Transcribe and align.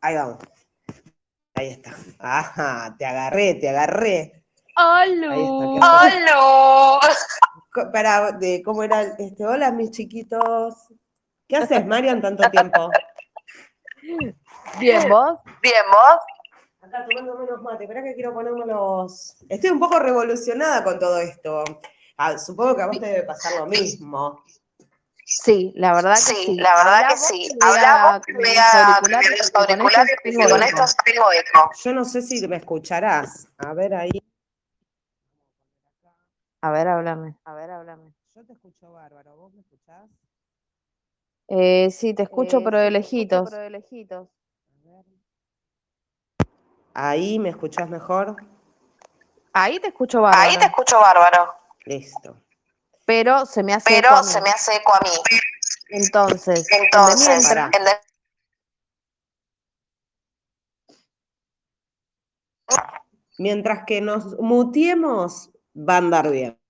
Ahí 0.00 0.14
vamos. 0.14 0.38
Ahí 1.54 1.68
está. 1.70 1.92
Ajá, 2.18 2.94
te 2.98 3.04
agarré, 3.04 3.54
te 3.54 3.68
agarré. 3.68 4.44
¡Hola! 4.76 5.34
¡Hola! 5.36 7.00
Para, 7.92 8.32
de, 8.32 8.62
¿cómo 8.62 8.84
era? 8.84 9.02
Este, 9.02 9.44
hola, 9.44 9.72
mis 9.72 9.90
chiquitos. 9.90 10.88
¿Qué 11.48 11.56
haces, 11.56 11.84
Mario, 11.84 12.12
en 12.12 12.22
tanto 12.22 12.48
tiempo? 12.50 12.90
Bien, 14.78 15.08
¿vos? 15.08 15.38
Bien, 15.62 15.82
¿vos? 15.90 16.20
Acá 16.80 17.04
tomando 17.08 17.36
menos 17.36 17.60
mate. 17.62 17.84
Espera 17.84 18.04
que 18.04 18.14
quiero 18.14 18.32
ponerme 18.32 18.66
los... 18.66 19.36
Estoy 19.48 19.70
un 19.70 19.80
poco 19.80 19.98
revolucionada 19.98 20.84
con 20.84 20.98
todo 20.98 21.18
esto. 21.18 21.64
Ah, 22.16 22.38
supongo 22.38 22.76
que 22.76 22.82
a 22.82 22.86
vos 22.86 23.00
te 23.00 23.06
debe 23.06 23.22
pasar 23.24 23.58
lo 23.58 23.66
mismo. 23.66 24.44
Sí, 25.30 25.74
la 25.76 25.92
verdad 25.92 26.14
que 26.14 26.20
sí. 26.20 26.34
Sí, 26.34 26.54
la 26.56 26.74
verdad 26.74 27.08
que 27.10 27.16
sí. 27.18 27.48
Hablamos, 27.60 28.22
vea 28.28 28.98
los 29.02 29.52
auriculares, 29.52 29.52
porque 29.52 29.76
con 30.48 30.62
estos 30.62 30.96
tengo 31.04 31.32
eco. 31.32 31.70
Yo 31.84 31.92
no 31.92 32.04
sé 32.06 32.22
si 32.22 32.48
me 32.48 32.56
escucharás. 32.56 33.46
A 33.58 33.74
ver 33.74 33.94
ahí. 33.94 34.10
A 36.62 36.70
ver, 36.70 36.88
háblame. 36.88 37.36
A 37.44 37.52
ver, 37.52 37.70
háblame. 37.70 38.10
Yo 38.34 38.44
te 38.46 38.54
escucho 38.54 38.90
bárbaro. 38.90 39.36
¿Vos 39.36 39.52
me 39.52 39.60
escuchás? 39.60 40.08
Eh, 41.48 41.90
sí, 41.90 42.14
te 42.14 42.22
escucho, 42.22 42.58
Eh, 42.58 42.62
pero 42.64 42.78
sí, 42.78 42.84
de 42.84 42.90
te 42.90 42.98
escucho, 42.98 43.16
lejitos. 43.16 43.50
pero 43.50 43.62
de 43.62 43.70
lejitos. 43.70 44.28
A 44.70 44.88
ver. 44.88 45.04
Ahí 46.94 47.38
me 47.38 47.50
escuchás 47.50 47.88
mejor. 47.90 48.34
Ahí 49.52 49.78
te 49.78 49.88
escucho 49.88 50.22
bárbaro. 50.22 50.42
Ahí 50.50 50.56
te 50.56 50.64
escucho 50.64 50.98
bárbaro. 50.98 51.54
Listo. 51.84 52.34
Pero 53.08 53.46
se 53.46 53.62
me 53.62 53.72
hace 53.72 53.88
eco 53.98 54.08
Pero 54.08 54.16
a 54.18 54.22
mí. 54.22 54.28
se 54.28 54.40
me 54.42 54.50
hace 54.50 54.76
eco 54.76 54.92
a 54.94 55.00
mí. 55.00 55.08
Entonces, 55.88 56.68
Entonces, 56.70 57.48
de- 57.48 57.70
mientras 63.38 63.84
que 63.86 64.02
nos 64.02 64.38
mutiemos, 64.38 65.50
va 65.74 65.94
a 65.94 65.98
andar 65.98 66.30
bien. 66.30 66.60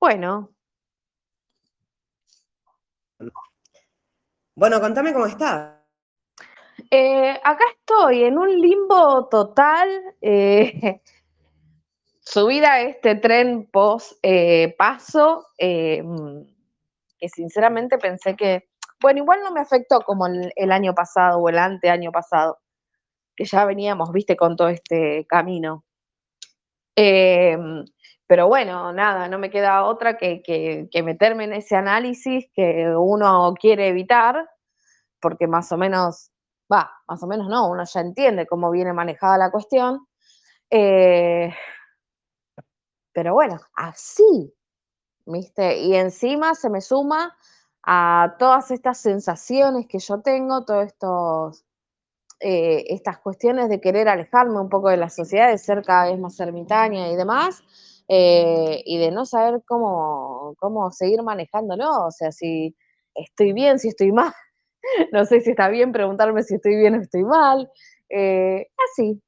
bueno, 0.00 0.50
Bueno, 4.56 4.80
contame 4.80 5.12
cómo 5.12 5.26
estás. 5.26 5.74
eh, 6.90 7.38
acá 7.44 7.64
estoy 7.78 8.24
en 8.24 8.38
un 8.38 8.48
limbo 8.60 9.28
total. 9.28 9.88
eh, 10.22 11.02
subida 12.24 12.74
a 12.74 12.80
este 12.82 13.16
tren 13.16 13.68
post 13.70 14.18
eh, 14.22 14.74
paso, 14.78 15.46
mm, 15.60 16.40
que 17.18 17.28
sinceramente 17.28 17.98
pensé 17.98 18.36
que, 18.36 18.68
bueno, 19.00 19.20
igual 19.20 19.40
no 19.42 19.52
me 19.52 19.60
afectó 19.60 20.00
como 20.00 20.26
el, 20.26 20.72
año 20.72 20.94
pasado 20.94 21.38
o 21.38 21.48
el 21.48 21.58
anteaño 21.58 22.12
pasado, 22.12 22.58
que 23.36 23.44
ya 23.44 23.64
veníamos, 23.64 24.12
viste, 24.12 24.36
con 24.36 24.56
todo 24.56 24.68
este 24.68 25.26
camino. 25.28 25.84
Eh, 26.96 27.56
pero 28.26 28.48
bueno, 28.48 28.92
nada, 28.92 29.28
no 29.28 29.38
me 29.38 29.50
queda 29.50 29.84
otra 29.84 30.16
que, 30.16 30.42
que- 30.42 30.88
que 30.90 31.02
meterme 31.02 31.44
en 31.44 31.52
ese 31.54 31.76
análisis 31.76 32.46
que 32.54 32.88
uno 32.96 33.52
quiere 33.60 33.88
evitar, 33.88 34.48
porque 35.20 35.46
más 35.46 35.70
o 35.72 35.76
menos, 35.76 36.30
va, 36.72 36.90
más 37.08 37.22
o 37.22 37.26
menos 37.26 37.48
no, 37.48 37.68
uno 37.70 37.84
ya 37.84 38.00
entiende 38.00 38.46
cómo 38.46 38.70
viene 38.70 38.92
manejada 38.92 39.38
la 39.38 39.50
cuestión. 39.50 40.06
Eh, 40.70 41.52
pero 43.14 43.32
bueno, 43.32 43.60
así, 43.74 44.54
¿viste? 45.24 45.78
Y 45.78 45.94
encima 45.94 46.54
se 46.54 46.68
me 46.68 46.82
suma 46.82 47.34
a 47.82 48.36
todas 48.38 48.70
estas 48.70 48.98
sensaciones 48.98 49.86
que 49.86 50.00
yo 50.00 50.20
tengo, 50.20 50.64
todos 50.64 50.86
estos, 50.86 51.64
eh, 52.40 52.84
estas 52.88 53.18
cuestiones 53.18 53.68
de 53.68 53.80
querer 53.80 54.08
alejarme 54.08 54.60
un 54.60 54.68
poco 54.68 54.88
de 54.90 54.96
la 54.98 55.10
sociedad, 55.10 55.48
de 55.50 55.58
ser 55.58 55.82
cada 55.82 56.06
vez 56.10 56.18
más 56.18 56.38
ermitaña 56.40 57.10
y 57.10 57.16
demás, 57.16 57.62
eh, 58.08 58.82
y 58.84 58.98
de 58.98 59.10
no 59.12 59.26
saber 59.26 59.62
cómo, 59.66 60.54
cómo 60.58 60.90
seguir 60.90 61.22
manejándolo, 61.22 62.06
o 62.06 62.10
sea, 62.10 62.32
si 62.32 62.76
estoy 63.14 63.52
bien, 63.52 63.78
si 63.78 63.88
estoy 63.88 64.12
mal, 64.12 64.34
no 65.12 65.24
sé 65.24 65.40
si 65.40 65.50
está 65.50 65.68
bien 65.68 65.92
preguntarme 65.92 66.42
si 66.42 66.56
estoy 66.56 66.76
bien 66.76 66.96
o 66.96 67.00
estoy 67.00 67.24
mal, 67.24 67.70
eh, 68.10 68.66
así. 68.92 69.22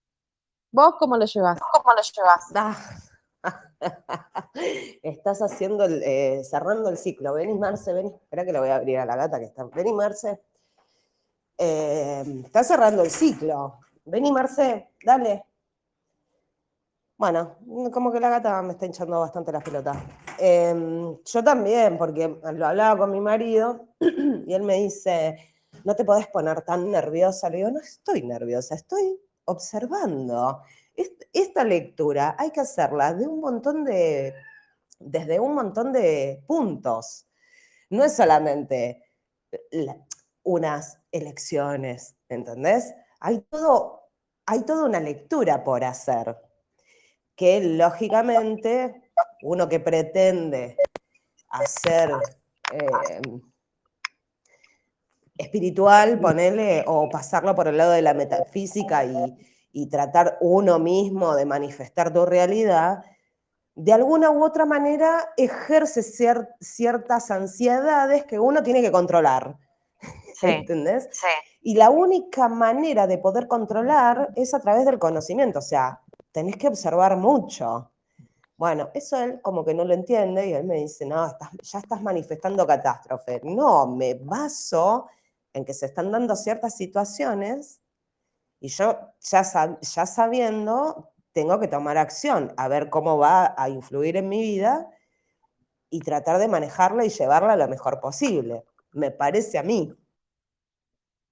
¿Vos 0.73 0.95
cómo 0.99 1.17
lo 1.17 1.25
llevas? 1.25 1.59
¿Cómo 1.61 1.95
lo 1.95 2.03
llevas? 2.03 3.06
Estás 5.03 5.43
haciendo 5.43 5.85
el, 5.85 6.03
eh, 6.03 6.43
cerrando 6.45 6.89
el 6.89 6.97
ciclo. 6.97 7.35
Vení, 7.35 7.55
Marce, 7.55 7.93
vení. 7.93 8.09
Espera 8.09 8.45
que 8.45 8.53
le 8.53 8.61
voy 8.61 8.69
a 8.69 8.77
abrir 8.77 8.99
a 8.99 9.07
la 9.07 9.17
gata 9.17 9.39
que 9.39 9.47
está. 9.47 9.65
Vení, 9.65 9.93
Marce. 9.93 10.41
Eh, 11.59 12.43
estás 12.45 12.69
cerrando 12.69 13.03
el 13.03 13.11
ciclo. 13.11 13.79
Vení, 14.05 14.33
Marce, 14.33 14.91
dale. 15.05 15.45
Bueno, 17.19 17.57
como 17.93 18.13
que 18.13 18.21
la 18.21 18.29
gata 18.29 18.61
me 18.61 18.73
está 18.73 18.85
hinchando 18.85 19.21
bastante 19.21 19.51
la 19.51 19.61
pelota. 19.61 19.95
Eh, 20.39 21.17
yo 21.25 21.45
también, 21.45 21.97
porque 21.97 22.29
lo 22.29 22.67
hablaba 22.67 22.99
con 22.99 23.11
mi 23.11 23.21
marido 23.21 23.89
y 24.01 24.53
él 24.53 24.63
me 24.63 24.75
dice, 24.75 25.39
no 25.85 25.97
te 25.97 26.05
podés 26.05 26.27
poner 26.29 26.61
tan 26.63 26.91
nerviosa. 26.91 27.49
Le 27.49 27.59
digo, 27.59 27.71
no 27.71 27.81
estoy 27.81 28.23
nerviosa, 28.23 28.75
estoy 28.75 29.19
observando. 29.47 30.61
Est- 30.97 31.25
Esta 31.33 31.65
lectura 31.65 32.35
hay 32.39 32.51
que 32.51 32.61
hacerla 32.61 33.13
un 33.13 33.41
montón 33.41 33.85
de, 33.85 34.35
desde 34.99 35.41
un 35.41 35.55
montón 35.55 35.93
de 35.93 36.43
puntos. 36.47 37.27
No 37.91 38.05
es 38.05 38.17
solamente 38.17 39.03
la- 39.71 39.99
unas 40.45 40.99
elecciones, 41.13 42.17
¿entendés? 42.29 42.95
Hay, 43.21 43.41
todo, 43.51 44.03
hay 44.47 44.63
toda 44.65 44.87
una 44.87 45.01
lectura 45.01 45.65
por 45.65 45.85
hacer 45.85 46.37
que 47.37 47.61
lógicamente 47.61 49.11
uno 49.43 49.69
que 49.69 49.81
pretende 49.81 50.77
hacer 51.51 52.11
eh, 52.73 53.21
espiritual, 55.39 56.19
ponele, 56.21 56.85
o 56.87 57.09
pasarlo 57.09 57.55
por 57.55 57.69
el 57.69 57.77
lado 57.77 57.93
de 57.93 58.03
la 58.03 58.15
metafísica 58.15 59.05
y, 59.05 59.37
y 59.79 59.89
tratar 59.91 60.39
uno 60.41 60.79
mismo 60.79 61.35
de 61.35 61.45
manifestar 61.45 62.11
tu 62.11 62.25
realidad, 62.25 63.05
de 63.75 63.93
alguna 63.93 64.31
u 64.31 64.43
otra 64.43 64.65
manera 64.65 65.35
ejerce 65.37 66.01
cier- 66.01 66.49
ciertas 66.59 67.31
ansiedades 67.31 68.25
que 68.25 68.39
uno 68.39 68.63
tiene 68.63 68.81
que 68.81 68.91
controlar. 68.91 69.59
Sí. 70.35 70.47
¿Entendés? 70.47 71.11
Y 71.61 71.75
la 71.75 71.91
única 71.91 72.49
manera 72.49 73.07
de 73.07 73.19
poder 73.19 73.49
controlar 73.49 74.33
es 74.35 74.55
a 74.55 74.61
través 74.61 74.87
del 74.87 74.99
conocimiento, 74.99 75.59
o 75.59 75.63
sea, 75.63 76.01
tenés 76.33 76.57
que 76.57 76.69
observar 76.69 77.19
mucho. 77.19 77.91
Bueno, 78.57 78.89
eso 78.95 79.21
él 79.21 79.43
como 79.43 79.63
que 79.63 79.75
no 79.75 79.85
lo 79.85 79.93
entiende 79.93 80.47
y 80.47 80.55
él 80.55 80.65
me 80.65 80.77
dice, 80.77 81.05
no, 81.05 81.27
estás- 81.27 81.51
ya 81.61 81.81
estás 81.81 82.01
manifestando 82.01 82.67
catástrofe. 82.67 83.43
No, 83.45 83.87
me 83.89 84.15
baso 84.15 85.07
en 85.53 85.67
que 85.67 85.75
se 85.75 85.85
están 85.85 86.11
dando 86.11 86.35
ciertas 86.35 86.75
situaciones 86.75 87.83
y 88.61 88.69
yo 88.69 88.99
ya, 89.21 89.41
sab- 89.43 89.79
ya 89.81 90.07
sabiendo, 90.07 91.11
tengo 91.33 91.61
que 91.61 91.69
tomar 91.69 91.99
acción, 91.99 92.53
a 92.57 92.69
ver 92.69 92.91
cómo 92.91 93.19
va 93.19 93.55
a 93.57 93.69
influir 93.69 94.17
en 94.17 94.29
mi 94.29 94.41
vida 94.43 94.89
y 95.91 96.01
tratar 96.01 96.39
de 96.39 96.49
manejarla 96.49 97.05
y 97.05 97.09
llevarla 97.09 97.57
lo 97.57 97.69
mejor 97.69 98.01
posible. 98.01 98.65
Me 98.93 99.11
parece 99.11 99.59
a 99.59 99.63
mí. 99.63 99.93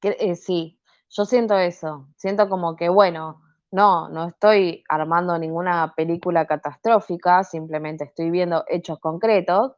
Eh, 0.02 0.36
sí, 0.36 0.78
yo 1.10 1.24
siento 1.24 1.56
eso, 1.58 2.08
siento 2.16 2.48
como 2.48 2.76
que, 2.76 2.88
bueno, 2.88 3.40
no, 3.70 4.08
no 4.10 4.28
estoy 4.28 4.84
armando 4.88 5.38
ninguna 5.38 5.94
película 5.96 6.46
catastrófica, 6.46 7.42
simplemente 7.42 8.04
estoy 8.04 8.30
viendo 8.30 8.64
hechos 8.68 8.98
concretos, 9.00 9.72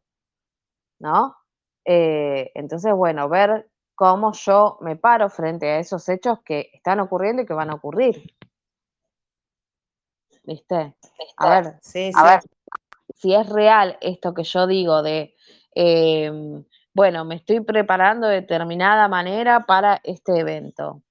¿no? 0.99 1.37
Eh, 1.85 2.51
entonces, 2.55 2.93
bueno, 2.95 3.29
ver 3.29 3.71
cómo 3.97 4.33
yo 4.33 4.79
me 4.83 4.95
paro 4.95 5.29
frente 5.29 5.69
a 5.69 5.79
esos 5.81 6.09
hechos 6.09 6.39
que 6.45 6.71
están 6.73 7.01
ocurriendo 7.01 7.43
y 7.43 7.47
que 7.47 7.55
van 7.55 7.71
a 7.71 7.75
ocurrir. 7.75 8.37
¿Viste? 10.45 10.95
A 11.39 11.49
ver, 11.49 11.79
Sí, 11.81 12.13
a 12.15 12.23
sí. 12.23 12.29
ver, 12.29 12.41
si 13.17 13.35
es 13.35 13.49
real 13.49 13.97
esto 14.01 14.35
que 14.35 14.45
yo 14.45 14.67
digo 14.67 15.03
de, 15.03 15.35
em, 15.75 16.65
bueno, 16.95 17.25
me 17.25 17.37
estoy 17.37 17.61
preparando 17.61 18.29
de 18.29 18.43
determinada 18.43 19.09
manera 19.09 19.67
para 19.67 20.01
este 20.05 20.39
evento. 20.39 21.03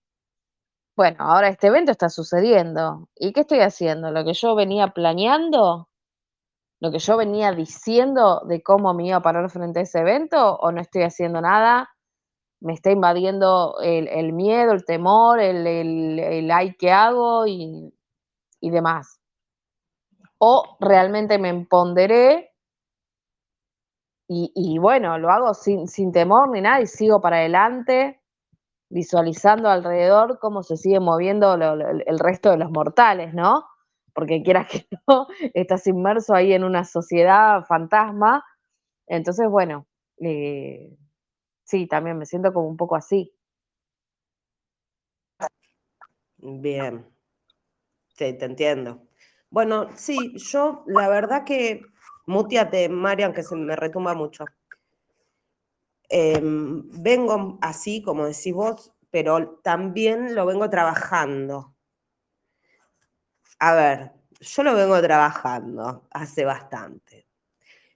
Bueno, 0.95 1.17
ahora 1.19 1.49
este 1.49 1.67
evento 1.67 1.91
está 1.91 2.07
sucediendo. 2.09 3.09
¿Y 3.15 3.33
qué 3.33 3.41
estoy 3.41 3.59
haciendo? 3.59 4.11
¿Lo 4.11 4.23
que 4.23 4.33
yo 4.33 4.55
venía 4.55 4.89
planeando? 4.89 5.89
¿Lo 6.79 6.91
que 6.91 6.99
yo 6.99 7.17
venía 7.17 7.51
diciendo 7.51 8.41
de 8.45 8.61
cómo 8.61 8.93
me 8.93 9.07
iba 9.07 9.17
a 9.17 9.21
parar 9.21 9.49
frente 9.49 9.79
a 9.79 9.83
ese 9.83 9.99
evento? 9.99 10.55
¿O 10.57 10.71
no 10.71 10.79
estoy 10.79 11.03
haciendo 11.03 11.41
nada? 11.41 11.94
¿Me 12.65 12.73
está 12.73 12.89
invadiendo 12.91 13.75
el, 13.83 14.07
el 14.07 14.33
miedo, 14.33 14.73
el 14.73 14.85
temor, 14.85 15.39
el, 15.39 15.67
el, 15.67 16.19
el 16.19 16.51
ay, 16.51 16.75
¿qué 16.79 16.91
hago? 16.91 17.45
Y, 17.45 17.93
y 18.59 18.69
demás. 18.71 19.19
O 20.39 20.77
realmente 20.79 21.37
me 21.37 21.49
empoderé 21.49 22.53
y, 24.27 24.51
y 24.55 24.79
bueno, 24.79 25.17
lo 25.19 25.29
hago 25.29 25.53
sin, 25.53 25.87
sin 25.87 26.11
temor 26.11 26.49
ni 26.49 26.61
nada 26.61 26.81
y 26.81 26.87
sigo 26.87 27.21
para 27.21 27.37
adelante 27.37 28.19
visualizando 28.89 29.69
alrededor 29.69 30.39
cómo 30.39 30.63
se 30.63 30.77
sigue 30.77 30.99
moviendo 30.99 31.55
el 31.55 32.19
resto 32.19 32.51
de 32.51 32.57
los 32.57 32.71
mortales, 32.71 33.33
¿no? 33.33 33.65
Porque 34.13 34.43
quieras 34.43 34.67
que 34.69 34.87
no, 35.07 35.27
estás 35.53 35.87
inmerso 35.87 36.33
ahí 36.35 36.53
en 36.53 36.63
una 36.63 36.85
sociedad 36.85 37.63
fantasma. 37.67 38.43
Entonces, 39.07 39.47
bueno, 39.49 39.87
eh, 40.19 40.95
sí, 41.65 41.87
también 41.87 42.17
me 42.17 42.25
siento 42.25 42.53
como 42.53 42.69
un 42.69 42.77
poco 42.77 42.95
así. 42.95 43.33
Bien. 46.37 47.05
Sí, 48.17 48.33
te 48.37 48.45
entiendo. 48.45 49.03
Bueno, 49.49 49.89
sí, 49.95 50.33
yo 50.37 50.83
la 50.87 51.07
verdad 51.09 51.43
que, 51.45 51.81
mutiate, 52.25 52.89
Marian, 52.89 53.33
que 53.33 53.43
se 53.43 53.55
me 53.55 53.75
retumba 53.75 54.13
mucho. 54.13 54.45
Em, 56.09 56.83
vengo 57.03 57.57
así, 57.61 58.01
como 58.01 58.25
decís 58.25 58.53
vos, 58.53 58.91
pero 59.11 59.59
también 59.63 60.33
lo 60.35 60.45
vengo 60.45 60.69
trabajando. 60.69 61.75
A 63.59 63.73
ver, 63.75 64.11
yo 64.39 64.63
lo 64.63 64.75
vengo 64.75 65.01
trabajando 65.01 66.07
hace 66.11 66.45
bastante. 66.45 67.27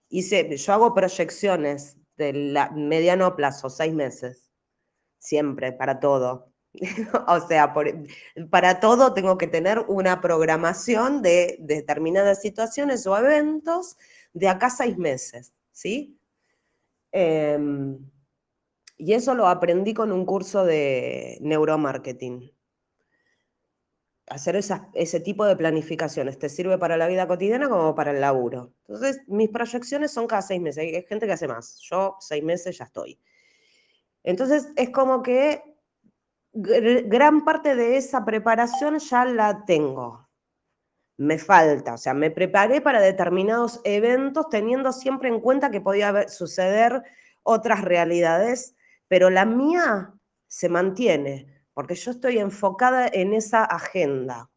Hice, 0.09 0.57
yo 0.57 0.73
hago 0.73 0.95
proyecciones 0.95 1.98
de 2.19 2.69
mediano 2.75 3.35
plazo, 3.35 3.69
seis 3.69 3.93
meses, 3.93 4.51
siempre, 5.17 5.71
para 5.71 5.99
todo. 5.99 6.53
o 7.27 7.47
sea, 7.47 7.73
para 8.51 8.79
todo 8.79 9.13
tengo 9.13 9.37
que 9.37 9.47
tener 9.47 9.79
una 9.87 10.21
programación 10.21 11.23
de, 11.23 11.57
determinadas 11.59 12.41
situaciones 12.41 13.07
o 13.07 13.17
eventos 13.17 13.97
de 14.33 14.49
acá 14.49 14.69
seis 14.69 14.97
meses, 14.97 15.53
¿sí? 15.71 16.19
Em, 17.11 17.97
y 18.97 19.13
eso 19.13 19.33
lo 19.33 19.47
aprendí 19.47 19.93
con 19.93 20.11
un 20.11 20.25
curso 20.25 20.65
de 20.65 21.39
neuromarketing. 21.41 22.51
Hacer 24.29 24.55
ese 24.55 25.19
tipo 25.21 25.45
de 25.45 25.55
planificaciones 25.55 26.37
te 26.37 26.49
sirve 26.49 26.77
para 26.77 26.97
la 26.97 27.07
vida 27.07 27.27
cotidiana 27.27 27.67
como 27.67 27.95
para 27.95 28.11
el 28.11 28.21
laburo. 28.21 28.73
Entonces, 28.87 29.21
mis 29.27 29.49
proyecciones 29.49 30.11
son 30.11 30.27
cada 30.27 30.43
seis 30.43 30.61
meses. 30.61 30.77
Hay 30.83 31.03
gente 31.03 31.25
que 31.25 31.33
hace 31.33 31.47
más. 31.47 31.79
Yo, 31.89 32.15
seis 32.19 32.43
meses, 32.43 32.77
ya 32.77 32.85
estoy. 32.85 33.19
Entonces, 34.23 34.69
es 34.75 34.91
como 34.91 35.23
que 35.23 35.63
gran 36.53 37.43
parte 37.45 37.75
de 37.75 37.97
esa 37.97 38.25
preparación 38.25 38.99
ya 38.99 39.25
la 39.25 39.65
tengo. 39.65 40.29
Me 41.17 41.37
falta, 41.37 41.95
o 41.95 41.97
sea, 41.97 42.13
me 42.13 42.31
preparé 42.31 42.79
para 42.79 43.01
determinados 43.01 43.81
eventos 43.83 44.47
teniendo 44.49 44.93
siempre 44.93 45.27
en 45.27 45.41
cuenta 45.41 45.69
que 45.69 45.81
podía 45.81 46.29
suceder 46.29 47.03
otras 47.43 47.81
realidades, 47.81 48.75
pero 49.07 49.29
la 49.29 49.45
mía 49.45 50.13
se 50.47 50.69
mantiene, 50.69 51.58
porque 51.79 51.95
yo 51.95 52.11
estoy 52.11 52.39
enfocada 52.39 53.07
en 53.07 53.33
esa 53.33 53.63
agenda. 53.63 54.49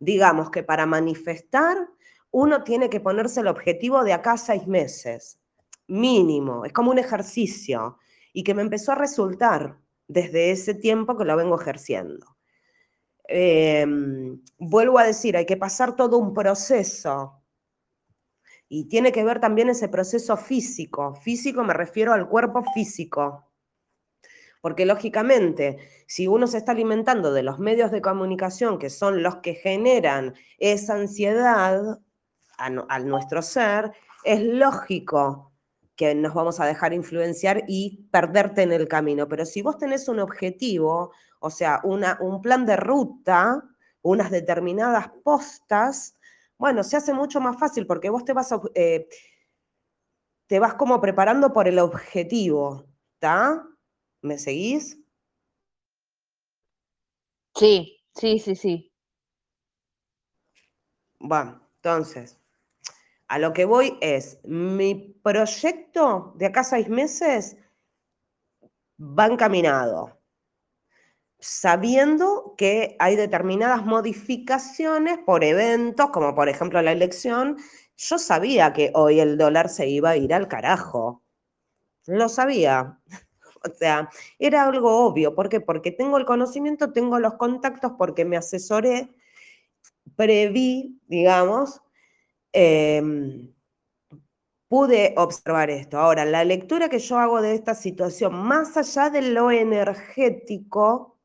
Digamos 0.00 0.50
que 0.50 0.64
para 0.64 0.84
manifestar 0.84 1.76
uno 2.32 2.64
tiene 2.64 2.90
que 2.90 2.98
ponerse 2.98 3.38
el 3.38 3.46
objetivo 3.46 4.02
de 4.02 4.14
acá 4.14 4.32
a 4.32 4.36
seis 4.36 4.66
meses, 4.66 5.38
mínimo, 5.86 6.64
es 6.64 6.72
como 6.72 6.90
un 6.90 6.98
ejercicio, 6.98 7.98
y 8.32 8.42
que 8.42 8.52
me 8.52 8.62
empezó 8.62 8.90
a 8.90 8.96
resultar 8.96 9.78
desde 10.08 10.50
ese 10.50 10.74
tiempo 10.74 11.16
que 11.16 11.24
lo 11.24 11.36
vengo 11.36 11.54
ejerciendo. 11.54 12.36
Em, 13.28 14.42
vuelvo 14.58 14.98
a 14.98 15.04
decir, 15.04 15.36
hay 15.36 15.46
que 15.46 15.56
pasar 15.56 15.94
todo 15.94 16.18
un 16.18 16.34
proceso 16.34 17.44
y 18.68 18.88
tiene 18.88 19.12
que 19.12 19.22
ver 19.22 19.38
también 19.38 19.68
ese 19.68 19.88
proceso 19.88 20.36
físico. 20.36 21.14
Físico 21.14 21.62
me 21.62 21.74
refiero 21.74 22.12
al 22.12 22.28
cuerpo 22.28 22.64
físico. 22.74 23.53
Porque 24.64 24.86
lógicamente, 24.86 25.76
si 26.06 26.26
uno 26.26 26.46
se 26.46 26.56
está 26.56 26.72
alimentando 26.72 27.34
de 27.34 27.42
los 27.42 27.58
medios 27.58 27.90
de 27.90 28.00
comunicación 28.00 28.78
que 28.78 28.88
son 28.88 29.22
los 29.22 29.36
que 29.42 29.52
generan 29.52 30.32
esa 30.56 30.94
ansiedad 30.94 32.00
a, 32.56 32.98
nuestro 33.00 33.42
ser, 33.42 33.92
es 34.24 34.40
lógico 34.40 35.52
que 35.96 36.14
nos 36.14 36.32
vamos 36.32 36.60
a 36.60 36.64
dejar 36.64 36.94
influenciar 36.94 37.64
y 37.68 38.08
perderte 38.10 38.62
en 38.62 38.72
el 38.72 38.88
camino. 38.88 39.28
Pero 39.28 39.44
si 39.44 39.60
vos 39.60 39.76
tenés 39.76 40.08
un 40.08 40.18
objetivo, 40.18 41.12
o 41.40 41.50
sea, 41.50 41.82
una, 41.84 42.16
un 42.22 42.40
plan 42.40 42.64
de 42.64 42.76
ruta, 42.76 43.62
unas 44.00 44.30
determinadas 44.30 45.10
postas, 45.22 46.16
bueno, 46.56 46.82
se 46.84 46.96
hace 46.96 47.12
mucho 47.12 47.38
más 47.38 47.58
fácil 47.58 47.86
porque 47.86 48.08
vos 48.08 48.24
te 48.24 48.32
vas, 48.32 48.48
eh, 48.74 49.08
te 50.46 50.58
vas 50.58 50.72
como 50.72 51.02
preparando 51.02 51.52
por 51.52 51.68
el 51.68 51.78
objetivo, 51.78 52.86
¿está? 53.12 53.68
¿Me 54.26 54.38
seguís? 54.38 54.86
Sí, 57.56 57.98
sí, 58.14 58.38
sí, 58.38 58.54
sí. 58.54 58.92
Bueno, 61.18 61.60
entonces, 61.78 62.38
a 63.28 63.38
lo 63.38 63.52
que 63.54 63.64
voy 63.66 63.98
es, 64.02 64.40
mi 64.44 64.94
proyecto 65.22 66.34
de 66.36 66.46
acá 66.46 66.60
a 66.62 66.64
seis 66.64 66.88
meses 66.88 67.56
va 69.18 69.26
encaminado, 69.28 70.02
sabiendo 71.40 72.54
que 72.56 72.96
hay 72.98 73.16
determinadas 73.16 73.84
modificaciones 73.84 75.18
por 75.18 75.44
eventos, 75.44 76.10
como 76.10 76.34
por 76.34 76.48
ejemplo 76.48 76.80
la 76.82 76.92
elección. 76.92 77.56
Yo 77.96 78.18
sabía 78.18 78.72
que 78.72 78.90
hoy 78.94 79.20
el 79.20 79.36
dólar 79.38 79.68
se 79.68 79.88
iba 79.88 80.10
a 80.10 80.16
ir 80.16 80.32
al 80.34 80.48
carajo. 80.48 81.22
Lo 82.06 82.28
sabía. 82.30 83.00
O 83.64 83.74
sea, 83.74 84.10
era 84.38 84.64
algo 84.64 85.06
obvio. 85.06 85.34
¿Por 85.34 85.48
qué? 85.48 85.60
Porque 85.60 85.90
tengo 85.90 86.18
el 86.18 86.26
conocimiento, 86.26 86.92
tengo 86.92 87.18
los 87.18 87.34
contactos, 87.34 87.92
porque 87.98 88.24
me 88.24 88.36
asesoré, 88.36 89.14
preví, 90.16 91.00
digamos, 91.06 91.80
Em, 92.54 93.52
pude 94.68 95.12
observar 95.16 95.70
esto. 95.70 95.98
Ahora, 95.98 96.24
la 96.24 96.44
lectura 96.44 96.88
que 96.88 97.00
yo 97.00 97.18
hago 97.18 97.42
de 97.42 97.54
esta 97.54 97.74
situación, 97.74 98.32
más 98.46 98.76
allá 98.76 99.10
de 99.10 99.22
lo 99.22 99.50
energético, 99.50 101.18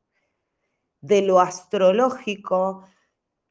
de 1.00 1.22
lo 1.22 1.38
astrológico, 1.40 2.84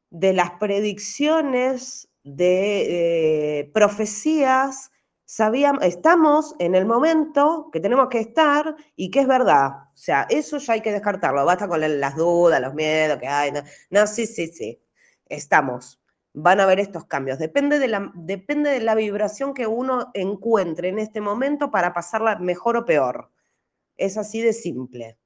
de 0.10 0.34
las 0.34 0.52
predicciones, 0.60 2.10
de 2.24 3.60
eh, 3.62 3.72
profecías, 3.74 4.92
sabíamos, 5.30 5.84
estamos 5.84 6.56
en 6.58 6.74
el 6.74 6.88
momento 6.88 7.70
que 7.72 7.80
tenemos 7.80 8.10
que 8.10 8.20
estar 8.20 8.76
y 8.96 9.12
que 9.12 9.20
es 9.20 9.28
verdad. 9.28 9.70
O 9.94 9.98
sea, 9.98 10.26
eso 10.28 10.58
ya 10.58 10.74
hay 10.74 10.82
que 10.82 10.92
descartarlo. 10.92 11.46
Basta 11.46 11.68
con 11.68 11.80
las 12.00 12.16
dudas, 12.16 12.60
los 12.60 12.74
miedos 12.74 13.20
que 13.20 13.28
hay. 13.28 13.52
no 13.92 14.08
sí, 14.08 14.26
sí, 14.26 14.48
sí. 14.48 14.82
Estamos 15.28 16.02
van 16.34 16.60
a 16.60 16.64
haber 16.64 16.80
estos 16.80 17.06
cambios. 17.06 17.38
Depende 17.38 17.78
de, 17.78 17.88
la, 17.88 18.12
depende 18.16 18.72
de 18.72 18.80
la 18.80 18.96
vibración 18.96 19.54
que 19.54 19.68
uno 19.68 20.10
encuentre 20.16 20.90
en 20.90 20.98
este 20.98 21.22
momento 21.22 21.70
para 21.70 21.94
pasarla 21.94 22.38
mejor 22.38 22.78
o 22.78 22.86
peor. 22.86 23.32
Es 23.98 24.18
así 24.18 24.42
de 24.42 24.54
simple. 24.54 25.18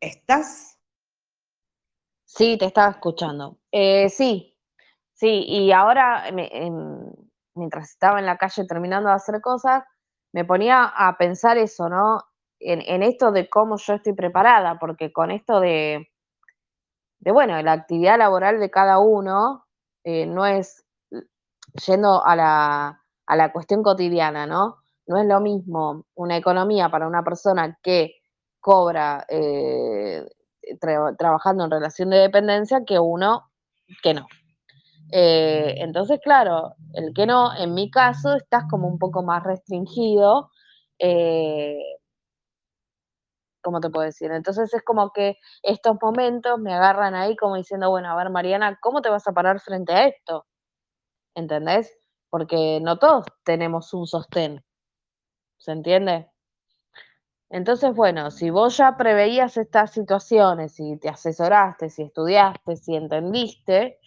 ¿Estás? 0.00 0.78
Sí, 2.24 2.58
te 2.58 2.66
estaba 2.66 2.90
escuchando. 2.90 3.58
Eh, 3.72 4.10
sí, 4.10 4.54
sí, 5.14 5.44
y 5.46 5.72
ahora 5.72 6.24
mientras 7.58 7.90
estaba 7.90 8.18
en 8.18 8.26
la 8.26 8.38
calle 8.38 8.66
terminando 8.66 9.08
de 9.08 9.16
hacer 9.16 9.40
cosas, 9.40 9.84
me 10.32 10.44
ponía 10.44 10.84
a 10.84 11.16
pensar 11.18 11.58
eso, 11.58 11.88
¿no? 11.88 12.22
en 12.60 13.04
esto 13.04 13.30
de 13.30 13.48
cómo 13.48 13.76
yo 13.76 13.94
estoy 13.94 14.14
preparada, 14.14 14.80
porque 14.80 15.12
con 15.12 15.30
esto 15.30 15.60
de, 15.60 16.08
bueno, 17.20 17.60
la 17.62 17.72
actividad 17.72 18.18
laboral 18.18 18.58
de 18.58 18.70
cada 18.70 18.98
uno 18.98 19.64
eh, 20.04 20.26
no 20.26 20.46
es 20.46 20.84
yendo 21.86 22.24
a 22.24 22.34
la, 22.34 23.02
a 23.26 23.36
la 23.36 23.52
cuestión 23.52 23.82
cotidiana, 23.82 24.46
¿no? 24.46 24.78
No 25.06 25.18
es 25.18 25.26
lo 25.26 25.40
mismo 25.40 26.04
una 26.14 26.36
economía 26.36 26.90
para 26.90 27.06
una 27.06 27.22
persona 27.22 27.78
que 27.82 28.16
cobra 28.60 29.24
eh, 29.28 30.26
trabajando 31.18 31.64
en 31.64 31.70
relación 31.70 32.10
de 32.10 32.18
dependencia 32.18 32.84
que 32.84 32.98
uno 32.98 33.50
que 34.02 34.14
no. 34.14 34.26
Eh, 35.10 35.74
entonces, 35.78 36.20
claro, 36.22 36.74
el 36.94 37.12
que 37.14 37.26
no, 37.26 37.56
en 37.56 37.74
mi 37.74 37.90
caso, 37.90 38.34
estás 38.34 38.64
como 38.70 38.88
un 38.88 38.98
poco 38.98 39.22
más 39.22 39.42
restringido 39.44 40.50
¿cómo 43.62 43.80
te 43.80 43.90
puedo 43.90 44.04
decir? 44.06 44.30
Entonces 44.32 44.72
es 44.74 44.82
como 44.82 45.10
que 45.12 45.36
estos 45.62 45.96
momentos 46.00 46.58
me 46.58 46.72
agarran 46.74 47.14
ahí 47.14 47.36
como 47.36 47.56
diciendo, 47.56 47.90
bueno, 47.90 48.10
a 48.10 48.16
ver, 48.16 48.30
Mariana, 48.30 48.78
¿cómo 48.80 49.02
te 49.02 49.10
vas 49.10 49.26
a 49.28 49.32
parar 49.32 49.60
frente 49.60 49.92
a 49.92 50.06
esto? 50.06 50.46
¿Entendés? 51.34 51.92
Porque 52.30 52.80
no 52.82 52.98
todos 52.98 53.26
tenemos 53.44 53.94
un 53.94 54.06
sostén. 54.06 54.64
¿Se 55.58 55.72
entiende? 55.72 56.30
Entonces, 57.50 57.94
bueno, 57.94 58.30
si 58.30 58.50
vos 58.50 58.76
ya 58.76 58.96
preveías 58.96 59.56
estas 59.56 59.92
situaciones, 59.92 60.74
si 60.74 60.98
te 60.98 61.08
asesoraste, 61.08 61.88
si 61.88 62.02
estudiaste, 62.02 62.76
si 62.76 62.94
entendiste, 62.94 63.97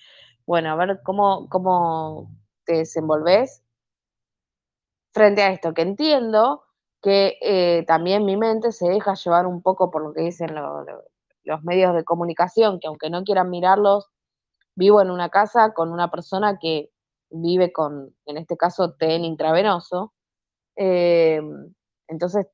bueno, 0.51 0.69
a 0.69 0.75
ver 0.75 0.99
cómo, 1.01 1.47
cómo 1.47 2.29
te 2.65 2.79
desenvolves 2.79 3.63
frente 5.13 5.43
a 5.43 5.53
esto, 5.53 5.73
que 5.73 5.81
entiendo 5.81 6.63
que 7.01 7.37
eh, 7.41 7.85
también 7.87 8.25
mi 8.25 8.35
mente 8.35 8.73
se 8.73 8.89
deja 8.89 9.13
llevar 9.13 9.47
un 9.47 9.61
poco 9.61 9.89
por 9.89 10.03
lo 10.03 10.13
que 10.13 10.23
dicen 10.23 10.53
lo, 10.53 10.83
lo, 10.83 11.05
los 11.45 11.63
medios 11.63 11.95
de 11.95 12.03
comunicación, 12.03 12.81
que 12.81 12.87
aunque 12.87 13.09
no 13.09 13.23
quieran 13.23 13.49
mirarlos, 13.49 14.09
vivo 14.75 15.01
en 15.01 15.09
una 15.09 15.29
casa 15.29 15.73
con 15.73 15.89
una 15.89 16.11
persona 16.11 16.59
que 16.59 16.89
vive 17.29 17.71
con, 17.71 18.13
en 18.25 18.35
este 18.35 18.57
caso, 18.57 18.95
TEN 18.95 19.23
intravenoso. 19.23 20.11
Eh, 20.75 21.41
entonces, 22.09 22.47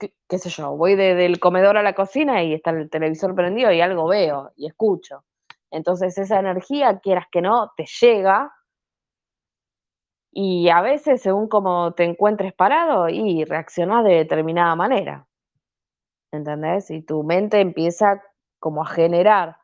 qué, 0.00 0.12
qué, 0.28 0.38
sé 0.38 0.50
yo, 0.50 0.76
voy 0.76 0.96
de, 0.96 1.14
del 1.14 1.38
comedor 1.38 1.76
a 1.76 1.84
la 1.84 1.94
cocina 1.94 2.42
y 2.42 2.54
está 2.54 2.70
el 2.70 2.90
televisor 2.90 3.36
prendido 3.36 3.70
y 3.70 3.80
algo 3.80 4.08
veo 4.08 4.50
y 4.56 4.66
escucho. 4.66 5.22
Entonces 5.74 6.16
esa 6.18 6.38
energía, 6.38 7.00
quieras 7.00 7.26
que 7.32 7.42
no, 7.42 7.72
te 7.76 7.84
llega 8.00 8.52
y 10.30 10.68
a 10.68 10.80
veces, 10.82 11.22
según 11.22 11.48
cómo 11.48 11.94
te 11.94 12.04
encuentres 12.04 12.52
parado, 12.54 13.08
y 13.08 13.44
reaccionás 13.44 14.04
de 14.04 14.14
determinada 14.14 14.74
manera. 14.76 15.26
¿Entendés? 16.32 16.90
Y 16.90 17.02
tu 17.02 17.22
mente 17.24 17.60
empieza 17.60 18.22
como 18.58 18.82
a 18.82 18.86
generar 18.86 19.56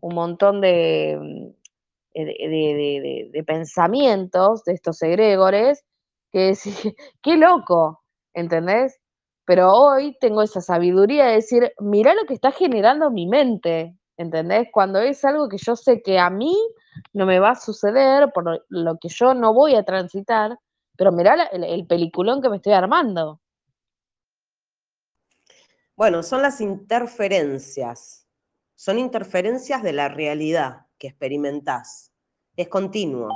un 0.00 0.14
montón 0.14 0.60
de, 0.60 1.54
de, 2.14 3.30
de, 3.32 3.44
pensamientos 3.44 4.64
de 4.64 4.74
estos 4.74 5.02
egregores 5.02 5.84
que 6.30 6.50
es, 6.50 6.62
qué 7.22 7.36
loco, 7.36 8.02
¿entendés? 8.34 8.98
Pero 9.46 9.72
hoy 9.72 10.16
tengo 10.20 10.42
esa 10.42 10.60
sabiduría 10.60 11.26
de 11.26 11.34
decir, 11.34 11.72
mirá 11.80 12.14
lo 12.14 12.24
que 12.26 12.34
está 12.34 12.52
generando 12.52 13.10
mi 13.10 13.26
mente, 13.26 13.98
¿entendés? 14.18 14.68
Cuando 14.70 14.98
es 15.00 15.24
algo 15.24 15.48
que 15.48 15.56
yo 15.56 15.74
sé 15.76 16.02
que 16.02 16.18
a 16.18 16.28
mí 16.28 16.54
no 17.14 17.24
me 17.24 17.38
va 17.38 17.50
a 17.50 17.54
suceder, 17.54 18.30
por 18.32 18.64
lo 18.68 18.98
que 18.98 19.08
yo 19.08 19.32
no 19.32 19.54
voy 19.54 19.74
a 19.74 19.84
transitar, 19.84 20.58
pero 20.96 21.12
mirá 21.12 21.48
el, 21.52 21.64
el 21.64 21.86
peliculón 21.86 22.42
que 22.42 22.50
me 22.50 22.56
estoy 22.56 22.74
armando. 22.74 23.40
Bueno, 25.96 26.22
son 26.22 26.42
las 26.42 26.60
interferencias. 26.60 28.26
Son 28.74 28.98
interferencias 28.98 29.82
de 29.82 29.92
la 29.92 30.08
realidad 30.08 30.86
que 30.98 31.08
experimentás. 31.08 32.12
Es 32.56 32.68
continuo. 32.68 33.30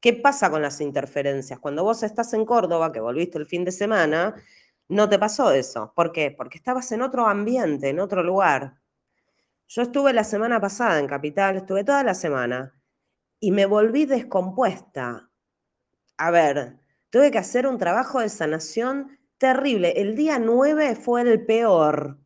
¿Qué 0.00 0.12
pasa 0.12 0.50
con 0.50 0.62
las 0.62 0.80
interferencias? 0.80 1.58
Cuando 1.58 1.82
vos 1.82 2.02
estás 2.02 2.32
en 2.34 2.44
Córdoba, 2.44 2.92
que 2.92 3.00
volviste 3.00 3.38
el 3.38 3.46
fin 3.46 3.64
de 3.64 3.72
semana, 3.72 4.34
no 4.88 5.08
te 5.08 5.18
pasó 5.18 5.50
eso. 5.50 5.92
¿Por 5.94 6.12
qué? 6.12 6.30
Porque 6.30 6.58
estabas 6.58 6.92
en 6.92 7.02
otro 7.02 7.26
ambiente, 7.26 7.88
en 7.88 8.00
otro 8.00 8.22
lugar. 8.22 8.78
Yo 9.68 9.82
estuve 9.82 10.12
la 10.12 10.22
semana 10.22 10.60
pasada 10.60 11.00
en 11.00 11.08
Capital, 11.08 11.56
estuve 11.56 11.82
toda 11.82 12.04
la 12.04 12.14
semana 12.14 12.80
y 13.40 13.50
me 13.50 13.66
volví 13.66 14.06
descompuesta. 14.06 15.28
A 16.18 16.30
ver, 16.30 16.78
tuve 17.10 17.32
que 17.32 17.38
hacer 17.38 17.66
un 17.66 17.76
trabajo 17.76 18.20
de 18.20 18.28
sanación 18.28 19.18
terrible. 19.38 19.92
El 19.96 20.14
día 20.14 20.38
9 20.38 20.94
fue 20.94 21.22
el 21.22 21.44
peor, 21.44 22.18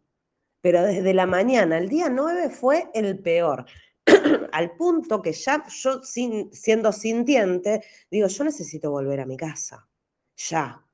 pero 0.60 0.82
desde 0.82 1.14
la 1.14 1.26
mañana, 1.26 1.78
el 1.78 1.88
día 1.88 2.10
9 2.10 2.50
fue 2.50 2.90
el 2.92 3.18
peor. 3.18 3.64
Al 4.52 4.76
punto 4.76 5.22
que 5.22 5.32
ya 5.32 5.64
yo 5.66 6.02
sin, 6.02 6.52
siendo 6.52 6.92
sintiente, 6.92 7.82
digo, 8.10 8.28
yo 8.28 8.44
necesito 8.44 8.90
volver 8.90 9.20
a 9.20 9.26
mi 9.26 9.38
casa, 9.38 9.88
ya. 10.36 10.84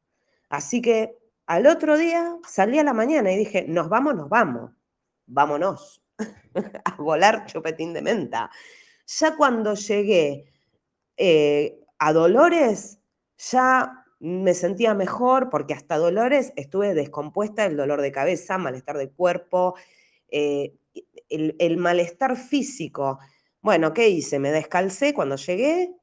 Así 0.49 0.81
que 0.81 1.19
al 1.47 1.67
otro 1.67 1.97
día 1.97 2.37
salí 2.49 2.79
a 2.79 2.85
la 2.85 2.93
mañana 2.93 3.33
y 3.33 3.37
dije, 3.37 3.65
nos 3.69 3.89
vamos, 3.89 4.15
nos 4.15 4.29
vamos, 4.29 4.73
vámonos 5.27 6.06
a 6.85 6.97
volar 6.97 7.47
chupetín 7.47 7.93
de 7.93 8.03
menta. 8.03 8.51
Ya 9.07 9.37
cuando 9.37 9.75
llegué 9.75 10.53
eh, 11.17 11.81
a 11.99 12.13
Dolores, 12.13 12.99
ya 13.39 14.05
me 14.19 14.55
sentía 14.55 14.95
mejor 14.95 15.51
porque 15.51 15.75
hasta 15.75 15.99
Dolores 15.99 16.53
estuve 16.57 16.95
descompuesta 16.95 17.67
el 17.67 17.77
dolor 17.77 18.01
de 18.01 18.13
cabeza, 18.13 18.59
malestar 18.59 18.97
de 18.97 19.11
cuerpo, 19.11 19.75
eh, 20.29 20.75
el, 21.29 21.55
el, 21.59 21.77
malestar 21.77 22.37
físico. 22.37 23.19
Bueno, 23.61 23.93
¿qué 23.93 24.09
hice? 24.09 24.39
Me 24.39 24.51
descalcé 24.51 25.13
cuando 25.13 25.37
llegué, 25.37 25.95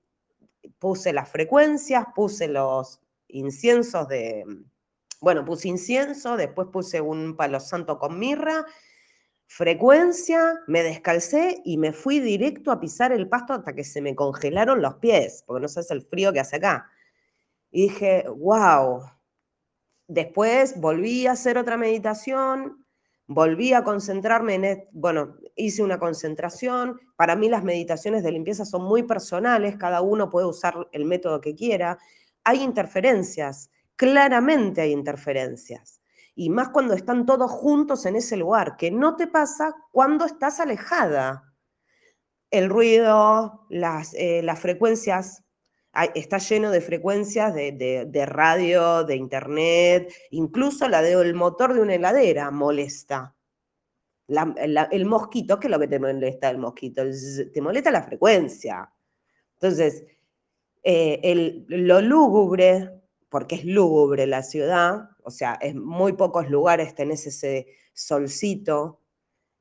puse 0.79 1.13
las 1.13 1.29
frecuencias, 1.29 2.05
puse 2.15 2.47
los 2.47 3.01
inciensos 3.27 4.07
de, 4.07 4.45
bueno, 5.21 5.43
puse 5.43 5.69
incienso, 5.69 6.37
después 6.37 6.67
puse 6.71 7.01
un 7.01 7.35
palo 7.35 7.59
santo 7.59 7.97
con 7.97 8.19
mirra, 8.19 8.65
frecuencia, 9.55 10.61
me 10.65 10.81
descalcé 10.81 11.61
y 11.63 11.77
me 11.77 11.93
fui 11.93 12.19
directo 12.19 12.71
a 12.71 12.79
pisar 12.79 13.11
el 13.11 13.29
pasto 13.29 13.53
hasta 13.53 13.75
que 13.75 13.83
se 13.83 14.01
me 14.01 14.15
congelaron 14.15 14.81
los 14.81 14.95
pies, 14.95 15.43
porque 15.45 15.61
no 15.61 15.67
sabes 15.67 15.91
el 15.91 16.01
frío 16.01 16.33
que 16.33 16.39
hace 16.39 16.55
acá. 16.55 16.89
Y 17.69 17.83
dije, 17.83 18.25
wow. 18.35 19.03
Después 20.07 20.79
volví 20.81 21.27
a 21.27 21.33
hacer 21.33 21.59
otra 21.59 21.77
meditación, 21.77 22.83
volví 23.27 23.73
a 23.73 23.83
concentrarme 23.83 24.55
en, 24.55 24.89
bueno, 24.91 25.37
hice 25.55 25.83
una 25.83 25.99
concentración. 25.99 26.99
Para 27.15 27.35
mí 27.35 27.47
las 27.47 27.63
meditaciones 27.63 28.23
de 28.23 28.31
limpieza 28.31 28.65
son 28.65 28.83
muy 28.83 29.03
personales, 29.03 29.77
cada 29.77 30.01
uno 30.01 30.31
puede 30.31 30.47
usar 30.47 30.87
el 30.93 31.05
método 31.05 31.41
que 31.41 31.53
quiera. 31.53 31.99
Hay 32.43 32.63
interferencias, 32.63 33.69
claramente 33.95 34.81
hay 34.81 34.93
interferencias. 34.93 36.02
Y 36.35 36.49
más 36.49 36.69
cuando 36.69 36.93
están 36.93 37.25
todos 37.25 37.51
juntos 37.51 38.05
en 38.05 38.15
ese 38.15 38.37
lugar, 38.37 38.75
que 38.77 38.91
no 38.91 39.15
te 39.15 39.27
pasa 39.27 39.75
cuando 39.91 40.25
estás 40.25 40.59
alejada. 40.59 41.53
El 42.49 42.69
ruido, 42.69 43.65
las, 43.69 44.13
eh, 44.15 44.41
las 44.43 44.59
frecuencias 44.59 45.43
está 46.15 46.39
lleno 46.39 46.71
de 46.71 46.81
frecuencias 46.81 47.53
de, 47.53 47.71
de, 47.71 48.05
de, 48.07 48.25
radio, 48.25 49.03
de 49.03 49.15
internet, 49.15 50.11
incluso 50.31 50.89
la 50.89 51.01
del 51.01 51.35
motor 51.35 51.73
de 51.73 51.81
una 51.81 51.95
heladera 51.95 52.49
molesta. 52.49 53.35
La, 54.27 54.87
el 54.91 55.05
mosquito, 55.05 55.59
¿qué 55.59 55.67
es 55.67 55.71
lo 55.71 55.79
que 55.79 55.87
te 55.87 55.99
molesta 55.99 56.49
el 56.49 56.57
mosquito? 56.57 57.03
Te 57.53 57.61
molesta 57.61 57.91
la 57.91 58.03
frecuencia. 58.03 58.91
Entonces, 59.55 60.05
eh, 60.83 61.19
el, 61.23 61.65
lo 61.67 62.01
lúgubre, 62.01 62.89
porque 63.29 63.55
es 63.55 63.65
lúgubre 63.65 64.25
la 64.25 64.41
ciudad, 64.41 65.09
o 65.25 65.31
sea, 65.31 65.57
en 65.61 65.83
muy 65.83 66.13
pocos 66.13 66.49
lugares 66.49 66.95
tenés 66.95 67.27
ese 67.27 67.67
solcito, 67.93 68.99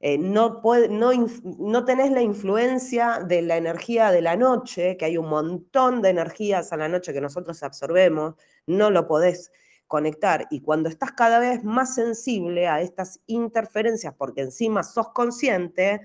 eh, 0.04 0.19
no, 0.19 0.61
puede, 0.61 0.88
no, 0.88 1.12
no, 1.45 1.85
tenés 1.85 2.11
la 2.11 2.23
influencia 2.23 3.21
de 3.21 3.40
la 3.40 3.57
energía 3.57 4.11
de 4.11 4.21
la 4.21 4.35
noche, 4.35 4.97
que 4.97 5.04
hay 5.04 5.16
un 5.16 5.28
montón 5.28 6.02
de 6.02 6.11
energías 6.11 6.73
a 6.73 6.76
la 6.76 6.88
noche 6.88 7.12
que 7.12 7.21
nosotros 7.21 7.62
absorbemos, 7.62 8.35
no 8.66 8.90
lo 8.90 9.07
podés 9.07 9.52
conectar. 9.87 10.49
Y 10.50 10.61
cuando 10.62 10.88
estás 10.88 11.12
cada 11.12 11.38
vez 11.38 11.62
más 11.62 11.95
sensible 11.95 12.66
a 12.66 12.81
estas 12.81 13.21
interferencias, 13.26 14.12
porque 14.19 14.40
encima 14.40 14.83
sos 14.83 15.11
consciente, 15.11 16.00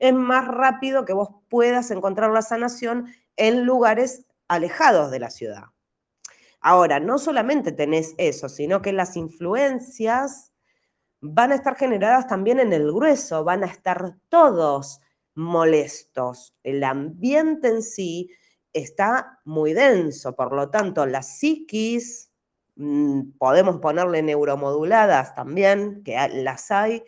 es 0.00 0.12
más 0.12 0.48
rápido 0.48 1.04
que 1.04 1.12
vos 1.12 1.28
puedas 1.48 1.92
encontrar 1.92 2.32
la 2.32 2.42
sanación 2.42 3.06
en 3.36 3.64
lugares 3.64 4.26
alejados 4.48 5.12
de 5.12 5.20
la 5.20 5.30
ciudad. 5.30 5.75
Ahora, 6.68 6.98
no 6.98 7.18
solamente 7.18 7.70
tenés 7.70 8.16
eso, 8.18 8.48
sino 8.48 8.82
que 8.82 8.92
las 8.92 9.16
influencias 9.16 10.52
van 11.20 11.52
a 11.52 11.56
estar 11.56 11.76
generadas 11.76 12.26
también 12.28 12.60
en 12.60 12.72
el 12.72 12.92
grueso, 12.92 13.44
van 13.44 13.64
a 13.64 13.68
estar 13.68 14.16
todos 14.30 15.00
molestos. 15.36 16.56
El 16.64 16.84
ambiente 16.84 17.68
en 17.68 17.82
sí 17.82 18.30
está 18.72 19.40
muy 19.44 19.74
denso, 19.74 20.36
por 20.36 20.54
lo 20.54 20.70
tanto, 20.70 21.06
las 21.06 21.38
psiquis, 21.38 22.32
mmm, 22.76 23.32
podemos 23.38 23.78
ponerle 23.80 24.22
neuromoduladas 24.22 25.34
también, 25.36 26.02
que 26.04 26.16
las 26.34 26.70
hay. 26.72 27.04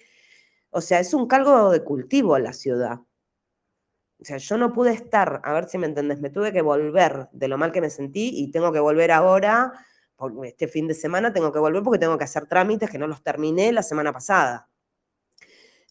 O 0.71 0.81
sea, 0.83 1.01
es 1.01 1.15
un 1.15 1.29
caldo 1.29 1.71
de 1.71 1.85
cultivo 1.85 2.39
la 2.39 2.53
ciudad. 2.55 3.01
O 4.21 4.25
sea, 4.25 4.37
yo 4.39 4.59
no 4.59 4.73
pude 4.73 4.93
estar, 4.93 5.41
a 5.45 5.53
ver 5.53 5.69
si 5.69 5.79
me 5.79 5.87
entendés, 5.87 6.21
me 6.21 6.31
tuve 6.31 6.53
que 6.53 6.63
volver 6.63 7.29
de 7.33 7.49
lo 7.49 7.57
mal 7.57 7.71
que 7.71 7.81
me 7.81 7.91
sentí 7.91 8.33
y 8.35 8.51
tengo 8.51 8.73
que 8.73 8.81
volver 8.81 9.13
ahora 9.13 9.73
este 10.45 10.67
fin 10.67 10.89
de 10.89 10.95
semana 10.95 11.33
tengo 11.33 11.53
que 11.53 11.59
volver 11.59 11.83
porque 11.83 11.99
tengo 11.99 12.19
que 12.19 12.25
hacer 12.25 12.47
trámites 12.47 12.91
que 12.91 12.99
no 12.99 13.07
los 13.07 13.23
terminé 13.23 13.73
la 13.73 13.83
semana 13.83 14.13
pasada. 14.13 14.69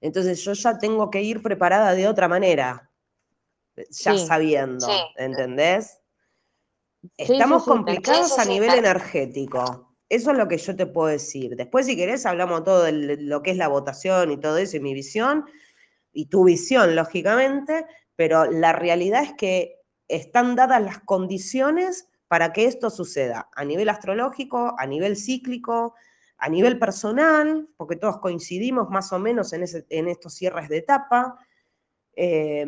Entonces 0.01 0.43
yo 0.43 0.53
ya 0.53 0.77
tengo 0.77 1.09
que 1.09 1.21
ir 1.21 1.41
preparada 1.41 1.93
de 1.93 2.07
otra 2.07 2.27
manera, 2.27 2.91
ya 3.75 4.13
sí, 4.13 4.25
sabiendo, 4.27 4.85
sí. 4.85 4.97
¿entendés? 5.15 6.01
Estamos 7.15 7.63
complicados 7.63 8.37
a 8.37 8.45
nivel 8.45 8.73
energético. 8.73 9.95
Eso 10.09 10.31
es 10.31 10.37
lo 10.37 10.47
que 10.47 10.57
yo 10.57 10.75
te 10.75 10.85
puedo 10.85 11.07
decir. 11.07 11.55
Después, 11.55 11.85
si 11.85 11.95
querés, 11.95 12.25
hablamos 12.25 12.63
todo 12.63 12.83
de 12.83 13.17
lo 13.17 13.41
que 13.41 13.51
es 13.51 13.57
la 13.57 13.67
votación 13.67 14.31
y 14.31 14.37
todo 14.37 14.57
eso, 14.57 14.77
y 14.77 14.81
mi 14.81 14.93
visión, 14.93 15.45
y 16.13 16.27
tu 16.27 16.43
visión, 16.43 16.95
lógicamente, 16.95 17.85
pero 18.17 18.45
la 18.51 18.73
realidad 18.73 19.23
es 19.23 19.33
que 19.33 19.79
están 20.09 20.57
dadas 20.57 20.81
las 20.81 20.99
condiciones 20.99 22.09
para 22.27 22.51
que 22.51 22.65
esto 22.65 22.89
suceda 22.89 23.49
a 23.55 23.63
nivel 23.63 23.87
astrológico, 23.87 24.75
a 24.77 24.85
nivel 24.85 25.15
cíclico, 25.15 25.95
a 26.37 26.49
nivel 26.49 26.77
personal, 26.77 27.69
porque 27.77 27.95
todos 27.95 28.19
coincidimos 28.19 28.89
más 28.89 29.13
o 29.13 29.19
menos 29.19 29.53
en, 29.53 29.63
estos 30.07 30.33
cierres 30.33 30.67
de 30.67 30.77
etapa. 30.77 31.37
Y, 32.15 32.63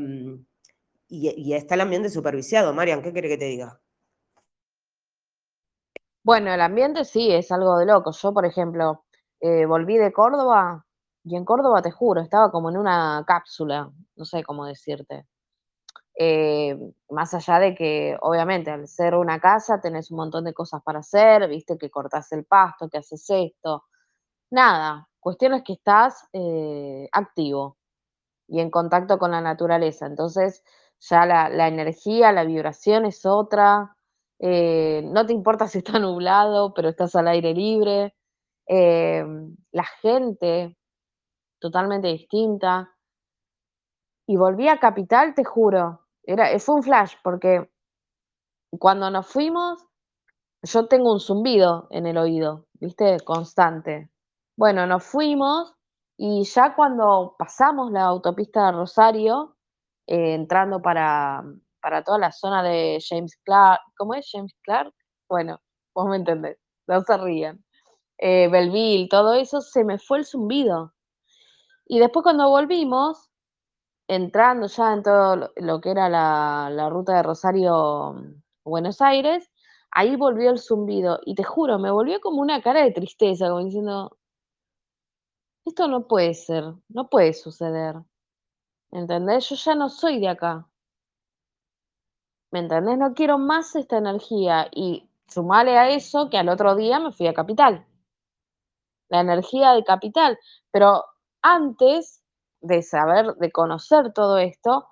y, 1.10 1.54
está 1.54 1.76
el 1.76 1.82
ambiente 1.82 2.10
superviciado. 2.10 2.72
Marian, 2.74 3.02
¿qué 3.02 3.12
quiere 3.12 3.28
que 3.28 3.38
te 3.38 3.46
diga? 3.46 3.82
Bueno, 6.24 6.54
el 6.54 6.62
ambiente 6.62 7.04
sí 7.04 7.32
es 7.32 7.52
algo 7.52 7.78
de 7.80 7.88
loco. 7.88 8.12
Yo, 8.12 8.34
por 8.34 8.46
ejemplo, 8.46 9.04
eh, 9.40 9.66
volví 9.66 9.98
de 9.98 10.14
Córdoba 10.14 10.86
y 11.24 11.36
en 11.36 11.46
Córdoba, 11.46 11.82
te 11.82 11.92
juro, 11.92 12.22
estaba 12.22 12.52
como 12.52 12.70
en 12.70 12.78
una 12.78 13.24
cápsula, 13.28 13.92
no 14.16 14.26
sé 14.26 14.44
cómo 14.44 14.66
decirte. 14.66 15.26
Eh, 16.16 16.78
más 17.10 17.34
allá 17.34 17.60
de 17.60 17.76
que, 17.76 18.18
obviamente, 18.22 18.72
al 18.72 18.88
ser 18.88 19.16
una 19.16 19.40
casa 19.40 19.80
tenés 19.82 20.12
un 20.12 20.18
montón 20.18 20.44
de 20.46 20.54
cosas 20.54 20.82
para 20.84 21.00
hacer, 21.00 21.48
viste 21.48 21.78
que 21.78 21.90
cortás 21.90 22.32
el 22.34 22.46
pasto, 22.46 22.90
que 22.90 22.98
haces 22.98 23.26
esto. 23.30 23.86
Nada, 24.52 25.10
cuestión 25.20 25.54
es 25.54 25.64
que 25.64 25.74
estás 25.74 26.28
eh, 26.34 27.08
activo 27.12 27.78
y 28.48 28.60
en 28.62 28.72
contacto 28.72 29.20
con 29.20 29.32
la 29.32 29.42
naturaleza. 29.42 30.08
Entonces, 30.08 30.64
ya 31.00 31.26
la, 31.26 31.68
energía, 31.68 32.32
la 32.32 32.44
vibración 32.46 33.06
es 33.06 33.26
otra. 33.26 33.96
eh, 34.40 35.02
no 35.06 35.26
te 35.26 35.34
importa 35.34 35.68
si 35.68 35.80
está 35.80 36.00
nublado, 36.00 36.74
pero 36.74 36.90
estás 36.90 37.16
al 37.16 37.28
aire 37.28 37.54
libre. 37.54 38.16
la 38.68 39.86
gente 40.02 40.78
totalmente 41.60 42.08
distinta. 42.10 42.90
Y 44.30 44.38
volví 44.38 44.68
a 44.68 44.78
Capital, 44.78 45.34
te 45.34 45.44
juro, 45.44 46.06
era, 46.22 46.60
fue 46.60 46.76
un 46.76 46.84
flash, 46.84 47.16
porque 47.24 47.68
cuando 48.78 49.10
nos 49.10 49.26
fuimos, 49.26 49.84
yo 50.62 50.86
tengo 50.88 51.12
un 51.14 51.20
zumbido 51.20 51.88
en 51.90 52.06
el 52.06 52.16
oído, 52.16 52.68
¿viste? 52.74 53.20
Constante. 53.22 54.12
Bueno, 54.56 54.86
nos 54.86 55.04
fuimos 55.04 55.74
y 56.16 56.44
ya 56.44 56.76
cuando 56.76 57.34
pasamos 57.40 57.92
la 57.92 58.04
autopista 58.04 58.68
de 58.68 58.74
Rosario, 58.74 59.58
eh, 60.06 60.36
entrando 60.36 60.80
para, 60.80 61.44
para 61.82 62.04
toda 62.04 62.20
la 62.20 62.32
zona 62.32 62.62
de 62.62 63.00
James 63.04 63.36
Clark, 63.44 63.82
¿cómo 63.98 64.14
es 64.14 64.30
James 64.32 64.54
Clark? 64.62 64.94
Bueno, 65.28 65.60
vos 65.96 66.06
me 66.08 66.18
entendés, 66.18 66.60
no 66.86 67.02
se 67.02 67.18
rían. 67.18 67.66
Eh, 68.20 68.48
Belleville, 68.48 69.10
todo 69.10 69.34
eso, 69.34 69.60
se 69.60 69.84
me 69.84 69.98
fue 69.98 70.20
el 70.20 70.26
zumbido. 70.26 70.94
Y 71.88 71.98
después 71.98 72.22
cuando 72.22 72.48
volvimos, 72.48 73.29
entrando 74.10 74.68
ya 74.68 74.94
en 74.94 75.04
todo 75.04 75.52
lo, 75.56 75.82
que 75.82 75.92
era 75.92 76.10
la, 76.10 76.90
ruta 76.90 77.16
de 77.18 77.24
Rosario 77.24 78.16
Buenos 78.66 79.02
Aires, 79.02 79.50
ahí 79.92 80.16
volvió 80.16 80.50
el 80.52 80.60
zumbido. 80.60 81.20
Y 81.26 81.36
te 81.36 81.44
juro, 81.44 81.80
me 81.80 81.92
volvió 81.92 82.20
como 82.20 82.42
una 82.42 82.62
cara 82.62 82.84
de 82.84 82.92
tristeza, 82.92 83.48
como 83.50 83.64
diciendo, 83.66 84.18
esto 85.66 85.88
no 85.88 86.08
puede 86.08 86.34
ser, 86.34 86.66
no 86.90 87.10
puede 87.10 87.34
suceder. 87.34 87.96
¿Entendés? 88.92 89.50
Yo 89.50 89.56
ya 89.56 89.76
no 89.76 89.90
soy 89.90 90.20
de 90.20 90.30
acá. 90.30 90.68
¿Me 92.52 92.60
entendés? 92.60 92.98
No 92.98 93.14
quiero 93.14 93.38
más 93.38 93.76
esta 93.76 93.98
energía. 93.98 94.70
Y 94.72 95.08
sumale 95.28 95.78
a 95.78 95.90
eso 95.90 96.30
que 96.30 96.38
al 96.40 96.50
otro 96.50 96.76
día 96.76 97.00
me 97.00 97.12
fui 97.12 97.28
a 97.28 97.34
Capital. 97.34 97.86
La 99.10 99.22
energía 99.22 99.74
de 99.74 99.84
Capital. 99.84 100.40
Pero 100.72 101.06
antes 101.44 102.19
de 102.62 102.82
saber, 102.82 103.36
de 103.36 103.52
conocer 103.52 104.14
todo 104.14 104.38
esto, 104.38 104.88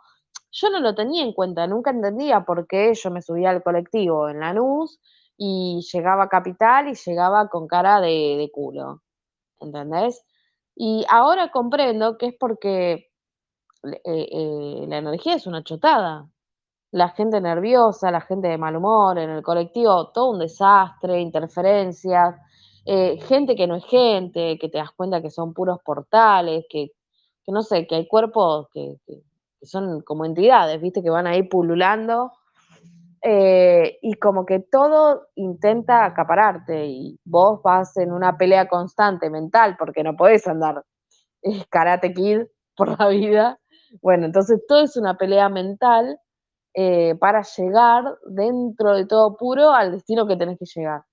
yo 0.51 0.69
no 0.69 0.79
lo 0.79 0.95
tenía 0.95 1.23
en 1.23 1.33
cuenta, 1.33 1.67
nunca 1.67 1.91
entendía 1.91 2.45
por 2.45 2.67
qué 2.67 2.93
yo 2.93 3.11
me 3.11 3.21
subía 3.21 3.49
al 3.51 3.63
colectivo 3.63 4.29
en 4.29 4.39
Lanús 4.39 4.99
y 5.37 5.81
llegaba 5.93 6.23
a 6.23 6.29
Capital 6.29 6.87
y 6.89 6.95
llegaba 6.95 7.49
con 7.49 7.67
cara 7.67 8.01
de, 8.01 8.35
de 8.37 8.49
culo, 8.51 9.01
¿entendés? 9.59 10.23
Y 10.75 11.05
ahora 11.09 11.51
comprendo 11.51 12.17
que 12.17 12.27
es 12.27 12.35
porque 12.39 13.09
eh, 13.83 13.99
eh, 14.05 14.85
la 14.87 14.97
energía 14.97 15.35
es 15.35 15.47
una 15.47 15.63
chotada. 15.63 16.29
La 16.91 17.09
gente 17.09 17.41
nerviosa, 17.41 18.11
la 18.11 18.21
gente 18.21 18.47
de 18.47 18.57
mal 18.57 18.75
humor, 18.75 19.19
en 19.19 19.29
el 19.29 19.43
colectivo, 19.43 20.11
todo 20.11 20.31
un 20.31 20.39
desastre, 20.39 21.19
interferencias, 21.21 22.35
eh, 22.85 23.19
gente 23.21 23.55
que 23.55 23.67
no 23.67 23.75
es 23.75 23.85
gente, 23.85 24.57
que 24.59 24.69
te 24.69 24.77
das 24.77 24.91
cuenta 24.91 25.21
que 25.21 25.29
son 25.31 25.53
puros 25.53 25.79
portales, 25.83 26.65
que, 26.69 26.91
que 27.47 27.53
no 27.53 27.63
sé, 27.63 27.87
que 27.87 27.95
hay 27.95 28.07
cuerpos 28.07 28.67
que, 28.73 28.97
son 29.61 30.01
como 30.01 30.25
entidades, 30.25 30.81
viste, 30.81 31.01
que 31.01 31.09
van 31.09 31.27
ahí 31.27 31.43
pululando, 31.43 32.33
eh, 33.21 33.97
y 34.01 34.13
como 34.15 34.45
que 34.45 34.59
todo 34.59 35.29
intenta 35.35 36.03
acapararte, 36.03 36.87
y 36.87 37.17
vos 37.23 37.61
vas 37.63 37.95
en 37.97 38.11
una 38.11 38.37
pelea 38.37 38.67
constante 38.67 39.29
mental, 39.29 39.77
porque 39.79 40.03
no 40.03 40.15
podés 40.17 40.45
andar 40.45 40.83
eh, 41.41 41.63
karate 41.69 42.13
kid 42.13 42.41
por 42.75 42.99
la 42.99 43.07
vida. 43.07 43.59
Bueno, 44.01 44.25
entonces 44.25 44.61
todo 44.67 44.83
es 44.83 44.97
una 44.97 45.15
pelea 45.17 45.47
mental 45.47 46.19
eh, 46.73 47.15
para 47.15 47.43
llegar 47.43 48.03
dentro 48.27 48.93
de 48.93 49.05
todo 49.05 49.37
puro 49.37 49.71
al 49.71 49.93
destino 49.93 50.27
que 50.27 50.35
tenés 50.35 50.59
que 50.59 50.65
llegar. 50.65 51.03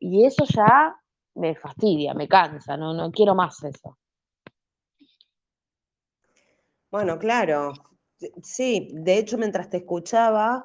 Y 0.00 0.24
eso 0.24 0.44
ya 0.46 0.96
me 1.34 1.54
fastidia, 1.54 2.14
me 2.14 2.28
cansa, 2.28 2.76
no, 2.76 2.94
no 2.94 3.10
quiero 3.10 3.34
más 3.34 3.62
eso. 3.64 3.96
Bueno, 6.92 7.18
claro. 7.18 7.72
Sí, 8.42 8.90
de 8.92 9.18
hecho, 9.18 9.38
mientras 9.38 9.68
te 9.70 9.78
escuchaba, 9.78 10.64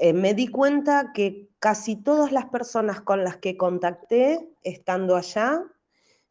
eh, 0.00 0.12
me 0.14 0.34
di 0.34 0.48
cuenta 0.48 1.12
que 1.14 1.50
casi 1.60 1.96
todas 1.96 2.32
las 2.32 2.46
personas 2.46 3.02
con 3.02 3.24
las 3.24 3.36
que 3.38 3.56
contacté 3.56 4.50
estando 4.64 5.16
allá, 5.16 5.62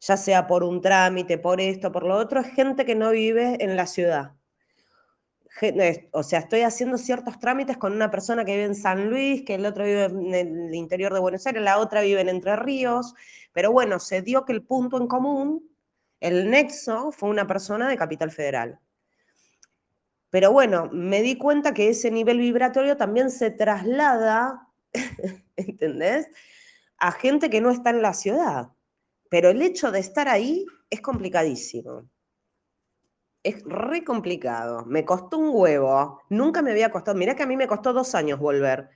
ya 0.00 0.16
sea 0.18 0.46
por 0.48 0.64
un 0.64 0.80
trámite, 0.82 1.38
por 1.38 1.60
esto, 1.60 1.92
por 1.92 2.04
lo 2.04 2.16
otro, 2.16 2.40
es 2.40 2.48
gente 2.54 2.84
que 2.86 2.96
no 2.96 3.10
vive 3.12 3.58
en 3.64 3.76
la 3.76 3.86
ciudad. 3.86 4.34
O 6.12 6.22
sea, 6.22 6.40
estoy 6.40 6.60
haciendo 6.62 6.98
ciertos 6.98 7.38
trámites 7.38 7.76
con 7.76 7.92
una 7.92 8.10
persona 8.10 8.44
que 8.44 8.52
vive 8.52 8.64
en 8.64 8.74
San 8.74 9.08
Luis, 9.10 9.42
que 9.44 9.54
el 9.54 9.66
otro 9.66 9.84
vive 9.84 10.04
en 10.04 10.34
el 10.34 10.74
interior 10.74 11.12
de 11.12 11.20
Buenos 11.20 11.46
Aires, 11.46 11.62
la 11.62 11.78
otra 11.78 12.00
vive 12.02 12.20
en 12.20 12.28
Entre 12.28 12.56
Ríos, 12.56 13.14
pero 13.52 13.72
bueno, 13.72 13.98
se 13.98 14.22
dio 14.22 14.44
que 14.44 14.52
el 14.52 14.62
punto 14.62 14.98
en 14.98 15.06
común, 15.06 15.68
el 16.20 16.50
nexo, 16.50 17.12
fue 17.12 17.28
una 17.28 17.46
persona 17.46 17.88
de 17.88 17.96
Capital 17.96 18.30
Federal. 18.30 18.78
Pero 20.32 20.50
bueno, 20.50 20.88
me 20.92 21.20
di 21.20 21.36
cuenta 21.36 21.74
que 21.74 21.90
ese 21.90 22.10
nivel 22.10 22.38
vibratorio 22.38 22.96
también 22.96 23.30
se 23.30 23.50
traslada, 23.50 24.66
¿entendés? 25.56 26.26
A 26.96 27.12
gente 27.12 27.50
que 27.50 27.60
no 27.60 27.70
está 27.70 27.90
en 27.90 28.00
la 28.00 28.14
ciudad. 28.14 28.70
Pero 29.28 29.50
el 29.50 29.60
hecho 29.60 29.92
de 29.92 30.00
estar 30.00 30.30
ahí 30.30 30.64
es 30.88 31.02
complicadísimo. 31.02 32.08
Es 33.42 33.62
re 33.64 34.04
complicado. 34.04 34.86
Me 34.86 35.04
costó 35.04 35.36
un 35.36 35.50
huevo. 35.52 36.22
Nunca 36.30 36.62
me 36.62 36.70
había 36.70 36.90
costado. 36.90 37.18
Mirá 37.18 37.36
que 37.36 37.42
a 37.42 37.46
mí 37.46 37.58
me 37.58 37.66
costó 37.66 37.92
dos 37.92 38.14
años 38.14 38.38
volver. 38.38 38.88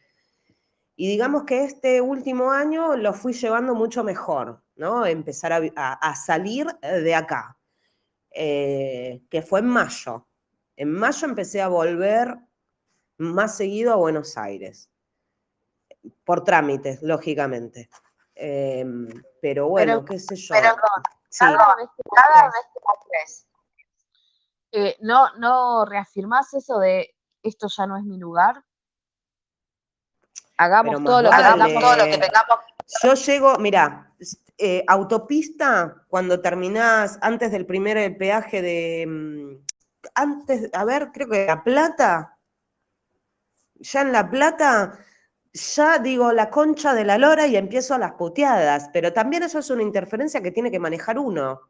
Y 0.97 1.07
digamos 1.07 1.45
que 1.45 1.65
este 1.65 2.01
último 2.01 2.51
año 2.51 2.97
lo 2.97 3.13
fui 3.13 3.35
llevando 3.35 3.75
mucho 3.75 4.03
mejor, 4.03 4.63
¿no? 4.75 5.05
Empezar 5.05 5.53
a, 5.53 6.15
salir 6.15 6.67
de 6.81 7.15
acá, 7.15 7.59
eh, 8.31 9.21
que 9.29 9.43
fue 9.43 9.61
en 9.61 9.67
mayo. 9.67 10.27
En 10.77 10.93
mayo 10.93 11.27
empecé 11.27 11.63
a 11.63 11.69
volver 11.69 12.37
más 13.19 13.57
seguido 13.57 13.93
a 13.93 13.97
Buenos 13.97 14.37
Aires, 14.37 14.91
por 16.25 16.45
trámites, 16.45 17.03
lógicamente. 17.03 17.89
Em, 18.35 19.09
pero 19.41 19.69
bueno, 19.69 20.05
qué 20.05 20.19
sé 20.19 20.37
yo. 20.37 20.55
Perdón, 20.55 20.77
Sí, 21.29 21.45
cada 21.45 21.75
vez 21.77 21.89
que 21.95 22.03
cada 22.15 22.47
vez 22.47 22.67
que 22.73 22.81
volvés, 22.83 23.47
eh, 24.73 24.97
no, 25.01 25.35
no 25.37 25.85
reafirmás 25.85 26.55
eso 26.55 26.79
de 26.79 27.15
esto 27.43 27.69
ya 27.69 27.87
no 27.87 27.99
es 27.99 28.05
mi 28.05 28.17
lugar. 28.17 28.65
Hagamos 30.57 31.05
todo 31.05 31.21
lo 31.21 31.29
que 31.29 31.35
hagamos 31.35 31.75
todo 31.75 31.97
lo 31.97 32.05
que 32.05 32.19
tengamos. 32.19 32.59
Yo 33.03 33.15
llego, 33.15 33.59
mira, 33.59 34.15
eh, 34.57 34.83
autopista, 34.89 36.07
cuando 36.09 36.41
terminás 36.41 37.19
antes 37.21 37.53
del 37.53 37.67
primer 37.67 38.17
peaje 38.17 38.63
de. 38.63 39.61
Antes, 40.15 40.71
a 40.73 40.85
ver, 40.85 41.11
creo 41.13 41.29
que 41.29 41.47
La 41.47 41.63
Plata. 41.63 42.39
Ya 43.75 44.01
en 44.03 44.13
La 44.13 44.31
Plata, 44.31 44.99
ya 45.53 45.99
digo 45.99 46.33
la 46.33 46.51
concha 46.51 46.95
de 46.95 47.05
la 47.05 47.19
lora 47.19 47.47
y 47.47 47.57
empiezo 47.57 47.95
a 47.95 47.99
las 47.99 48.13
puteadas. 48.13 48.91
Pero 48.93 49.13
también 49.13 49.43
eso 49.43 49.59
es 49.59 49.71
una 49.71 49.83
interferencia 49.83 50.43
que 50.43 50.51
tiene 50.51 50.71
que 50.71 50.79
manejar 50.79 51.19
uno. 51.19 51.61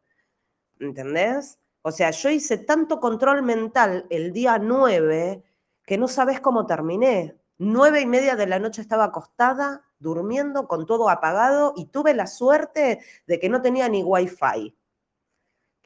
¿Entendés? 0.78 1.58
O 1.82 1.92
sea, 1.92 2.10
yo 2.10 2.30
hice 2.30 2.58
tanto 2.58 3.00
control 3.00 3.42
mental 3.42 4.06
el 4.10 4.32
día 4.32 4.58
9 4.58 5.44
que 5.84 5.96
no 5.96 6.08
sabes 6.08 6.40
cómo 6.40 6.66
terminé. 6.66 7.36
Nueve 7.58 8.00
y 8.00 8.06
media 8.06 8.36
de 8.36 8.46
la 8.46 8.58
noche 8.58 8.82
estaba 8.82 9.04
acostada, 9.04 9.84
durmiendo, 9.98 10.68
con 10.68 10.84
todo 10.84 11.08
apagado, 11.08 11.72
y 11.76 11.86
tuve 11.86 12.12
la 12.12 12.26
suerte 12.26 13.00
de 13.26 13.38
que 13.38 13.48
no 13.48 13.62
tenía 13.62 13.88
ni 13.88 14.02
wifi. 14.02 14.76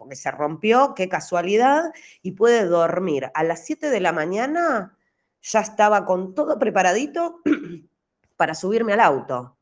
Porque 0.00 0.16
se 0.16 0.32
rompió, 0.32 0.94
qué 0.96 1.08
casualidad, 1.08 1.92
y 2.22 2.32
pude 2.32 2.64
dormir. 2.64 3.30
A 3.34 3.44
las 3.44 3.64
7 3.66 3.90
de 3.90 4.00
la 4.00 4.12
mañana 4.12 4.98
ya 5.42 5.60
estaba 5.60 6.04
con 6.06 6.34
todo 6.34 6.58
preparadito 6.58 7.42
para 8.36 8.56
subirme 8.56 8.94
al 8.94 9.00
auto. 9.00 9.56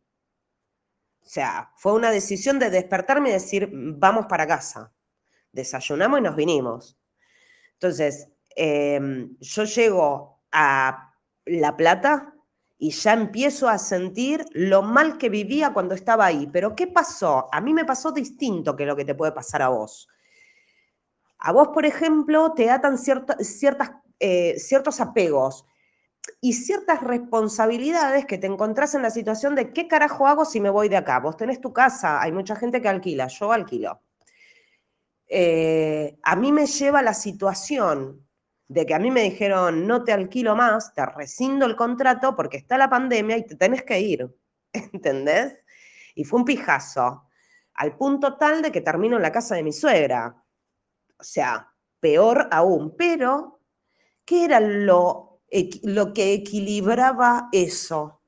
O 1.21 1.29
sea, 1.29 1.73
fue 1.77 1.93
una 1.93 2.11
decisión 2.11 2.59
de 2.59 2.71
despertarme 2.71 3.29
y 3.29 3.33
decir, 3.33 3.69
vamos 3.73 4.27
para 4.27 4.47
casa 4.47 4.93
desayunamos 5.53 6.21
y 6.21 6.23
nos 6.23 6.37
vinimos. 6.37 6.99
Entonces, 7.75 8.29
eh, 8.57 9.29
yo 9.41 9.65
llego 9.65 10.43
a 10.53 11.13
La 11.45 11.77
Plata 11.77 12.35
y 12.79 12.91
ya 12.91 13.13
empiezo 13.13 13.69
a 13.69 13.79
sentir 13.79 14.45
lo 14.53 14.83
mal 14.83 15.19
que 15.19 15.29
vivía 15.29 15.73
cuando 15.73 15.95
estaba 15.95 16.27
ahí. 16.27 16.49
Pero 16.53 16.75
¿qué 16.75 16.87
pasó? 16.87 17.49
A 17.53 17.61
mí 17.61 17.75
me 17.75 17.85
pasó 17.85 18.13
distinto 18.13 18.77
que 18.77 18.87
lo 18.87 18.97
que 18.97 19.05
te 19.05 19.15
puede 19.15 19.33
pasar 19.33 19.63
a 19.63 19.69
vos. 19.69 20.09
A 21.39 21.53
vos, 21.53 21.69
por 21.69 21.87
ejemplo, 21.87 22.53
te 22.53 22.71
atan 22.71 22.99
ciertas, 22.99 23.93
eh, 24.21 24.59
ciertos 24.59 25.01
apegos 25.01 25.65
y 26.41 26.53
ciertas 26.53 27.01
responsabilidades 27.03 28.27
que 28.27 28.39
te 28.39 28.47
encontrás 28.47 28.95
en 28.95 29.03
la 29.03 29.11
situación 29.11 29.55
de 29.55 29.73
qué 29.73 29.89
carajo 29.89 30.27
hago 30.27 30.45
si 30.45 30.61
me 30.61 30.71
voy 30.71 30.89
de 30.89 30.97
acá. 30.97 31.21
Vos 31.21 31.37
tenés 31.37 31.61
tu 31.61 31.73
casa, 31.73 32.21
hay 32.21 32.33
mucha 32.33 32.57
gente 32.57 32.83
que 32.83 32.89
alquila, 32.89 33.29
yo 33.29 33.53
alquilo. 33.53 34.01
Eh, 35.29 36.19
a 36.23 36.37
mí 36.37 36.53
me 36.53 36.67
lleva 36.67 37.03
la 37.03 37.15
situación 37.15 38.27
de 38.67 38.87
que 38.87 38.95
a 38.95 38.99
mí 38.99 39.11
me 39.11 39.23
dijeron, 39.23 39.87
no 39.87 40.05
te 40.05 40.13
alquilo 40.13 40.55
más, 40.55 40.93
te 40.93 41.05
rescindo 41.07 41.67
el 41.67 41.77
contrato 41.77 42.37
porque 42.37 42.59
está 42.59 42.77
la 42.77 42.91
pandemia 42.91 43.37
y 43.37 43.47
te 43.47 43.57
tenés 43.57 43.83
que 43.83 43.99
ir, 44.01 44.29
¿entendés? 44.73 45.59
Y 46.15 46.25
fue 46.25 46.41
un 46.41 46.45
pijazo, 46.45 47.25
al 47.75 47.97
punto 47.97 48.37
tal 48.37 48.61
de 48.63 48.73
que 48.73 48.81
termino 48.81 49.17
en 49.17 49.23
la 49.23 49.33
casa 49.33 49.55
de 49.55 49.63
mi 49.63 49.73
suegra. 49.73 50.45
O 51.19 51.25
sea, 51.25 51.73
peor 52.01 52.49
aún, 52.51 52.95
pero 52.97 53.61
¿qué 54.25 54.45
era 54.45 54.61
lo, 54.61 55.41
lo 55.83 56.13
que 56.13 56.33
equilibraba 56.33 57.49
eso? 57.53 58.23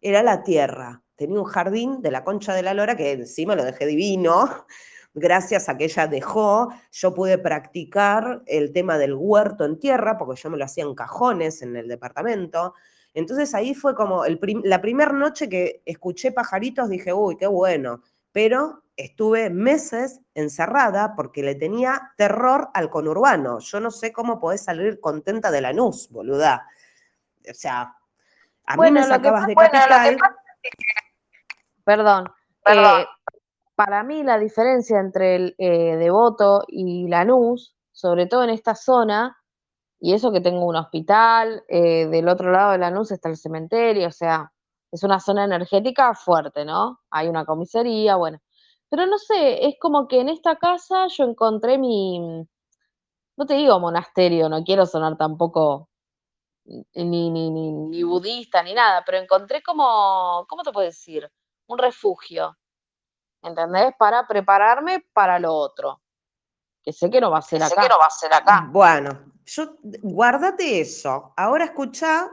Era 0.00 0.22
la 0.22 0.42
tierra. 0.42 1.02
Tenía 1.16 1.40
un 1.40 1.46
jardín 1.46 2.02
de 2.02 2.10
la 2.10 2.24
concha 2.24 2.54
de 2.54 2.62
la 2.62 2.74
lora 2.74 2.96
que 2.96 3.12
encima 3.12 3.54
lo 3.54 3.64
dejé 3.64 3.86
divino, 3.86 4.66
gracias 5.14 5.68
a 5.68 5.76
que 5.78 5.84
ella 5.84 6.06
dejó, 6.06 6.70
yo 6.92 7.14
pude 7.14 7.38
practicar 7.38 8.42
el 8.46 8.72
tema 8.72 8.98
del 8.98 9.14
huerto 9.14 9.64
en 9.64 9.78
tierra, 9.78 10.18
porque 10.18 10.40
yo 10.40 10.50
me 10.50 10.58
lo 10.58 10.64
hacía 10.64 10.84
en 10.84 10.94
cajones 10.94 11.62
en 11.62 11.76
el 11.76 11.88
departamento. 11.88 12.74
Entonces 13.14 13.54
ahí 13.54 13.74
fue 13.74 13.94
como 13.94 14.24
la 14.26 14.80
primera 14.82 15.12
noche 15.12 15.48
que 15.48 15.82
escuché 15.86 16.32
pajaritos, 16.32 16.88
dije, 16.88 17.12
uy, 17.12 17.36
qué 17.36 17.46
bueno, 17.46 18.02
pero 18.32 18.83
estuve 18.96 19.50
meses 19.50 20.20
encerrada 20.34 21.14
porque 21.16 21.42
le 21.42 21.54
tenía 21.54 22.12
terror 22.16 22.70
al 22.74 22.90
conurbano. 22.90 23.58
Yo 23.58 23.80
no 23.80 23.90
sé 23.90 24.12
cómo 24.12 24.38
podés 24.38 24.64
salir 24.64 25.00
contenta 25.00 25.50
de 25.50 25.60
la 25.60 25.72
NUS, 25.72 26.10
boluda. 26.10 26.66
O 27.50 27.54
sea, 27.54 27.96
a 28.66 28.76
mí 28.76 28.90
me 28.90 29.02
sacabas 29.02 29.46
de 29.46 29.54
capital. 29.54 30.16
Perdón. 31.84 32.24
Perdón. 32.64 33.02
Eh, 33.02 33.06
para 33.74 34.02
mí 34.02 34.22
la 34.22 34.38
diferencia 34.38 35.00
entre 35.00 35.36
el 35.36 35.54
eh, 35.58 35.96
Devoto 35.96 36.64
y 36.68 37.08
Lanús, 37.08 37.76
sobre 37.92 38.26
todo 38.26 38.44
en 38.44 38.50
esta 38.50 38.74
zona, 38.74 39.36
y 40.00 40.14
eso 40.14 40.32
que 40.32 40.40
tengo 40.40 40.64
un 40.66 40.76
hospital, 40.76 41.64
eh, 41.68 42.06
del 42.06 42.28
otro 42.28 42.52
lado 42.52 42.72
de 42.72 42.78
Lanús 42.78 43.10
está 43.10 43.28
el 43.28 43.36
cementerio, 43.36 44.08
o 44.08 44.12
sea, 44.12 44.52
es 44.92 45.02
una 45.02 45.18
zona 45.18 45.44
energética 45.44 46.14
fuerte, 46.14 46.64
¿no? 46.64 47.00
Hay 47.10 47.28
una 47.28 47.44
comisaría, 47.44 48.14
bueno. 48.16 48.38
Pero 48.94 49.06
no 49.06 49.18
sé, 49.18 49.66
es 49.66 49.74
como 49.80 50.06
que 50.06 50.20
en 50.20 50.28
esta 50.28 50.54
casa 50.54 51.08
yo 51.08 51.24
encontré 51.24 51.78
mi, 51.78 52.46
no 53.36 53.44
te 53.44 53.54
digo 53.54 53.80
monasterio, 53.80 54.48
no 54.48 54.62
quiero 54.62 54.86
sonar 54.86 55.16
tampoco 55.16 55.88
ni, 56.64 56.84
ni, 57.28 57.50
ni, 57.50 57.72
ni 57.72 58.02
budista 58.04 58.62
ni 58.62 58.72
nada, 58.72 59.02
pero 59.04 59.18
encontré 59.18 59.64
como, 59.64 60.46
¿cómo 60.48 60.62
te 60.62 60.70
puedo 60.70 60.86
decir? 60.86 61.28
Un 61.66 61.78
refugio 61.78 62.56
¿entendés? 63.42 63.94
Para 63.98 64.28
prepararme 64.28 65.04
para 65.12 65.40
lo 65.40 65.52
otro. 65.52 66.00
Que 66.80 66.92
sé 66.92 67.10
que 67.10 67.20
no 67.20 67.32
va 67.32 67.38
a 67.38 67.42
ser 67.42 67.64
acá. 67.64 67.74
Sé 67.74 67.80
que 67.80 67.88
no 67.88 67.98
va 67.98 68.06
a 68.06 68.10
ser 68.10 68.32
acá. 68.32 68.68
Bueno, 68.70 69.32
yo, 69.44 69.76
guárdate 70.02 70.80
eso. 70.80 71.34
Ahora 71.36 71.64
escucha 71.64 72.30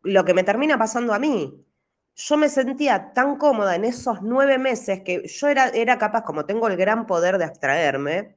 lo 0.00 0.24
que 0.24 0.32
me 0.32 0.44
termina 0.44 0.78
pasando 0.78 1.12
a 1.12 1.18
mí. 1.18 1.62
Yo 2.22 2.36
me 2.36 2.48
sentía 2.50 3.12
tan 3.14 3.36
cómoda 3.36 3.74
en 3.76 3.84
esos 3.84 4.20
nueve 4.20 4.58
meses 4.58 5.00
que 5.02 5.26
yo 5.26 5.48
era, 5.48 5.68
era 5.70 5.96
capaz, 5.96 6.22
como 6.22 6.44
tengo 6.44 6.68
el 6.68 6.76
gran 6.76 7.06
poder 7.06 7.38
de 7.38 7.44
abstraerme, 7.44 8.36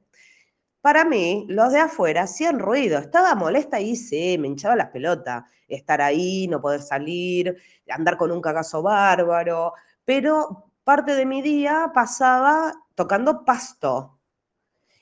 para 0.80 1.04
mí, 1.04 1.46
los 1.48 1.72
de 1.72 1.80
afuera 1.80 2.22
hacían 2.22 2.58
ruido. 2.58 2.98
Estaba 2.98 3.34
molesta 3.34 3.80
y 3.80 3.96
sí, 3.96 4.38
me 4.38 4.48
hinchaba 4.48 4.76
las 4.76 4.90
pelotas. 4.90 5.44
Estar 5.68 6.02
ahí, 6.02 6.46
no 6.48 6.60
poder 6.60 6.82
salir, 6.82 7.56
andar 7.88 8.16
con 8.18 8.30
un 8.32 8.40
cagazo 8.42 8.82
bárbaro. 8.82 9.72
Pero 10.04 10.70
parte 10.84 11.14
de 11.14 11.26
mi 11.26 11.42
día 11.42 11.90
pasaba 11.94 12.74
tocando 12.94 13.44
pasto 13.44 14.18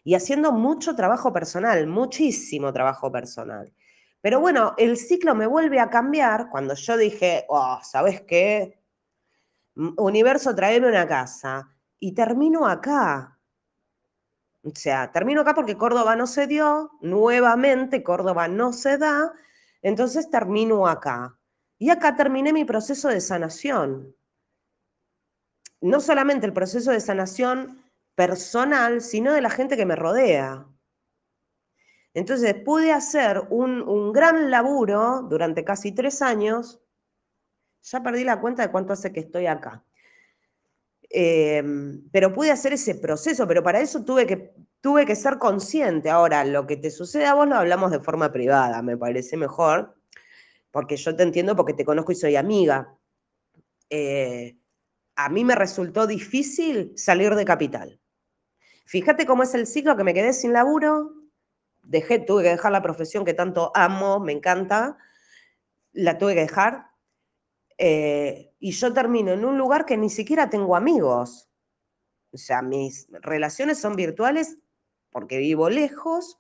y 0.04 0.14
haciendo 0.14 0.52
mucho 0.52 0.94
trabajo 0.96 1.32
personal, 1.32 1.86
muchísimo 1.86 2.72
trabajo 2.72 3.10
personal. 3.12 3.72
Pero 4.22 4.40
bueno, 4.40 4.74
el 4.78 4.96
ciclo 4.96 5.34
me 5.34 5.46
vuelve 5.46 5.80
a 5.80 5.90
cambiar 5.90 6.48
cuando 6.48 6.74
yo 6.74 6.96
dije, 6.96 7.44
oh, 7.48 7.78
¿sabes 7.82 8.22
qué? 8.22 8.80
Universo, 9.74 10.54
tráeme 10.54 10.88
una 10.88 11.06
casa. 11.06 11.68
Y 11.98 12.14
termino 12.14 12.66
acá. 12.66 13.38
O 14.62 14.70
sea, 14.74 15.12
termino 15.12 15.42
acá 15.42 15.54
porque 15.54 15.76
Córdoba 15.76 16.16
no 16.16 16.26
se 16.26 16.46
dio, 16.46 16.92
nuevamente 17.02 18.02
Córdoba 18.02 18.48
no 18.48 18.72
se 18.72 18.96
da, 18.96 19.32
entonces 19.82 20.30
termino 20.30 20.86
acá. 20.86 21.38
Y 21.78 21.90
acá 21.90 22.16
terminé 22.16 22.52
mi 22.54 22.64
proceso 22.64 23.08
de 23.08 23.20
sanación 23.20 24.14
no 25.82 26.00
solamente 26.00 26.46
el 26.46 26.52
proceso 26.52 26.92
de 26.92 27.00
sanación 27.00 27.82
personal, 28.14 29.02
sino 29.02 29.32
de 29.32 29.42
la 29.42 29.50
gente 29.50 29.76
que 29.76 29.84
me 29.84 29.96
rodea. 29.96 30.64
Entonces 32.14 32.54
pude 32.54 32.92
hacer 32.92 33.42
un, 33.50 34.12
gran 34.12 34.50
laburo 34.50 35.22
durante 35.22 35.64
casi 35.64 35.92
tres 35.92 36.20
años. 36.22 36.80
Ya 37.82 38.02
perdí 38.02 38.24
la 38.24 38.40
cuenta 38.40 38.62
de 38.62 38.70
cuánto 38.70 38.92
hace 38.92 39.12
que 39.12 39.20
estoy 39.20 39.46
acá. 39.46 39.84
Em, 41.08 42.08
pero 42.10 42.32
pude 42.32 42.50
hacer 42.50 42.72
ese 42.72 42.94
proceso, 42.94 43.46
pero 43.46 43.62
para 43.62 43.80
eso 43.80 44.04
tuve 44.04 44.26
que, 44.26 44.54
tuve 44.80 45.06
que 45.06 45.16
ser 45.16 45.38
consciente. 45.38 46.10
Ahora, 46.10 46.44
lo 46.44 46.66
que 46.66 46.76
te 46.76 46.90
sucede 46.90 47.26
a 47.26 47.34
vos 47.34 47.48
lo 47.48 47.56
hablamos 47.56 47.90
de 47.90 48.00
forma 48.00 48.32
privada, 48.32 48.82
me 48.82 48.96
parece 48.96 49.36
mejor, 49.36 49.94
porque 50.70 50.96
yo 50.96 51.16
te 51.16 51.22
entiendo 51.22 51.56
porque 51.56 51.74
te 51.74 51.84
conozco 51.84 52.12
y 52.12 52.16
soy 52.16 52.36
amiga. 52.36 52.94
Eh, 53.90 54.58
a 55.16 55.28
mí 55.28 55.44
me 55.44 55.54
resultó 55.54 56.06
difícil 56.06 56.92
salir 56.96 57.34
de 57.34 57.44
capital. 57.44 58.00
Fíjate 58.86 59.26
cómo 59.26 59.42
es 59.42 59.54
el 59.54 59.66
ciclo 59.66 59.96
que 59.96 60.04
me 60.04 60.14
quedé 60.14 60.32
sin 60.32 60.52
laburo, 60.52 61.21
dejé, 61.92 62.18
tuve 62.18 62.42
que 62.42 62.48
dejar 62.48 62.72
la 62.72 62.82
profesión 62.82 63.24
que 63.24 63.34
tanto 63.34 63.70
amo, 63.74 64.18
me 64.18 64.32
encanta, 64.32 64.96
la 65.92 66.18
tuve 66.18 66.34
que 66.34 66.40
dejar, 66.40 66.86
eh, 67.78 68.54
y 68.58 68.72
yo 68.72 68.92
termino 68.92 69.32
en 69.32 69.44
un 69.44 69.58
lugar 69.58 69.86
que 69.86 69.96
ni 69.96 70.10
siquiera 70.10 70.50
tengo 70.50 70.74
amigos. 70.74 71.48
O 72.32 72.38
sea, 72.38 72.62
mis 72.62 73.08
relaciones 73.10 73.78
son 73.78 73.94
virtuales 73.94 74.58
porque 75.10 75.38
vivo 75.38 75.68
lejos, 75.68 76.38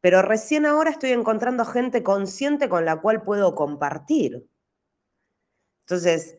pero 0.00 0.20
recién 0.20 0.66
ahora 0.66 0.90
estoy 0.90 1.12
encontrando 1.12 1.64
gente 1.64 2.02
consciente 2.02 2.68
con 2.68 2.84
la 2.84 3.00
cual 3.00 3.22
puedo 3.22 3.54
compartir. 3.54 4.48
Entonces, 5.86 6.38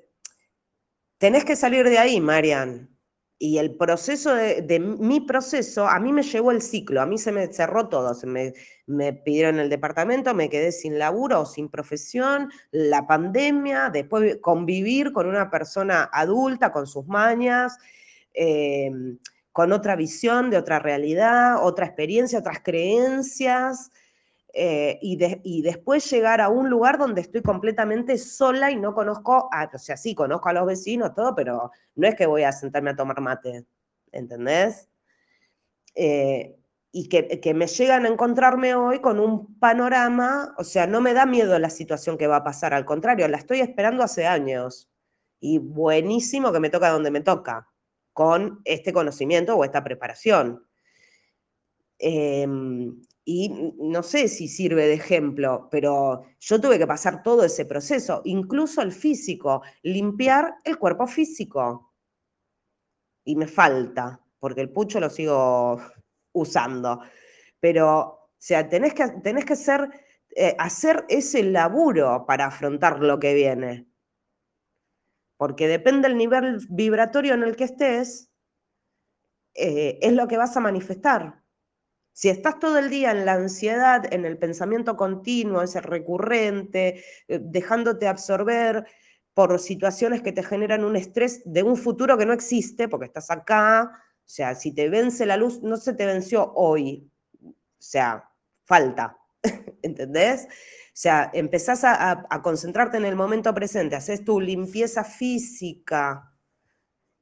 tenés 1.18 1.46
que 1.46 1.56
salir 1.56 1.88
de 1.88 1.98
ahí, 1.98 2.20
Marian. 2.20 2.93
Y 3.40 3.58
el 3.58 3.76
proceso 3.76 4.34
de, 4.36 4.80
mi 4.80 5.20
proceso, 5.20 5.88
a 5.88 6.00
mí 6.00 6.14
me 6.14 6.24
llevó 6.24 6.52
el 6.52 6.62
ciclo, 6.62 7.02
a 7.02 7.06
mí 7.06 7.18
se 7.18 7.32
me 7.32 7.52
cerró 7.52 7.90
todo, 7.90 8.14
se 8.14 8.28
me, 8.28 8.54
me 8.86 9.12
pidieron 9.12 9.60
el 9.60 9.70
departamento, 9.70 10.34
me 10.34 10.50
quedé 10.50 10.72
sin 10.72 10.98
laburo 10.98 11.46
sin 11.46 11.68
profesión, 11.68 12.50
la 12.72 13.06
pandemia, 13.06 13.90
después 13.90 14.38
convivir 14.40 15.12
con 15.12 15.28
una 15.28 15.50
persona 15.50 16.10
adulta, 16.14 16.72
con 16.72 16.88
sus 16.88 17.06
mañas, 17.08 17.78
em, 18.34 19.18
con 19.52 19.72
otra 19.72 19.96
visión 19.96 20.50
de 20.50 20.58
otra 20.58 20.80
realidad, 20.80 21.64
otra 21.64 21.86
experiencia, 21.86 22.40
otras 22.40 22.62
creencias, 22.64 23.92
eh, 24.56 25.00
y, 25.02 25.62
después 25.64 26.08
llegar 26.12 26.40
a 26.40 26.50
un 26.50 26.70
lugar 26.70 27.00
donde 27.00 27.22
estoy 27.22 27.42
completamente 27.42 28.20
sola 28.20 28.70
y 28.70 28.76
no 28.76 28.94
conozco, 28.94 29.50
a, 29.52 29.68
o 29.74 29.80
sea, 29.80 29.98
sí, 29.98 30.14
conozco 30.14 30.48
a 30.48 30.54
los 30.54 30.68
vecinos, 30.68 31.16
todo, 31.16 31.34
pero 31.34 31.72
no 31.96 32.08
es 32.08 32.14
que 32.14 32.28
voy 32.28 32.44
a 32.44 32.52
sentarme 32.52 32.92
a 32.92 32.96
tomar 32.96 33.20
mate, 33.20 33.66
¿entendés? 34.12 34.90
Eh, 35.96 36.56
y 36.92 37.10
que, 37.10 37.54
me 37.56 37.66
llegan 37.66 38.06
a 38.06 38.10
encontrarme 38.10 38.76
hoy 38.76 39.00
con 39.02 39.20
un 39.20 39.58
panorama, 39.58 40.54
o 40.60 40.64
sea, 40.64 40.86
no 40.86 41.02
me 41.02 41.14
da 41.14 41.26
miedo 41.26 41.58
la 41.58 41.72
situación 41.72 42.16
que 42.20 42.28
va 42.28 42.38
a 42.38 42.44
pasar, 42.44 42.76
al 42.76 42.86
contrario, 42.86 43.28
la 43.28 43.38
estoy 43.38 43.60
esperando 43.62 44.04
hace 44.04 44.28
años. 44.28 44.88
Y 45.40 45.58
buenísimo 45.58 46.54
que 46.54 46.60
me 46.60 46.70
toca 46.70 46.92
donde 46.92 47.10
me 47.10 47.22
toca, 47.22 47.68
con 48.14 48.62
este 48.66 48.94
conocimiento 48.94 49.56
o 49.56 49.64
esta 49.64 49.84
preparación. 49.84 50.64
Eh, 51.98 52.48
y 53.26 53.74
no 53.78 54.04
sé 54.04 54.28
si 54.28 54.48
sirve 54.48 54.88
de 54.88 54.96
ejemplo, 54.96 55.70
pero 55.72 56.26
yo 56.40 56.60
tuve 56.60 56.78
que 56.78 56.88
pasar 56.88 57.24
todo 57.24 57.44
ese 57.44 57.66
proceso, 57.66 58.22
incluso 58.26 58.82
el 58.82 58.92
físico, 58.92 59.62
limpiar 59.82 60.56
el 60.66 60.78
cuerpo 60.78 61.08
físico. 61.08 61.94
Y 63.24 63.36
me 63.38 63.48
falta, 63.48 64.22
porque 64.40 64.62
el 64.62 64.72
pucho 64.72 65.00
lo 65.00 65.10
sigo 65.10 65.80
usando. 66.34 67.02
Pero, 67.60 68.00
o 68.00 68.30
sea, 68.38 68.68
tenés 68.68 68.94
que, 68.94 69.08
tenés 69.24 69.46
que 69.46 69.56
eh, 70.36 70.56
hacer 70.60 71.06
ese 71.08 71.44
laburo 71.44 72.26
para 72.28 72.48
afrontar 72.48 73.00
lo 73.00 73.20
que 73.20 73.34
viene. 73.34 73.88
Porque 75.38 75.68
depende 75.68 76.10
del 76.10 76.18
nivel 76.18 76.60
vibratorio 76.70 77.36
en 77.36 77.44
el 77.44 77.56
que 77.56 77.64
estés, 77.64 78.30
eh, 79.56 80.00
es 80.02 80.12
lo 80.12 80.28
que 80.28 80.38
vas 80.38 80.58
a 80.58 80.60
manifestar. 80.60 81.43
Si 82.14 82.30
estás 82.30 82.60
todo 82.60 82.78
el 82.78 82.92
día 82.92 83.12
en 83.12 83.26
la 83.26 83.34
ansiedad, 83.34 84.06
en 84.14 84.26
el 84.26 84.38
pensamiento 84.38 84.96
continuo, 84.96 85.64
ese 85.64 85.82
recurrente, 85.82 87.04
eh, 87.28 87.40
dejándote 87.42 88.08
absorber 88.08 88.86
por 89.34 89.60
situaciones 89.60 90.22
que 90.22 90.32
te 90.32 90.44
generan 90.44 90.84
un 90.84 90.96
estrés 90.96 91.42
de 91.44 91.64
un 91.64 91.76
futuro 91.76 92.16
que 92.18 92.28
no 92.28 92.34
existe, 92.34 92.88
porque 92.88 93.08
estás 93.08 93.32
acá, 93.32 93.92
o 94.20 94.30
sea, 94.30 94.54
si 94.54 94.74
te 94.74 94.90
vence 94.90 95.26
la 95.26 95.38
luz, 95.38 95.64
no 95.64 95.76
se 95.78 95.94
te 95.94 96.06
venció 96.06 96.54
hoy, 96.54 97.10
o 97.44 97.52
sea, 97.80 98.30
falta, 98.64 99.18
¿entendés? 99.82 100.46
O 100.46 100.96
sea, 100.96 101.32
empezás 101.34 101.84
a, 101.84 102.28
a 102.30 102.42
concentrarte 102.44 102.98
en 102.98 103.06
el 103.06 103.16
momento 103.16 103.52
presente, 103.56 103.96
haces 103.96 104.24
tu 104.24 104.40
limpieza 104.40 105.04
física, 105.04 106.32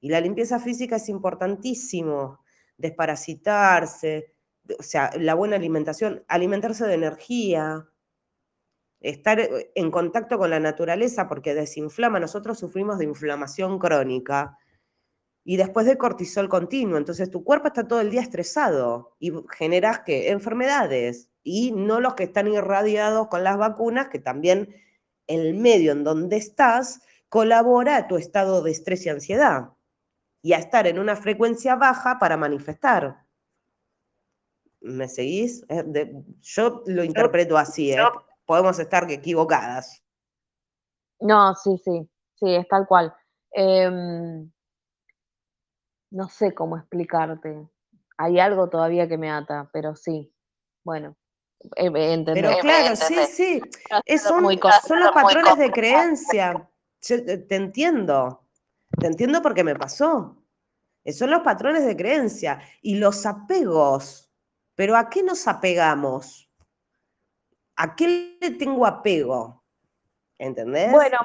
y 0.01 0.10
la 0.10 0.19
limpieza 0.19 0.60
física 0.60 0.97
es 0.97 1.08
importantísimo, 1.08 2.43
desparasitarse, 2.75 4.34
o 4.79 4.84
sea, 4.84 5.12
la 5.17 5.34
buena 5.36 5.55
alimentación, 5.55 6.23
alimentarse 6.27 6.86
de 6.86 6.93
energía, 6.93 7.88
estar 9.01 9.39
eh, 9.39 9.71
en 9.75 9.91
contacto 9.91 10.38
con 10.38 10.49
la 10.49 10.60
naturaleza 10.60 11.27
porque 11.27 11.53
desinflama, 11.53 12.19
nosotros 12.19 12.60
sufrimos 12.60 12.97
de 12.99 13.05
inflamación 13.05 13.79
crónica 13.79 14.57
y 15.43 15.57
después 15.57 15.86
de 15.88 15.97
cortisol 15.97 16.49
continuo, 16.49 16.97
entonces 16.97 17.31
tu 17.31 17.43
cuerpo 17.43 17.67
está 17.67 17.88
todo 17.88 18.01
el 18.01 18.12
día 18.12 18.21
estresado 18.21 19.15
y 19.19 19.34
generas 19.57 20.01
enfermedades 20.05 21.29
y 21.43 21.71
no 21.71 21.99
los 21.99 22.13
que 22.13 22.25
están 22.25 22.47
irradiados 22.47 23.27
con 23.27 23.43
las 23.43 23.57
vacunas, 23.57 24.10
que 24.10 24.19
también 24.19 24.75
el 25.27 25.55
medio 25.55 25.93
en 25.93 26.03
donde 26.03 26.38
estás 26.38 27.01
colabora 27.29 27.97
a 27.97 28.07
tu 28.07 28.17
estado 28.17 28.62
de 28.62 28.71
estrés 28.71 29.05
y 29.05 29.10
ansiedad 29.10 29.69
y 30.43 30.53
a 30.53 30.57
estar 30.57 30.86
en 30.88 30.99
una 30.99 31.15
frecuencia 31.15 31.75
baja 31.75 32.19
para 32.19 32.38
manifestar. 32.38 33.25
¿Me 34.82 35.08
seguís? 35.08 35.65
yo 36.41 36.84
lo 36.88 37.04
interpreto 37.04 37.58
así, 37.58 37.91
¿eh? 37.91 38.00
podemos 38.46 38.80
estar 38.80 39.10
equivocadas. 39.12 40.04
No, 41.20 41.54
sí, 41.56 41.78
sí, 41.84 42.10
sí, 42.36 42.56
es 42.56 42.67
tal 42.67 42.88
cual. 42.88 43.13
Em, 43.52 44.52
no 46.12 46.30
sé 46.30 46.54
cómo 46.54 46.78
explicarte. 46.78 47.67
Hay 48.17 48.39
algo 48.39 48.70
todavía 48.70 49.08
que 49.08 49.17
me 49.17 49.32
ata, 49.32 49.70
pero 49.72 49.96
sí. 49.96 50.34
Bueno, 50.84 51.15
eh, 51.76 51.91
Pero 52.26 52.58
claro, 52.60 52.96
sí, 52.96 53.15
sí. 53.28 53.62
son, 54.17 54.44
son 54.88 55.00
los 55.00 55.12
patrones 55.12 55.58
de 55.58 55.72
creencia. 55.72 56.70
te 57.00 57.56
entiendo. 57.56 58.48
Te 59.00 59.08
entiendo 59.08 59.41
porque 59.41 59.63
me 59.63 59.76
pasó. 59.76 60.38
Son 61.06 61.30
los 61.30 61.41
patrones 61.41 61.86
de 61.86 61.96
creencia 61.96 62.62
y 62.82 62.96
los 62.96 63.26
apegos. 63.26 64.31
Pero 64.82 64.98
¿a 64.98 65.12
qué 65.12 65.22
nos 65.22 65.48
apegamos? 65.48 66.50
¿A 67.76 67.96
qué 67.96 68.39
le 68.41 68.50
tengo 68.50 68.84
apego? 68.84 69.63
¿Entendés? 70.39 70.91
Bueno, 70.91 71.20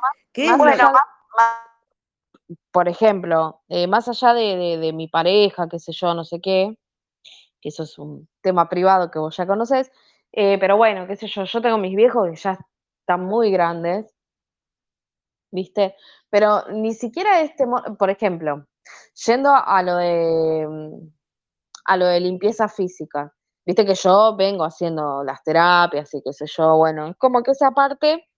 por 2.70 2.86
ejemplo, 2.86 3.62
eh, 3.70 3.86
más 3.86 4.08
allá 4.08 4.34
de, 4.34 4.92
mi 4.92 5.08
pareja, 5.08 5.70
qué 5.70 5.78
sé 5.78 5.92
yo, 5.92 6.12
no 6.12 6.22
sé 6.22 6.38
qué, 6.42 6.76
que 7.58 7.70
eso 7.70 7.84
es 7.84 7.98
un 7.98 8.28
tema 8.42 8.68
privado 8.68 9.10
que 9.10 9.18
vos 9.18 9.34
ya 9.34 9.46
conocés, 9.46 9.90
eh, 10.32 10.58
pero 10.60 10.76
bueno, 10.76 11.06
qué 11.06 11.16
sé 11.16 11.26
yo, 11.26 11.44
yo 11.44 11.62
tengo 11.62 11.78
mis 11.78 11.96
viejos 11.96 12.28
que 12.28 12.36
ya 12.36 12.58
están 13.00 13.24
muy 13.24 13.50
grandes, 13.50 14.14
¿viste? 15.50 15.96
Pero 16.28 16.68
ni 16.72 16.92
siquiera 16.92 17.40
este, 17.40 17.64
por 17.98 18.10
ejemplo, 18.10 18.66
yendo 19.24 19.50
a 19.54 19.82
lo 19.82 19.96
de 19.96 20.66
mm, 20.68 21.16
a 21.86 21.96
lo 21.96 22.06
de 22.06 22.20
limpieza 22.20 22.68
física, 22.68 23.32
viste 23.66 23.84
que 23.84 23.94
yo 23.94 24.36
vengo 24.36 24.64
haciendo 24.64 25.24
las 25.24 25.42
terapias 25.42 26.14
y 26.14 26.22
qué 26.22 26.32
sé 26.32 26.46
yo, 26.46 26.76
bueno, 26.76 27.08
es 27.08 27.16
como 27.16 27.42
que 27.42 27.50
esa 27.50 27.72
parte 27.72 28.28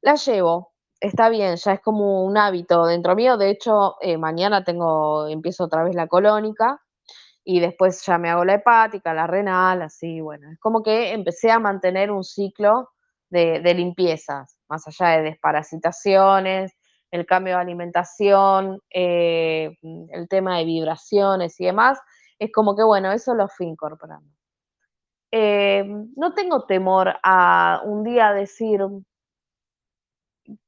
la 0.00 0.14
llevo, 0.16 0.72
está 1.00 1.28
bien, 1.28 1.56
ya 1.56 1.74
es 1.74 1.80
como 1.80 2.24
un 2.24 2.36
hábito 2.38 2.86
dentro 2.86 3.14
mío, 3.14 3.36
de 3.36 3.50
hecho, 3.50 3.96
eh, 4.00 4.16
mañana 4.16 4.64
tengo, 4.64 5.28
empiezo 5.28 5.64
otra 5.64 5.84
vez 5.84 5.94
la 5.94 6.08
colónica, 6.08 6.80
y 7.44 7.60
después 7.60 8.04
ya 8.06 8.16
me 8.16 8.30
hago 8.30 8.44
la 8.44 8.54
hepática, 8.54 9.12
la 9.12 9.26
renal, 9.26 9.82
así, 9.82 10.20
bueno, 10.20 10.50
es 10.50 10.58
como 10.60 10.82
que 10.82 11.12
empecé 11.12 11.50
a 11.50 11.58
mantener 11.58 12.10
un 12.10 12.24
ciclo 12.24 12.90
de, 13.28 13.74
limpiezas, 13.74 14.58
más 14.68 14.86
allá 14.86 15.18
de 15.18 15.24
desparasitaciones, 15.24 16.72
el 17.10 17.26
cambio 17.26 17.54
de 17.56 17.60
alimentación, 17.60 18.80
eh, 18.90 19.76
el 19.82 20.28
tema 20.28 20.58
de 20.58 20.64
vibraciones 20.64 21.60
y 21.60 21.66
demás, 21.66 22.00
es 22.38 22.50
como 22.52 22.74
que, 22.74 22.82
bueno, 22.82 23.12
eso 23.12 23.34
lo 23.34 23.48
fui 23.48 23.66
incorporando. 23.66 24.30
Eh, 25.36 25.84
no 26.14 26.32
tengo 26.32 26.64
temor 26.64 27.16
a 27.24 27.80
un 27.84 28.04
día 28.04 28.32
decir, 28.32 28.80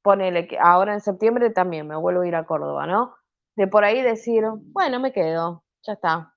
ponele 0.03 0.49
que 0.49 0.59
ahora 0.59 0.93
en 0.93 1.01
septiembre 1.01 1.51
también 1.51 1.87
me 1.87 1.95
vuelvo 1.95 2.23
a 2.23 2.27
ir 2.27 2.35
a 2.35 2.45
Córdoba, 2.47 2.85
¿no? 2.85 3.15
De 3.55 3.69
por 3.69 3.85
ahí 3.85 4.03
decir, 4.03 4.43
bueno, 4.73 4.99
me 4.99 5.13
quedo, 5.13 5.63
ya 5.85 5.93
está, 5.93 6.35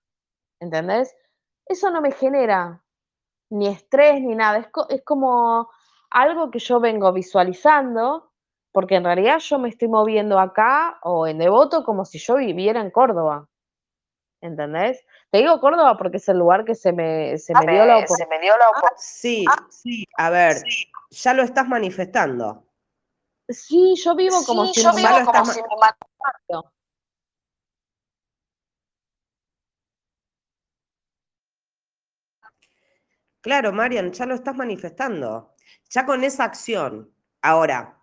¿entendés? 0.60 1.15
Eso 1.65 1.89
no 1.89 2.02
me 2.02 2.12
genera 2.12 2.84
ni 3.50 3.68
estrés 3.68 4.22
ni 4.22 4.36
nada, 4.36 4.60
es, 4.89 5.04
como 5.04 5.68
algo 6.12 6.52
que 6.52 6.60
yo 6.60 6.80
vengo 6.80 7.12
visualizando, 7.12 8.32
porque 8.72 8.98
en 8.98 9.06
realidad 9.06 9.39
yo 9.39 9.58
me 9.58 9.70
estoy 9.70 9.88
moviendo 9.88 10.38
acá 10.38 11.00
o 11.02 11.26
en 11.26 11.39
Devoto 11.39 11.84
como 11.84 12.06
si 12.06 12.20
yo 12.20 12.36
viviera 12.36 12.80
en 12.80 12.92
Córdoba, 12.92 13.48
¿entendés? 14.39 15.04
Te 15.32 15.39
digo 15.39 15.60
Córdoba 15.60 15.96
porque 15.98 16.18
es 16.18 16.28
el 16.30 16.38
lugar 16.39 16.65
que 16.65 16.74
se 16.74 16.92
me, 16.92 17.38
se 17.38 17.54
me 17.54 17.72
dio 17.72 17.86
la 17.86 17.98
oportunidad. 17.98 18.58
Sí, 18.98 19.46
sí, 19.70 20.06
a 20.18 20.30
ver, 20.30 20.63
ya 21.12 21.34
lo 21.34 21.44
estás 21.44 21.68
manifestando. 21.68 22.65
Sí, 23.48 23.96
yo 24.04 24.15
vivo 24.15 24.44
como 24.46 24.65
si 24.68 24.82
yo 24.82 24.94
vivo 24.94 25.10
como 25.26 25.46
si 25.46 25.62
Claro, 33.42 33.72
Marian, 33.72 34.12
ya 34.12 34.26
lo 34.26 34.36
estás 34.36 34.56
manifestando. 34.56 35.56
Ya 35.89 36.06
con 36.06 36.24
esa 36.24 36.44
acción. 36.44 37.13
Ahora, 37.42 38.00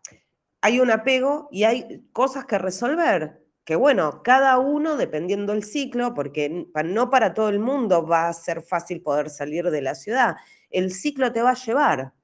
hay 0.63 0.81
un 0.81 0.91
apego 0.91 1.49
y 1.53 1.65
hay 1.65 2.09
cosas 2.13 2.47
que 2.47 2.59
resolver. 2.59 3.46
Que 3.67 3.77
bueno, 3.77 4.23
cada 4.23 4.59
uno, 4.59 4.97
dependiendo 4.97 5.53
del 5.53 5.65
ciclo, 5.65 6.15
porque 6.15 6.67
no 6.85 7.11
para 7.11 7.35
todo 7.35 7.51
el 7.51 7.59
mundo 7.59 8.07
va 8.07 8.29
a 8.29 8.33
ser 8.33 8.63
fácil 8.63 9.03
poder 9.03 9.29
salir 9.29 9.71
de 9.71 9.83
la 9.83 9.95
ciudad, 9.95 10.37
el 10.71 10.93
ciclo 10.93 11.33
te 11.33 11.43
va 11.43 11.51
a 11.51 11.55
llevar. 11.55 12.15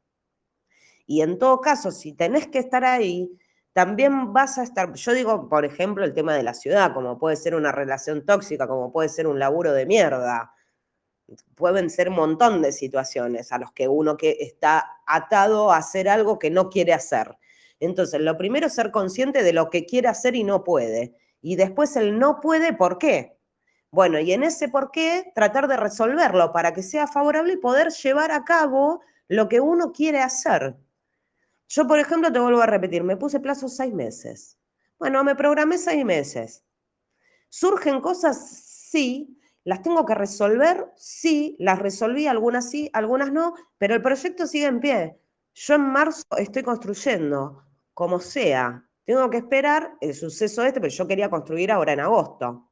Y 1.07 1.21
en 1.21 1.39
todo 1.39 1.61
caso, 1.61 1.91
si 1.91 2.15
tenés 2.15 2.47
que 2.47 2.61
estar 2.61 2.85
ahí, 2.85 3.31
también 3.75 4.33
vas 4.33 4.57
a 4.57 4.63
estar, 4.63 4.95
yo 4.95 5.13
digo, 5.13 5.49
por 5.51 5.67
ejemplo, 5.67 6.05
el 6.05 6.15
tema 6.15 6.35
de 6.35 6.43
la 6.43 6.55
ciudad, 6.55 6.95
como 6.95 7.19
puede 7.19 7.37
ser 7.37 7.55
una 7.55 7.73
relación 7.73 8.25
tóxica, 8.25 8.67
como 8.67 8.93
puede 8.93 9.11
ser 9.11 9.27
un 9.27 9.39
laburo 9.39 9.73
de 9.73 9.85
mierda 9.85 10.55
pueden 11.55 11.91
ser 11.91 12.09
un 12.09 12.17
montón 12.17 12.63
de 12.63 12.73
situaciones 12.73 13.53
a 13.53 13.59
los 13.59 13.73
que 13.73 13.89
uno 13.89 14.17
que 14.17 14.37
está 14.41 15.01
atado 15.07 15.73
a 15.73 15.79
hacer 15.79 16.09
algo 16.09 16.39
que 16.39 16.51
no 16.51 16.69
quiere 16.69 16.93
hacer. 16.93 17.37
Entonces, 17.81 18.21
lo 18.21 18.37
primero 18.37 18.67
es 18.67 18.75
ser 18.75 18.91
consciente 18.91 19.43
de 19.43 19.53
lo 19.53 19.71
que 19.71 19.87
quiere 19.87 20.09
hacer 20.09 20.37
y 20.37 20.45
no 20.45 20.63
puede. 20.65 21.15
Y 21.43 21.57
después 21.57 21.95
el 21.97 22.19
no 22.19 22.41
puede, 22.41 22.73
¿por 22.73 22.97
qué? 22.97 23.37
Bueno, 23.91 24.19
y 24.19 24.33
en 24.33 24.43
ese 24.43 24.69
por 24.69 24.91
qué, 24.91 25.31
tratar 25.35 25.69
de 25.69 25.77
resolverlo 25.77 26.53
para 26.53 26.73
que 26.73 26.83
sea 26.83 27.07
favorable 27.07 27.53
y 27.53 27.59
poder 27.59 27.91
llevar 27.91 28.33
a 28.33 28.45
cabo 28.45 29.03
lo 29.29 29.49
que 29.51 29.61
uno 29.61 29.93
quiere 29.93 30.23
hacer. 30.23 30.77
Yo, 31.69 31.87
por 31.87 31.99
ejemplo, 31.99 32.33
te 32.33 32.39
vuelvo 32.39 32.63
a 32.63 32.67
repetir, 32.67 33.03
me 33.03 33.19
puse 33.19 33.41
plazo 33.41 33.69
seis 33.69 33.93
meses. 33.93 34.57
Bueno, 34.99 35.23
me 35.25 35.35
programé 35.35 35.77
seis 35.77 36.05
meses. 36.05 36.65
¿Surgen 37.51 38.01
cosas? 38.01 38.39
Sí, 38.89 39.39
¿Las 39.65 39.83
tengo 39.83 40.05
que 40.05 40.15
resolver? 40.15 40.93
Sí, 40.97 41.57
las 41.61 41.79
resolví, 41.79 42.27
algunas 42.27 42.69
sí, 42.69 42.91
algunas 42.93 43.33
no, 43.33 43.55
pero 43.79 43.95
el 43.95 44.03
proyecto 44.03 44.47
sigue 44.47 44.67
en 44.67 44.81
pie. 44.81 45.19
Yo 45.55 45.75
en 45.75 45.83
marzo 45.83 46.25
estoy 46.37 46.63
construyendo, 46.65 47.63
como 47.95 48.19
sea. 48.19 48.89
Tengo 49.05 49.29
que 49.31 49.39
esperar 49.39 49.97
el 50.01 50.15
suceso 50.15 50.65
este, 50.65 50.81
pero 50.81 50.93
yo 50.93 51.07
quería 51.07 51.31
construir 51.31 51.73
ahora 51.73 51.93
en 51.93 52.01
agosto. 52.01 52.71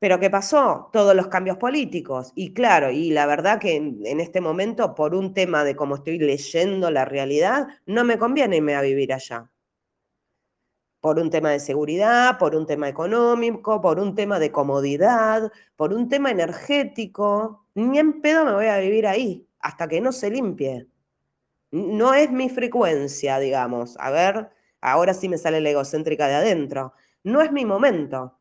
Pero 0.00 0.20
¿qué 0.20 0.30
pasó? 0.30 0.90
Todos 0.92 1.14
los 1.14 1.26
cambios 1.26 1.56
políticos. 1.56 2.32
Y 2.36 2.54
claro, 2.54 2.90
y 2.90 3.10
la 3.10 3.26
verdad 3.26 3.58
que 3.58 3.76
en, 3.76 4.20
este 4.20 4.40
momento, 4.40 4.94
por 4.94 5.14
un 5.14 5.34
tema 5.34 5.64
de 5.64 5.74
cómo 5.74 5.96
estoy 5.96 6.18
leyendo 6.18 6.90
la 6.90 7.04
realidad, 7.04 7.66
no 7.86 8.04
me 8.04 8.18
conviene 8.18 8.56
irme 8.58 8.76
a 8.76 8.82
vivir 8.82 9.12
allá 9.12 9.50
por 11.00 11.18
un 11.18 11.30
tema 11.30 11.50
de 11.50 11.60
seguridad, 11.60 12.38
por 12.38 12.56
un 12.56 12.66
tema 12.66 12.88
económico, 12.88 13.80
por 13.80 14.00
un 14.00 14.14
tema 14.14 14.38
de 14.38 14.50
comodidad, 14.50 15.50
por 15.76 15.92
un 15.92 16.08
tema 16.08 16.30
energético. 16.30 17.66
Ni 17.74 17.98
en 17.98 18.20
pedo 18.20 18.44
me 18.44 18.52
voy 18.52 18.66
a 18.66 18.78
vivir 18.78 19.06
ahí 19.06 19.46
hasta 19.60 19.88
que 19.88 20.00
no 20.00 20.12
se 20.12 20.30
limpie. 20.30 20.88
No 21.70 22.14
es 22.14 22.30
mi 22.30 22.48
frecuencia, 22.48 23.38
digamos. 23.38 23.96
A 23.98 24.10
ver, 24.10 24.50
ahora 24.80 25.14
sí 25.14 25.28
me 25.28 25.38
sale 25.38 25.60
la 25.60 25.70
egocéntrica 25.70 26.28
de 26.28 26.34
adentro. 26.34 26.94
No 27.24 27.42
es 27.42 27.52
mi 27.52 27.64
momento. 27.64 28.38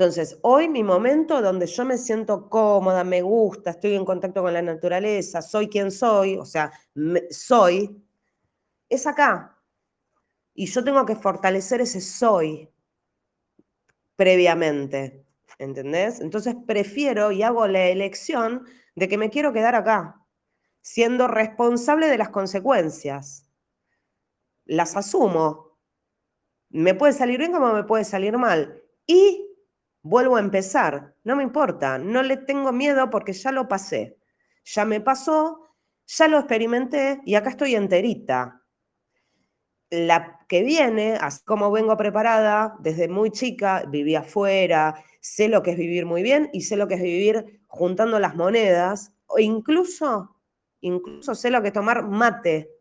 Entonces, 0.00 0.38
hoy 0.42 0.68
mi 0.68 0.82
momento 0.82 1.42
donde 1.42 1.66
yo 1.66 1.84
me 1.84 1.98
siento 1.98 2.48
cómoda, 2.48 3.04
me 3.04 3.20
gusta, 3.20 3.70
estoy 3.70 3.94
en 3.94 4.06
contacto 4.06 4.42
con 4.42 4.54
la 4.54 4.62
naturaleza, 4.62 5.42
soy 5.42 5.68
quien 5.68 5.90
soy, 5.90 6.38
o 6.38 6.46
sea, 6.46 6.72
soy, 7.30 8.02
es 8.88 9.06
acá. 9.06 9.58
Y 10.54 10.66
yo 10.66 10.82
tengo 10.84 11.04
que 11.04 11.16
fortalecer 11.16 11.82
ese 11.82 12.00
soy 12.00 12.70
previamente, 14.16 15.26
¿entendés? 15.58 16.20
Entonces 16.20 16.54
prefiero 16.66 17.30
y 17.30 17.42
hago 17.42 17.66
la 17.66 17.88
elección 17.88 18.66
de 18.94 19.08
que 19.08 19.18
me 19.18 19.28
quiero 19.28 19.52
quedar 19.52 19.74
acá, 19.74 20.24
siendo 20.80 21.28
responsable 21.28 22.08
de 22.08 22.18
las 22.18 22.30
consecuencias. 22.30 23.49
Las 24.70 24.96
asumo. 24.96 25.80
Me 26.68 26.94
puede 26.94 27.12
salir 27.12 27.40
bien 27.40 27.50
como 27.50 27.72
me 27.72 27.82
puede 27.82 28.04
salir 28.04 28.38
mal. 28.38 28.80
Y 29.04 29.44
vuelvo 30.00 30.36
a 30.36 30.40
empezar, 30.40 31.16
no 31.24 31.34
me 31.34 31.42
importa, 31.42 31.98
no 31.98 32.22
le 32.22 32.36
tengo 32.36 32.70
miedo 32.70 33.10
porque 33.10 33.32
ya 33.32 33.50
lo 33.50 33.66
pasé, 33.66 34.16
ya 34.62 34.84
me 34.84 35.00
pasó, 35.00 35.74
ya 36.06 36.28
lo 36.28 36.38
experimenté 36.38 37.20
y 37.24 37.34
acá 37.34 37.50
estoy 37.50 37.74
enterita. 37.74 38.62
La 39.90 40.38
que 40.48 40.62
viene, 40.62 41.18
así 41.20 41.42
como 41.44 41.72
vengo 41.72 41.96
preparada, 41.96 42.76
desde 42.78 43.08
muy 43.08 43.32
chica, 43.32 43.82
viví 43.88 44.14
afuera, 44.14 45.02
sé 45.20 45.48
lo 45.48 45.64
que 45.64 45.72
es 45.72 45.78
vivir 45.78 46.06
muy 46.06 46.22
bien 46.22 46.48
y 46.52 46.60
sé 46.60 46.76
lo 46.76 46.86
que 46.86 46.94
es 46.94 47.02
vivir 47.02 47.60
juntando 47.66 48.20
las 48.20 48.36
monedas, 48.36 49.12
o 49.26 49.40
incluso, 49.40 50.36
incluso 50.80 51.34
sé 51.34 51.50
lo 51.50 51.60
que 51.60 51.68
es 51.68 51.74
tomar 51.74 52.06
mate 52.06 52.79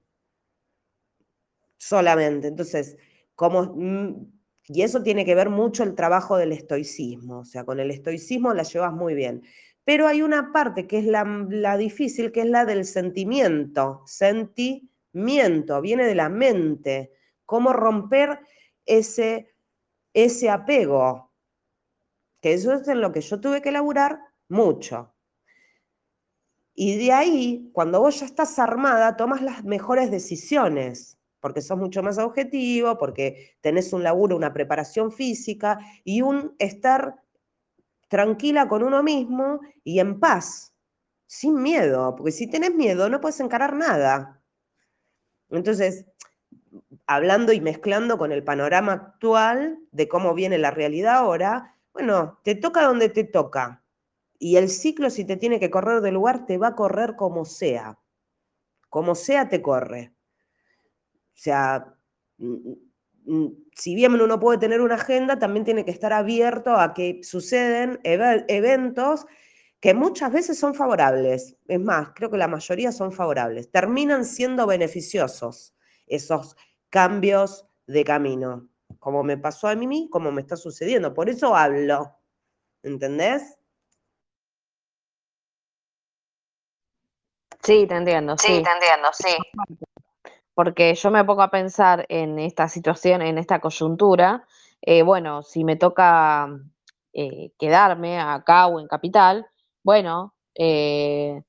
solamente. 1.80 2.48
Entonces, 2.48 2.98
como 3.36 3.74
mm, 3.76 4.40
y 4.72 4.84
eso 4.84 5.02
tiene 5.02 5.26
que 5.26 5.34
ver 5.34 5.50
mucho 5.50 5.84
el 5.84 5.96
trabajo 5.96 6.38
del 6.38 6.52
estoicismo, 6.52 7.40
o 7.40 7.46
sea, 7.46 7.66
con 7.66 7.80
el 7.80 7.90
estoicismo 7.90 8.54
la 8.54 8.62
llevas 8.62 8.94
muy 8.94 9.16
bien. 9.16 9.42
Pero 9.84 10.06
hay 10.08 10.22
una 10.22 10.52
parte 10.52 10.86
que 10.86 11.00
es 11.00 11.06
la, 11.06 11.76
difícil, 11.76 12.32
que 12.32 12.42
es 12.42 12.46
la 12.46 12.66
del 12.66 12.86
sentimiento. 12.86 14.04
Sentimiento, 14.06 15.82
viene 15.82 16.06
de 16.06 16.14
la 16.14 16.30
mente. 16.30 17.12
Cómo 17.46 17.74
romper 17.74 18.42
ese, 18.86 19.56
ese 20.14 20.52
apego. 20.52 21.34
Que 22.40 22.54
eso 22.54 22.72
es 22.74 22.88
en 22.88 23.02
lo 23.02 23.12
que 23.12 23.22
yo 23.22 23.42
tuve 23.42 23.64
que 23.64 23.70
elaborar 23.70 24.20
mucho. 24.50 25.16
Y 26.76 27.04
de 27.04 27.12
ahí, 27.12 27.72
cuando 27.74 28.00
vos 28.00 28.20
ya 28.20 28.28
estás 28.28 28.60
armada, 28.60 29.18
tomas 29.18 29.42
las 29.42 29.64
mejores 29.64 30.12
decisiones 30.12 31.19
porque 31.40 31.62
sos 31.62 31.78
mucho 31.78 32.04
más 32.04 32.18
objetivo, 32.18 32.98
porque 32.98 33.56
tenés 33.62 33.94
un 33.94 34.04
laburo, 34.04 34.36
una 34.36 34.54
preparación 34.54 35.12
física 35.12 35.80
y 36.04 36.22
un 36.22 36.56
estar 36.60 37.22
tranquila 38.08 38.68
con 38.68 38.84
uno 38.84 39.04
mismo 39.04 39.62
y 39.84 40.00
en 40.00 40.20
paz, 40.20 40.74
sin 41.28 41.62
miedo, 41.62 42.16
porque 42.16 42.32
si 42.32 42.48
tenés 42.48 42.74
miedo 42.74 43.10
no 43.10 43.22
puedes 43.22 43.40
encarar 43.40 43.76
nada. 43.76 44.42
Entonces, 45.50 46.06
hablando 47.08 47.54
y 47.54 47.62
mezclando 47.62 48.18
con 48.18 48.32
el 48.32 48.44
panorama 48.44 48.94
actual 48.94 49.80
de 49.92 50.08
cómo 50.08 50.34
viene 50.34 50.58
la 50.58 50.72
realidad 50.72 51.16
ahora, 51.16 51.76
bueno, 51.94 52.40
te 52.44 52.56
toca 52.56 52.84
donde 52.84 53.10
te 53.10 53.24
toca. 53.24 53.84
Y 54.38 54.56
el 54.58 54.70
ciclo, 54.70 55.10
si 55.10 55.26
te 55.26 55.38
tiene 55.38 55.60
que 55.60 55.70
correr 55.70 56.02
del 56.02 56.14
lugar, 56.14 56.46
te 56.46 56.58
va 56.58 56.70
a 56.70 56.76
correr 56.76 57.16
como 57.16 57.46
sea. 57.46 58.00
Como 58.90 59.16
sea, 59.16 59.50
te 59.50 59.62
corre. 59.62 60.14
O 61.40 61.42
sea, 61.42 61.96
mm, 62.38 62.74
mm, 63.26 63.48
si 63.74 63.96
bien 63.96 64.20
uno 64.20 64.40
puede 64.42 64.58
tener 64.58 64.82
una 64.82 64.96
agenda, 64.96 65.40
también 65.40 65.64
tiene 65.64 65.86
que 65.86 65.92
estar 65.92 66.12
abierto 66.12 66.76
a 66.76 66.94
que 66.94 67.22
suceden 67.24 68.02
eventos 68.04 69.26
que 69.80 69.94
muchas 69.94 70.34
veces 70.34 70.60
son 70.60 70.76
favorables. 70.76 71.56
Es 71.66 71.80
más, 71.80 72.10
creo 72.14 72.30
que 72.30 72.38
la 72.38 72.50
mayoría 72.50 72.92
son 72.92 73.14
favorables. 73.14 73.72
Terminan 73.72 74.26
siendo 74.26 74.68
beneficiosos 74.68 75.74
esos 76.08 76.58
cambios 76.90 77.66
de 77.88 78.04
camino, 78.04 78.68
como 79.00 79.24
me 79.24 79.38
pasó 79.38 79.70
a 79.70 79.76
mí, 79.76 80.10
como 80.12 80.34
me 80.34 80.42
está 80.42 80.58
sucediendo. 80.58 81.14
Por 81.14 81.30
eso 81.30 81.56
hablo. 81.56 82.18
¿Entendés? 82.84 83.58
Sí, 87.64 87.86
te 87.88 87.96
entiendo. 87.96 88.38
Sí, 88.38 88.48
sí. 88.48 88.64
te 88.64 88.72
entiendo, 88.72 89.10
sí 89.14 89.38
porque 90.60 90.94
yo 90.94 91.10
me 91.10 91.24
pongo 91.24 91.42
a 91.42 91.52
pensar 91.52 92.06
en 92.10 92.38
esta 92.38 92.68
situación, 92.68 93.22
en 93.22 93.38
esta 93.38 93.62
coyuntura, 93.62 94.46
eh, 94.82 95.04
bueno, 95.04 95.42
si 95.42 95.64
me 95.64 95.78
toca 95.78 96.50
eh, 97.14 97.54
quedarme 97.58 98.20
acá 98.20 98.68
o 98.68 98.82
en 98.82 98.88
Capital, 98.90 99.48
bueno, 99.86 100.34
eh, 100.56 101.42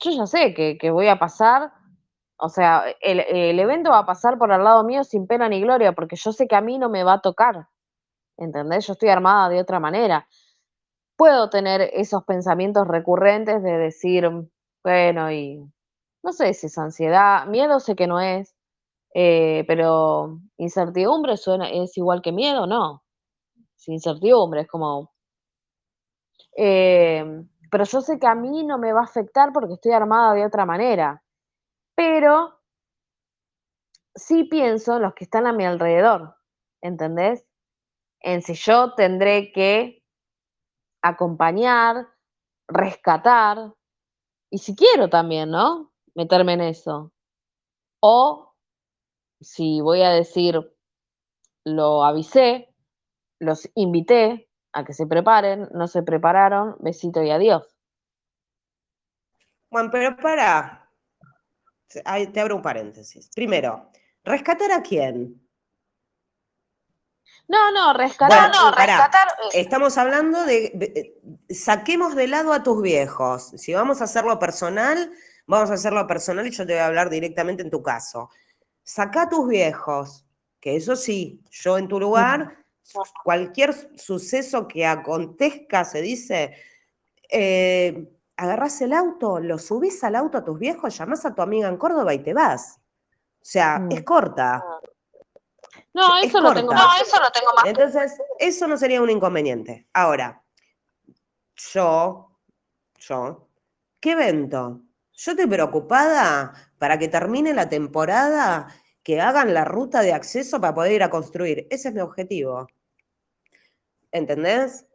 yo 0.00 0.10
ya 0.10 0.26
sé 0.26 0.52
que, 0.52 0.90
voy 0.90 1.06
a 1.06 1.20
pasar, 1.20 1.70
o 2.38 2.48
sea, 2.48 2.86
el, 3.00 3.20
el, 3.20 3.60
evento 3.60 3.90
va 3.90 3.98
a 3.98 4.06
pasar 4.06 4.36
por 4.36 4.50
al 4.50 4.64
lado 4.64 4.82
mío 4.82 5.04
sin 5.04 5.28
pena 5.28 5.48
ni 5.48 5.60
gloria, 5.60 5.92
porque 5.92 6.16
yo 6.16 6.32
sé 6.32 6.48
que 6.48 6.56
a 6.56 6.60
mí 6.60 6.76
no 6.76 6.88
me 6.88 7.04
va 7.04 7.12
a 7.12 7.20
tocar, 7.20 7.68
¿entendés? 8.36 8.84
Yo 8.88 8.94
estoy 8.94 9.10
armada 9.10 9.48
de 9.48 9.60
otra 9.60 9.78
manera. 9.78 10.26
Puedo 11.16 11.50
tener 11.50 11.82
esos 11.92 12.24
pensamientos 12.24 12.88
recurrentes 12.88 13.62
de 13.62 13.78
decir, 13.78 14.28
bueno, 14.82 15.30
y 15.30 15.72
no 16.24 16.32
sé 16.32 16.54
si 16.54 16.66
es 16.66 16.78
ansiedad, 16.78 17.46
miedo 17.46 17.78
sé 17.80 17.94
que 17.94 18.06
no 18.06 18.18
es, 18.18 18.56
eh, 19.14 19.64
pero 19.68 20.40
incertidumbre 20.56 21.36
suena, 21.36 21.68
es 21.70 21.96
igual 21.98 22.22
que 22.22 22.32
miedo, 22.32 22.66
no. 22.66 23.04
Es 23.76 23.88
incertidumbre, 23.88 24.62
es 24.62 24.68
como... 24.68 25.12
Eh, 26.56 27.44
pero 27.70 27.84
yo 27.84 28.00
sé 28.00 28.18
que 28.18 28.26
a 28.26 28.34
mí 28.34 28.64
no 28.64 28.78
me 28.78 28.92
va 28.92 29.00
a 29.00 29.04
afectar 29.04 29.52
porque 29.52 29.74
estoy 29.74 29.92
armada 29.92 30.32
de 30.34 30.46
otra 30.46 30.64
manera. 30.64 31.22
Pero 31.94 32.58
sí 34.14 34.44
pienso 34.44 34.96
en 34.96 35.02
los 35.02 35.14
que 35.14 35.24
están 35.24 35.46
a 35.46 35.52
mi 35.52 35.64
alrededor, 35.66 36.36
¿entendés? 36.80 37.46
En 38.20 38.40
si 38.42 38.54
yo 38.54 38.94
tendré 38.94 39.52
que 39.52 40.02
acompañar, 41.02 42.08
rescatar, 42.68 43.74
y 44.50 44.58
si 44.58 44.74
quiero 44.74 45.10
también, 45.10 45.50
¿no? 45.50 45.93
Meterme 46.14 46.54
en 46.54 46.60
eso. 46.62 47.12
O 48.00 48.54
si 49.40 49.80
voy 49.80 50.02
a 50.02 50.10
decir, 50.10 50.58
lo 51.64 52.04
avisé, 52.04 52.74
los 53.38 53.68
invité 53.74 54.48
a 54.72 54.84
que 54.84 54.92
se 54.92 55.06
preparen, 55.06 55.68
no 55.72 55.86
se 55.88 56.02
prepararon, 56.02 56.76
besito 56.80 57.22
y 57.22 57.30
adiós. 57.30 57.76
Juan, 59.70 59.90
pero 59.90 60.16
para, 60.16 60.88
te 61.88 62.40
abro 62.40 62.56
un 62.56 62.62
paréntesis. 62.62 63.30
Primero, 63.34 63.90
¿rescatar 64.24 64.72
a 64.72 64.82
quién? 64.82 65.40
No, 67.46 67.70
no, 67.72 67.92
rescatar. 67.92 68.50
no, 68.54 68.70
rescatar. 68.70 69.28
Estamos 69.52 69.98
hablando 69.98 70.44
de, 70.44 71.20
saquemos 71.50 72.14
de 72.14 72.28
lado 72.28 72.52
a 72.52 72.62
tus 72.62 72.80
viejos. 72.80 73.52
Si 73.56 73.74
vamos 73.74 74.00
a 74.00 74.04
hacerlo 74.04 74.38
personal, 74.38 75.12
Vamos 75.46 75.70
a 75.70 75.74
hacerlo 75.74 76.06
personal 76.06 76.46
y 76.46 76.50
yo 76.50 76.66
te 76.66 76.72
voy 76.72 76.80
a 76.80 76.86
hablar 76.86 77.10
directamente 77.10 77.62
en 77.62 77.70
tu 77.70 77.82
caso. 77.82 78.30
Saca 78.82 79.22
a 79.22 79.28
tus 79.28 79.48
viejos, 79.48 80.26
que 80.60 80.76
eso 80.76 80.96
sí, 80.96 81.42
yo 81.50 81.76
en 81.76 81.88
tu 81.88 82.00
lugar, 82.00 82.64
cualquier 83.22 83.74
suceso 83.98 84.66
que 84.66 84.86
acontezca, 84.86 85.84
se 85.84 86.00
dice, 86.00 86.56
eh, 87.28 88.10
agarrás 88.36 88.80
el 88.80 88.92
auto, 88.92 89.40
lo 89.40 89.58
subís 89.58 90.02
al 90.04 90.16
auto 90.16 90.38
a 90.38 90.44
tus 90.44 90.58
viejos, 90.58 90.96
llamás 90.96 91.24
a 91.24 91.34
tu 91.34 91.42
amiga 91.42 91.68
en 91.68 91.76
Córdoba 91.76 92.14
y 92.14 92.20
te 92.20 92.34
vas. 92.34 92.80
O 93.36 93.46
sea, 93.46 93.78
mm. 93.78 93.92
es 93.92 94.02
corta. 94.04 94.64
No, 95.92 96.16
eso 96.18 96.40
lo 96.40 96.52
tengo 96.52 96.72
más. 96.72 97.02
eso 97.02 97.20
lo 97.20 97.30
tengo 97.30 97.52
más. 97.54 97.66
Entonces, 97.66 98.18
eso 98.38 98.66
no 98.66 98.76
sería 98.76 99.00
un 99.00 99.10
inconveniente. 99.10 99.86
Ahora, 99.92 100.42
yo, 101.54 102.30
yo, 102.98 103.48
¿qué 104.00 104.12
evento? 104.12 104.80
Yo 105.16 105.30
estoy 105.30 105.46
preocupada 105.46 106.52
para 106.78 106.98
que 106.98 107.08
termine 107.08 107.54
la 107.54 107.68
temporada, 107.68 108.68
que 109.02 109.20
hagan 109.20 109.54
la 109.54 109.64
ruta 109.64 110.02
de 110.02 110.12
acceso 110.12 110.60
para 110.60 110.74
poder 110.74 110.92
ir 110.92 111.02
a 111.04 111.10
construir. 111.10 111.68
Ese 111.70 111.88
es 111.88 111.94
mi 111.94 112.00
objetivo. 112.00 112.66
¿Entendés? 114.10 114.86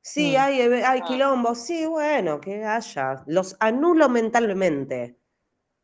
Sí, 0.00 0.32
mm. 0.32 0.40
hay, 0.40 0.60
hay 0.60 1.00
ah. 1.00 1.04
quilombos, 1.06 1.58
sí, 1.58 1.84
bueno, 1.84 2.40
que 2.40 2.64
haya. 2.64 3.22
Los 3.26 3.56
anulo 3.60 4.08
mentalmente. 4.08 5.18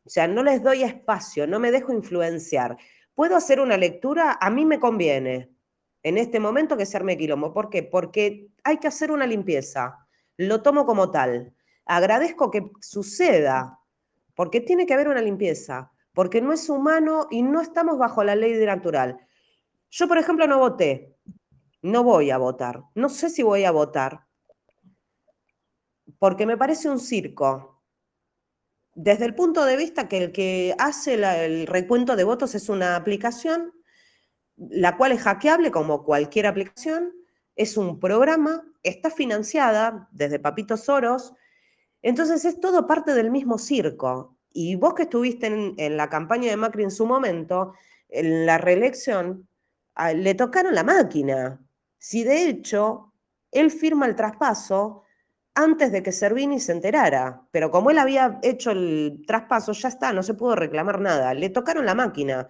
O 0.05 0.09
sea, 0.09 0.27
no 0.27 0.41
les 0.41 0.63
doy 0.63 0.83
espacio, 0.83 1.45
no 1.45 1.59
me 1.59 1.71
dejo 1.71 1.93
influenciar. 1.93 2.77
¿Puedo 3.13 3.35
hacer 3.35 3.59
una 3.59 3.77
lectura? 3.77 4.37
A 4.39 4.49
mí 4.49 4.65
me 4.65 4.79
conviene 4.79 5.51
en 6.01 6.17
este 6.17 6.39
momento 6.39 6.77
que 6.77 6.85
se 6.85 6.97
arme 6.97 7.17
quilombo. 7.17 7.53
¿Por 7.53 7.69
qué? 7.69 7.83
Porque 7.83 8.47
hay 8.63 8.77
que 8.77 8.87
hacer 8.87 9.11
una 9.11 9.27
limpieza. 9.27 10.07
Lo 10.37 10.61
tomo 10.63 10.85
como 10.85 11.11
tal 11.11 11.56
agradezco 11.87 12.51
que 12.51 12.71
suceda, 12.81 13.79
porque 14.35 14.61
tiene 14.61 14.85
que 14.85 14.93
haber 14.93 15.07
una 15.07 15.21
limpieza, 15.21 15.91
porque 16.13 16.41
no 16.41 16.53
es 16.53 16.69
humano 16.69 17.27
y 17.31 17.41
no 17.41 17.61
estamos 17.61 17.97
bajo 17.97 18.23
la 18.23 18.35
ley 18.35 18.53
natural. 18.65 19.19
Yo, 19.89 20.07
por 20.07 20.17
ejemplo, 20.17 20.47
no 20.47 20.59
voté, 20.59 21.15
no 21.81 22.03
voy 22.03 22.31
a 22.31 22.37
votar, 22.37 22.83
no 22.95 23.09
sé 23.09 23.29
si 23.29 23.43
voy 23.43 23.63
a 23.63 23.71
votar, 23.71 24.25
porque 26.19 26.45
me 26.45 26.57
parece 26.57 26.89
un 26.89 26.99
circo. 26.99 27.81
Desde 28.93 29.25
el 29.25 29.35
punto 29.35 29.63
de 29.65 29.77
vista 29.77 30.07
que 30.07 30.17
el 30.17 30.31
que 30.31 30.75
hace 30.79 31.13
el 31.13 31.67
recuento 31.67 32.15
de 32.15 32.23
votos 32.23 32.55
es 32.55 32.67
una 32.67 32.95
aplicación, 32.95 33.73
la 34.55 34.97
cual 34.97 35.11
es 35.11 35.21
hackeable 35.21 35.69
como 35.69 36.03
cualquier 36.03 36.47
aplicación, 36.47 37.13
es 37.55 37.77
un 37.77 37.99
programa, 37.99 38.63
está 38.83 39.09
financiada 39.09 40.09
desde 40.11 40.39
Papito 40.39 40.77
Soros, 40.77 41.33
entonces 42.01 42.45
es 42.45 42.59
todo 42.59 42.87
parte 42.87 43.13
del 43.13 43.31
mismo 43.31 43.57
circo. 43.57 44.37
Y 44.51 44.75
vos 44.75 44.93
que 44.93 45.03
estuviste 45.03 45.47
en, 45.47 45.97
la 45.97 46.09
campaña 46.09 46.49
de 46.49 46.57
Macri 46.57 46.83
en 46.83 46.91
su 46.91 47.05
momento, 47.05 47.73
en 48.09 48.45
la 48.45 48.57
reelección, 48.57 49.47
le 50.15 50.35
tocaron 50.35 50.73
la 50.73 50.83
máquina. 50.83 51.61
Si 51.97 52.23
de 52.23 52.49
hecho 52.49 53.13
él 53.51 53.71
firma 53.71 54.05
el 54.05 54.15
traspaso 54.15 55.03
antes 55.57 55.91
de 55.91 56.03
que 56.03 56.11
Servini 56.11 56.59
se 56.59 56.71
enterara. 56.71 57.47
Pero 57.51 57.71
como 57.71 57.89
él 57.89 57.97
había 57.97 58.39
hecho 58.43 58.71
el 58.71 59.23
traspaso, 59.25 59.71
ya 59.71 59.89
está, 59.89 60.13
no 60.13 60.21
se 60.21 60.35
pudo 60.35 60.55
reclamar 60.55 61.01
nada. 61.01 61.33
Le 61.33 61.49
tocaron 61.49 61.85
la 61.85 61.95
máquina. 61.95 62.47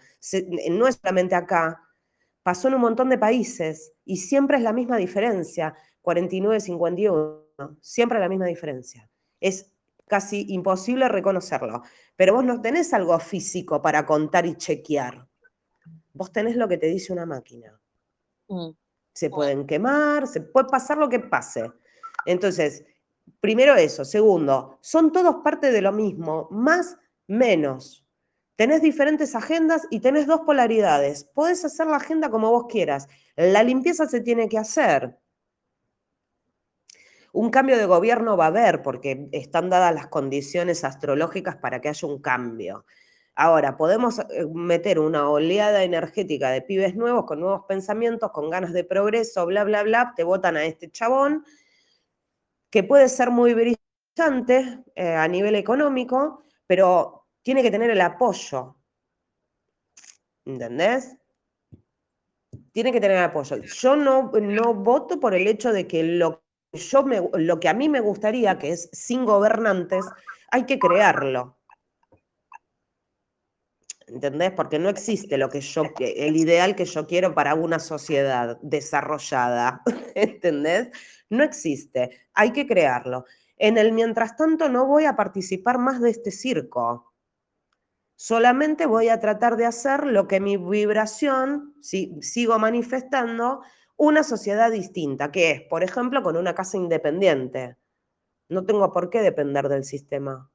no 0.72 0.88
es 0.88 1.00
solamente 1.02 1.36
acá, 1.36 1.82
pasó 2.44 2.68
en 2.68 2.76
un 2.76 2.82
montón 2.82 3.10
de 3.10 3.18
países 3.18 3.94
y 4.06 4.18
siempre 4.18 4.58
es 4.58 4.64
la 4.64 4.74
misma 4.74 4.98
diferencia. 4.98 5.74
49-51, 6.04 7.78
siempre 7.82 8.20
la 8.20 8.30
misma 8.30 8.46
diferencia. 8.46 9.10
Es 9.40 9.72
casi 10.08 10.46
imposible 10.50 11.08
reconocerlo. 11.10 11.84
Pero 12.16 12.36
vos 12.36 12.44
no 12.44 12.62
tenés 12.62 12.94
algo 12.94 13.18
físico 13.20 13.82
para 13.82 14.06
contar 14.06 14.46
y 14.46 14.56
chequear. 14.56 15.28
Vos 16.14 16.32
tenés 16.32 16.56
lo 16.56 16.68
que 16.68 16.78
te 16.78 16.88
dice 16.88 17.14
una 17.14 17.26
máquina. 17.26 17.80
Mm. 18.48 18.70
Se 19.14 19.30
pueden 19.30 19.66
quemar, 19.66 20.28
se 20.28 20.42
puede 20.42 20.68
pasar 20.68 20.98
lo 20.98 21.10
que 21.10 21.20
pase. 21.20 21.72
Entonces, 22.26 22.84
Primero 23.40 23.76
eso. 23.76 24.06
Segundo, 24.06 24.80
son 24.82 25.12
todos 25.12 25.38
parte 25.44 25.72
de 25.72 25.82
lo 25.82 25.92
mismo, 25.92 26.48
más, 26.52 26.98
menos. 27.28 28.06
Tenés 28.56 28.82
diferentes 28.82 29.36
agendas 29.36 29.84
y 29.92 30.00
tenés 30.00 30.26
dos 30.26 30.42
polaridades. 30.42 31.26
Podés 31.26 31.64
hacer 31.64 31.88
la 31.88 31.98
agenda 31.98 32.30
como 32.30 32.50
vos 32.52 32.66
quieras. 32.68 33.08
La 33.36 33.64
limpieza 33.64 34.08
se 34.08 34.22
tiene 34.22 34.50
que 34.50 34.58
hacer. 34.58 35.18
Un 37.38 37.52
cambio 37.52 37.78
de 37.78 37.86
gobierno 37.86 38.36
va 38.36 38.46
a 38.46 38.48
haber 38.48 38.82
porque 38.82 39.30
están 39.32 39.70
dadas 39.70 39.94
las 39.94 40.08
condiciones 40.08 40.84
astrológicas 40.84 41.56
para 41.56 41.80
que 41.80 41.90
haya 41.90 42.08
un 42.08 42.20
cambio. 42.20 42.84
Ahora, 43.36 43.78
podemos 43.78 44.18
eh, 44.18 44.48
meter 44.52 44.98
una 44.98 45.30
oleada 45.30 45.84
energética 45.84 46.50
de 46.50 46.64
pibes 46.64 46.96
nuevos, 46.96 47.26
con 47.26 47.40
nuevos 47.40 47.66
pensamientos, 47.68 48.32
con 48.32 48.50
ganas 48.50 48.74
de 48.74 48.84
progreso, 48.84 49.46
bla, 49.46 49.64
bla, 49.66 49.84
bla, 49.84 50.14
te 50.16 50.24
votan 50.24 50.58
a 50.58 50.66
este 50.66 50.90
chabón 50.90 51.46
que 52.72 52.82
puede 52.82 53.08
ser 53.08 53.30
muy 53.30 53.54
brillante 53.54 54.84
eh, 54.96 55.14
a 55.14 55.28
nivel 55.28 55.54
económico, 55.54 56.42
pero 56.66 57.28
tiene 57.44 57.62
que 57.62 57.70
tener 57.70 57.92
el 57.92 58.02
apoyo. 58.02 58.78
¿Entendés? 60.44 61.16
Tiene 62.72 62.92
que 62.92 63.00
tener 63.00 63.18
el 63.18 63.26
apoyo. 63.26 63.58
Yo 63.58 63.96
no, 63.96 64.32
no 64.32 64.74
voto 64.74 65.20
por 65.20 65.36
el 65.36 65.46
hecho 65.46 65.72
de 65.72 65.86
que 65.86 66.02
lo, 66.02 66.47
yo 66.74 67.04
me, 67.04 67.30
lo 67.34 67.60
que 67.60 67.70
a 67.70 67.74
mí 67.74 67.90
me 67.90 68.00
gustaría, 68.00 68.58
que 68.58 68.72
es 68.72 68.90
sin 68.92 69.26
gobernantes, 69.26 70.06
hay 70.52 70.66
que 70.66 70.80
crearlo. 70.80 71.58
¿Entendés? 74.08 74.52
Porque 74.52 74.80
no 74.80 74.88
existe 74.88 75.38
lo 75.38 75.50
que 75.50 75.60
yo, 75.60 75.84
el 76.00 76.38
ideal 76.38 76.76
que 76.76 76.86
yo 76.86 77.08
quiero 77.08 77.36
para 77.36 77.56
una 77.56 77.78
sociedad 77.78 78.58
desarrollada. 78.62 79.82
¿Entendés? 80.16 80.90
No 81.30 81.44
existe. 81.44 82.22
Hay 82.34 82.52
que 82.52 82.66
crearlo. 82.66 83.26
En 83.58 83.78
el 83.78 83.92
mientras 83.92 84.38
tanto 84.38 84.70
no 84.70 84.86
voy 84.86 85.06
a 85.06 85.18
participar 85.18 85.78
más 85.78 86.00
de 86.00 86.12
este 86.12 86.32
circo. 86.32 87.14
Solamente 88.16 88.86
voy 88.86 89.10
a 89.10 89.20
tratar 89.20 89.58
de 89.58 89.66
hacer 89.66 90.06
lo 90.06 90.28
que 90.28 90.40
mi 90.40 90.58
vibración, 90.58 91.76
si 91.82 92.18
sigo 92.22 92.58
manifestando, 92.58 93.62
una 93.98 94.24
sociedad 94.24 94.72
distinta, 94.72 95.32
que 95.32 95.52
es, 95.52 95.62
por 95.64 95.84
ejemplo, 95.84 96.24
con 96.24 96.38
una 96.38 96.56
casa 96.56 96.78
independiente. 96.78 97.78
No 98.50 98.66
tengo 98.66 98.92
por 98.94 99.10
qué 99.10 99.22
depender 99.22 99.68
del 99.70 99.84
sistema 99.84 100.50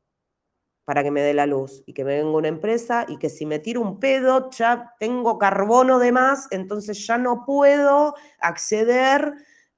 para 0.85 1.03
que 1.03 1.11
me 1.11 1.23
dé 1.23 1.35
la 1.35 1.47
luz 1.47 1.83
y 1.87 1.95
que 1.95 2.05
me 2.05 2.17
venga 2.17 2.37
una 2.37 2.49
empresa 2.49 3.05
y 3.09 3.19
que 3.19 3.31
si 3.31 3.47
me 3.47 3.59
tiro 3.59 3.81
un 3.81 4.01
pedo 4.01 4.51
ya 4.51 4.95
tengo 4.99 5.39
carbono 5.39 5.99
de 5.99 6.13
más, 6.13 6.49
entonces 6.51 7.07
ya 7.07 7.19
no 7.19 7.45
puedo 7.45 8.15
acceder 8.41 9.35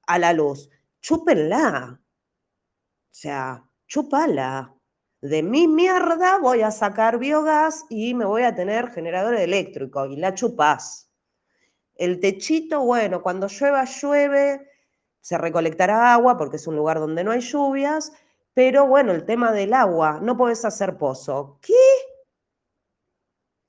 a 0.07 0.19
la 0.19 0.33
luz. 0.33 0.69
Chúpenla. 1.01 1.99
O 1.99 3.17
sea, 3.17 3.63
chúpala. 3.87 4.75
De 5.21 5.41
mi 5.41 5.67
mierda 5.67 6.37
voy 6.39 6.61
a 6.61 6.71
sacar 6.71 7.17
biogás 7.17 7.85
y 7.89 8.13
me 8.13 8.25
voy 8.25 8.43
a 8.43 8.53
tener 8.53 8.91
generador 8.91 9.35
eléctrico 9.35 10.05
y 10.05 10.17
la 10.17 10.33
chupas. 10.33 11.09
El 11.95 12.19
techito, 12.19 12.81
bueno, 12.81 13.21
cuando 13.21 13.47
llueva, 13.47 13.85
llueve, 13.85 14.69
se 15.21 15.37
recolectará 15.37 16.13
agua 16.13 16.37
porque 16.37 16.57
es 16.57 16.67
un 16.67 16.75
lugar 16.75 16.99
donde 16.99 17.23
no 17.23 17.31
hay 17.31 17.41
lluvias 17.41 18.11
pero 18.55 18.87
bueno, 18.87 19.11
el 19.11 19.25
tema 19.25 19.51
del 19.51 19.73
agua, 19.73 20.19
no 20.21 20.37
podés 20.37 20.63
hacer 20.63 20.97
pozo. 20.97 21.59
¿Qué? 21.61 21.73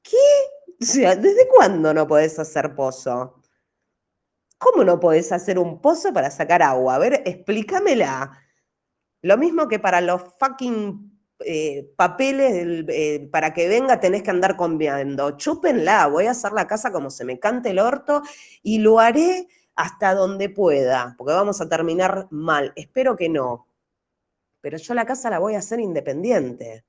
¿Qué? 0.02 0.16
O 0.80 0.84
sea, 0.84 1.16
¿desde 1.16 1.48
cuándo 1.48 1.92
no 1.92 2.06
podés 2.06 2.38
hacer 2.38 2.72
pozo? 2.76 3.42
¿Cómo 4.58 4.84
no 4.84 5.00
podés 5.00 5.32
hacer 5.32 5.58
un 5.58 5.80
pozo 5.80 6.12
para 6.12 6.30
sacar 6.30 6.62
agua? 6.62 6.94
A 6.94 6.98
ver, 6.98 7.22
explícamela. 7.26 8.40
Lo 9.22 9.36
mismo 9.36 9.66
que 9.66 9.80
para 9.80 10.00
los 10.00 10.22
fucking 10.38 11.15
eh, 11.44 11.88
papeles, 11.96 12.84
eh, 12.88 13.28
para 13.30 13.52
que 13.52 13.68
venga 13.68 14.00
tenés 14.00 14.22
que 14.22 14.30
andar 14.30 14.56
conviando. 14.56 15.36
Chúpenla, 15.36 16.06
voy 16.06 16.26
a 16.26 16.32
hacer 16.32 16.52
la 16.52 16.66
casa 16.66 16.92
como 16.92 17.10
se 17.10 17.24
me 17.24 17.38
cante 17.38 17.70
el 17.70 17.78
orto 17.78 18.22
y 18.62 18.78
lo 18.78 19.00
haré 19.00 19.48
hasta 19.74 20.14
donde 20.14 20.48
pueda, 20.48 21.14
porque 21.18 21.34
vamos 21.34 21.60
a 21.60 21.68
terminar 21.68 22.28
mal. 22.30 22.72
Espero 22.76 23.16
que 23.16 23.28
no 23.28 23.66
pero 24.66 24.78
yo 24.78 24.94
la 24.94 25.06
casa 25.06 25.30
la 25.30 25.38
voy 25.38 25.54
a 25.54 25.58
hacer 25.58 25.78
independiente. 25.78 26.84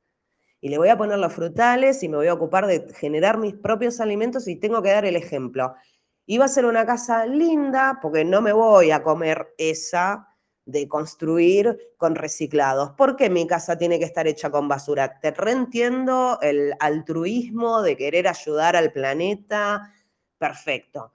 Y 0.59 0.69
le 0.69 0.79
voy 0.79 0.89
a 0.89 0.97
poner 0.97 1.19
los 1.19 1.31
frutales 1.31 2.01
y 2.01 2.09
me 2.09 2.17
voy 2.17 2.25
a 2.25 2.33
ocupar 2.33 2.65
de 2.65 2.91
generar 2.95 3.37
mis 3.37 3.53
propios 3.53 3.99
alimentos 3.99 4.47
y 4.47 4.55
tengo 4.55 4.81
que 4.81 4.89
dar 4.89 5.05
el 5.05 5.15
ejemplo. 5.15 5.75
Va 6.39 6.45
a 6.45 6.47
ser 6.47 6.65
una 6.65 6.87
casa 6.87 7.27
linda 7.27 7.99
porque 8.01 8.25
no 8.25 8.41
me 8.41 8.51
voy 8.51 8.89
a 8.89 9.03
comer 9.03 9.53
esa 9.59 10.26
de 10.67 10.87
construir 10.87 11.95
con 11.97 12.13
reciclados. 12.13 12.91
¿Por 12.91 13.15
qué 13.15 13.31
mi 13.31 13.47
casa 13.47 13.77
tiene 13.77 13.97
que 13.97 14.05
estar 14.05 14.27
hecha 14.27 14.51
con 14.51 14.67
basura? 14.67 15.19
Te 15.19 15.31
reentiendo 15.31 16.37
el 16.41 16.75
altruismo 16.79 17.81
de 17.81 17.97
querer 17.97 18.27
ayudar 18.27 18.75
al 18.75 18.91
planeta. 18.91 19.91
Perfecto 20.37 21.13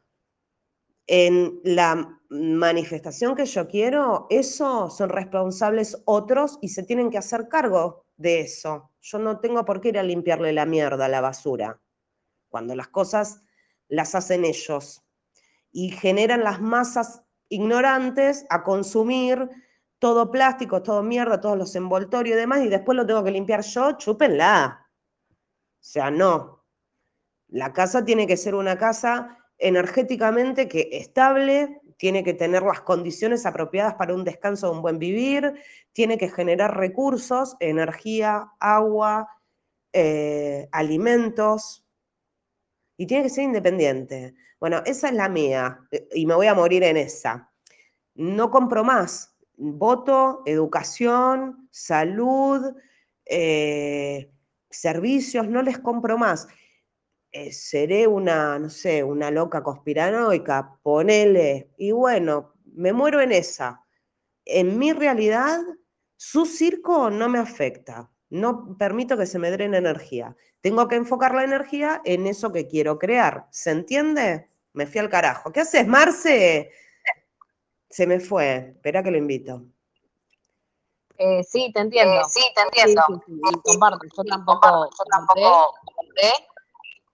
en 1.07 1.61
la 1.64 2.20
manifestación 2.30 3.34
que 3.34 3.46
yo 3.46 3.68
quiero, 3.68 4.26
eso 4.30 4.88
son 4.88 5.11
responsables 5.11 6.00
otros 6.05 6.59
y 6.62 6.68
se 6.68 6.84
tienen 6.84 7.11
que 7.11 7.18
hacer 7.18 7.48
cargo 7.48 8.07
de 8.16 8.40
eso. 8.40 8.92
Yo 9.00 9.18
no 9.18 9.40
tengo 9.40 9.64
por 9.64 9.80
qué 9.80 9.88
ir 9.88 9.98
a 9.98 10.03
limpiarle 10.03 10.53
la 10.53 10.64
mierda, 10.64 11.09
la 11.09 11.20
basura, 11.20 11.80
cuando 12.48 12.74
las 12.74 12.88
cosas 12.88 13.42
las 13.88 14.14
hacen 14.14 14.44
ellos 14.44 15.05
y 15.72 15.90
generan 15.90 16.44
las 16.44 16.61
masas 16.61 17.21
ignorantes 17.53 18.46
a 18.48 18.62
consumir 18.62 19.48
todo 19.98 20.30
plástico, 20.30 20.82
todo 20.82 21.03
mierda, 21.03 21.40
todos 21.40 21.57
los 21.57 21.76
envoltorios 21.76 22.36
y 22.36 22.40
demás, 22.40 22.62
y 22.62 22.68
después 22.68 22.96
lo 22.96 23.07
tengo 23.07 23.22
que 23.22 23.30
limpiar 23.30 23.62
yo, 23.62 23.92
chúpenla. 23.98 24.88
O 25.30 25.84
sea, 25.84 26.11
no. 26.11 26.64
La 27.48 27.72
casa 27.72 28.05
tiene 28.05 28.26
que 28.26 28.36
ser 28.36 28.55
una 28.55 28.78
casa 28.78 29.38
energéticamente 29.59 30.66
que 30.66 30.88
estable, 30.92 31.80
tiene 31.98 32.24
que 32.24 32.34
tener 32.34 32.62
las 32.62 32.80
condiciones 32.80 33.46
apropiadas 33.46 33.94
para 33.94 34.14
un 34.14 34.24
descanso 34.24 34.68
de 34.68 34.76
un 34.76 34.82
buen 34.82 34.98
vivir, 34.98 35.55
tiene 35.92 36.18
que 36.18 36.30
generar 36.30 36.76
recursos, 36.76 37.57
energía, 37.61 38.50
agua, 38.59 39.28
eh, 39.92 40.68
alimentos, 40.72 41.84
y 42.96 43.07
tiene 43.07 43.24
que 43.24 43.30
ser 43.30 43.44
independiente. 43.44 44.34
Bueno, 44.62 44.80
esa 44.86 45.08
es 45.08 45.14
la 45.14 45.28
mía, 45.28 45.80
eh, 45.90 46.06
y 46.14 46.24
me 46.24 46.36
voy 46.36 46.46
a 46.46 46.54
morir 46.54 46.84
en 46.84 46.96
esa. 46.96 47.50
No 48.14 48.48
compro 48.52 48.84
más. 48.84 49.36
Voto, 49.56 50.44
educación, 50.46 51.66
salud, 51.72 52.72
eh, 53.26 54.30
servicios, 54.70 55.48
no 55.48 55.62
les 55.62 55.80
compro 55.80 56.16
más. 56.16 56.46
Eh, 57.32 57.50
seré 57.50 58.06
una, 58.06 58.56
no 58.60 58.70
sé, 58.70 59.02
una 59.02 59.32
loca 59.32 59.64
conspiranoica, 59.64 60.78
ponele, 60.84 61.72
y 61.76 61.90
bueno, 61.90 62.54
me 62.66 62.92
muero 62.92 63.20
en 63.20 63.32
esa. 63.32 63.84
En 64.44 64.78
mi 64.78 64.92
realidad, 64.92 65.58
su 66.16 66.46
circo 66.46 67.10
no 67.10 67.28
me 67.28 67.40
afecta. 67.40 68.12
no 68.30 68.78
permito 68.78 69.18
que 69.18 69.26
se 69.26 69.40
me 69.40 69.50
drene 69.50 69.78
energía. 69.78 70.36
Tengo 70.60 70.86
que 70.88 70.96
enfocar 70.96 71.34
la 71.34 71.44
energía 71.44 72.00
en 72.04 72.28
eso 72.28 72.52
que 72.52 72.68
quiero 72.68 72.98
crear. 72.98 73.48
¿Se 73.50 73.72
entiende? 73.72 74.51
Me 74.74 74.86
fui 74.86 75.00
al 75.00 75.10
carajo. 75.10 75.52
¿Qué 75.52 75.60
haces, 75.60 75.86
Marce? 75.86 76.70
Se 77.88 78.06
me 78.06 78.20
fue. 78.20 78.70
Espera 78.74 79.02
que 79.02 79.10
lo 79.10 79.18
invito. 79.18 79.62
Eh, 81.18 81.44
sí, 81.44 81.70
te 81.72 81.80
entiendo. 81.80 82.14
Eh, 82.14 82.24
sí, 82.28 82.40
te 82.54 82.62
entiendo. 82.62 83.02
Sí, 83.06 83.14
sí, 83.26 83.32
sí, 83.34 83.60
comparto. 83.64 84.06
Yo 84.16 84.24
tampoco, 84.24 84.90
Yo 84.90 85.04
tampoco 85.10 85.74
voté. 85.96 86.32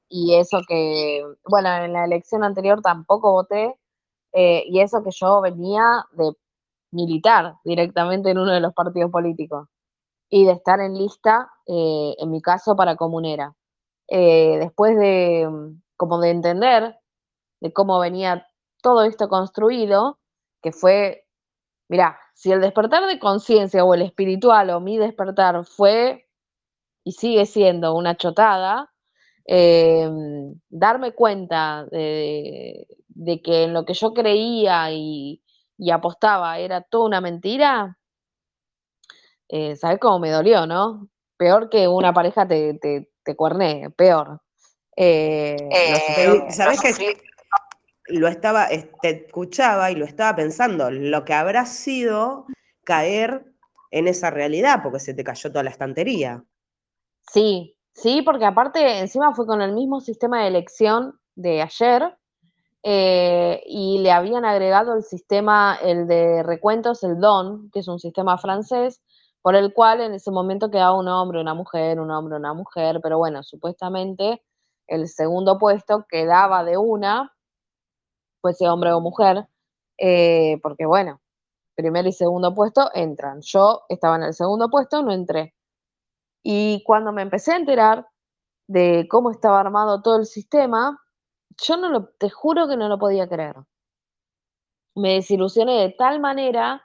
y 0.08 0.36
eso 0.36 0.60
que, 0.66 1.24
bueno, 1.44 1.68
en 1.84 1.92
la 1.92 2.04
elección 2.04 2.44
anterior 2.44 2.80
tampoco 2.80 3.32
voté, 3.32 3.74
eh, 4.32 4.62
y 4.66 4.80
eso 4.80 5.02
que 5.02 5.10
yo 5.10 5.40
venía 5.40 6.04
de 6.12 6.32
militar 6.90 7.56
directamente 7.64 8.30
en 8.30 8.38
uno 8.38 8.52
de 8.52 8.60
los 8.60 8.72
partidos 8.72 9.10
políticos 9.10 9.68
y 10.30 10.44
de 10.44 10.52
estar 10.52 10.80
en 10.80 10.96
lista, 10.96 11.50
eh, 11.66 12.14
en 12.18 12.30
mi 12.30 12.40
caso, 12.40 12.76
para 12.76 12.96
comunera. 12.96 13.54
Eh, 14.08 14.58
después 14.58 14.96
de, 14.96 15.48
como 15.96 16.18
de 16.20 16.30
entender 16.30 16.98
de 17.60 17.72
cómo 17.72 17.98
venía 17.98 18.46
todo 18.82 19.02
esto 19.02 19.28
construido, 19.28 20.18
que 20.62 20.72
fue, 20.72 21.26
mirá, 21.88 22.18
si 22.34 22.52
el 22.52 22.60
despertar 22.60 23.06
de 23.06 23.18
conciencia 23.18 23.84
o 23.84 23.94
el 23.94 24.02
espiritual 24.02 24.70
o 24.70 24.80
mi 24.80 24.98
despertar 24.98 25.64
fue 25.64 26.28
y 27.04 27.12
sigue 27.12 27.46
siendo 27.46 27.94
una 27.94 28.16
chotada, 28.16 28.92
eh, 29.46 30.08
darme 30.68 31.12
cuenta 31.12 31.86
de, 31.90 32.86
de, 33.08 33.42
que 33.42 33.64
en 33.64 33.72
lo 33.72 33.84
que 33.84 33.94
yo 33.94 34.12
creía 34.12 34.92
y, 34.92 35.42
y 35.78 35.90
apostaba 35.90 36.58
era 36.58 36.82
toda 36.82 37.06
una 37.06 37.20
mentira, 37.20 37.98
eh, 39.48 39.76
¿sabes 39.76 39.98
cómo 39.98 40.18
me 40.18 40.30
dolió, 40.30 40.66
no? 40.66 41.08
Peor 41.36 41.70
que 41.70 41.88
una 41.88 42.12
pareja 42.12 42.46
te, 42.46 42.74
te, 42.74 43.10
te 43.22 43.34
cuernee, 43.34 43.90
peor. 43.90 44.42
Eh, 44.94 45.56
eh, 45.70 46.50
¿Sabes 46.50 46.80
qué? 46.82 47.16
Lo 48.08 48.28
estaba, 48.28 48.68
te 49.02 49.26
escuchaba 49.26 49.90
y 49.90 49.94
lo 49.94 50.04
estaba 50.04 50.36
pensando, 50.36 50.90
lo 50.90 51.24
que 51.24 51.34
habrá 51.34 51.66
sido 51.66 52.46
caer 52.84 53.44
en 53.90 54.08
esa 54.08 54.30
realidad, 54.30 54.80
porque 54.82 55.00
se 55.00 55.14
te 55.14 55.24
cayó 55.24 55.50
toda 55.50 55.62
la 55.62 55.70
estantería. 55.70 56.44
Sí, 57.32 57.76
sí, 57.92 58.22
porque 58.22 58.46
aparte 58.46 58.98
encima 58.98 59.34
fue 59.34 59.46
con 59.46 59.60
el 59.60 59.72
mismo 59.72 60.00
sistema 60.00 60.42
de 60.42 60.48
elección 60.48 61.18
de 61.34 61.62
ayer 61.62 62.16
eh, 62.82 63.62
y 63.66 63.98
le 63.98 64.12
habían 64.12 64.44
agregado 64.44 64.94
el 64.94 65.02
sistema, 65.02 65.78
el 65.82 66.06
de 66.06 66.42
recuentos, 66.42 67.02
el 67.02 67.18
DON, 67.18 67.70
que 67.72 67.80
es 67.80 67.88
un 67.88 67.98
sistema 67.98 68.38
francés, 68.38 69.02
por 69.42 69.54
el 69.54 69.72
cual 69.72 70.00
en 70.00 70.14
ese 70.14 70.30
momento 70.30 70.70
quedaba 70.70 70.98
un 70.98 71.08
hombre, 71.08 71.40
una 71.40 71.54
mujer, 71.54 72.00
un 72.00 72.10
hombre, 72.10 72.36
una 72.36 72.54
mujer, 72.54 73.00
pero 73.02 73.18
bueno, 73.18 73.42
supuestamente 73.42 74.42
el 74.86 75.08
segundo 75.08 75.58
puesto 75.58 76.06
quedaba 76.08 76.64
de 76.64 76.76
una, 76.76 77.32
fuese 78.40 78.68
hombre 78.68 78.92
o 78.92 79.00
mujer, 79.00 79.48
eh, 79.98 80.58
porque 80.62 80.86
bueno, 80.86 81.20
primer 81.74 82.06
y 82.06 82.12
segundo 82.12 82.54
puesto 82.54 82.90
entran. 82.94 83.40
Yo 83.42 83.82
estaba 83.88 84.16
en 84.16 84.24
el 84.24 84.34
segundo 84.34 84.68
puesto, 84.68 85.02
no 85.02 85.12
entré. 85.12 85.54
Y 86.42 86.82
cuando 86.84 87.12
me 87.12 87.22
empecé 87.22 87.52
a 87.52 87.56
enterar 87.56 88.06
de 88.68 89.06
cómo 89.08 89.30
estaba 89.30 89.60
armado 89.60 90.02
todo 90.02 90.18
el 90.18 90.26
sistema, 90.26 91.00
yo 91.62 91.76
no 91.76 91.88
lo, 91.90 92.08
te 92.18 92.30
juro 92.30 92.68
que 92.68 92.76
no 92.76 92.88
lo 92.88 92.98
podía 92.98 93.28
creer. 93.28 93.56
Me 94.94 95.14
desilusioné 95.14 95.80
de 95.80 95.90
tal 95.90 96.20
manera 96.20 96.82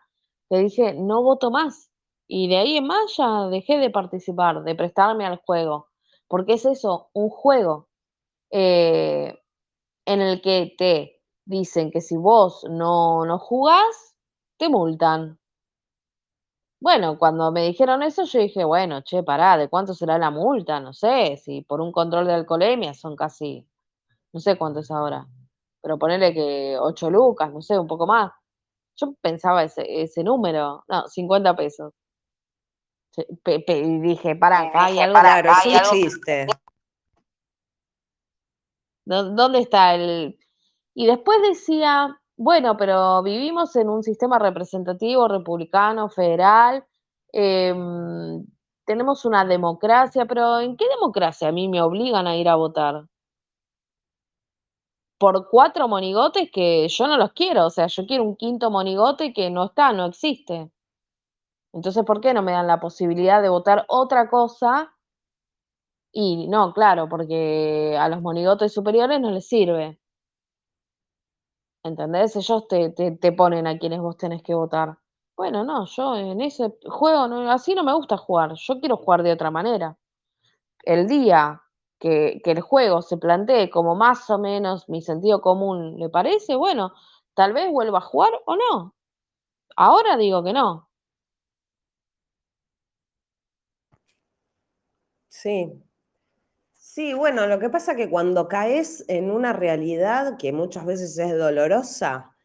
que 0.49 0.57
dije, 0.57 0.93
no 0.93 1.23
voto 1.23 1.51
más. 1.51 1.89
Y 2.27 2.47
de 2.47 2.57
ahí 2.57 2.77
en 2.77 2.87
más 2.87 3.15
ya 3.17 3.47
dejé 3.47 3.77
de 3.77 3.89
participar, 3.89 4.63
de 4.63 4.75
prestarme 4.75 5.25
al 5.25 5.37
juego. 5.37 5.89
Porque 6.27 6.53
es 6.53 6.65
eso, 6.65 7.09
un 7.13 7.29
juego 7.29 7.89
eh, 8.51 9.39
en 10.05 10.21
el 10.21 10.41
que 10.41 10.75
te 10.77 11.22
dicen 11.45 11.91
que 11.91 12.01
si 12.01 12.17
vos 12.17 12.65
no, 12.69 13.25
no 13.25 13.39
jugás, 13.39 14.15
te 14.57 14.69
multan. 14.69 15.39
Bueno, 16.79 17.17
cuando 17.17 17.51
me 17.51 17.63
dijeron 17.65 18.03
eso, 18.03 18.25
yo 18.25 18.39
dije, 18.39 18.65
bueno, 18.65 19.01
che, 19.01 19.23
pará, 19.23 19.57
¿de 19.57 19.69
cuánto 19.69 19.93
será 19.93 20.17
la 20.17 20.31
multa? 20.31 20.81
No 20.81 20.93
sé, 20.93 21.37
si 21.37 21.61
por 21.61 21.79
un 21.79 21.93
control 21.93 22.27
de 22.27 22.33
alcoholemia 22.33 22.93
son 22.93 23.15
casi, 23.15 23.65
no 24.33 24.39
sé 24.41 24.57
cuánto 24.57 24.81
es 24.81 24.91
ahora, 24.91 25.25
pero 25.81 25.97
ponerle 25.97 26.33
que 26.33 26.77
8 26.79 27.09
lucas, 27.09 27.53
no 27.53 27.61
sé, 27.61 27.79
un 27.79 27.87
poco 27.87 28.05
más. 28.05 28.31
Yo 28.97 29.13
pensaba 29.21 29.63
ese, 29.63 30.01
ese 30.01 30.23
número, 30.23 30.83
no, 30.87 31.07
50 31.07 31.55
pesos. 31.55 31.93
y 33.47 33.99
dije, 33.99 34.35
pará, 34.35 34.61
acá 34.61 34.85
hay 34.85 34.99
algo. 34.99 35.19
Claro, 35.19 35.51
es 35.51 35.65
un 35.65 35.97
chiste. 35.97 36.47
¿Dónde 39.05 39.59
está 39.59 39.95
el...? 39.95 40.37
Y 40.95 41.07
después 41.07 41.41
decía, 41.41 42.19
bueno, 42.37 42.77
pero 42.77 43.23
vivimos 43.23 43.75
en 43.75 43.89
un 43.89 44.03
sistema 44.03 44.39
representativo, 44.39 45.27
republicano, 45.27 46.09
federal, 46.09 46.85
eh, 47.33 47.73
tenemos 48.85 49.25
una 49.25 49.45
democracia, 49.45 50.25
pero 50.25 50.59
¿en 50.59 50.77
qué 50.77 50.85
democracia 50.89 51.47
a 51.49 51.51
mí 51.51 51.67
me 51.69 51.81
obligan 51.81 52.27
a 52.27 52.35
ir 52.37 52.49
a 52.49 52.55
votar? 52.55 53.05
Por 55.17 55.47
cuatro 55.49 55.87
monigotes 55.87 56.51
que 56.51 56.87
yo 56.87 57.07
no 57.07 57.17
los 57.17 57.31
quiero, 57.33 57.67
o 57.67 57.69
sea, 57.69 57.87
yo 57.87 58.05
quiero 58.05 58.23
un 58.23 58.35
quinto 58.35 58.69
monigote 58.69 59.33
que 59.33 59.49
no 59.49 59.65
está, 59.65 59.93
no 59.93 60.05
existe. 60.05 60.69
Entonces, 61.73 62.03
¿por 62.05 62.21
qué 62.21 62.33
no 62.33 62.41
me 62.43 62.51
dan 62.51 62.67
la 62.67 62.79
posibilidad 62.79 63.41
de 63.41 63.49
votar 63.49 63.85
otra 63.87 64.29
cosa? 64.29 64.93
Y 66.11 66.47
no, 66.47 66.73
claro, 66.73 67.09
porque 67.09 67.97
a 67.99 68.07
los 68.09 68.21
monigotes 68.21 68.73
superiores 68.73 69.19
no 69.19 69.31
les 69.31 69.47
sirve. 69.47 69.99
¿Entendés? 71.83 72.35
Ellos 72.35 72.67
te, 72.67 72.89
te, 72.89 73.11
te, 73.11 73.31
ponen 73.31 73.67
a 73.67 73.77
quienes 73.77 73.99
vos 73.99 74.17
tenés 74.17 74.41
que 74.43 74.53
votar. 74.53 74.97
Bueno, 75.35 75.63
no, 75.63 75.85
yo 75.85 76.15
en 76.15 76.41
ese 76.41 76.73
juego, 76.85 77.27
no, 77.27 77.49
así 77.51 77.75
no 77.75 77.83
me 77.83 77.93
gusta 77.93 78.17
jugar, 78.17 78.53
yo 78.55 78.79
quiero 78.79 78.97
jugar 78.97 79.23
de 79.23 79.31
otra 79.33 79.51
manera. 79.51 79.97
El 80.83 81.07
día 81.07 81.61
que, 81.99 82.41
que 82.43 82.51
el 82.51 82.61
juego 82.61 83.01
se 83.01 83.17
plantee 83.17 83.69
como 83.69 83.95
más 83.95 84.29
o 84.29 84.39
menos 84.39 84.89
mi 84.89 85.01
sentido 85.01 85.41
común 85.41 85.97
le 85.99 86.09
parece, 86.09 86.55
bueno, 86.55 86.93
tal 87.35 87.53
vez 87.53 87.71
vuelva 87.71 87.99
a 87.99 88.01
jugar 88.01 88.31
o 88.45 88.55
no. 88.55 88.95
Ahora 89.77 90.17
digo 90.17 90.43
que 90.43 90.53
no. 90.53 90.89
Sí, 95.29 95.83
Sí, 96.95 97.11
bueno, 97.15 97.47
lo 97.47 97.57
que 97.57 97.71
pasa 97.71 97.93
es 97.93 97.97
que 97.97 98.07
cuando 98.07 98.47
caes 98.47 99.03
en 99.07 99.31
una 99.31 99.51
realidad 99.51 100.37
que 100.37 100.53
muchas 100.53 100.85
veces 100.85 101.17
es 101.17 101.35
dolorosa 101.35 102.35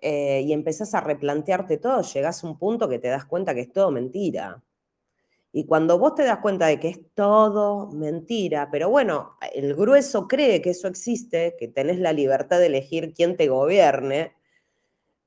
eh, 0.00 0.42
y 0.46 0.52
empezás 0.52 0.94
a 0.94 1.00
replantearte 1.00 1.76
todo, 1.76 2.00
llegás 2.02 2.44
a 2.44 2.46
un 2.46 2.56
punto 2.56 2.88
que 2.88 3.00
te 3.00 3.08
das 3.08 3.24
cuenta 3.24 3.52
que 3.52 3.62
es 3.62 3.72
todo 3.72 3.90
mentira. 3.90 4.62
Y 5.52 5.66
cuando 5.66 5.98
vos 5.98 6.14
te 6.14 6.22
das 6.22 6.38
cuenta 6.38 6.68
de 6.68 6.78
que 6.78 6.88
es 6.88 7.00
todo 7.14 7.88
mentira, 7.90 8.68
pero 8.70 8.88
bueno, 8.90 9.36
el 9.52 9.74
grueso 9.74 10.28
cree 10.28 10.62
que 10.62 10.70
eso 10.70 10.86
existe, 10.86 11.56
que 11.58 11.66
tenés 11.66 11.98
la 11.98 12.12
libertad 12.12 12.60
de 12.60 12.66
elegir 12.66 13.12
quién 13.12 13.36
te 13.36 13.48
gobierne, 13.48 14.34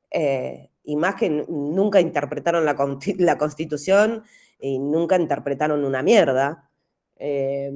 eh, 0.10 0.70
y 0.86 0.96
más 0.96 1.16
que 1.16 1.30
nunca 1.30 2.00
interpretaron 2.00 2.64
la, 2.64 2.78
constitución 3.38 4.24
y 4.58 4.80
nunca 4.80 5.18
interpretaron 5.18 5.84
una 5.84 6.02
mierda. 6.02 6.70
Eh, 7.18 7.70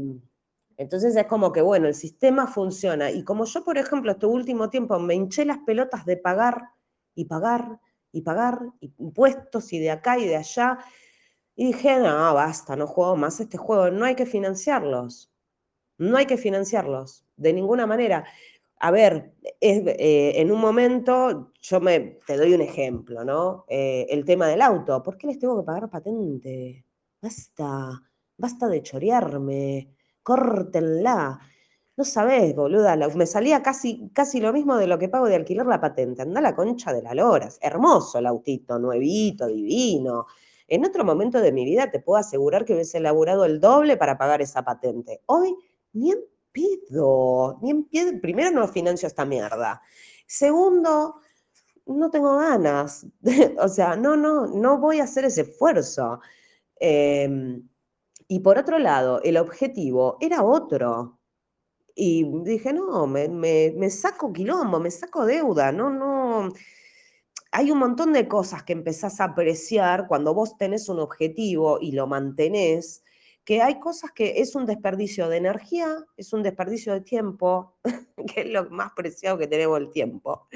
entonces 0.77 1.15
es 1.15 1.25
como 1.25 1.51
que, 1.51 1.61
bueno, 1.61 1.87
el 1.87 1.95
sistema 1.95 2.47
funciona. 2.47 3.09
Y 3.11 3.23
como 3.23 3.45
yo, 3.45 3.63
por 3.63 3.77
ejemplo, 3.77 4.11
este 4.11 4.27
último 4.27 4.69
tiempo 4.69 4.99
me 4.99 5.15
hinché 5.15 5.43
las 5.43 5.57
pelotas 5.59 6.05
de 6.05 6.17
pagar 6.17 6.69
y 7.15 7.25
pagar 7.25 7.79
y 8.11 8.21
pagar 8.21 8.59
impuestos 8.79 9.73
y 9.73 9.79
de 9.79 9.91
acá 9.91 10.17
y 10.17 10.27
de 10.27 10.37
allá, 10.37 10.79
y 11.55 11.65
dije, 11.67 11.97
no, 11.99 12.33
basta, 12.33 12.75
no 12.75 12.87
juego 12.87 13.15
más 13.15 13.39
este 13.39 13.57
juego, 13.57 13.89
no 13.89 14.05
hay 14.05 14.15
que 14.15 14.25
financiarlos. 14.27 15.31
No 15.97 16.17
hay 16.17 16.27
que 16.27 16.37
financiarlos, 16.37 17.25
de 17.35 17.53
ninguna 17.53 17.87
manera. 17.87 18.25
A 18.79 18.91
ver, 18.91 19.33
eh, 19.59 20.33
en 20.35 20.51
un 20.51 20.61
momento, 20.61 21.51
yo 21.59 21.79
me, 21.81 22.19
te 22.27 22.37
doy 22.37 22.53
un 22.53 22.61
ejemplo, 22.61 23.25
¿no? 23.25 23.65
Eh, 23.67 24.05
el 24.09 24.23
tema 24.23 24.47
del 24.47 24.61
auto. 24.61 25.01
¿Por 25.01 25.17
qué 25.17 25.27
les 25.27 25.39
tengo 25.39 25.57
que 25.59 25.65
pagar 25.65 25.89
patente? 25.89 26.85
Basta, 27.19 27.99
basta 28.37 28.67
de 28.67 28.83
chorearme 28.83 29.96
córtenla. 30.27 31.39
No 31.95 32.03
sabés, 32.03 32.53
boluda, 32.53 32.97
me 33.15 33.25
salía 33.25 33.63
casi, 33.63 34.11
casi 34.13 34.41
lo 34.41 34.51
mismo 34.51 34.75
de 34.75 34.85
lo 34.85 34.99
que 34.99 35.07
pago 35.07 35.27
de 35.27 35.35
alquilar 35.35 35.65
la 35.67 35.79
patente. 35.79 36.21
Anda 36.21 36.41
la 36.41 36.53
concha 36.53 36.91
de 36.91 37.01
la 37.01 37.13
lora. 37.13 37.47
Hermoso 37.61 38.19
el 38.19 38.25
autito, 38.25 38.77
nuevito, 38.77 39.47
divino. 39.47 40.25
En 40.67 40.85
otro 40.85 41.05
momento 41.05 41.39
de 41.39 41.53
mi 41.53 41.63
vida 41.63 41.89
te 41.89 42.01
puedo 42.01 42.19
asegurar 42.19 42.65
que 42.65 42.73
hubiese 42.73 42.97
elaborado 42.97 43.45
el 43.45 43.61
doble 43.61 43.95
para 43.95 44.17
pagar 44.17 44.41
esa 44.41 44.65
patente. 44.65 45.21
Hoy, 45.27 45.55
ni 45.93 46.11
en 46.11 46.19
pedo, 46.51 47.57
ni 47.61 47.87
en. 47.93 48.19
Primero, 48.19 48.51
no 48.51 48.67
financio 48.67 49.07
esta 49.07 49.23
mierda. 49.23 49.81
Segundo, 50.25 51.21
no 51.85 52.11
tengo 52.11 52.35
ganas. 52.35 53.07
o 53.61 53.69
sea, 53.69 53.95
no, 53.95 54.17
no, 54.17 54.47
no 54.47 54.77
voy 54.77 54.99
a 54.99 55.05
hacer 55.05 55.23
ese 55.23 55.41
esfuerzo. 55.43 56.19
Eh, 56.81 57.61
Y 58.27 58.39
por 58.39 58.57
otro 58.57 58.77
lado, 58.79 59.21
el 59.23 59.37
objetivo 59.37 60.17
era 60.19 60.43
otro. 60.43 61.19
Y 61.95 62.25
dije, 62.43 62.73
no, 62.73 63.07
me, 63.07 63.27
me, 63.29 63.89
saco 63.89 64.31
quilombo, 64.31 64.79
me 64.79 64.91
saco 64.91 65.25
deuda, 65.25 65.71
no, 65.71 65.89
no. 65.89 66.53
Hay 67.51 67.71
un 67.71 67.79
montón 67.79 68.13
de 68.13 68.27
cosas 68.27 68.63
que 68.63 68.73
empezás 68.73 69.19
a 69.19 69.25
apreciar 69.25 70.07
cuando 70.07 70.33
vos 70.33 70.57
tenés 70.57 70.89
un 70.89 70.99
objetivo 70.99 71.79
y 71.81 71.93
lo 71.93 72.05
mantenés, 72.05 73.03
que 73.45 73.61
hay 73.61 73.79
cosas 73.79 74.11
que 74.11 74.41
es 74.41 74.55
un 74.55 74.65
desperdicio 74.65 75.29
de 75.29 75.37
energía, 75.37 76.05
es 76.17 76.33
un 76.33 76.43
desperdicio 76.43 76.93
de 76.93 77.01
tiempo, 77.01 77.77
que 78.35 78.41
es 78.41 78.47
lo 78.49 78.69
más 78.69 78.91
preciado 78.95 79.37
que 79.37 79.47
tenemos 79.47 79.79
el 79.79 79.89
tiempo. 79.89 80.47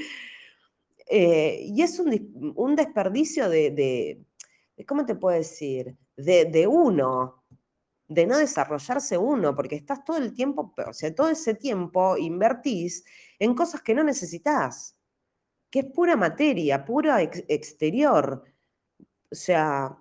Eh, 1.08 1.62
y 1.64 1.82
es 1.82 2.00
un, 2.00 2.54
un 2.56 2.76
desperdicio 2.76 3.50
de, 3.50 3.72
de, 3.72 4.86
¿cómo 4.86 5.06
te 5.06 5.16
puedo 5.16 5.38
decir? 5.38 5.98
De, 6.16 6.46
de 6.46 6.68
uno, 6.68 7.41
de 8.12 8.28
no 8.28 8.38
desarrollarse 8.38 9.18
uno, 9.18 9.56
porque 9.56 9.78
estás 9.78 10.04
todo 10.04 10.18
el 10.18 10.34
tiempo, 10.34 10.74
o 10.86 10.94
sea, 10.94 11.16
todo 11.16 11.30
ese 11.30 11.56
tiempo 11.56 12.18
invertís 12.18 13.06
en 13.40 13.56
cosas 13.56 13.82
que 13.82 13.96
no 13.96 14.04
necesitas, 14.04 14.98
que 15.70 15.80
es 15.80 15.86
pura 15.86 16.18
materia, 16.18 16.84
pura 16.84 17.22
ex 17.22 17.42
exterior. 17.48 18.44
O 19.32 19.36
sea, 19.36 19.98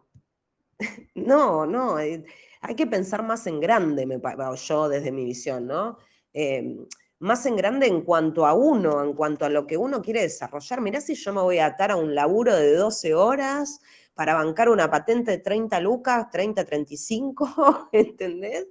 no, 1.14 1.66
no, 1.66 2.00
eh, 2.00 2.24
hay 2.62 2.74
que 2.74 2.88
pensar 2.88 3.22
más 3.22 3.46
en 3.46 3.60
grande, 3.60 4.06
me, 4.06 4.20
yo 4.56 4.88
desde 4.88 5.12
mi 5.12 5.24
visión, 5.24 5.68
¿no? 5.68 5.98
Eh, 6.32 6.78
más 7.20 7.46
en 7.46 7.54
grande 7.54 7.86
en 7.86 8.02
cuanto 8.02 8.44
a 8.44 8.54
uno, 8.54 9.04
en 9.04 9.12
cuanto 9.12 9.44
a 9.44 9.50
lo 9.50 9.68
que 9.68 9.76
uno 9.76 10.02
quiere 10.02 10.22
desarrollar. 10.22 10.80
Mirá 10.80 11.00
si 11.00 11.14
yo 11.14 11.32
me 11.32 11.42
voy 11.42 11.58
a 11.58 11.66
atar 11.66 11.92
a 11.92 11.96
un 11.96 12.12
laburo 12.12 12.56
de 12.56 12.74
12 12.74 13.14
horas 13.14 13.80
para 14.20 14.34
bancar 14.34 14.68
una 14.68 14.90
patente 14.90 15.30
de 15.30 15.38
30 15.38 15.80
lucas, 15.80 16.28
30, 16.30 16.62
35, 16.66 17.88
¿entendés? 17.92 18.66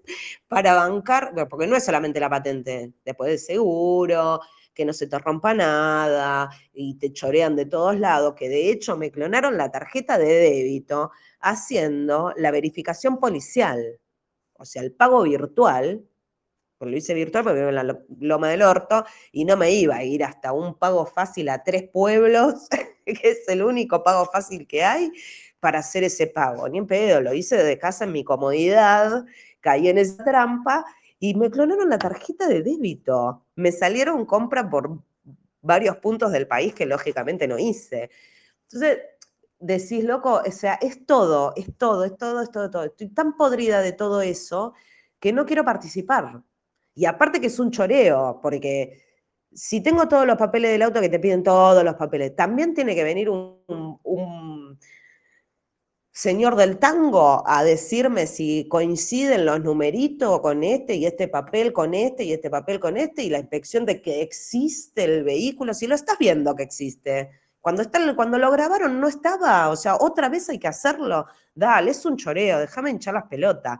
Para 0.47 0.75
bancar, 0.75 1.33
porque 1.49 1.65
no 1.65 1.75
es 1.75 1.83
solamente 1.83 2.19
la 2.19 2.29
patente, 2.29 2.93
después 3.03 3.31
del 3.31 3.39
seguro, 3.39 4.41
que 4.75 4.85
no 4.85 4.93
se 4.93 5.07
te 5.07 5.17
rompa 5.17 5.55
nada 5.55 6.51
y 6.71 6.99
te 6.99 7.11
chorean 7.11 7.55
de 7.55 7.65
todos 7.65 7.99
lados, 7.99 8.35
que 8.35 8.47
de 8.47 8.69
hecho 8.69 8.95
me 8.95 9.09
clonaron 9.09 9.57
la 9.57 9.71
tarjeta 9.71 10.19
de 10.19 10.27
débito 10.27 11.09
haciendo 11.39 12.31
la 12.37 12.51
verificación 12.51 13.19
policial, 13.19 13.99
o 14.53 14.65
sea, 14.65 14.83
el 14.83 14.91
pago 14.91 15.23
virtual, 15.23 16.05
lo 16.79 16.95
hice 16.95 17.13
virtual 17.13 17.43
porque 17.43 17.59
vivo 17.59 17.69
en 17.69 17.75
la 17.75 17.99
Loma 18.19 18.49
del 18.49 18.61
Orto 18.61 19.05
y 19.31 19.45
no 19.45 19.57
me 19.57 19.71
iba 19.71 19.97
a 19.97 20.03
ir 20.03 20.23
hasta 20.23 20.53
un 20.53 20.77
pago 20.77 21.05
fácil 21.05 21.49
a 21.49 21.63
tres 21.63 21.89
pueblos, 21.89 22.67
que 23.05 23.19
es 23.23 23.47
el 23.47 23.63
único 23.63 24.03
pago 24.03 24.25
fácil 24.25 24.67
que 24.67 24.83
hay, 24.83 25.11
para 25.59 25.79
hacer 25.79 26.03
ese 26.03 26.27
pago. 26.27 26.67
Ni 26.69 26.77
en 26.77 26.87
pedo, 26.87 27.21
lo 27.21 27.33
hice 27.33 27.57
desde 27.57 27.77
casa 27.77 28.05
en 28.05 28.13
mi 28.13 28.23
comodidad, 28.23 29.25
caí 29.59 29.89
en 29.89 29.97
esa 29.97 30.23
trampa 30.23 30.85
y 31.19 31.35
me 31.35 31.51
clonaron 31.51 31.89
la 31.89 31.99
tarjeta 31.99 32.47
de 32.47 32.63
débito. 32.63 33.45
Me 33.55 33.71
salieron 33.71 34.25
compras 34.25 34.67
por 34.71 34.99
varios 35.61 35.97
puntos 35.97 36.31
del 36.31 36.47
país 36.47 36.73
que 36.73 36.85
lógicamente 36.85 37.47
no 37.47 37.59
hice. 37.59 38.09
Entonces, 38.63 38.99
decís, 39.59 40.03
loco, 40.05 40.41
o 40.45 40.51
sea, 40.51 40.75
es 40.81 41.05
todo, 41.05 41.53
es 41.55 41.75
todo, 41.77 42.05
es 42.05 42.17
todo, 42.17 42.41
es 42.41 42.51
todo, 42.51 42.69
todo. 42.69 42.83
Estoy 42.85 43.09
tan 43.09 43.35
podrida 43.35 43.81
de 43.81 43.91
todo 43.91 44.21
eso 44.21 44.73
que 45.19 45.33
no 45.33 45.45
quiero 45.45 45.65
participar. 45.65 46.41
Y 46.99 47.05
aparte 47.05 47.39
que 47.39 47.47
es 47.47 47.57
un 47.59 47.71
choreo, 47.71 48.41
porque 48.43 49.01
si 49.53 49.79
tengo 49.81 50.09
todos 50.09 50.27
los 50.27 50.35
papeles 50.35 50.71
del 50.71 50.81
auto 50.81 50.99
que 50.99 51.07
te 51.07 51.17
piden 51.17 51.43
todos 51.43 51.81
los 51.81 51.95
papeles, 51.95 52.35
también 52.35 52.73
tiene 52.73 52.93
que 52.93 53.05
venir 53.05 53.29
un, 53.29 53.57
un, 54.03 54.77
señor 56.11 56.57
del 56.57 56.77
tango 56.77 57.47
a 57.47 57.63
decirme 57.63 58.27
si 58.27 58.67
coinciden 58.67 59.45
los 59.45 59.61
numeritos 59.61 60.41
con 60.41 60.61
este 60.65 60.95
y 60.95 61.05
este 61.05 61.29
papel 61.29 61.71
con 61.71 61.93
este 61.93 62.25
y 62.25 62.33
este 62.33 62.49
papel 62.49 62.81
con 62.81 62.97
este 62.97 63.23
y 63.23 63.29
la 63.29 63.39
inspección 63.39 63.85
de 63.85 64.01
que 64.01 64.21
existe 64.21 65.05
el 65.05 65.23
vehículo, 65.23 65.73
si 65.73 65.87
lo 65.87 65.95
estás 65.95 66.17
viendo 66.19 66.53
que 66.53 66.63
existe. 66.63 67.29
Cuando, 67.61 67.81
está, 67.81 68.13
cuando 68.13 68.37
lo 68.37 68.51
grabaron 68.51 68.99
no 68.99 69.07
estaba, 69.07 69.69
o 69.69 69.77
sea, 69.77 69.95
otra 69.95 70.27
vez 70.27 70.49
hay 70.49 70.59
que 70.59 70.67
hacerlo. 70.67 71.27
Dale, 71.55 71.91
es 71.91 72.05
un 72.05 72.17
choreo, 72.17 72.59
déjame 72.59 72.89
hinchar 72.89 73.13
las 73.13 73.27
pelotas. 73.27 73.79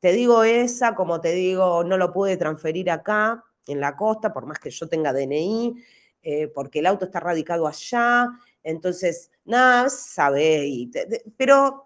Te 0.00 0.12
digo 0.12 0.44
esa, 0.44 0.94
como 0.94 1.20
te 1.20 1.32
digo, 1.32 1.84
no 1.84 1.96
lo 1.98 2.12
pude 2.12 2.36
transferir 2.36 2.90
acá, 2.90 3.44
en 3.66 3.80
la 3.80 3.96
costa, 3.96 4.32
por 4.32 4.46
más 4.46 4.58
que 4.58 4.70
yo 4.70 4.88
tenga 4.88 5.12
DNI, 5.12 5.74
eh, 6.22 6.48
porque 6.48 6.80
el 6.80 6.86
auto 6.86 7.04
está 7.04 7.20
radicado 7.20 7.66
allá, 7.66 8.28
entonces, 8.62 9.30
nada, 9.44 9.88
sabe, 9.88 10.88
pero 11.36 11.84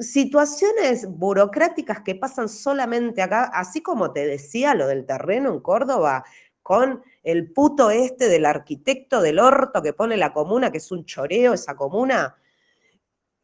situaciones 0.00 1.06
burocráticas 1.08 2.00
que 2.00 2.14
pasan 2.14 2.48
solamente 2.48 3.22
acá, 3.22 3.44
así 3.44 3.82
como 3.82 4.12
te 4.12 4.26
decía 4.26 4.74
lo 4.74 4.86
del 4.86 5.06
terreno 5.06 5.52
en 5.52 5.60
Córdoba, 5.60 6.24
con 6.62 7.02
el 7.22 7.52
puto 7.52 7.90
este 7.90 8.28
del 8.28 8.46
arquitecto 8.46 9.20
del 9.20 9.38
orto 9.38 9.82
que 9.82 9.92
pone 9.92 10.16
la 10.16 10.32
comuna, 10.32 10.72
que 10.72 10.78
es 10.78 10.90
un 10.90 11.04
choreo 11.04 11.52
esa 11.52 11.76
comuna, 11.76 12.36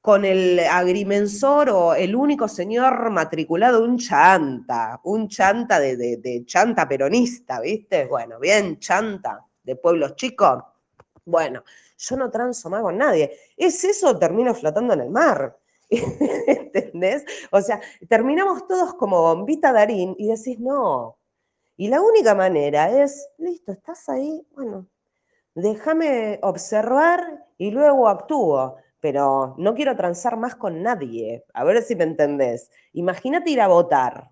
con 0.01 0.25
el 0.25 0.59
agrimensor 0.61 1.69
o 1.71 1.95
el 1.95 2.15
único 2.15 2.49
señor 2.49 3.11
matriculado, 3.11 3.85
un 3.85 3.99
chanta, 3.99 5.01
un 5.05 5.29
chanta 5.29 5.79
de, 5.79 5.97
de, 5.97 6.45
chanta 6.47 6.89
peronista, 6.89 7.61
¿viste? 7.61 8.07
Bueno, 8.07 8.39
bien 8.39 8.79
chanta, 8.79 9.47
de 9.63 9.77
pueblos 9.77 10.17
chicos. 10.17 10.63
Bueno, 11.25 11.63
yo 11.99 12.17
no 12.17 12.31
transo 12.31 12.71
más 12.71 12.83
con 12.83 12.97
nadie. 12.97 13.31
¿Es 13.57 13.85
eso 13.85 14.19
termino 14.19 14.55
flotando 14.55 14.95
en 14.95 15.01
el 15.03 15.11
mar? 15.11 15.59
¿Entendés? 15.91 17.25
O 17.51 17.61
sea, 17.61 17.81
terminamos 18.09 18.67
todos 18.67 18.95
como 18.95 19.21
bombita 19.21 19.73
Darín 19.73 20.15
y 20.19 20.29
decís, 20.29 20.59
no. 20.59 21.19
Y 21.77 21.89
la 21.89 22.01
única 22.01 22.35
manera 22.35 23.03
es, 23.03 23.29
listo, 23.39 23.73
estás 23.73 24.09
ahí, 24.09 24.47
bueno, 24.53 24.87
déjame 25.55 26.39
observar 26.43 27.47
y 27.59 27.71
luego 27.71 28.09
actúo 28.09 28.77
pero 29.01 29.55
no 29.59 29.75
quiero 29.75 29.97
transar 29.97 30.37
más 30.37 30.55
con 30.55 30.83
nadie. 30.83 31.45
A 31.55 31.65
ver 31.65 31.83
si 31.83 31.97
me 31.97 32.05
entendés. 32.05 32.71
Imagínate 32.93 33.51
ir 33.51 33.61
a 33.61 33.69
votar. 33.69 34.31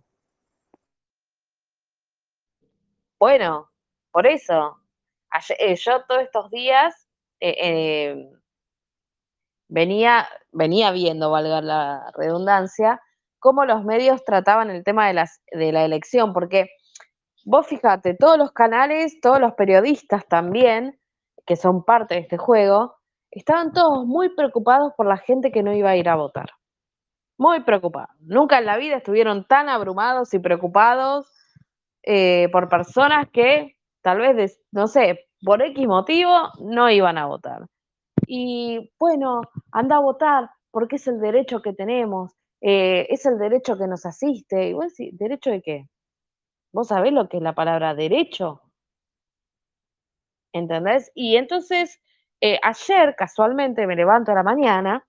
Bueno, 3.19 3.71
por 4.11 4.27
eso. 4.27 4.79
Eh, 5.59 5.77
yo 5.77 6.05
todos 6.07 6.23
estos 6.23 6.51
días 6.51 7.09
eh, 7.41 7.57
eh, 7.61 8.31
venía, 9.69 10.29
venía 10.53 10.91
viendo, 10.93 11.31
valga 11.31 11.61
la 11.61 12.11
redundancia, 12.17 13.01
cómo 13.39 13.65
los 13.65 13.85
medios 13.85 14.25
trataban 14.25 14.71
el 14.71 14.85
tema 14.85 15.07
de, 15.09 15.15
las, 15.15 15.43
de 15.53 15.73
la 15.73 15.85
elección, 15.85 16.33
porque 16.33 16.71
vos 17.45 17.67
fíjate, 17.67 18.15
todos 18.15 18.39
los 18.39 18.53
canales, 18.53 19.21
todos 19.21 19.41
los 19.41 19.55
periodistas 19.55 20.27
también, 20.29 20.99
que 21.47 21.57
son 21.57 21.85
parte 21.85 22.15
de 22.15 22.21
este 22.21 22.39
juego, 22.39 22.98
estaban 23.31 23.73
todos 23.73 24.07
muy 24.07 24.31
preocupados 24.31 24.93
por 24.97 25.07
la 25.07 25.19
gente 25.19 25.51
que 25.53 25.63
no 25.63 25.73
iba 25.75 25.91
a 25.91 25.97
ir 25.97 26.09
a 26.09 26.17
votar. 26.17 26.51
Muy 27.39 27.61
preocupados. 27.61 28.17
Nunca 28.21 28.59
en 28.59 28.67
la 28.67 28.77
vida 28.77 28.97
estuvieron 28.97 29.45
tan 29.45 29.69
abrumados 29.69 30.35
y 30.35 30.39
preocupados 30.39 31.31
eh, 32.03 32.49
por 32.51 32.69
personas 32.69 33.29
que 33.31 33.77
tal 34.03 34.19
vez, 34.19 34.61
no 34.73 34.87
sé, 34.89 35.29
por 35.45 35.63
X 35.63 35.87
motivo 35.87 36.33
no 36.61 36.91
iban 36.91 37.19
a 37.19 37.27
votar. 37.27 37.67
Y 38.27 38.93
bueno, 38.99 39.43
anda 39.73 39.97
a 39.97 40.01
votar 40.01 40.51
porque 40.71 40.97
es 40.97 41.07
el 41.07 41.21
derecho 41.21 41.63
que 41.63 41.73
tenemos, 41.73 42.33
eh, 42.61 43.07
es 43.11 43.25
el 43.27 43.39
derecho 43.39 43.79
que 43.79 43.87
nos 43.87 44.05
asiste. 44.07 44.75
¿derecho 45.13 45.51
de 45.51 45.63
qué? 45.63 45.89
¿Vos 46.73 46.89
sabés 46.89 47.13
lo 47.13 47.29
que 47.29 47.39
es 47.39 47.43
la 47.43 47.55
palabra 47.55 47.95
derecho? 47.95 48.63
¿Entendés? 50.53 51.13
Y 51.15 51.37
entonces 51.37 52.01
eh, 52.41 52.59
ayer, 52.63 53.15
casualmente, 53.17 53.87
me 53.87 53.97
levanto 53.97 54.33
a 54.33 54.35
la 54.35 54.43
mañana, 54.43 55.05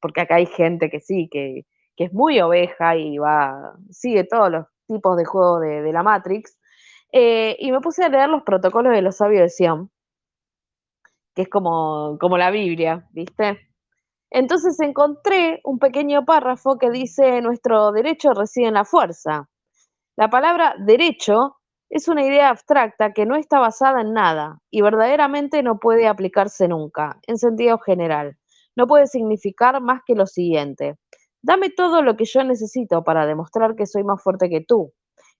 porque 0.00 0.22
acá 0.22 0.36
hay 0.36 0.46
gente 0.46 0.90
que 0.90 1.00
sí, 1.00 1.28
que, 1.30 1.66
que 1.96 2.04
es 2.04 2.12
muy 2.12 2.40
oveja 2.40 2.96
y 2.96 3.18
va, 3.18 3.74
sigue 3.90 4.24
todos 4.24 4.50
los 4.50 4.66
tipos 4.86 5.16
de 5.16 5.24
juego 5.24 5.60
de, 5.60 5.82
de 5.82 5.92
la 5.92 6.02
Matrix, 6.02 6.58
eh, 7.12 7.56
y 7.58 7.72
me 7.72 7.80
puse 7.80 8.04
a 8.04 8.08
leer 8.08 8.28
los 8.28 8.42
protocolos 8.42 8.92
de 8.92 9.02
los 9.02 9.16
sabios 9.16 9.42
de 9.42 9.48
Sion, 9.50 9.90
que 11.34 11.42
es 11.42 11.48
como, 11.48 12.18
como 12.20 12.38
la 12.38 12.50
Biblia, 12.50 13.06
¿viste? 13.12 13.60
Entonces 14.30 14.78
encontré 14.80 15.60
un 15.64 15.78
pequeño 15.78 16.24
párrafo 16.24 16.78
que 16.78 16.90
dice, 16.90 17.40
nuestro 17.42 17.92
derecho 17.92 18.32
reside 18.32 18.68
en 18.68 18.74
la 18.74 18.84
fuerza. 18.84 19.48
La 20.16 20.30
palabra 20.30 20.74
derecho 20.78 21.55
es 21.90 22.08
una 22.08 22.24
idea 22.24 22.50
abstracta 22.50 23.12
que 23.12 23.26
no 23.26 23.36
está 23.36 23.58
basada 23.60 24.00
en 24.00 24.12
nada 24.12 24.58
y 24.70 24.82
verdaderamente 24.82 25.62
no 25.62 25.78
puede 25.78 26.08
aplicarse 26.08 26.68
nunca, 26.68 27.18
en 27.26 27.38
sentido 27.38 27.78
general. 27.78 28.36
No 28.76 28.86
puede 28.86 29.06
significar 29.06 29.80
más 29.80 30.02
que 30.04 30.14
lo 30.14 30.26
siguiente. 30.26 30.96
Dame 31.42 31.70
todo 31.70 32.02
lo 32.02 32.16
que 32.16 32.24
yo 32.24 32.42
necesito 32.44 33.04
para 33.04 33.26
demostrar 33.26 33.76
que 33.76 33.86
soy 33.86 34.04
más 34.04 34.22
fuerte 34.22 34.48
que 34.48 34.62
tú. 34.66 34.92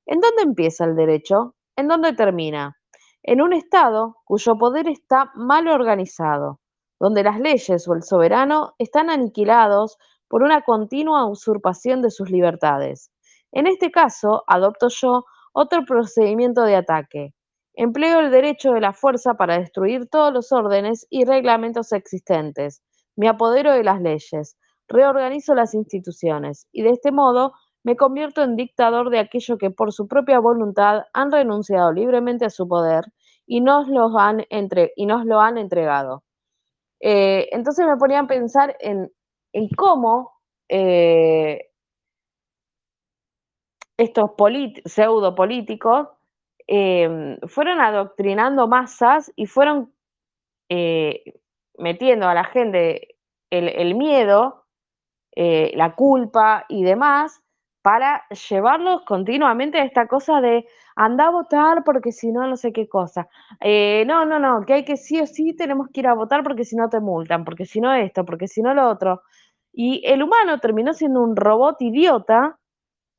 ¿En 0.06 0.20
dónde 0.20 0.42
empieza 0.42 0.84
el 0.84 0.94
derecho? 0.94 1.56
¿En 1.76 1.88
dónde 1.88 2.12
termina? 2.12 2.76
En 3.22 3.42
un 3.42 3.52
Estado 3.52 4.16
cuyo 4.24 4.56
poder 4.56 4.88
está 4.88 5.32
mal 5.34 5.66
organizado, 5.66 6.60
donde 7.00 7.24
las 7.24 7.40
leyes 7.40 7.88
o 7.88 7.94
el 7.94 8.04
soberano 8.04 8.74
están 8.78 9.10
aniquilados 9.10 9.98
por 10.28 10.42
una 10.42 10.62
continua 10.62 11.26
usurpación 11.26 12.02
de 12.02 12.10
sus 12.10 12.30
libertades 12.30 13.10
En 13.52 13.66
este 13.66 13.90
caso, 13.90 14.44
adopto 14.46 14.88
yo 14.88 15.24
otro 15.56 15.86
procedimiento 15.86 16.64
de 16.64 16.76
ataque. 16.76 17.32
Empleo 17.72 18.20
el 18.20 18.30
derecho 18.30 18.72
de 18.72 18.80
la 18.82 18.92
fuerza 18.92 19.34
para 19.34 19.58
destruir 19.58 20.06
todos 20.06 20.30
los 20.30 20.52
órdenes 20.52 21.06
y 21.08 21.24
reglamentos 21.24 21.92
existentes. 21.92 22.82
Me 23.16 23.26
apodero 23.26 23.72
de 23.72 23.82
las 23.82 24.02
leyes, 24.02 24.58
reorganizo 24.86 25.54
las 25.54 25.72
instituciones 25.72 26.68
y 26.72 26.82
de 26.82 26.90
este 26.90 27.10
modo 27.10 27.54
me 27.84 27.96
convierto 27.96 28.42
en 28.42 28.54
dictador 28.54 29.08
de 29.08 29.18
aquello 29.18 29.56
que 29.56 29.70
por 29.70 29.94
su 29.94 30.06
propia 30.06 30.40
voluntad 30.40 31.04
han 31.14 31.32
renunciado 31.32 31.90
libremente 31.90 32.44
a 32.44 32.50
su 32.50 32.68
poder 32.68 33.06
y 33.46 33.62
nos, 33.62 33.88
lo 33.88 34.10
han 34.18 34.44
entregado. 34.50 36.22
Eh, 37.00 37.48
entonces 37.52 37.86
me 37.86 37.96
ponía 37.96 38.20
a 38.20 38.26
pensar 38.26 38.76
en, 38.78 39.10
en 39.54 39.68
cómo 39.70 40.32
eh, 40.68 41.70
estos 43.96 44.30
pseudo 44.84 45.34
políticos 45.34 46.08
eh, 46.68 47.38
fueron 47.46 47.80
adoctrinando 47.80 48.68
masas 48.68 49.32
y 49.36 49.46
fueron 49.46 49.92
eh, 50.68 51.22
metiendo 51.78 52.28
a 52.28 52.34
la 52.34 52.44
gente 52.44 53.16
el, 53.50 53.68
el 53.68 53.94
miedo, 53.94 54.64
eh, 55.34 55.72
la 55.76 55.94
culpa 55.94 56.64
y 56.68 56.84
demás 56.84 57.42
para 57.82 58.24
llevarlos 58.50 59.02
continuamente 59.02 59.78
a 59.78 59.84
esta 59.84 60.08
cosa 60.08 60.40
de 60.40 60.66
anda 60.96 61.26
a 61.26 61.30
votar 61.30 61.84
porque 61.84 62.10
si 62.10 62.32
no, 62.32 62.46
no 62.48 62.56
sé 62.56 62.72
qué 62.72 62.88
cosa. 62.88 63.28
Eh, 63.60 64.04
no, 64.08 64.24
no, 64.24 64.40
no, 64.40 64.64
que 64.66 64.72
hay 64.74 64.84
que 64.84 64.96
sí 64.96 65.20
o 65.20 65.26
sí 65.26 65.54
tenemos 65.54 65.88
que 65.92 66.00
ir 66.00 66.08
a 66.08 66.14
votar 66.14 66.42
porque 66.42 66.64
si 66.64 66.74
no 66.74 66.88
te 66.88 66.98
multan, 67.00 67.44
porque 67.44 67.64
si 67.64 67.80
no 67.80 67.92
esto, 67.94 68.24
porque 68.24 68.48
si 68.48 68.60
no 68.60 68.74
lo 68.74 68.88
otro. 68.88 69.22
Y 69.72 70.02
el 70.04 70.22
humano 70.22 70.58
terminó 70.58 70.94
siendo 70.94 71.22
un 71.22 71.36
robot 71.36 71.80
idiota, 71.80 72.58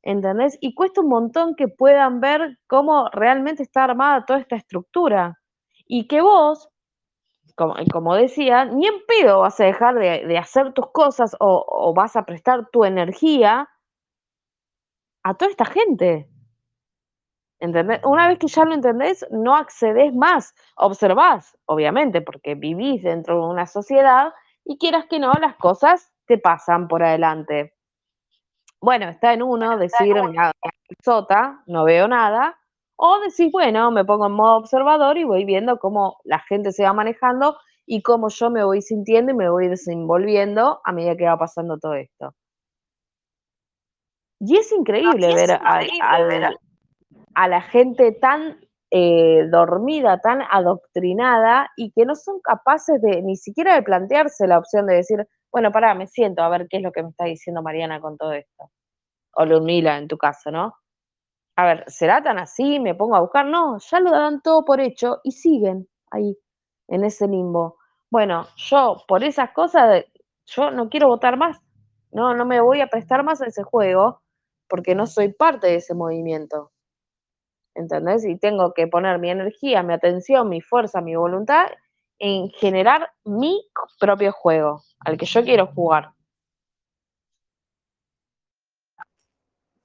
¿entendés? 0.07 0.57
Y 0.61 0.73
cuesta 0.73 1.01
un 1.01 1.09
montón 1.09 1.55
que 1.55 1.67
puedan 1.67 2.21
ver 2.21 2.57
cómo 2.67 3.09
realmente 3.11 3.61
está 3.63 3.83
armada 3.83 4.25
toda 4.25 4.39
esta 4.39 4.55
estructura. 4.55 5.37
Y 5.85 6.07
que 6.07 6.21
vos, 6.21 6.69
como, 7.55 8.15
decía, 8.15 8.63
ni 8.63 8.87
en 8.87 9.05
pedo 9.05 9.41
vas 9.41 9.59
a 9.59 9.65
dejar 9.65 9.95
de, 9.95 10.37
hacer 10.37 10.71
tus 10.71 10.91
cosas 10.91 11.35
o, 11.41 11.65
o 11.67 11.93
vas 11.93 12.15
a 12.15 12.23
prestar 12.23 12.69
tu 12.71 12.85
energía 12.85 13.67
a 15.23 15.33
toda 15.33 15.51
esta 15.51 15.65
gente. 15.65 16.29
¿Entendés? 17.59 17.99
Una 18.05 18.29
vez 18.29 18.39
que 18.39 18.47
ya 18.47 18.63
lo 18.63 18.75
entendés, 18.75 19.25
no 19.29 19.57
accedes 19.57 20.13
más, 20.13 20.55
observás, 20.77 21.57
obviamente, 21.65 22.21
porque 22.21 22.55
vivís 22.55 23.03
dentro 23.03 23.41
de 23.41 23.47
una 23.49 23.65
sociedad 23.65 24.31
y 24.63 24.77
quieras 24.77 25.05
que 25.09 25.19
no, 25.19 25.33
las 25.33 25.57
cosas 25.57 26.13
te 26.27 26.37
pasan 26.37 26.87
por 26.87 27.03
adelante. 27.03 27.76
Bueno, 28.81 29.09
está 29.09 29.33
en 29.33 29.41
uno 29.41 29.77
decir, 29.77 30.15
una 30.15 30.51
sota, 31.03 31.63
no 31.65 31.83
veo 31.83 32.07
nada, 32.07 32.57
o 32.95 33.19
decís, 33.19 33.51
bueno, 33.51 33.91
me 33.91 34.05
pongo 34.05 34.27
en 34.27 34.33
modo 34.33 34.57
observador 34.57 35.17
y 35.17 35.23
voy 35.23 35.45
viendo 35.45 35.79
cómo 35.79 36.17
la 36.23 36.39
gente 36.39 36.71
se 36.71 36.83
va 36.83 36.93
manejando 36.93 37.57
y 37.85 38.01
cómo 38.01 38.29
yo 38.29 38.49
me 38.49 38.63
voy 38.63 38.81
sintiendo 38.81 39.31
y 39.31 39.35
me 39.35 39.49
voy 39.49 39.67
desenvolviendo 39.67 40.81
a 40.83 40.91
medida 40.91 41.15
que 41.15 41.25
va 41.25 41.37
pasando 41.37 41.77
todo 41.77 41.93
esto. 41.93 42.33
Y 44.39 44.57
es 44.57 44.71
increíble, 44.71 45.33
ver, 45.33 45.59
a 47.33 47.47
la 47.47 47.61
gente 47.61 48.11
tan 48.11 48.59
eh, 48.91 49.45
dormida, 49.49 50.19
tan 50.19 50.41
adoctrinada 50.49 51.69
y 51.75 51.91
que 51.91 52.05
no 52.05 52.15
son 52.15 52.39
capaces 52.41 53.01
de 53.01 53.21
ni 53.21 53.35
siquiera 53.35 53.75
de 53.75 53.83
plantearse 53.83 54.47
la 54.47 54.59
opción 54.59 54.87
de 54.87 54.95
decir, 54.95 55.27
bueno, 55.51 55.71
pará, 55.71 55.93
me 55.93 56.07
siento 56.07 56.41
a 56.41 56.49
ver 56.49 56.67
qué 56.69 56.77
es 56.77 56.83
lo 56.83 56.91
que 56.91 57.03
me 57.03 57.09
está 57.09 57.25
diciendo 57.25 57.61
Mariana 57.61 57.99
con 57.99 58.17
todo 58.17 58.33
esto. 58.33 58.71
O 59.33 59.45
Ludmila 59.45 59.97
en 59.97 60.07
tu 60.07 60.17
caso, 60.17 60.51
¿no? 60.51 60.75
A 61.57 61.65
ver, 61.65 61.83
¿será 61.87 62.21
tan 62.23 62.39
así? 62.39 62.79
¿Me 62.79 62.95
pongo 62.95 63.15
a 63.15 63.21
buscar? 63.21 63.45
No, 63.45 63.77
ya 63.79 63.99
lo 63.99 64.11
dan 64.11 64.41
todo 64.41 64.63
por 64.63 64.79
hecho 64.79 65.19
y 65.23 65.31
siguen 65.31 65.87
ahí, 66.11 66.37
en 66.87 67.03
ese 67.03 67.27
limbo. 67.27 67.77
Bueno, 68.11 68.47
yo 68.55 69.03
por 69.07 69.23
esas 69.23 69.51
cosas, 69.51 70.05
yo 70.45 70.71
no 70.71 70.89
quiero 70.89 71.07
votar 71.07 71.37
más. 71.37 71.59
No, 72.11 72.33
no 72.35 72.45
me 72.45 72.61
voy 72.61 72.81
a 72.81 72.87
prestar 72.87 73.23
más 73.23 73.41
a 73.41 73.47
ese 73.47 73.63
juego 73.63 74.21
porque 74.69 74.95
no 74.95 75.07
soy 75.07 75.33
parte 75.33 75.67
de 75.67 75.75
ese 75.75 75.93
movimiento. 75.93 76.71
¿Entendés? 77.77 78.25
Y 78.25 78.37
tengo 78.37 78.73
que 78.73 78.87
poner 78.87 79.19
mi 79.19 79.29
energía, 79.29 79.83
mi 79.83 79.93
atención, 79.93 80.49
mi 80.49 80.61
fuerza, 80.61 81.01
mi 81.01 81.15
voluntad 81.15 81.67
en 82.19 82.49
generar 82.49 83.11
mi 83.23 83.69
propio 83.99 84.31
juego, 84.31 84.83
al 84.99 85.17
que 85.17 85.25
yo 85.25 85.43
quiero 85.43 85.67
jugar. 85.67 86.11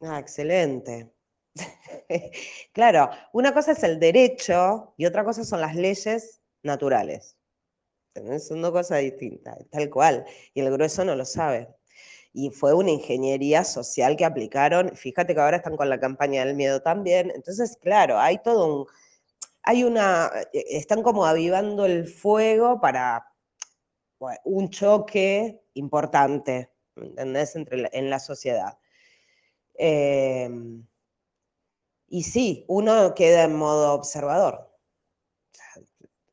Ah, 0.01 0.19
excelente. 0.19 1.13
claro, 2.73 3.11
una 3.33 3.53
cosa 3.53 3.73
es 3.73 3.83
el 3.85 4.01
derecho 4.01 4.95
y 4.97 5.07
otra 5.07 5.25
cosa 5.25 5.45
son 5.45 5.61
las 5.61 5.77
leyes 5.77 6.43
naturales. 6.63 7.37
Son 8.41 8.61
dos 8.61 8.73
cosas 8.73 9.01
distintas, 9.01 9.59
tal 9.71 9.89
cual. 9.91 10.25
Y 10.55 10.61
el 10.61 10.73
grueso 10.73 11.05
no 11.05 11.15
lo 11.15 11.25
sabe 11.25 11.69
y 12.33 12.51
fue 12.51 12.75
una 12.75 12.91
ingeniería 12.91 13.65
social 13.65 14.17
que 14.17 14.25
aplicaron. 14.25 14.97
Fíjate 14.97 15.35
que 15.35 15.41
ahora 15.41 15.59
están 15.59 15.77
con 15.77 15.91
la 15.91 16.01
campaña 16.01 16.45
del 16.45 16.55
miedo 16.57 16.81
también. 16.81 17.31
Entonces, 17.35 17.77
claro, 17.81 18.19
hay 18.19 18.39
todo 18.39 18.83
un, 18.83 18.87
hay 19.63 19.85
una, 19.85 20.31
eh, 20.53 20.65
están 20.71 21.03
como 21.03 21.27
avivando 21.27 21.87
el 21.87 22.09
fuego 22.09 22.81
para 22.81 23.29
un 24.45 24.71
choque 24.71 25.63
importante, 25.75 26.71
Entre 27.17 27.89
en 27.93 28.11
la 28.11 28.19
sociedad. 28.21 28.79
Em, 29.75 30.87
y 32.09 32.23
sí, 32.23 32.65
uno 32.69 33.15
queda 33.15 33.45
en 33.45 33.57
modo 33.57 33.95
observador. 33.95 34.71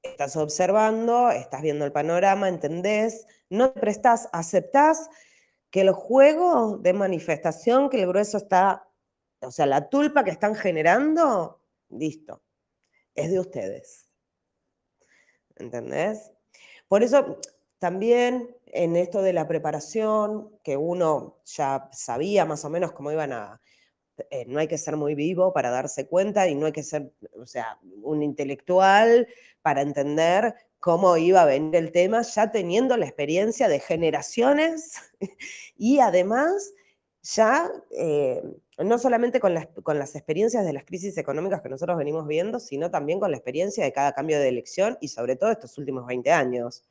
Estás 0.04 0.36
observando, 0.36 1.32
estás 1.32 1.62
viendo 1.62 1.86
el 1.86 1.92
panorama, 1.92 2.50
entendés, 2.50 3.26
no 3.50 3.72
te 3.72 3.80
prestás, 3.80 4.30
aceptás 4.34 5.10
que 5.72 5.82
el 5.82 5.92
juego 5.92 6.78
de 6.78 6.94
manifestación, 6.94 7.90
que 7.90 8.02
el 8.02 8.08
grueso 8.08 8.38
está, 8.38 8.88
o 9.42 9.52
sea, 9.52 9.66
la 9.66 9.90
tulpa 9.90 10.24
que 10.24 10.32
están 10.32 10.56
generando, 10.56 11.62
listo, 11.90 12.42
es 13.16 13.32
de 13.32 13.40
ustedes. 13.40 14.08
¿Entendés? 15.56 16.32
Por 16.88 17.04
eso 17.04 17.40
también 17.78 18.56
en 18.66 18.96
esto 18.96 19.22
de 19.22 19.34
la 19.34 19.48
preparación, 19.48 20.52
que 20.64 20.78
uno 20.78 21.40
ya 21.46 21.90
sabía 21.92 22.46
más 22.46 22.66
o 22.66 22.70
menos 22.70 22.92
cómo 22.92 23.12
iban 23.12 23.34
a... 23.34 23.62
Eh, 24.32 24.46
no 24.48 24.60
hay 24.60 24.68
que 24.68 24.78
ser 24.78 24.98
muy 24.98 25.16
vivo 25.16 25.54
para 25.54 25.70
darse 25.70 26.08
cuenta 26.08 26.48
y 26.48 26.56
no 26.56 26.66
hay 26.66 26.74
que 26.74 26.84
ser, 26.84 27.14
o 27.42 27.46
sea, 27.46 27.80
un 28.04 28.22
intelectual 28.22 29.28
para 29.62 29.82
entender 29.82 30.56
cómo 30.80 31.18
iba 31.18 31.42
a 31.42 31.46
venir 31.46 31.76
el 31.76 31.92
tema, 31.92 32.22
ya 32.22 32.52
teniendo 32.52 32.96
la 32.98 33.06
experiencia 33.06 33.68
de 33.68 33.80
generaciones 33.80 34.94
y 35.78 36.00
además 36.00 36.74
ya 37.22 37.70
eh, 37.92 38.42
no 38.78 38.98
solamente 38.98 39.40
con 39.40 39.54
las, 39.54 39.68
con 39.84 40.00
las 40.00 40.16
experiencias 40.16 40.66
de 40.66 40.74
las 40.74 40.86
crisis 40.86 41.18
económicas 41.18 41.62
que 41.62 41.70
nosotros 41.70 41.98
venimos 41.98 42.26
viendo, 42.28 42.60
sino 42.60 42.90
también 42.90 43.20
con 43.20 43.32
la 43.32 43.38
experiencia 43.38 43.84
de 43.84 43.92
cada 43.92 44.14
cambio 44.14 44.40
de 44.40 44.48
elección 44.48 44.98
y 45.02 45.10
sobre 45.10 45.36
todo 45.36 45.52
estos 45.52 45.78
últimos 45.78 46.06
20 46.06 46.32
años. 46.32 46.84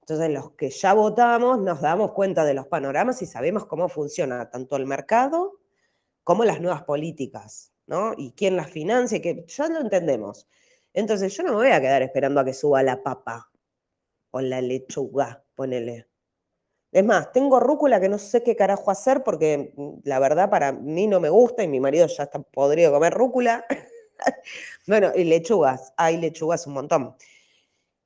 Entonces, 0.00 0.30
los 0.30 0.52
que 0.52 0.70
ya 0.70 0.94
votamos 0.94 1.60
nos 1.60 1.80
damos 1.80 2.10
cuenta 2.12 2.44
de 2.44 2.54
los 2.54 2.66
panoramas 2.66 3.22
y 3.22 3.26
sabemos 3.26 3.66
cómo 3.66 3.88
funciona 3.88 4.50
tanto 4.50 4.76
el 4.76 4.84
mercado 4.84 5.60
como 6.24 6.44
las 6.44 6.60
nuevas 6.60 6.82
políticas, 6.82 7.72
¿no? 7.86 8.12
Y 8.16 8.32
quién 8.32 8.56
las 8.56 8.70
financia, 8.70 9.22
que 9.22 9.44
ya 9.46 9.68
lo 9.68 9.80
entendemos. 9.80 10.48
Entonces 10.94 11.36
yo 11.36 11.42
no 11.42 11.50
me 11.50 11.56
voy 11.56 11.68
a 11.70 11.80
quedar 11.80 12.02
esperando 12.02 12.40
a 12.40 12.44
que 12.44 12.54
suba 12.54 12.82
la 12.82 13.02
papa 13.02 13.50
o 14.30 14.40
la 14.40 14.60
lechuga, 14.60 15.44
ponele. 15.54 16.08
Es 16.92 17.04
más, 17.04 17.32
tengo 17.32 17.60
rúcula 17.60 18.00
que 18.00 18.08
no 18.08 18.18
sé 18.18 18.42
qué 18.42 18.56
carajo 18.56 18.90
hacer 18.90 19.22
porque 19.24 19.72
mm, 19.76 20.00
la 20.04 20.18
verdad 20.18 20.50
para 20.50 20.72
mí 20.72 21.06
no 21.06 21.20
me 21.20 21.30
gusta 21.30 21.64
y 21.64 21.68
mi 21.68 21.80
marido 21.80 22.06
ya 22.06 22.24
está 22.24 22.40
podrido 22.40 22.92
comer 22.92 23.14
rúcula. 23.14 23.64
bueno, 24.86 25.12
y 25.14 25.24
lechugas, 25.24 25.94
hay 25.96 26.18
lechugas 26.18 26.66
un 26.66 26.74
montón. 26.74 27.16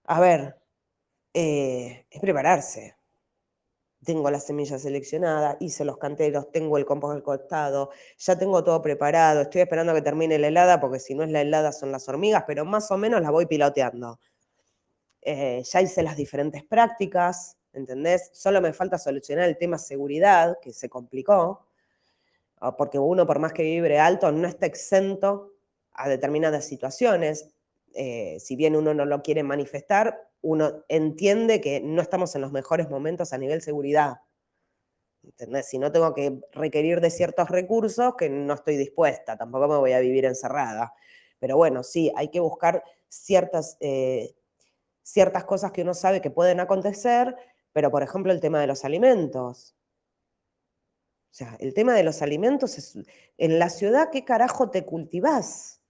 A 0.05 0.20
ver, 0.20 0.57
eh, 1.34 2.07
es 2.11 2.20
prepararse 2.20 2.95
tengo 4.05 4.30
las 4.30 4.47
semillas 4.47 4.82
seleccionadas, 4.82 5.57
hice 5.61 5.84
los 5.84 5.99
canteros, 5.99 6.51
tengo 6.53 6.78
el 6.78 6.84
compost 6.84 7.16
al 7.16 7.22
costado, 7.22 7.90
ya 8.18 8.38
tengo 8.38 8.62
todo 8.62 8.80
preparado, 8.82 9.42
estoy 9.42 9.62
esperando 9.62 9.94
que 9.94 10.03
termine 10.03 10.38
la 10.38 10.49
helada, 10.49 10.80
porque 10.80 11.01
si 11.01 11.14
no 11.14 11.24
es 11.24 11.30
la 11.30 11.40
helada 11.40 11.72
son 11.72 11.92
las 11.92 12.09
hormigas, 12.09 12.44
pero 12.47 12.64
más 12.64 12.90
o 12.90 12.97
menos 12.97 13.20
la 13.20 13.30
voy 13.30 13.47
piloteando. 13.47 14.18
Eh, 15.22 15.62
ya 15.64 15.82
hice 15.82 16.03
las 16.03 16.16
diferentes 16.16 16.62
prácticas, 16.62 17.57
¿entendés? 17.72 18.30
Solo 18.32 18.61
me 18.61 18.72
falta 18.72 18.97
solucionar 18.97 19.49
el 19.49 19.59
tema 19.59 19.78
seguridad, 19.78 20.59
que 20.62 20.72
se 20.72 20.88
complicó, 20.88 21.66
ah, 22.61 22.76
porque 22.76 22.99
uno, 22.99 23.26
por 23.26 23.40
más 23.40 23.53
que 23.53 23.64
vibre 23.64 23.99
alto, 23.99 24.30
no 24.30 24.47
está 24.47 24.66
exento 24.66 25.53
a 25.92 26.09
determinadas 26.09 26.64
situaciones. 26.64 27.49
Eh, 27.94 28.36
si 28.38 28.55
bien 28.55 28.76
uno 28.76 28.94
no 28.94 29.05
lo 29.05 29.22
quiere 29.22 29.42
manifestar, 29.42 30.25
uno 30.43 30.84
entiende 30.89 31.61
que 31.61 31.80
no 31.80 32.03
estamos 32.03 32.34
en 32.34 32.43
los 32.43 32.53
mejores 32.53 32.89
momentos 32.89 33.32
a 33.32 33.39
nivel 33.39 33.62
seguridad. 33.62 34.16
Si 35.64 35.78
no 35.78 35.91
tengo 35.91 36.14
que 36.14 36.41
requerir 36.53 37.01
de 37.01 37.11
ciertos 37.11 37.49
recursos 37.49 38.14
que 38.16 38.28
no 38.30 38.55
estoy 38.55 38.76
dispuesta, 38.76 39.37
tampoco 39.37 39.66
me 39.68 39.76
voy 39.76 39.93
a 39.93 40.01
vivir 40.01 40.24
encerrada. 40.24 40.95
Pero 41.39 41.57
bueno, 41.57 41.82
sí, 41.82 42.12
hay 42.16 42.28
que 42.28 42.41
buscar 42.41 42.82
ciertas, 43.09 43.76
eh, 43.80 44.34
ciertas 45.03 45.45
cosas 45.45 45.72
que 45.72 45.82
uno 45.82 45.95
sabe 45.95 46.20
que 46.20 46.30
pueden 46.30 46.61
acontecer, 46.61 47.37
pero 47.72 47.91
por 47.91 48.03
ejemplo 48.03 48.32
el 48.32 48.41
tema 48.41 48.61
de 48.61 48.68
los 48.68 48.84
alimentos. 48.84 49.76
O 51.30 51.34
sea, 51.37 51.57
el 51.61 51.74
tema 51.74 51.95
de 51.95 52.03
los 52.05 52.22
alimentos 52.22 52.78
es, 52.78 52.97
en 53.37 53.59
la 53.59 53.68
ciudad, 53.68 54.11
¿qué 54.11 54.24
carajo 54.24 54.70
te 54.70 54.87
cultivás? 54.87 55.82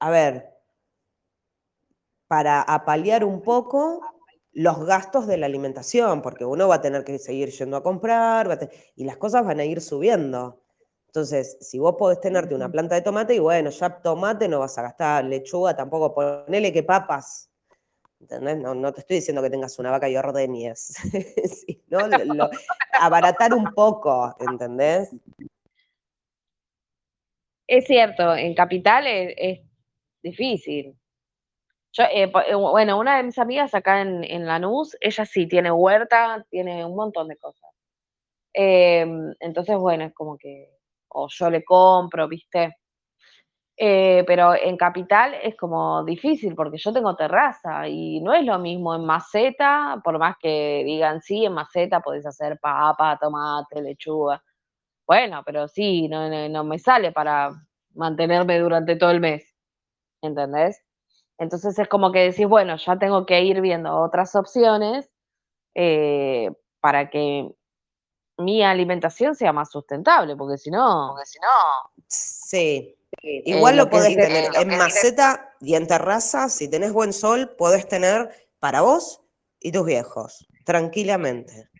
A 0.00 0.10
ver, 0.10 0.53
para 2.34 2.62
apalear 2.62 3.24
un 3.24 3.42
poco 3.42 4.00
los 4.54 4.84
gastos 4.86 5.28
de 5.28 5.36
la 5.36 5.46
alimentación, 5.46 6.20
porque 6.20 6.44
uno 6.44 6.66
va 6.66 6.74
a 6.74 6.80
tener 6.80 7.04
que 7.04 7.16
seguir 7.20 7.50
yendo 7.50 7.76
a 7.76 7.82
comprar 7.84 8.58
y 8.96 9.04
las 9.04 9.18
cosas 9.18 9.44
van 9.44 9.60
a 9.60 9.64
ir 9.64 9.80
subiendo. 9.80 10.60
Entonces, 11.06 11.56
si 11.60 11.78
vos 11.78 11.94
podés 11.96 12.20
tenerte 12.20 12.56
una 12.56 12.68
planta 12.68 12.96
de 12.96 13.02
tomate, 13.02 13.36
y 13.36 13.38
bueno, 13.38 13.70
ya 13.70 14.02
tomate 14.02 14.48
no 14.48 14.58
vas 14.58 14.76
a 14.78 14.82
gastar, 14.82 15.24
lechuga 15.24 15.76
tampoco, 15.76 16.12
ponele 16.12 16.72
que 16.72 16.82
papas. 16.82 17.52
¿Entendés? 18.18 18.58
No, 18.58 18.92
te 18.92 19.02
estoy 19.02 19.18
diciendo 19.18 19.40
que 19.40 19.50
tengas 19.50 19.78
una 19.78 19.92
vaca 19.92 20.08
y 20.08 20.16
ordeñes, 20.16 20.92
sino 21.68 22.00
abaratar 23.00 23.54
un 23.54 23.72
poco, 23.74 24.34
¿entendés? 24.40 25.08
Es 27.68 27.84
cierto, 27.84 28.34
en 28.34 28.56
capital 28.56 29.06
es, 29.06 29.60
difícil. 30.20 30.96
Yo, 31.96 32.02
eh, 32.04 32.24
eh, 32.48 32.54
bueno, 32.56 32.98
una 32.98 33.16
de 33.16 33.22
mis 33.22 33.38
amigas 33.38 33.72
acá 33.74 34.00
en, 34.02 34.24
en 34.24 34.46
Lanús, 34.46 34.96
ella 35.00 35.24
sí 35.24 35.46
tiene 35.46 35.70
huerta, 35.70 36.44
tiene 36.50 36.84
un 36.84 36.96
montón 36.96 37.28
de 37.28 37.36
cosas. 37.36 37.70
Em, 38.54 39.34
entonces, 39.40 39.76
bueno, 39.78 40.04
es 40.04 40.14
como 40.14 40.38
que 40.38 40.70
o 41.10 41.28
yo 41.30 41.50
le 41.50 41.64
compro, 41.64 42.28
¿viste? 42.28 42.76
Eh, 43.76 44.22
pero 44.26 44.54
en 44.54 44.76
capital 44.76 45.34
es 45.42 45.56
como 45.56 46.04
difícil 46.04 46.54
porque 46.54 46.78
yo 46.78 46.92
tengo 46.92 47.16
terraza 47.16 47.88
y 47.88 48.20
no 48.20 48.32
es 48.32 48.44
lo 48.44 48.56
mismo 48.60 48.94
en 48.94 49.04
maceta, 49.04 50.00
por 50.04 50.18
más 50.18 50.36
que 50.40 50.82
digan 50.84 51.20
sí, 51.22 51.44
en 51.44 51.54
maceta 51.54 52.00
podés 52.00 52.24
hacer 52.26 52.58
papa, 52.60 53.18
tomate, 53.20 53.82
lechuga. 53.82 54.40
Bueno, 55.06 55.42
pero 55.46 55.68
sí, 55.68 56.08
no, 56.08 56.28
no, 56.50 56.64
me 56.64 56.78
sale 56.80 57.12
para 57.12 57.52
mantenerme 57.94 58.58
durante 58.60 58.96
todo 58.96 59.10
el 59.12 59.20
mes, 59.20 59.54
¿entendés? 60.22 60.83
Entonces 61.38 61.78
es 61.78 61.88
como 61.88 62.12
que 62.12 62.20
decís, 62.20 62.46
bueno, 62.46 62.76
ya 62.76 62.98
tengo 62.98 63.26
que 63.26 63.42
ir 63.42 63.60
viendo 63.60 63.96
otras 63.96 64.34
opciones 64.36 65.10
eh, 65.74 66.50
para 66.80 67.10
que 67.10 67.50
mi 68.38 68.62
alimentación 68.62 69.34
sea 69.34 69.52
más 69.52 69.70
sustentable, 69.70 70.36
porque 70.36 70.58
si 70.58 70.70
no... 70.70 71.08
Porque 71.10 71.26
si 71.26 71.38
no... 71.38 72.04
Sí. 72.08 72.96
Igual 73.22 73.76
lo, 73.76 73.88
podés 73.88 74.16
tener 74.16 74.50
en 74.54 74.68
maceta 74.76 75.54
y 75.60 75.74
en 75.76 75.86
terraza, 75.86 76.48
si 76.48 76.68
tenés 76.68 76.92
buen 76.92 77.12
sol, 77.12 77.54
podés 77.56 77.88
tener 77.88 78.30
para 78.58 78.82
vos 78.82 79.22
y 79.60 79.72
tus 79.72 79.86
viejos, 79.86 80.46
tranquilamente. 80.64 81.70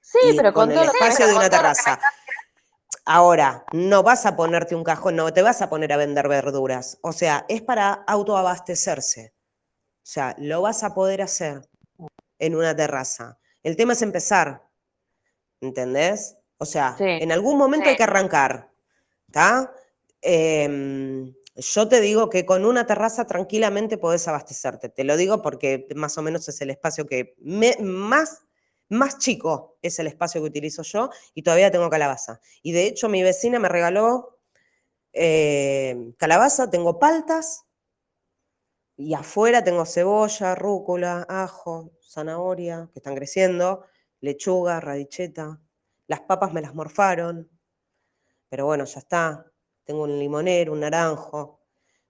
Sí, 0.00 0.34
pero 0.36 0.52
con, 0.52 0.70
el 0.70 0.78
espacio 0.78 1.28
de 1.28 1.34
una 1.34 1.48
terraza. 1.48 2.00
Ahora, 3.12 3.64
no 3.72 4.02
vas 4.02 4.24
a 4.24 4.36
ponerte 4.36 4.74
un 4.74 4.84
cajón, 4.84 5.16
no 5.16 5.32
te 5.32 5.42
vas 5.42 5.62
a 5.62 5.68
poner 5.68 5.92
a 5.92 5.96
vender 5.96 6.28
verduras. 6.28 6.98
O 7.02 7.12
sea, 7.12 7.44
es 7.48 7.60
para 7.60 7.92
autoabastecerse. 8.06 9.34
O 9.96 10.06
sea, 10.06 10.34
lo 10.38 10.62
vas 10.62 10.84
a 10.84 10.94
poder 10.94 11.20
hacer 11.22 11.68
en 12.38 12.54
una 12.54 12.74
terraza. 12.74 13.38
El 13.62 13.76
tema 13.76 13.94
es 13.94 14.02
empezar. 14.02 14.70
¿entendés? 15.60 16.36
O 16.58 16.66
sea, 16.66 16.96
en 16.98 17.32
algún 17.32 17.56
momento 17.56 17.88
hay 17.88 17.96
que 17.96 18.02
arrancar, 18.02 18.70
¿está? 19.26 19.72
Em, 20.20 21.34
yo 21.56 21.88
te 21.88 22.00
digo 22.00 22.28
que 22.28 22.44
con 22.44 22.64
una 22.66 22.86
terraza 22.86 23.26
tranquilamente 23.26 23.96
podés 23.96 24.28
abastecerte. 24.28 24.88
Te 24.88 25.04
lo 25.04 25.16
digo 25.16 25.40
porque 25.42 25.86
más 25.94 26.18
o 26.18 26.22
menos 26.22 26.48
es 26.48 26.60
el 26.60 26.70
espacio 26.70 27.06
que 27.06 27.34
más, 27.38 28.42
más 28.90 29.18
chico 29.18 29.78
es 29.82 29.98
el 29.98 30.08
espacio 30.08 30.40
que 30.40 30.48
utilizo 30.48 30.82
yo 30.82 31.10
y 31.34 31.42
todavía 31.42 31.70
tengo 31.70 31.88
calabaza. 31.88 32.40
Y 32.62 32.72
de 32.72 32.86
hecho 32.86 33.08
mi 33.08 33.22
vecina 33.22 33.58
me 33.58 33.68
regaló 33.68 34.38
eh, 35.12 36.12
calabaza, 36.18 36.70
tengo 36.70 36.98
paltas 36.98 37.64
y 38.96 39.14
afuera 39.14 39.64
tengo 39.64 39.86
cebolla, 39.86 40.54
rúcula, 40.54 41.24
ajo, 41.28 41.92
zanahoria 42.02 42.90
que 42.92 42.98
están 42.98 43.14
creciendo 43.14 43.86
lechuga, 44.20 44.80
radicheta. 44.80 45.60
Las 46.06 46.20
papas 46.20 46.52
me 46.52 46.60
las 46.60 46.74
morfaron, 46.74 47.48
pero 48.48 48.66
bueno, 48.66 48.84
ya 48.84 48.98
está. 49.00 49.46
Tengo 49.84 50.02
un 50.02 50.18
limonero, 50.18 50.72
un 50.72 50.80
naranjo. 50.80 51.38
O 51.38 51.60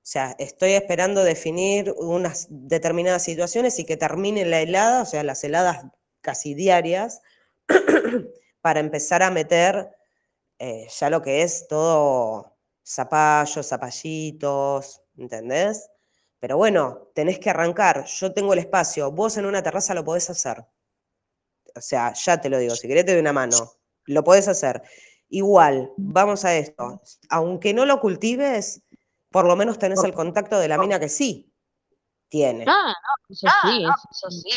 sea, 0.02 0.34
estoy 0.38 0.72
esperando 0.72 1.22
definir 1.22 1.94
unas 1.98 2.48
determinadas 2.50 3.22
situaciones 3.22 3.78
y 3.78 3.84
que 3.84 3.96
termine 3.96 4.44
la 4.44 4.60
helada, 4.60 5.02
o 5.02 5.06
sea, 5.06 5.22
las 5.22 5.44
heladas 5.44 5.84
casi 6.20 6.54
diarias, 6.54 7.22
para 8.60 8.80
empezar 8.80 9.22
a 9.22 9.30
meter 9.30 9.90
eh, 10.58 10.86
ya 10.88 11.10
lo 11.10 11.22
que 11.22 11.42
es 11.42 11.66
todo 11.68 12.56
zapallos, 12.84 13.66
zapallitos, 13.66 15.02
¿entendés? 15.16 15.90
Pero 16.38 16.56
bueno, 16.56 17.10
tenés 17.14 17.38
que 17.38 17.50
arrancar. 17.50 18.04
Yo 18.04 18.32
tengo 18.32 18.52
el 18.52 18.58
espacio, 18.58 19.12
vos 19.12 19.36
en 19.36 19.46
una 19.46 19.62
terraza 19.62 19.94
lo 19.94 20.04
podés 20.04 20.28
hacer. 20.30 20.66
O 21.76 21.80
sea, 21.80 22.12
ya 22.14 22.40
te 22.40 22.48
lo 22.48 22.58
digo, 22.58 22.74
si 22.74 22.88
querés 22.88 23.04
te 23.04 23.12
doy 23.12 23.20
una 23.20 23.32
mano, 23.32 23.56
lo 24.06 24.24
podés 24.24 24.48
hacer. 24.48 24.82
Igual, 25.28 25.92
vamos 25.96 26.44
a 26.44 26.56
esto, 26.56 27.00
aunque 27.28 27.72
no 27.72 27.86
lo 27.86 28.00
cultives, 28.00 28.82
por 29.30 29.44
lo 29.44 29.54
menos 29.54 29.78
tenés 29.78 30.02
el 30.02 30.12
contacto 30.12 30.58
de 30.58 30.66
la 30.66 30.76
mina 30.76 30.98
que 30.98 31.08
sí 31.08 31.54
tiene. 32.28 32.64
Ah, 32.66 32.92
no, 32.92 33.34
eso 33.34 33.46
sí, 33.62 33.84
ah, 33.86 33.94
eso 34.10 34.30
sí. 34.30 34.50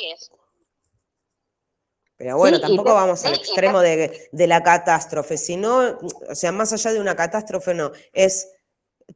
Pero 2.24 2.38
bueno, 2.38 2.62
tampoco 2.62 2.94
vamos 2.94 3.26
al 3.26 3.34
extremo 3.34 3.82
de, 3.82 4.30
de, 4.32 4.48
la 4.48 4.64
catástrofe, 4.64 5.36
sino, 5.36 5.98
o 6.30 6.36
sea, 6.36 6.54
más 6.54 6.72
allá 6.72 6.94
de 6.94 7.02
una 7.02 7.18
catástrofe, 7.18 7.74
no, 7.74 7.92
es, 8.14 8.50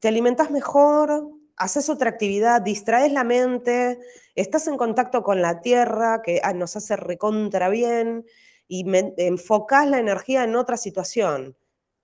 te 0.01 0.09
alimentas 0.09 0.51
mejor, 0.51 1.25
haces 1.55 1.87
otra 1.87 2.09
actividad, 2.09 2.61
distraes 2.61 3.13
la 3.13 3.23
mente, 3.23 3.97
estás 4.35 4.67
en 4.67 4.75
contacto 4.75 5.23
con 5.23 5.41
la 5.41 5.61
tierra, 5.61 6.21
que 6.21 6.41
ah, 6.43 6.51
nos 6.51 6.75
hace 6.75 6.97
recontra 6.97 7.69
bien, 7.69 8.25
y 8.67 8.83
enfocás 9.15 9.87
la 9.87 9.99
energía 9.99 10.43
en 10.43 10.57
otra 10.57 10.75
situación, 10.75 11.55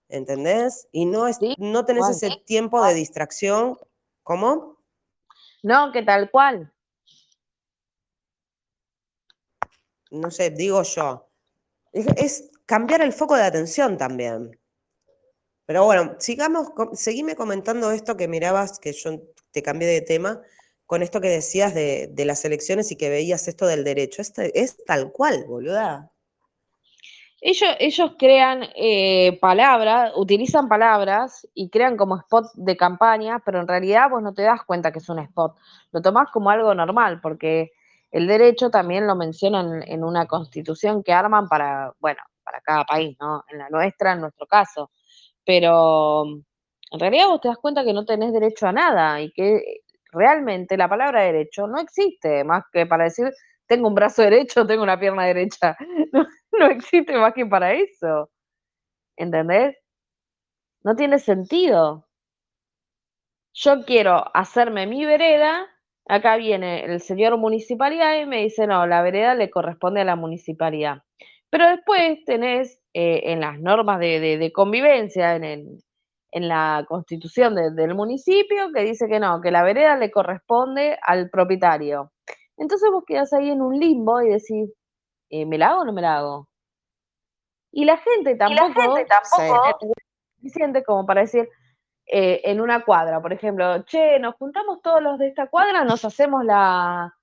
¿entendés? 0.08 0.88
Y 0.94 1.04
no, 1.04 1.28
es, 1.28 1.38
no 1.58 1.84
tenés 1.84 2.08
ese 2.08 2.30
tiempo 2.46 2.82
de 2.82 2.94
distracción. 2.94 3.78
¿Cómo? 4.24 4.78
No, 5.64 5.92
que 5.92 6.02
tal 6.02 6.32
cual. 6.32 6.73
No 10.14 10.32
sé, 10.32 10.52
digo 10.52 10.84
yo. 10.84 11.28
es 11.92 12.52
cambiar 12.66 13.02
el 13.02 13.14
foco 13.14 13.36
de 13.36 13.44
atención 13.44 13.98
también. 13.98 14.58
Pero 15.66 15.86
bueno, 15.86 16.16
sigamos, 16.20 16.70
seguime 16.94 17.36
comentando 17.36 17.92
esto 17.92 18.18
que 18.18 18.28
mirabas, 18.28 18.80
que 18.80 18.94
yo 18.94 19.22
te 19.52 19.64
cambié 19.64 19.88
de 19.88 20.02
tema, 20.02 20.42
con 20.86 21.02
esto 21.02 21.22
que 21.22 21.30
decías 21.30 21.74
de, 21.74 22.12
las 22.26 22.44
elecciones 22.46 22.92
y 22.92 22.98
que 22.98 23.10
veías 23.10 23.48
esto 23.48 23.66
del 23.66 23.84
derecho. 23.84 24.22
Es 24.22 24.84
tal 24.86 25.12
cual, 25.12 25.46
boluda. 25.48 26.12
Ellos, 27.42 27.70
ellos 27.80 28.12
crean 28.18 28.64
eh, 28.76 29.38
palabras, 29.42 30.14
utilizan 30.16 30.70
palabras 30.70 31.48
y 31.54 31.70
crean 31.70 31.98
como 31.98 32.18
spot 32.18 32.46
de 32.54 32.78
campaña, 32.78 33.42
pero 33.44 33.60
en 33.60 33.68
realidad 33.68 34.10
vos 34.10 34.22
no 34.22 34.34
te 34.34 34.44
das 34.44 34.64
cuenta 34.66 34.92
que 34.92 35.00
es 35.00 35.10
un 35.10 35.20
spot. 35.20 35.58
Lo 35.92 36.02
tomás 36.02 36.30
como 36.32 36.50
algo 36.50 36.74
normal, 36.74 37.20
porque 37.22 37.72
el 38.14 38.28
derecho 38.28 38.70
también 38.72 39.08
lo 39.08 39.16
mencionan 39.18 39.84
en 39.88 40.04
una 40.06 40.28
constitución 40.28 41.04
que 41.04 41.14
arman 41.14 41.50
para, 41.50 41.94
bueno, 42.00 42.22
para 42.46 42.62
cada 42.62 42.86
país, 42.86 43.18
¿no? 43.20 43.44
En 43.50 43.60
la 43.60 43.70
nuestra, 43.70 44.14
en 44.14 44.22
nuestro 44.22 44.48
caso 44.48 44.92
pero 45.46 46.26
en 46.92 47.00
realidad 47.00 47.28
vos 47.28 47.42
te 47.42 47.48
das 47.50 47.58
cuenta 47.58 47.84
que 47.84 47.94
no 47.94 48.06
tenés 48.06 48.34
derecho 48.34 48.68
a 48.68 48.72
nada 48.72 49.22
y 49.22 49.32
que 49.32 49.82
realmente 50.12 50.78
la 50.78 50.88
palabra 50.90 51.24
derecho 51.24 51.68
no 51.68 51.80
existe 51.80 52.44
más 52.44 52.64
que 52.72 52.86
para 52.86 53.06
decir 53.06 53.32
tengo 53.68 53.88
un 53.88 53.96
brazo 53.96 54.22
derecho, 54.24 54.66
tengo 54.68 54.84
una 54.84 55.00
pierna 55.00 55.26
derecha. 55.26 55.76
No, 56.56 56.68
existe 56.68 57.18
más 57.18 57.34
que 57.34 57.48
para 57.48 57.74
eso. 57.74 58.30
¿Entendés? 59.18 59.76
No 60.84 60.96
tiene 60.96 61.20
sentido. 61.20 62.08
Yo 63.54 63.84
quiero 63.86 64.24
hacerme 64.36 64.86
mi 64.86 65.04
vereda, 65.04 65.68
acá 66.08 66.38
viene 66.38 66.86
el 66.86 67.02
señor 67.02 67.38
municipalidad 67.38 68.18
y 68.18 68.26
me 68.26 68.44
dice, 68.44 68.68
no, 68.68 68.86
la 68.88 69.02
vereda 69.02 69.36
le 69.36 69.50
corresponde 69.50 70.02
a 70.02 70.06
la 70.06 70.16
municipalidad. 70.16 71.04
Pero 71.50 71.68
después 71.68 72.24
tenés 72.26 72.80
eh, 72.94 73.32
en 73.32 73.40
las 73.40 73.60
normas 73.60 74.00
de, 74.00 74.52
convivencia, 74.54 75.36
en, 75.36 75.80
la 76.32 76.84
constitución 76.88 77.56
del 77.76 77.94
municipio, 77.94 78.72
que 78.74 78.82
dice 78.82 79.08
que 79.08 79.20
no, 79.20 79.40
que 79.40 79.52
la 79.52 79.64
vereda 79.64 79.96
le 79.96 80.10
corresponde 80.10 80.98
al 81.06 81.30
propietario. 81.30 82.12
Entonces 82.58 82.90
vos 82.92 83.04
quedás 83.06 83.34
ahí 83.34 83.52
en 83.52 83.62
un 83.62 83.80
limbo 83.80 84.22
y 84.22 84.30
decís, 84.30 84.74
eh, 85.30 85.46
¿me 85.46 85.58
la 85.58 85.70
hago 85.70 85.82
o 85.82 85.86
no 85.86 85.94
me 85.94 86.02
la 86.02 86.18
hago? 86.18 86.48
Y 87.72 87.86
la 87.86 87.98
gente 87.98 88.36
tampoco, 88.36 88.70
y 88.70 88.74
la 88.76 88.82
gente 88.82 89.06
tampoco 89.06 89.68
es 89.80 90.04
suficiente 90.38 90.84
como 90.84 91.06
para 91.06 91.22
decir, 91.22 91.48
eh, 92.06 92.42
en 92.44 92.62
una 92.62 92.84
cuadra, 92.84 93.22
por 93.22 93.34
ejemplo, 93.34 93.84
che, 93.86 94.20
nos 94.20 94.36
juntamos 94.36 94.82
todos 94.82 95.02
los 95.02 95.18
de 95.18 95.28
esta 95.30 95.48
cuadra, 95.48 95.84
nos 95.86 96.04
hacemos 96.06 96.44
la, 96.44 97.16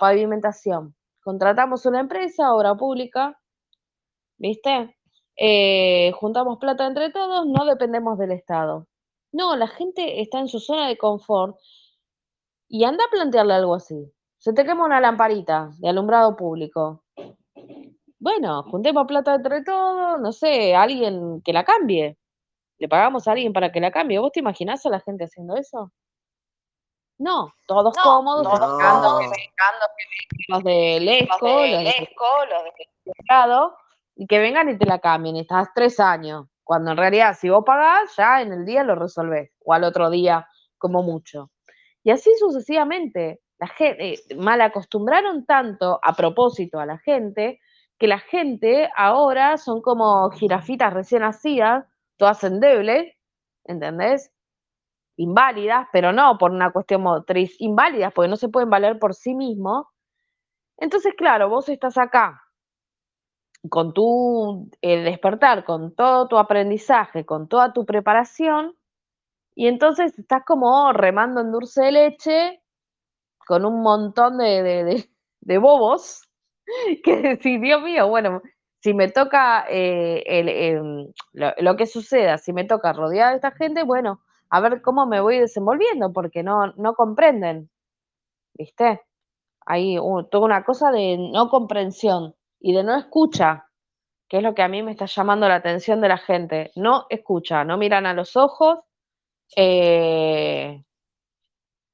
pavimentación. 0.00 0.96
Contratamos 1.22 1.86
una 1.86 2.00
empresa, 2.00 2.54
obra 2.54 2.74
pública, 2.74 3.38
¿viste? 4.38 4.96
Eh, 5.36 6.12
juntamos 6.16 6.58
plata 6.58 6.86
entre 6.86 7.10
todos, 7.10 7.46
no 7.46 7.64
dependemos 7.64 8.18
del 8.18 8.32
Estado. 8.32 8.88
No, 9.32 9.56
la 9.56 9.68
gente 9.68 10.20
está 10.20 10.40
en 10.40 10.48
su 10.48 10.58
zona 10.60 10.88
de 10.88 10.98
confort 10.98 11.56
y 12.68 12.84
anda 12.84 13.04
a 13.04 13.10
plantearle 13.10 13.54
algo 13.54 13.74
así. 13.76 14.12
Se 14.38 14.52
te 14.52 14.64
quema 14.64 14.84
una 14.86 15.00
lamparita 15.00 15.70
de 15.78 15.88
alumbrado 15.88 16.36
público. 16.36 17.04
Bueno, 18.18 18.64
juntemos 18.64 19.06
plata 19.06 19.34
entre 19.36 19.62
todos, 19.62 20.20
no 20.20 20.32
sé, 20.32 20.74
alguien 20.74 21.42
que 21.42 21.52
la 21.52 21.64
cambie. 21.64 22.18
Le 22.80 22.88
pagamos 22.88 23.28
a 23.28 23.32
alguien 23.32 23.52
para 23.52 23.70
que 23.70 23.78
la 23.78 23.90
cambie. 23.90 24.18
¿Vos 24.18 24.32
te 24.32 24.40
imaginás 24.40 24.84
a 24.86 24.88
la 24.88 25.00
gente 25.00 25.24
haciendo 25.24 25.54
eso? 25.54 25.92
No, 27.18 27.52
todos 27.66 27.94
No, 27.94 28.02
cómodos, 28.02 28.48
todos 28.48 28.72
cómodos, 28.80 29.12
los 29.18 29.30
de 29.30 29.36
los 30.48 30.64
del 30.64 31.04
Lesco, 31.04 31.46
los 31.46 32.64
de 32.64 32.72
y 34.16 34.26
que 34.26 34.38
vengan 34.38 34.70
y 34.70 34.78
te 34.78 34.86
la 34.86 34.98
cambien. 34.98 35.36
Estás 35.36 35.68
tres 35.74 36.00
años, 36.00 36.46
cuando 36.64 36.92
en 36.92 36.96
realidad 36.96 37.36
si 37.38 37.50
vos 37.50 37.62
pagás, 37.66 38.16
ya 38.16 38.40
en 38.40 38.52
el 38.52 38.64
día 38.64 38.82
lo 38.82 38.94
resolvés, 38.94 39.50
o 39.62 39.74
al 39.74 39.84
otro 39.84 40.08
día, 40.08 40.48
como 40.78 41.02
mucho. 41.02 41.50
Y 42.02 42.10
así 42.10 42.30
sucesivamente. 42.38 43.40
La 43.58 43.66
gente, 43.66 44.14
mal 44.36 44.62
acostumbraron 44.62 45.44
tanto 45.44 46.00
a 46.02 46.14
propósito 46.14 46.80
a 46.80 46.86
la 46.86 46.96
gente, 46.96 47.60
que 47.98 48.06
la 48.06 48.18
gente 48.18 48.88
ahora 48.96 49.58
son 49.58 49.82
como 49.82 50.30
jirafitas 50.30 50.94
recién 50.94 51.20
nacidas, 51.20 51.84
todas 52.20 52.44
endebles, 52.44 53.16
¿entendés? 53.64 54.30
Inválidas, 55.16 55.88
pero 55.92 56.12
no 56.12 56.38
por 56.38 56.52
una 56.52 56.70
cuestión 56.72 57.02
motriz, 57.02 57.56
inválidas 57.58 58.12
porque 58.12 58.28
no 58.28 58.36
se 58.36 58.50
pueden 58.50 58.70
valer 58.70 58.98
por 59.00 59.14
sí 59.14 59.34
mismos. 59.34 59.86
Entonces, 60.78 61.14
claro, 61.16 61.48
vos 61.48 61.68
estás 61.68 61.98
acá 61.98 62.42
con 63.68 63.92
tu 63.92 64.70
eh, 64.82 65.02
despertar, 65.02 65.64
con 65.64 65.94
todo 65.94 66.28
tu 66.28 66.38
aprendizaje, 66.38 67.26
con 67.26 67.48
toda 67.48 67.72
tu 67.72 67.84
preparación, 67.84 68.76
y 69.54 69.66
entonces 69.66 70.18
estás 70.18 70.44
como 70.46 70.92
remando 70.92 71.40
en 71.40 71.52
dulce 71.52 71.84
de 71.84 71.92
leche 71.92 72.62
con 73.46 73.66
un 73.66 73.82
montón 73.82 74.38
de, 74.38 74.62
de, 74.62 74.84
de, 74.84 75.10
de 75.40 75.58
bobos 75.58 76.28
que 77.04 77.16
decís, 77.16 77.60
Dios 77.60 77.82
mío, 77.82 78.08
bueno, 78.08 78.42
si 78.80 78.94
me 78.94 79.08
toca 79.08 79.66
eh, 79.68 80.22
em, 80.26 81.12
lo, 81.32 81.76
que 81.76 81.86
suceda, 81.86 82.38
si 82.38 82.52
me 82.52 82.64
toca 82.64 82.92
rodear 82.92 83.32
a 83.32 83.36
esta 83.36 83.50
gente, 83.52 83.82
bueno, 83.84 84.22
a 84.50 84.60
ver 84.60 84.82
cómo 84.82 85.06
me 85.06 85.20
voy 85.20 85.38
desenvolviendo, 85.38 86.12
porque 86.12 86.42
no, 86.42 86.72
no 86.76 86.94
comprenden, 86.94 87.70
¿viste? 88.54 89.02
Hay 89.66 89.98
uh, 89.98 90.24
toda 90.24 90.46
una 90.46 90.64
cosa 90.64 90.90
de 90.92 91.18
no 91.18 91.50
comprensión 91.50 92.34
y 92.60 92.74
de 92.74 92.84
no 92.84 92.96
escucha, 92.96 93.66
que 94.28 94.38
es 94.38 94.42
lo 94.42 94.54
que 94.54 94.62
a 94.62 94.68
mí 94.68 94.82
me 94.82 94.92
está 94.92 95.06
llamando 95.06 95.48
la 95.48 95.56
atención 95.56 96.00
de 96.00 96.08
la 96.08 96.18
gente. 96.18 96.72
No 96.76 97.06
escucha, 97.10 97.64
no 97.64 97.78
miran 97.78 98.06
a 98.06 98.14
los 98.14 98.36
ojos, 98.36 98.78
eh, 99.56 100.82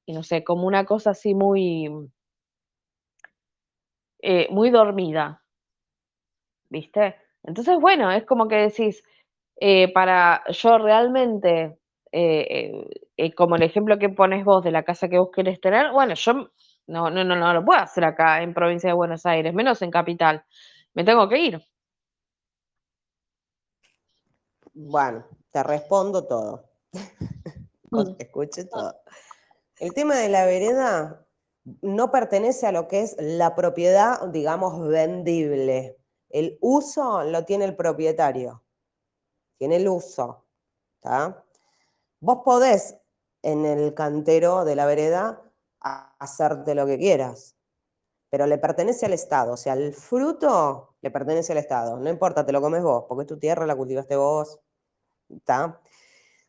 y 0.07 0.13
no 0.13 0.23
sé, 0.23 0.45
como 0.45 0.67
una 0.67 0.85
cosa 0.87 1.11
así 1.11 1.35
muy, 1.35 1.89
eh, 4.23 4.49
muy 4.51 4.71
dormida, 4.71 5.43
¿viste? 6.69 7.17
Entonces, 7.43 7.79
bueno, 7.81 8.11
es 8.11 8.25
como 8.25 8.49
que 8.49 8.57
decís, 8.57 9.03
eh, 9.57 9.93
para 9.93 10.43
yo 10.49 10.79
realmente, 10.79 11.79
eh, 12.13 12.89
eh, 13.17 13.35
como 13.35 13.57
el 13.57 13.63
ejemplo 13.63 13.99
que 13.99 14.09
pones 14.09 14.45
vos 14.45 14.65
de 14.65 14.71
la 14.73 14.83
casa 14.83 15.09
que 15.09 15.19
vos 15.19 15.31
querés 15.33 15.61
tener, 15.61 15.93
bueno, 15.93 16.15
yo 16.15 16.33
no, 16.87 17.11
no, 17.11 17.25
no, 17.25 17.37
no 17.37 17.53
lo 17.53 17.65
puedo 17.65 17.81
hacer 17.81 18.05
acá 18.05 18.43
en 18.43 18.55
provincia 18.55 18.91
de 18.91 18.95
Buenos 18.95 19.27
Aires, 19.27 19.55
menos 19.55 19.83
en 19.83 19.91
capital. 19.91 20.45
Me 20.95 21.05
tengo 21.05 21.29
que 21.29 21.39
ir. 21.39 21.63
Bueno, 24.75 25.25
te 25.51 25.63
respondo 25.63 26.27
todo. 26.27 26.65
Escuche 28.19 28.65
todo. 28.65 28.95
El 29.79 29.95
tema 29.95 30.17
de 30.17 30.29
la 30.29 30.47
vereda 30.47 31.27
no 31.83 32.11
pertenece 32.11 32.67
a 32.67 32.73
lo 32.73 32.89
que 32.89 33.03
es 33.03 33.17
la 33.19 33.55
propiedad, 33.55 34.29
digamos, 34.29 34.87
vendible. 34.89 35.97
El 36.37 36.59
uso 36.61 37.25
lo 37.25 37.47
tiene 37.47 37.65
el 37.65 37.75
propietario. 37.75 38.63
Tiene 39.57 39.77
el 39.77 39.89
uso. 39.89 40.45
¿tá? 41.01 41.43
Vos 42.21 42.41
podés 42.45 42.99
en 43.41 43.65
el 43.65 43.95
cantero 43.95 44.67
de 44.67 44.77
la 44.77 44.85
vereda 44.85 45.43
hacerte 45.81 46.75
lo 46.75 46.85
que 46.85 46.99
quieras, 46.99 47.57
pero 48.29 48.45
le 48.47 48.59
pertenece 48.59 49.07
al 49.07 49.15
Estado. 49.15 49.55
O 49.55 49.57
sea, 49.57 49.73
el 49.73 49.95
fruto 49.95 50.97
le 51.01 51.11
pertenece 51.11 51.53
al 51.53 51.59
Estado. 51.59 51.99
No 51.99 52.11
importa, 52.11 52.45
te 52.45 52.53
lo 52.53 52.61
comes 52.61 52.83
vos, 52.83 53.07
porque 53.09 53.23
es 53.23 53.29
tu 53.29 53.39
tierra, 53.39 53.65
la 53.65 53.75
cultivaste 53.75 54.17
vos. 54.17 54.61
¿tá? 55.43 55.81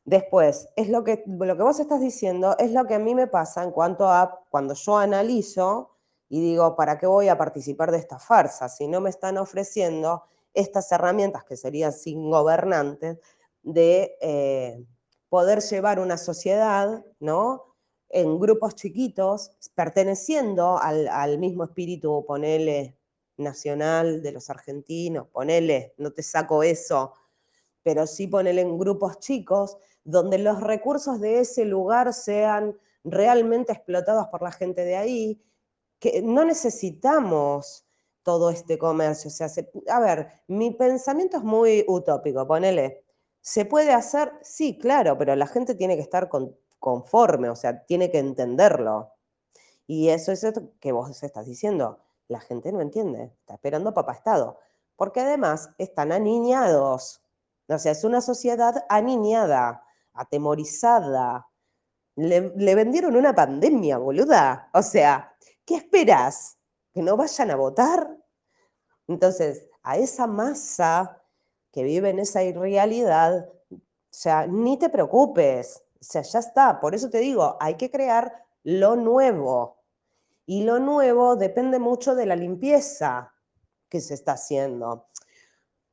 Después, 0.03 0.67
es 0.75 0.89
lo 0.89 1.05
que, 1.05 1.23
lo 1.27 1.55
que 1.55 1.63
vos 1.63 1.79
estás 1.79 2.01
diciendo 2.01 2.57
es 2.59 2.73
lo 2.73 2.85
que 2.87 2.95
a 2.95 2.99
mí 2.99 3.15
me 3.15 3.27
pasa 3.27 3.63
en 3.63 3.71
cuanto 3.71 4.09
a 4.09 4.41
cuando 4.49 4.73
yo 4.73 4.97
analizo 4.97 5.96
y 6.29 6.41
digo, 6.41 6.75
¿para 6.75 6.97
qué 6.97 7.07
voy 7.07 7.29
a 7.29 7.37
participar 7.37 7.91
de 7.91 7.97
esta 7.97 8.19
farsa? 8.19 8.69
Si 8.69 8.87
no 8.87 9.01
me 9.01 9.09
están 9.09 9.37
ofreciendo 9.37 10.23
estas 10.53 10.91
herramientas 10.91 11.43
que 11.43 11.55
serían 11.55 11.93
sin 11.93 12.29
gobernantes 12.29 13.19
de 13.63 14.17
eh, 14.21 14.83
poder 15.29 15.61
llevar 15.61 15.99
una 15.99 16.17
sociedad, 16.17 17.05
¿no? 17.19 17.75
En 18.09 18.39
grupos 18.39 18.75
chiquitos, 18.75 19.51
perteneciendo 19.75 20.77
al, 20.77 21.07
al 21.09 21.37
mismo 21.39 21.63
espíritu, 21.65 22.25
ponele, 22.25 22.97
nacional 23.37 24.21
de 24.21 24.31
los 24.31 24.49
argentinos, 24.49 25.27
ponele, 25.27 25.93
no 25.97 26.11
te 26.11 26.23
saco 26.23 26.63
eso, 26.63 27.13
pero 27.83 28.07
sí 28.07 28.27
ponele 28.27 28.61
en 28.61 28.77
grupos 28.77 29.19
chicos, 29.19 29.77
donde 30.03 30.37
los 30.37 30.61
recursos 30.61 31.19
de 31.19 31.39
ese 31.39 31.65
lugar 31.65 32.13
sean 32.13 32.77
realmente 33.03 33.73
explotados 33.73 34.27
por 34.27 34.41
la 34.41 34.51
gente 34.51 34.83
de 34.83 34.95
ahí, 34.95 35.41
que 35.99 36.21
no 36.21 36.45
necesitamos 36.45 37.87
todo 38.23 38.49
este 38.49 38.77
comercio. 38.77 39.29
O 39.29 39.31
sea, 39.31 39.47
se, 39.47 39.71
a 39.89 39.99
ver, 40.01 40.27
mi 40.47 40.71
pensamiento 40.71 41.37
es 41.37 41.43
muy 41.43 41.85
utópico, 41.87 42.45
ponele. 42.45 43.05
¿Se 43.39 43.63
puede 43.63 43.93
hacer? 43.93 44.33
Sí, 44.41 44.77
claro, 44.77 45.17
pero 45.17 45.33
la 45.37 45.47
gente 45.47 45.75
tiene 45.75 45.95
que 45.95 46.01
estar 46.01 46.27
con, 46.27 46.53
conforme, 46.77 47.49
o 47.49 47.55
sea, 47.55 47.85
tiene 47.85 48.11
que 48.11 48.19
entenderlo. 48.19 49.13
Y 49.87 50.09
eso 50.09 50.33
es 50.33 50.43
esto 50.43 50.73
que 50.81 50.91
vos 50.91 51.23
estás 51.23 51.45
diciendo. 51.45 51.99
La 52.27 52.41
gente 52.41 52.73
no 52.73 52.81
entiende, 52.81 53.33
está 53.39 53.53
esperando 53.53 53.93
papá 53.93 54.11
Estado, 54.11 54.59
porque 54.97 55.21
además 55.21 55.69
están 55.77 56.11
aniñados. 56.11 57.21
O 57.69 57.79
sea, 57.79 57.93
es 57.93 58.03
una 58.03 58.19
sociedad 58.19 58.85
aniñada, 58.89 59.85
atemorizada. 60.13 61.47
Le, 62.17 62.51
le 62.57 62.75
vendieron 62.75 63.15
una 63.15 63.33
pandemia, 63.33 63.97
boluda. 63.97 64.69
O 64.73 64.81
sea, 64.81 65.33
¿qué 65.67 65.75
esperas? 65.75 66.57
¿Que 66.91 67.03
no 67.03 67.15
vayan 67.15 67.51
a 67.51 67.55
votar? 67.55 68.17
Entonces, 69.07 69.67
a 69.83 69.97
esa 69.97 70.25
masa 70.25 71.21
que 71.71 71.83
vive 71.83 72.09
en 72.09 72.17
esa 72.17 72.43
irrealidad, 72.43 73.47
sea, 74.17 74.47
ni 74.47 74.79
te 74.79 74.89
preocupes, 74.89 75.83
o 75.93 76.03
sea, 76.03 76.23
ya 76.23 76.39
está. 76.39 76.79
Por 76.79 76.95
eso 76.95 77.07
te 77.07 77.19
digo, 77.19 77.55
hay 77.59 77.75
que 77.75 77.91
crear 77.91 78.33
lo 78.63 78.95
nuevo. 78.95 79.83
Y 80.47 80.63
lo 80.63 80.79
nuevo 80.79 81.35
depende 81.35 81.77
mucho 81.77 82.15
de 82.15 82.25
la 82.25 82.35
limpieza 82.35 83.31
que 83.87 84.01
se 84.01 84.15
está 84.15 84.31
haciendo. 84.31 85.09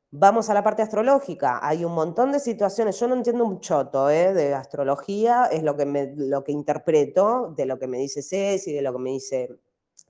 Vamos 0.09 0.49
a 0.49 0.55
la 0.55 0.63
parte 0.63 0.81
astrológica. 0.81 1.59
Hay 1.61 1.85
un 1.85 1.93
montón 1.93 2.31
de 2.31 2.39
situaciones. 2.39 2.99
Yo 2.99 3.07
no 3.07 3.15
entiendo 3.15 3.45
un 3.45 3.59
choto 3.59 4.09
¿eh? 4.09 4.33
de 4.33 4.55
astrología, 4.55 5.45
es 5.51 5.61
lo 5.61 5.75
que, 5.77 6.13
lo 6.15 6.43
que 6.43 6.51
interpreto 6.51 7.53
de 7.55 7.65
lo 7.67 7.77
que 7.77 7.87
me 7.87 7.99
dice 7.99 8.23
Ceci, 8.23 8.73
de 8.73 8.81
lo 8.81 8.93
que 8.93 8.99
me 8.99 9.11
dice 9.11 9.49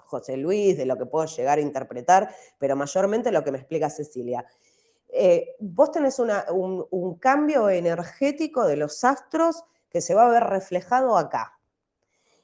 José 0.06 0.38
Luis, 0.38 0.78
de 0.78 0.86
lo 0.86 0.98
que 0.98 1.06
puedo 1.06 1.26
llegar 1.26 1.58
a 1.58 1.62
interpretar, 1.62 2.34
pero 2.58 2.76
mayormente 2.76 3.32
lo 3.32 3.44
que 3.44 3.52
me 3.52 3.58
explica 3.58 3.90
Cecilia. 3.90 4.46
Eh, 5.10 5.56
vos 5.60 5.92
tenés 5.92 6.20
un, 6.20 6.32
un 6.90 7.16
cambio 7.16 7.70
energético 7.70 8.66
de 8.66 8.78
los 8.78 9.04
astros 9.04 9.64
que 9.90 10.02
se 10.02 10.14
va 10.14 10.26
a 10.26 10.30
ver 10.30 10.44
reflejado 10.44 11.18
acá. 11.18 11.60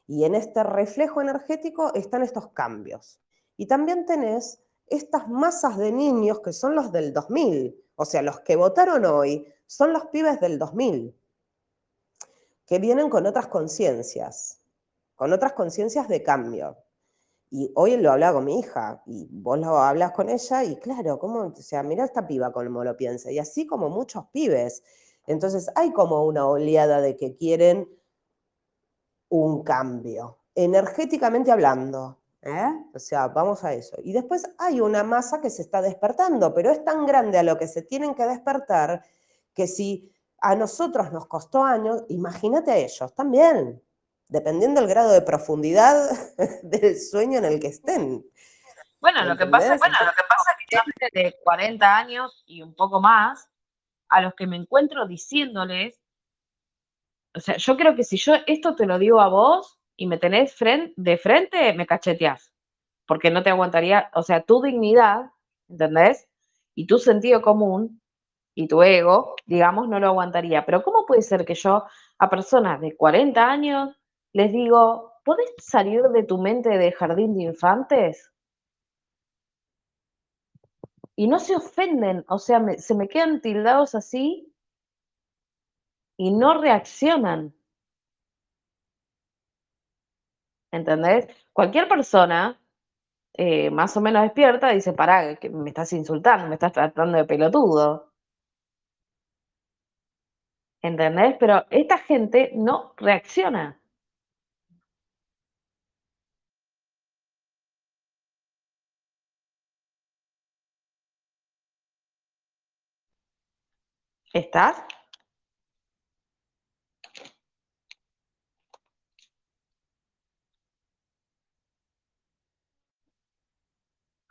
Y 0.08 0.26
en 0.26 0.36
este 0.36 0.64
reflejo 0.64 1.22
energético 1.22 1.94
están 1.94 2.24
estos 2.24 2.50
cambios. 2.50 3.20
Y 3.58 3.68
también 3.68 4.06
tenés 4.06 4.62
estas 4.88 5.28
masas 5.30 5.78
de 5.78 5.92
niños 5.92 6.42
que 6.42 6.52
son 6.52 6.76
los 6.76 6.92
del 6.92 7.14
2000, 7.14 7.82
o 7.96 8.06
sea, 8.06 8.22
los 8.22 8.42
que 8.42 8.56
votaron 8.56 9.06
hoy 9.06 9.48
son 9.66 9.94
los 9.94 10.08
pibes 10.08 10.40
del 10.42 10.60
2000, 10.60 11.16
que 12.66 12.80
vienen 12.80 13.10
con 13.10 13.26
otras 13.26 13.48
conciencias, 13.48 14.62
con 15.16 15.32
otras 15.32 15.54
conciencias 15.54 16.08
de 16.10 16.24
cambio. 16.24 16.78
Y 17.52 17.70
hoy 17.76 17.98
lo 17.98 18.14
hablaba 18.14 18.36
con 18.36 18.46
mi 18.46 18.60
hija, 18.60 19.04
y 19.06 19.28
vos 19.30 19.60
lo 19.60 19.78
hablas 19.78 20.12
con 20.14 20.30
ella, 20.30 20.64
y 20.64 20.78
claro, 20.78 21.20
¿cómo? 21.20 21.42
O 21.42 21.56
sea, 21.58 21.84
mirá 21.84 22.06
esta 22.06 22.26
piba 22.26 22.52
como 22.54 22.84
lo 22.84 22.96
piensa, 22.96 23.30
y 23.30 23.40
así 23.40 23.68
como 23.68 23.90
muchos 23.90 24.26
pibes. 24.32 24.84
Entonces 25.28 25.70
hay 25.76 25.92
como 25.92 26.26
una 26.26 26.48
oleada 26.48 27.02
de 27.02 27.18
que 27.18 27.36
quieren 27.36 27.90
un 29.30 29.64
cambio, 29.64 30.40
energéticamente 30.56 31.52
hablando. 31.52 32.20
¿eh? 32.42 32.72
O 32.94 33.00
sea, 33.00 33.28
vamos 33.28 33.64
a 33.64 33.74
eso. 33.74 33.98
Y 34.04 34.14
después 34.14 34.44
hay 34.58 34.82
una 34.82 35.04
masa 35.04 35.42
que 35.42 35.50
se 35.50 35.62
está 35.62 35.82
despertando, 35.82 36.54
pero 36.54 36.72
es 36.72 36.84
tan 36.84 37.06
grande 37.06 37.38
a 37.38 37.44
lo 37.44 37.58
que 37.58 37.68
se 37.68 37.82
tienen 37.82 38.16
que 38.16 38.26
despertar 38.26 39.04
que 39.54 39.68
si 39.68 40.12
a 40.40 40.56
nosotros 40.56 41.12
nos 41.12 41.28
costó 41.28 41.64
años, 41.64 42.04
imagínate 42.08 42.72
a 42.72 42.78
ellos 42.78 43.14
también 43.14 43.82
dependiendo 44.32 44.80
del 44.80 44.90
grado 44.90 45.12
de 45.12 45.22
profundidad 45.22 46.10
del 46.64 46.98
sueño 46.98 47.40
en 47.40 47.46
el 47.46 47.60
que 47.60 47.68
estén. 47.68 48.26
Bueno, 49.02 49.26
lo 49.26 49.36
que, 49.36 49.46
pasa, 49.46 49.76
bueno 49.78 49.98
lo 50.00 50.12
que 50.12 50.24
pasa 50.30 50.52
es 50.52 50.58
que 50.70 50.76
yo 50.76 51.22
de 51.22 51.36
40 51.44 51.98
años 51.98 52.44
y 52.46 52.62
un 52.62 52.74
poco 52.74 53.02
más, 53.02 53.50
a 54.10 54.22
los 54.22 54.34
que 54.36 54.48
me 54.48 54.56
encuentro 54.56 55.06
diciéndoles, 55.06 56.00
o 57.36 57.40
sea, 57.40 57.58
yo 57.58 57.76
creo 57.76 57.96
que 57.96 58.04
si 58.04 58.18
yo 58.18 58.36
esto 58.48 58.76
te 58.76 58.86
lo 58.86 59.00
digo 59.00 59.20
a 59.20 59.28
vos 59.28 59.80
y 59.98 60.08
me 60.08 60.18
tenés 60.18 60.56
de 60.96 61.18
frente, 61.18 61.74
me 61.74 61.86
cacheteás, 61.86 62.54
porque 63.06 63.32
no 63.32 63.44
te 63.44 63.50
aguantaría, 63.50 64.12
o 64.14 64.24
sea, 64.24 64.44
tu 64.44 64.62
dignidad, 64.62 65.32
¿entendés? 65.68 66.30
Y 66.76 66.88
tu 66.88 67.00
sentido 67.00 67.42
común 67.42 68.02
y 68.56 68.68
tu 68.68 68.82
ego, 68.82 69.36
digamos, 69.46 69.90
no 69.90 70.00
lo 70.00 70.08
aguantaría. 70.08 70.66
Pero 70.66 70.84
¿cómo 70.84 71.06
puede 71.06 71.22
ser 71.22 71.44
que 71.44 71.56
yo 71.56 71.86
a 72.20 72.30
personas 72.30 72.80
de 72.80 72.96
40 72.96 73.50
años 73.50 74.01
les 74.34 74.52
digo, 74.52 75.14
¿podés 75.24 75.54
salir 75.60 76.04
de 76.04 76.24
tu 76.24 76.38
mente 76.38 76.70
de 76.78 76.92
jardín 76.92 77.36
de 77.36 77.44
infantes? 77.44 78.32
Y 81.16 81.28
no 81.28 81.40
se 81.40 81.56
ofenden, 81.56 82.26
o 82.28 82.38
sea, 82.38 82.62
se 82.78 82.96
me 82.96 83.08
quedan 83.08 83.40
tildados 83.42 83.96
así 83.96 84.54
y 86.18 86.32
no 86.32 86.62
reaccionan. 86.62 87.54
¿Entendés? 90.72 91.28
Cualquier 91.54 91.88
persona 91.88 92.60
eh, 93.34 93.72
más 93.72 93.98
o 93.98 94.02
menos 94.02 94.24
despierta 94.24 94.70
dice, 94.70 94.94
pará, 94.94 95.36
que 95.38 95.50
me 95.50 95.70
estás 95.70 95.94
insultando, 95.94 96.48
me 96.48 96.56
estás 96.56 96.74
tratando 96.74 97.18
de 97.18 97.26
pelotudo. 97.26 98.12
¿Entendés? 100.84 101.38
Pero 101.40 101.66
esta 101.72 101.98
gente 101.98 102.52
no 102.54 102.94
reacciona. 102.98 103.81
¿Estás? 114.34 114.76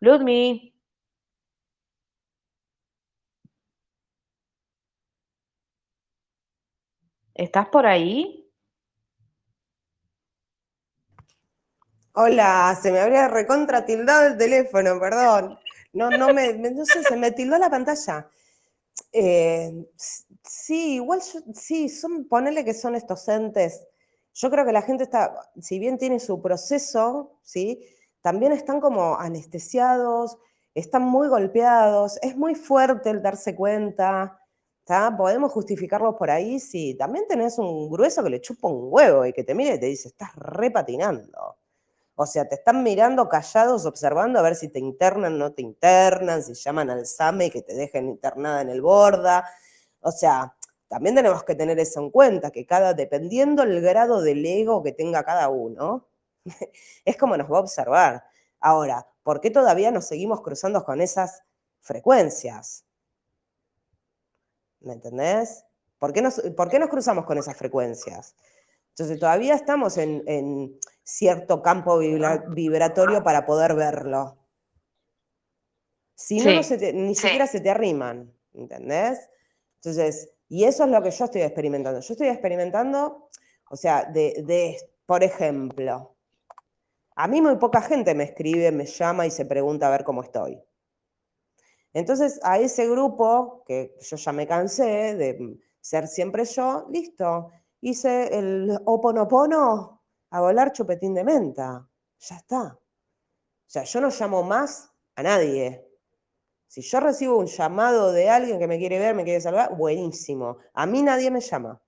Ludmi. 0.02 0.74
¿Estás 7.34 7.66
por 7.70 7.86
ahí? 7.86 8.48
Hola, 12.12 12.78
se 12.80 12.92
me 12.92 13.00
habría 13.00 13.26
recontra 13.28 13.84
tildado 13.84 14.26
el 14.28 14.38
teléfono, 14.38 14.98
perdón. 15.00 15.58
No, 15.92 16.10
no 16.12 16.30
me, 16.30 16.52
no 16.54 16.84
sé, 16.84 17.02
se 17.02 17.16
me 17.16 17.32
tildó 17.32 17.58
la 17.58 17.68
pantalla. 17.70 18.28
Eh, 19.12 19.72
sí, 20.42 20.94
igual 20.94 21.20
sí, 21.54 21.88
son, 21.88 22.26
ponele 22.28 22.64
que 22.64 22.74
son 22.74 22.94
estos 22.94 23.28
entes. 23.28 23.86
Yo 24.34 24.50
creo 24.50 24.64
que 24.64 24.72
la 24.72 24.82
gente 24.82 25.04
está, 25.04 25.34
si 25.60 25.78
bien 25.78 25.98
tiene 25.98 26.20
su 26.20 26.40
proceso, 26.40 27.38
¿sí? 27.42 27.84
También 28.22 28.52
están 28.52 28.80
como 28.80 29.16
anestesiados, 29.18 30.38
están 30.74 31.02
muy 31.02 31.28
golpeados, 31.28 32.18
es 32.22 32.36
muy 32.36 32.54
fuerte 32.54 33.10
el 33.10 33.22
darse 33.22 33.56
cuenta, 33.56 34.40
Podemos 35.16 35.52
justificarlo 35.52 36.16
por 36.16 36.30
ahí, 36.30 36.58
sí. 36.58 36.96
También 36.98 37.24
tenés 37.28 37.58
un 37.58 37.88
grueso 37.90 38.24
que 38.24 38.30
le 38.30 38.40
chupa 38.40 38.66
un 38.68 38.88
huevo 38.92 39.24
y 39.24 39.32
que 39.32 39.44
te 39.44 39.54
mira 39.54 39.74
y 39.74 39.78
te 39.80 39.86
dice, 39.86 40.08
estás 40.08 40.34
repatinando. 40.34 41.59
O 42.22 42.26
sea, 42.26 42.46
te 42.46 42.56
están 42.56 42.82
mirando 42.82 43.30
callados, 43.30 43.86
observando 43.86 44.38
a 44.38 44.42
ver 44.42 44.54
si 44.54 44.68
te 44.68 44.78
internan, 44.78 45.38
no 45.38 45.54
te 45.54 45.62
internan, 45.62 46.42
si 46.42 46.52
llaman 46.52 46.90
al 46.90 47.06
SAME 47.06 47.46
y 47.46 47.50
que 47.50 47.62
te 47.62 47.72
dejen 47.72 48.10
internada 48.10 48.60
en 48.60 48.68
el 48.68 48.82
borda. 48.82 49.48
O 50.00 50.12
sea, 50.12 50.54
también 50.86 51.14
tenemos 51.14 51.44
que 51.44 51.54
tener 51.54 51.78
eso 51.78 51.98
en 51.98 52.10
cuenta, 52.10 52.50
que 52.50 52.66
cada, 52.66 52.92
dependiendo 52.92 53.62
el 53.62 53.80
grado 53.80 54.20
del 54.20 54.44
ego 54.44 54.82
que 54.82 54.92
tenga 54.92 55.24
cada 55.24 55.48
uno, 55.48 56.10
es 57.06 57.16
como 57.16 57.38
nos 57.38 57.50
va 57.50 57.56
a 57.56 57.60
observar. 57.62 58.24
Ahora, 58.60 59.08
¿por 59.22 59.40
qué 59.40 59.50
todavía 59.50 59.90
nos 59.90 60.04
seguimos 60.04 60.42
cruzando 60.42 60.84
con 60.84 61.00
esas 61.00 61.42
frecuencias? 61.80 62.84
¿Me 64.80 64.92
entendés? 64.92 65.64
¿Por 65.98 66.12
qué 66.12 66.20
nos, 66.20 66.38
por 66.54 66.68
qué 66.68 66.78
nos 66.78 66.90
cruzamos 66.90 67.24
con 67.24 67.38
esas 67.38 67.56
frecuencias? 67.56 68.34
Entonces 68.90 69.18
todavía 69.18 69.54
estamos 69.54 69.96
en, 69.96 70.78
cierto 71.10 71.62
campo 71.62 71.98
vibratorio 71.98 73.22
para 73.22 73.44
poder 73.44 73.74
verlo. 73.74 74.38
Si 76.14 76.38
no, 76.38 76.50
ni 76.50 77.14
siquiera 77.14 77.46
se 77.46 77.60
te 77.60 77.70
arriman, 77.70 78.32
¿entendés? 78.52 79.28
Entonces, 79.76 80.30
y 80.48 80.64
eso 80.64 80.84
es 80.84 80.90
lo 80.90 81.02
que 81.02 81.10
yo 81.10 81.24
estoy 81.24 81.42
experimentando. 81.42 82.00
Yo 82.00 82.12
estoy 82.12 82.28
experimentando, 82.28 83.28
o 83.70 83.76
sea, 83.76 84.04
de, 84.04 84.42
de, 84.44 84.76
por 85.06 85.24
ejemplo, 85.24 86.14
a 87.16 87.26
mí 87.26 87.40
muy 87.40 87.56
poca 87.56 87.80
gente 87.80 88.14
me 88.14 88.24
escribe, 88.24 88.70
me 88.70 88.86
llama 88.86 89.26
y 89.26 89.30
se 89.30 89.46
pregunta 89.46 89.86
a 89.86 89.90
ver 89.90 90.04
cómo 90.04 90.22
estoy. 90.22 90.62
Entonces, 91.92 92.38
a 92.42 92.58
ese 92.58 92.88
grupo, 92.88 93.64
que 93.66 93.96
yo 94.00 94.16
ya 94.16 94.32
me 94.32 94.46
cansé 94.46 95.14
de 95.16 95.58
ser 95.80 96.06
siempre 96.06 96.44
yo, 96.44 96.86
listo, 96.90 97.50
hice 97.80 98.38
el 98.38 98.78
oponopono 98.84 99.99
a 100.30 100.40
volar 100.40 100.72
chupetín 100.72 101.14
de 101.14 101.24
menta. 101.24 101.88
Ya 102.18 102.36
está. 102.36 102.62
O 102.62 103.72
sea, 103.72 103.84
yo 103.84 104.00
no 104.00 104.10
llamo 104.10 104.42
más 104.42 104.92
a 105.14 105.22
nadie. 105.22 105.86
Si 106.66 106.82
yo 106.82 107.00
recibo 107.00 107.36
un 107.36 107.46
llamado 107.46 108.12
de 108.12 108.30
alguien 108.30 108.58
que 108.58 108.68
me 108.68 108.78
quiere 108.78 108.98
ver, 108.98 109.14
me 109.14 109.24
quiere 109.24 109.40
salvar, 109.40 109.76
buenísimo. 109.76 110.58
A 110.74 110.86
mí 110.86 111.02
nadie 111.02 111.30
me 111.30 111.40
llama. 111.40 111.80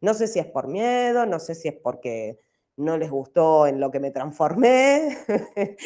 No 0.00 0.14
sé 0.14 0.28
si 0.28 0.38
es 0.38 0.46
por 0.46 0.68
miedo, 0.68 1.26
no 1.26 1.38
sé 1.40 1.54
si 1.54 1.68
es 1.68 1.74
porque 1.74 2.38
no 2.76 2.96
les 2.98 3.10
gustó 3.10 3.66
en 3.66 3.80
lo 3.80 3.90
que 3.90 4.00
me 4.00 4.10
transformé, 4.10 5.18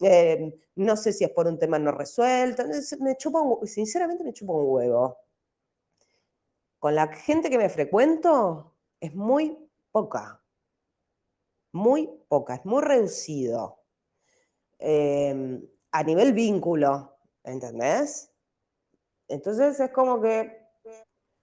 eh, 0.00 0.58
no 0.76 0.96
sé 0.96 1.12
si 1.12 1.24
es 1.24 1.30
por 1.30 1.46
un 1.46 1.58
tema 1.58 1.78
no 1.78 1.92
resuelto, 1.92 2.64
me 3.00 3.16
chupa 3.16 3.40
sinceramente 3.64 4.24
me 4.24 4.32
chupa 4.32 4.52
un 4.54 4.64
huevo. 4.66 5.18
Con 6.78 6.94
la 6.94 7.08
gente 7.08 7.50
que 7.50 7.58
me 7.58 7.68
frecuento, 7.68 8.74
es 9.00 9.14
muy 9.14 9.58
poca. 9.92 10.42
Muy 11.72 12.08
poca, 12.28 12.54
es 12.56 12.64
muy 12.64 12.82
reducido. 12.82 13.82
Em, 14.78 15.62
a 15.92 16.02
nivel 16.02 16.32
vínculo, 16.32 17.16
¿entendés? 17.44 18.32
Entonces 19.28 19.78
es 19.78 19.90
como 19.90 20.20
que... 20.20 20.66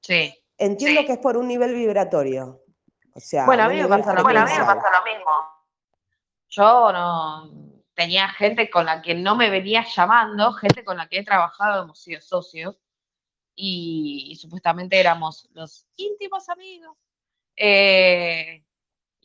Sí. 0.01 0.33
Entiendo 0.57 1.05
que 1.05 1.13
es 1.13 1.19
por 1.19 1.37
un 1.37 1.47
nivel 1.47 1.73
vibratorio. 1.73 2.63
O 3.13 3.19
sea, 3.19 3.45
bueno, 3.45 3.63
a 3.63 3.69
mí 3.69 3.81
me 3.81 3.87
pasa, 3.87 4.13
lo, 4.13 4.23
bueno, 4.23 4.41
a 4.41 4.45
mí 4.45 4.51
me 4.51 4.65
pasa 4.65 4.87
lo 4.91 5.05
mismo. 5.05 5.31
Yo 6.49 6.91
no 6.91 7.51
tenía 7.93 8.29
gente 8.29 8.69
con 8.69 8.85
la 8.85 9.01
que 9.01 9.15
no 9.15 9.35
me 9.35 9.49
venía 9.49 9.83
llamando, 9.83 10.53
gente 10.53 10.83
con 10.83 10.97
la 10.97 11.07
que 11.07 11.19
he 11.19 11.23
trabajado, 11.23 11.83
hemos 11.83 11.99
sido 11.99 12.21
socios, 12.21 12.79
y 13.55 14.37
supuestamente 14.39 14.99
éramos 14.99 15.49
los 15.53 15.87
íntimos 15.95 16.47
amigos 16.49 16.95
eh, 17.57 18.63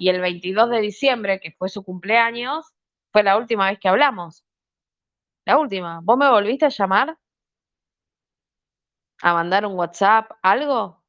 y 0.02 0.08
el 0.08 0.20
22 0.20 0.68
de 0.68 0.80
diciembre, 0.80 1.38
que 1.38 1.52
fue 1.52 1.68
su 1.68 1.84
cumpleaños, 1.84 2.74
fue 3.12 3.22
la 3.22 3.36
última 3.36 3.70
vez 3.70 3.78
que 3.78 3.88
hablamos. 3.88 4.44
La 5.44 5.58
última. 5.58 6.00
¿Vos 6.02 6.18
me 6.18 6.28
volviste 6.28 6.64
a 6.64 6.70
llamar? 6.70 7.16
¿A 9.22 9.32
mandar 9.32 9.64
un 9.64 9.78
WhatsApp? 9.78 10.32
¿Algo? 10.42 11.04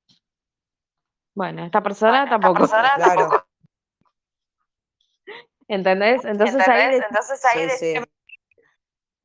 Bueno, 1.33 1.65
esta 1.65 1.81
persona 1.81 2.29
tampoco. 2.29 2.67
claro. 2.67 3.47
¿Entendés? 5.67 6.23
Entonces 6.23 6.67
ahí, 6.67 6.95
Entonces 6.97 7.45
ahí 7.45 8.05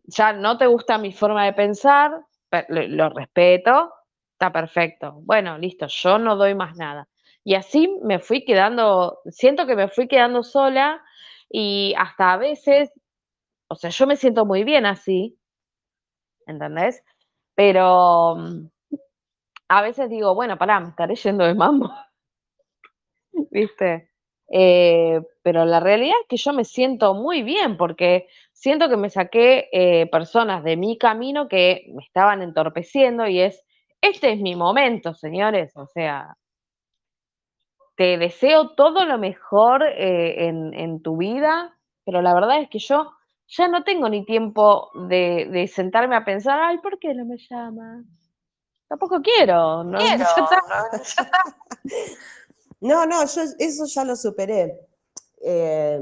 ya 0.05 0.33
no 0.33 0.57
te 0.57 0.65
gusta 0.65 0.97
mi 0.97 1.13
forma 1.13 1.45
de 1.45 1.53
pensar, 1.53 2.25
lo 2.69 3.11
respeto, 3.11 3.93
está 4.33 4.51
perfecto. 4.51 5.21
Bueno, 5.25 5.59
listo, 5.59 5.89
yo 5.89 6.19
no 6.19 6.37
doy 6.37 6.55
más 6.55 6.75
nada. 6.75 7.07
Y 7.49 7.55
así 7.55 7.89
me 8.03 8.19
fui 8.19 8.45
quedando, 8.45 9.21
siento 9.31 9.67
que 9.67 9.75
me 9.75 9.89
fui 9.89 10.07
quedando 10.07 10.43
sola 10.43 11.03
y 11.49 11.95
hasta 11.97 12.35
a 12.35 12.37
veces 12.37 12.91
o 13.69 13.75
sea, 13.75 13.91
yo 13.91 14.07
me 14.07 14.17
siento 14.17 14.47
muy 14.47 14.65
bien 14.65 14.87
así, 14.87 15.39
¿entendés? 16.47 17.03
Pero 17.55 18.37
mm, 18.37 18.69
a 19.69 19.83
veces 19.83 20.11
digo, 20.11 20.35
bueno, 20.35 20.59
pará, 20.59 20.81
me 20.81 20.89
estaré 20.89 21.15
yendo 21.17 21.45
de 21.45 21.55
mambo, 21.55 21.91
¿viste? 23.51 24.11
Eh, 24.51 25.21
pero 25.43 25.67
la 25.67 25.81
realidad 25.81 26.17
es 26.23 26.29
que 26.29 26.39
yo 26.39 26.55
me 26.55 26.65
siento 26.65 27.13
muy 27.13 27.43
bien 27.43 27.77
porque 27.77 28.29
siento 28.53 28.89
que 28.89 28.97
me 28.97 29.11
saqué 29.11 29.69
eh, 29.73 30.07
personas 30.07 30.65
de 30.65 30.79
mi 30.79 30.97
camino 30.97 31.49
que 31.49 31.87
me 31.95 32.03
estaban 32.03 32.41
entorpeciendo 32.41 33.27
y 33.27 33.41
es, 33.41 33.63
este 34.01 34.33
es 34.33 34.41
mi 34.41 34.57
momento, 34.57 35.13
señores, 35.13 35.77
o 35.77 35.87
sea, 35.87 36.37
te 37.99 38.17
deseo 38.17 38.77
todo 38.77 39.05
lo 39.05 39.19
mejor 39.19 39.83
eh, 39.83 40.47
en, 40.47 40.73
en, 40.73 41.03
tu 41.03 41.17
vida, 41.17 41.77
pero 42.05 42.23
la 42.23 42.33
verdad 42.33 42.63
es 42.63 42.71
que 42.71 42.79
yo 42.79 43.11
ya 43.49 43.67
no 43.67 43.83
tengo 43.83 44.09
ni 44.09 44.25
tiempo 44.25 44.91
de, 45.09 45.49
de 45.51 45.67
sentarme 45.67 46.15
a 46.15 46.25
pensar, 46.25 46.61
ay, 46.61 46.79
¿por 46.79 47.01
qué 47.01 47.13
no 47.13 47.25
me 47.25 47.37
llama? 47.37 48.05
Tampoco 48.87 49.21
quiero, 49.21 49.83
no, 49.83 49.99
quiero, 49.99 50.19
ya 50.19 50.25
está. 50.25 50.63
no. 52.81 53.05
No, 53.05 53.05
no, 53.05 53.27
yo 53.27 53.43
eso 53.59 53.87
ya 53.87 54.05
lo 54.05 54.15
superé. 54.15 54.79
Eh, 55.43 56.01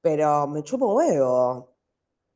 pero 0.00 0.46
me 0.46 0.62
chupo 0.62 0.94
huevo. 0.94 1.74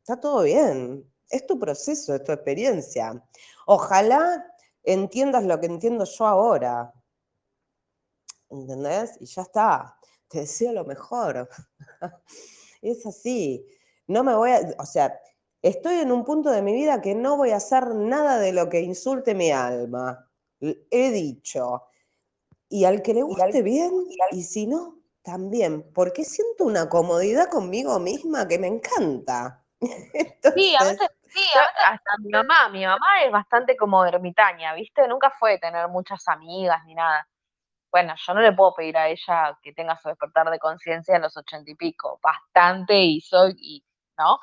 Está 0.00 0.20
todo 0.20 0.42
bien. 0.42 1.02
Es 1.30 1.46
tu 1.46 1.58
proceso, 1.58 2.14
es 2.14 2.22
tu 2.22 2.32
experiencia. 2.32 3.24
Ojalá 3.66 4.44
entiendas 4.84 5.44
lo 5.44 5.58
que 5.58 5.66
entiendo 5.66 6.04
yo 6.04 6.26
ahora. 6.26 6.92
¿Entendés? 8.50 9.16
Y 9.20 9.26
ya 9.26 9.42
está. 9.42 9.96
Te 10.28 10.40
deseo 10.40 10.72
lo 10.72 10.84
mejor. 10.84 11.48
es 12.82 13.06
así. 13.06 13.66
No 14.06 14.24
me 14.24 14.34
voy 14.34 14.50
a. 14.50 14.60
O 14.78 14.86
sea, 14.86 15.18
estoy 15.62 15.96
en 15.96 16.12
un 16.12 16.24
punto 16.24 16.50
de 16.50 16.62
mi 16.62 16.72
vida 16.72 17.00
que 17.00 17.14
no 17.14 17.36
voy 17.36 17.50
a 17.50 17.56
hacer 17.56 17.94
nada 17.94 18.38
de 18.38 18.52
lo 18.52 18.68
que 18.68 18.80
insulte 18.80 19.34
mi 19.34 19.50
alma. 19.50 20.28
He 20.60 21.10
dicho. 21.10 21.84
Y 22.68 22.84
al 22.84 23.02
que 23.02 23.14
le 23.14 23.22
guste 23.22 23.62
bien, 23.62 23.92
y 24.32 24.42
si 24.42 24.66
no, 24.66 24.98
también, 25.22 25.84
porque 25.92 26.24
siento 26.24 26.64
una 26.64 26.88
comodidad 26.88 27.48
conmigo 27.48 27.98
misma 27.98 28.48
que 28.48 28.58
me 28.58 28.66
encanta. 28.66 29.64
Entonces, 29.80 30.52
Sí, 30.54 30.74
a 30.78 30.84
veces, 30.84 31.08
sí, 31.28 31.44
a 31.54 31.60
veces 31.60 31.74
hasta 31.84 32.10
mi 32.18 32.30
mamá, 32.30 32.68
mi 32.70 32.84
mamá 32.84 33.06
es 33.24 33.30
bastante 33.30 33.76
como 33.76 34.04
ermitaña, 34.04 34.74
¿viste? 34.74 35.06
Nunca 35.08 35.30
fue 35.30 35.52
de 35.52 35.58
tener 35.58 35.88
muchas 35.88 36.26
amigas 36.28 36.84
ni 36.86 36.94
nada. 36.94 37.28
Bueno, 37.96 38.12
yo 38.14 38.34
no 38.34 38.42
le 38.42 38.52
puedo 38.52 38.74
pedir 38.74 38.94
a 38.98 39.08
ella 39.08 39.58
que 39.62 39.72
tenga 39.72 39.96
su 39.96 40.10
despertar 40.10 40.50
de 40.50 40.58
conciencia 40.58 41.16
en 41.16 41.22
los 41.22 41.34
ochenta 41.34 41.70
y 41.70 41.74
pico, 41.76 42.20
bastante 42.22 42.94
y 42.94 43.22
soy, 43.22 43.54
y, 43.58 43.82
¿no? 44.18 44.38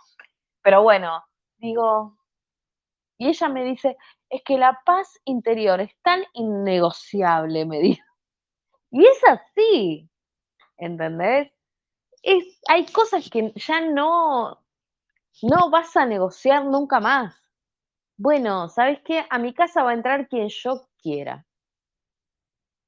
Pero 0.63 0.81
bueno, 0.81 1.23
digo, 1.57 2.17
y 3.19 3.27
ella 3.27 3.49
me 3.49 3.63
dice, 3.63 3.95
es 4.27 4.41
que 4.43 4.57
la 4.57 4.81
paz 4.83 5.19
interior 5.25 5.81
es 5.81 5.95
tan 6.01 6.23
innegociable, 6.33 7.67
me 7.67 7.79
dijo. 7.79 8.03
Y 8.89 9.05
es 9.05 9.21
así, 9.27 10.09
¿entendés? 10.77 11.51
Es, 12.23 12.59
hay 12.67 12.87
cosas 12.87 13.29
que 13.29 13.53
ya 13.55 13.81
no, 13.81 14.65
no 15.43 15.69
vas 15.69 15.95
a 15.95 16.07
negociar 16.07 16.65
nunca 16.65 16.99
más. 16.99 17.35
Bueno, 18.17 18.67
¿sabes 18.69 18.99
qué? 19.05 19.23
A 19.29 19.37
mi 19.37 19.53
casa 19.53 19.83
va 19.83 19.91
a 19.91 19.93
entrar 19.93 20.27
quien 20.27 20.49
yo 20.49 20.87
quiera. 20.99 21.45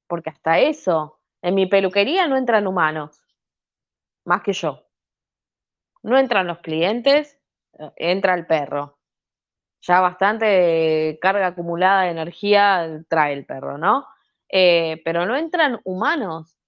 Porque 0.08 0.30
hasta 0.30 0.58
eso, 0.58 1.18
en 1.42 1.54
mi 1.54 1.66
peluquería 1.66 2.26
no 2.28 2.36
entran 2.36 2.66
humanos, 2.66 3.20
más 4.24 4.42
que 4.42 4.52
yo. 4.52 4.82
No 6.02 6.18
entran 6.18 6.46
los 6.46 6.58
clientes, 6.58 7.38
eh, 7.78 7.90
entra 7.96 8.34
el 8.34 8.46
perro. 8.46 8.98
Ya 9.82 10.00
bastante 10.00 11.18
carga 11.20 11.48
acumulada 11.48 12.02
de 12.02 12.10
energía 12.10 13.02
trae 13.08 13.34
el 13.34 13.46
perro, 13.46 13.78
¿no? 13.78 14.06
Eh, 14.48 15.02
pero 15.04 15.26
no 15.26 15.36
entran 15.36 15.80
humanos. 15.84 16.58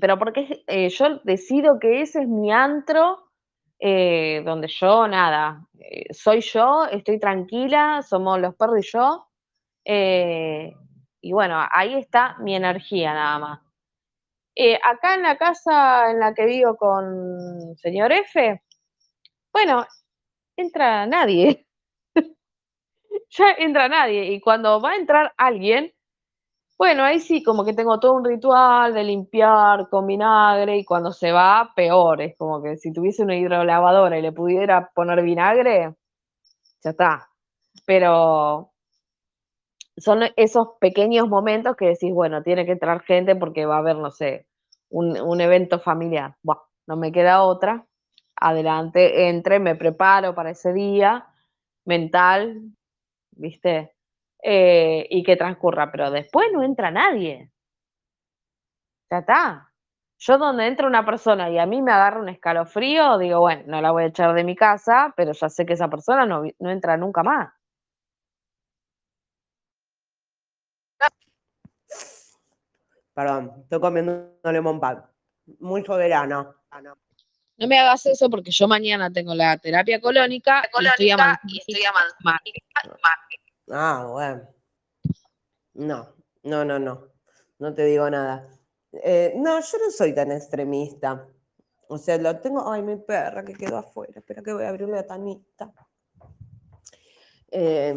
Pero 0.00 0.18
porque 0.18 0.64
eh, 0.66 0.88
yo 0.88 1.20
decido 1.24 1.78
que 1.78 2.02
ese 2.02 2.22
es 2.22 2.28
mi 2.28 2.52
antro 2.52 3.20
donde 3.80 4.68
yo, 4.68 5.06
nada, 5.06 5.66
soy 6.10 6.40
yo, 6.40 6.86
estoy 6.86 7.18
tranquila, 7.20 8.00
somos 8.00 8.40
los 8.40 8.54
perros 8.54 8.78
y 8.78 8.90
yo. 8.90 9.26
Y 11.24 11.32
bueno, 11.32 11.56
ahí 11.72 11.94
está 11.94 12.36
mi 12.40 12.54
energía 12.54 13.14
nada 13.14 13.38
más. 13.38 13.60
Eh, 14.54 14.78
acá 14.84 15.14
en 15.14 15.22
la 15.22 15.38
casa 15.38 16.10
en 16.10 16.20
la 16.20 16.34
que 16.34 16.44
vivo 16.44 16.76
con 16.76 17.74
señor 17.78 18.12
F, 18.12 18.62
bueno, 19.52 19.86
entra 20.56 21.06
nadie. 21.06 21.66
ya 23.30 23.52
entra 23.58 23.88
nadie. 23.88 24.32
Y 24.32 24.40
cuando 24.40 24.82
va 24.82 24.92
a 24.92 24.96
entrar 24.96 25.32
alguien, 25.38 25.92
bueno, 26.78 27.04
ahí 27.04 27.20
sí, 27.20 27.42
como 27.42 27.64
que 27.64 27.72
tengo 27.74 27.98
todo 28.00 28.14
un 28.14 28.24
ritual 28.24 28.94
de 28.94 29.04
limpiar 29.04 29.88
con 29.88 30.06
vinagre 30.06 30.76
y 30.78 30.84
cuando 30.84 31.12
se 31.12 31.32
va, 31.32 31.72
peor. 31.74 32.20
Es 32.22 32.36
como 32.36 32.62
que 32.62 32.76
si 32.76 32.92
tuviese 32.92 33.22
una 33.22 33.36
hidrolavadora 33.36 34.18
y 34.18 34.22
le 34.22 34.32
pudiera 34.32 34.90
poner 34.94 35.22
vinagre, 35.22 35.94
ya 36.84 36.90
está. 36.90 37.30
Pero 37.86 38.73
son 39.96 40.22
esos 40.36 40.68
pequeños 40.80 41.28
momentos 41.28 41.76
que 41.76 41.86
decís, 41.86 42.12
bueno, 42.12 42.42
tiene 42.42 42.66
que 42.66 42.72
entrar 42.72 43.02
gente 43.02 43.36
porque 43.36 43.66
va 43.66 43.76
a 43.76 43.78
haber, 43.78 43.96
no 43.96 44.10
sé, 44.10 44.46
un, 44.90 45.20
un 45.20 45.40
evento 45.40 45.80
familiar. 45.80 46.36
Buah, 46.42 46.58
no 46.86 46.96
me 46.96 47.12
queda 47.12 47.42
otra. 47.42 47.86
Adelante, 48.36 49.28
entre, 49.28 49.60
me 49.60 49.76
preparo 49.76 50.34
para 50.34 50.50
ese 50.50 50.72
día, 50.72 51.26
mental, 51.84 52.62
¿viste? 53.32 53.94
Eh, 54.42 55.06
y 55.10 55.22
que 55.24 55.36
transcurra, 55.36 55.90
pero 55.92 56.10
después 56.10 56.48
no 56.52 56.62
entra 56.62 56.90
nadie. 56.90 57.50
Ya 59.10 59.18
está. 59.18 59.70
Yo 60.18 60.38
donde 60.38 60.66
entra 60.66 60.86
una 60.86 61.04
persona 61.04 61.50
y 61.50 61.58
a 61.58 61.66
mí 61.66 61.82
me 61.82 61.92
agarra 61.92 62.20
un 62.20 62.28
escalofrío, 62.28 63.18
digo, 63.18 63.40
bueno, 63.40 63.62
no 63.66 63.80
la 63.80 63.90
voy 63.90 64.04
a 64.04 64.06
echar 64.06 64.34
de 64.34 64.44
mi 64.44 64.56
casa, 64.56 65.12
pero 65.16 65.32
ya 65.32 65.48
sé 65.48 65.66
que 65.66 65.74
esa 65.74 65.88
persona 65.88 66.26
no, 66.26 66.42
no 66.58 66.70
entra 66.70 66.96
nunca 66.96 67.22
más. 67.22 67.52
Perdón, 73.14 73.52
estoy 73.62 73.80
comiendo 73.80 74.38
un 74.42 74.52
lemon 74.52 74.80
pan. 74.80 75.04
Muy 75.60 75.84
soberano. 75.84 76.54
No 77.56 77.68
me 77.68 77.78
hagas 77.78 78.04
eso 78.06 78.28
porque 78.28 78.50
yo 78.50 78.66
mañana 78.66 79.12
tengo 79.12 79.34
la 79.34 79.56
terapia 79.58 80.00
colónica, 80.00 80.62
y 80.62 80.86
estoy 80.86 81.10
Colónica 81.10 81.14
avanzando. 81.14 81.52
y 81.52 81.58
estoy 81.58 81.84
avanzando. 81.84 82.98
Ah, 83.70 84.06
bueno. 84.10 84.48
No, 85.74 86.14
no, 86.42 86.64
no, 86.64 86.78
no. 86.78 87.08
No 87.58 87.74
te 87.74 87.84
digo 87.84 88.10
nada. 88.10 88.48
Eh, 88.92 89.32
no, 89.36 89.60
yo 89.60 89.78
no 89.78 89.90
soy 89.90 90.14
tan 90.14 90.32
extremista. 90.32 91.26
O 91.88 91.98
sea, 91.98 92.18
lo 92.18 92.38
tengo. 92.40 92.70
Ay, 92.70 92.82
mi 92.82 92.96
perra 92.96 93.44
que 93.44 93.54
quedó 93.54 93.78
afuera. 93.78 94.18
Espera 94.18 94.42
que 94.42 94.52
voy 94.52 94.64
a 94.64 94.68
abrir 94.68 94.88
una 94.88 95.02
tanita. 95.04 95.72
Eh, 97.56 97.94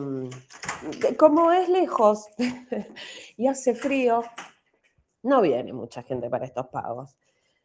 como 1.17 1.51
es 1.51 1.67
lejos 1.67 2.27
y 3.37 3.47
hace 3.47 3.73
frío, 3.73 4.23
no 5.27 5.41
viene 5.41 5.73
mucha 5.73 6.03
gente 6.03 6.29
para 6.29 6.45
estos 6.45 6.67
pagos. 6.67 7.15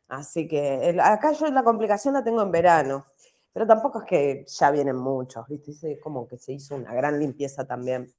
Así 0.08 0.46
que 0.46 0.96
acá 1.00 1.32
yo 1.32 1.46
la 1.48 1.62
complicación 1.62 2.14
la 2.14 2.24
tengo 2.24 2.42
en 2.42 2.50
verano, 2.50 3.06
pero 3.52 3.66
tampoco 3.66 4.00
es 4.00 4.04
que 4.04 4.44
ya 4.46 4.70
vienen 4.70 4.96
muchos, 4.96 5.46
¿viste? 5.48 5.92
Es 5.92 6.00
como 6.00 6.26
que 6.26 6.38
se 6.38 6.52
hizo 6.52 6.74
una 6.74 6.92
gran 6.92 7.18
limpieza 7.18 7.66
también. 7.66 8.12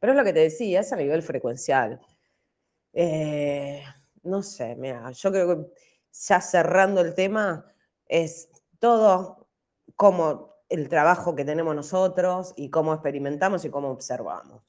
Pero 0.00 0.12
es 0.12 0.18
lo 0.18 0.24
que 0.24 0.32
te 0.32 0.40
decía, 0.40 0.80
es 0.80 0.92
a 0.92 0.96
nivel 0.96 1.22
frecuencial. 1.22 2.00
Eh, 2.92 3.82
no 4.22 4.42
sé, 4.42 4.74
mira, 4.76 5.10
yo 5.10 5.30
creo 5.30 5.48
que 5.48 5.72
ya 6.12 6.40
cerrando 6.40 7.00
el 7.02 7.14
tema, 7.14 7.64
es 8.06 8.48
todo 8.78 9.48
como 9.94 10.56
el 10.68 10.88
trabajo 10.88 11.34
que 11.34 11.44
tenemos 11.44 11.74
nosotros 11.74 12.54
y 12.56 12.70
cómo 12.70 12.92
experimentamos 12.92 13.64
y 13.64 13.70
cómo 13.70 13.90
observamos. 13.90 14.62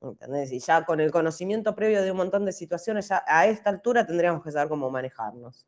¿Entendés? 0.00 0.50
Y 0.52 0.60
ya 0.60 0.84
con 0.84 1.00
el 1.00 1.10
conocimiento 1.10 1.74
previo 1.74 2.02
de 2.02 2.10
un 2.10 2.16
montón 2.16 2.44
de 2.44 2.52
situaciones, 2.52 3.08
ya 3.08 3.22
a 3.26 3.46
esta 3.46 3.70
altura 3.70 4.06
tendríamos 4.06 4.42
que 4.42 4.50
saber 4.50 4.68
cómo 4.68 4.90
manejarnos. 4.90 5.66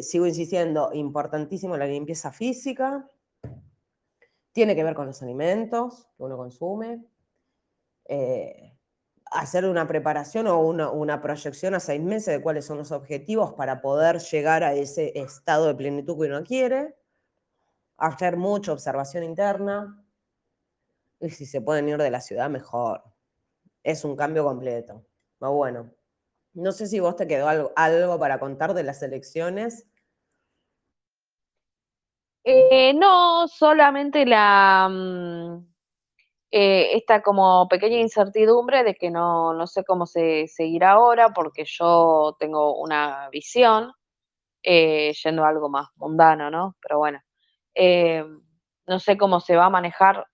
Sigo 0.00 0.26
insistiendo, 0.26 0.90
importantísimo 0.92 1.76
la 1.76 1.86
limpieza 1.86 2.32
física, 2.32 3.08
tiene 4.52 4.74
que 4.74 4.84
ver 4.84 4.94
con 4.94 5.06
los 5.06 5.22
alimentos 5.22 6.08
que 6.16 6.22
uno 6.24 6.36
consume, 6.36 7.04
eh, 8.06 8.76
hacer 9.30 9.64
una 9.66 9.86
preparación 9.86 10.46
o 10.46 10.58
una 10.60 11.20
proyección 11.20 11.74
a 11.74 11.80
seis 11.80 12.02
meses 12.02 12.34
de 12.34 12.42
cuáles 12.42 12.64
son 12.64 12.78
los 12.78 12.90
objetivos 12.92 13.54
para 13.54 13.80
poder 13.80 14.18
llegar 14.18 14.64
a 14.64 14.72
ese 14.72 15.12
estado 15.18 15.66
de 15.66 15.74
plenitud 15.74 16.18
que 16.18 16.28
uno 16.28 16.42
quiere, 16.42 16.96
hacer 17.98 18.36
mucha 18.36 18.72
observación 18.72 19.24
interna, 19.24 20.04
y 21.20 21.30
si 21.30 21.46
se 21.46 21.60
pueden 21.60 21.88
ir 21.88 21.98
de 21.98 22.10
la 22.10 22.20
ciudad, 22.20 22.50
mejor. 22.50 23.02
Es 23.82 24.04
un 24.04 24.16
cambio 24.16 24.44
completo. 24.44 25.04
Pero 25.38 25.52
bueno, 25.52 25.90
no 26.54 26.72
sé 26.72 26.86
si 26.86 27.00
vos 27.00 27.16
te 27.16 27.26
quedó 27.26 27.48
algo, 27.48 27.72
algo 27.76 28.18
para 28.18 28.38
contar 28.38 28.74
de 28.74 28.82
las 28.82 29.02
elecciones. 29.02 29.86
Eh, 32.44 32.94
no, 32.94 33.46
solamente 33.48 34.24
la 34.24 34.88
mm, 34.90 35.66
eh, 36.50 36.96
esta 36.96 37.20
como 37.20 37.68
pequeña 37.68 37.98
incertidumbre 37.98 38.82
de 38.82 38.94
que 38.94 39.10
no, 39.10 39.52
no 39.52 39.66
sé 39.66 39.84
cómo 39.84 40.06
se 40.06 40.46
seguirá 40.48 40.92
ahora, 40.92 41.30
porque 41.34 41.64
yo 41.66 42.36
tengo 42.38 42.80
una 42.80 43.28
visión, 43.30 43.92
eh, 44.62 45.12
yendo 45.22 45.44
a 45.44 45.48
algo 45.50 45.68
más 45.68 45.88
mundano, 45.96 46.50
¿no? 46.50 46.76
Pero 46.80 46.98
bueno, 46.98 47.20
eh, 47.74 48.24
no 48.86 48.98
sé 48.98 49.18
cómo 49.18 49.40
se 49.40 49.56
va 49.56 49.66
a 49.66 49.70
manejar 49.70 50.26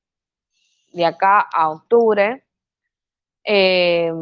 de 0.94 1.04
acá 1.04 1.40
a 1.52 1.70
octubre, 1.70 2.44
eh, 3.44 4.12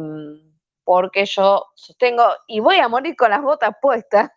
porque 0.83 1.25
yo 1.25 1.65
sostengo, 1.75 2.23
y 2.47 2.59
voy 2.59 2.77
a 2.77 2.89
morir 2.89 3.15
con 3.15 3.29
las 3.29 3.41
botas 3.41 3.75
puestas, 3.81 4.31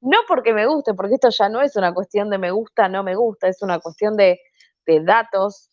no 0.00 0.18
porque 0.26 0.52
me 0.52 0.66
guste, 0.66 0.94
porque 0.94 1.14
esto 1.14 1.30
ya 1.30 1.48
no 1.48 1.62
es 1.62 1.76
una 1.76 1.94
cuestión 1.94 2.28
de 2.28 2.38
me 2.38 2.50
gusta, 2.50 2.88
no 2.88 3.02
me 3.04 3.14
gusta, 3.14 3.48
es 3.48 3.62
una 3.62 3.78
cuestión 3.78 4.16
de, 4.16 4.40
de 4.84 5.00
datos, 5.04 5.70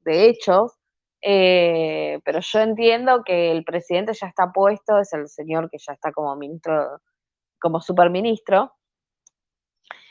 de 0.00 0.28
hechos, 0.28 0.74
eh, 1.22 2.20
pero 2.24 2.40
yo 2.40 2.60
entiendo 2.60 3.22
que 3.24 3.50
el 3.50 3.64
presidente 3.64 4.12
ya 4.12 4.26
está 4.28 4.52
puesto, 4.52 4.98
es 4.98 5.12
el 5.14 5.28
señor 5.28 5.70
que 5.70 5.78
ya 5.78 5.94
está 5.94 6.12
como 6.12 6.36
ministro, 6.36 7.00
como 7.58 7.80
superministro, 7.80 8.74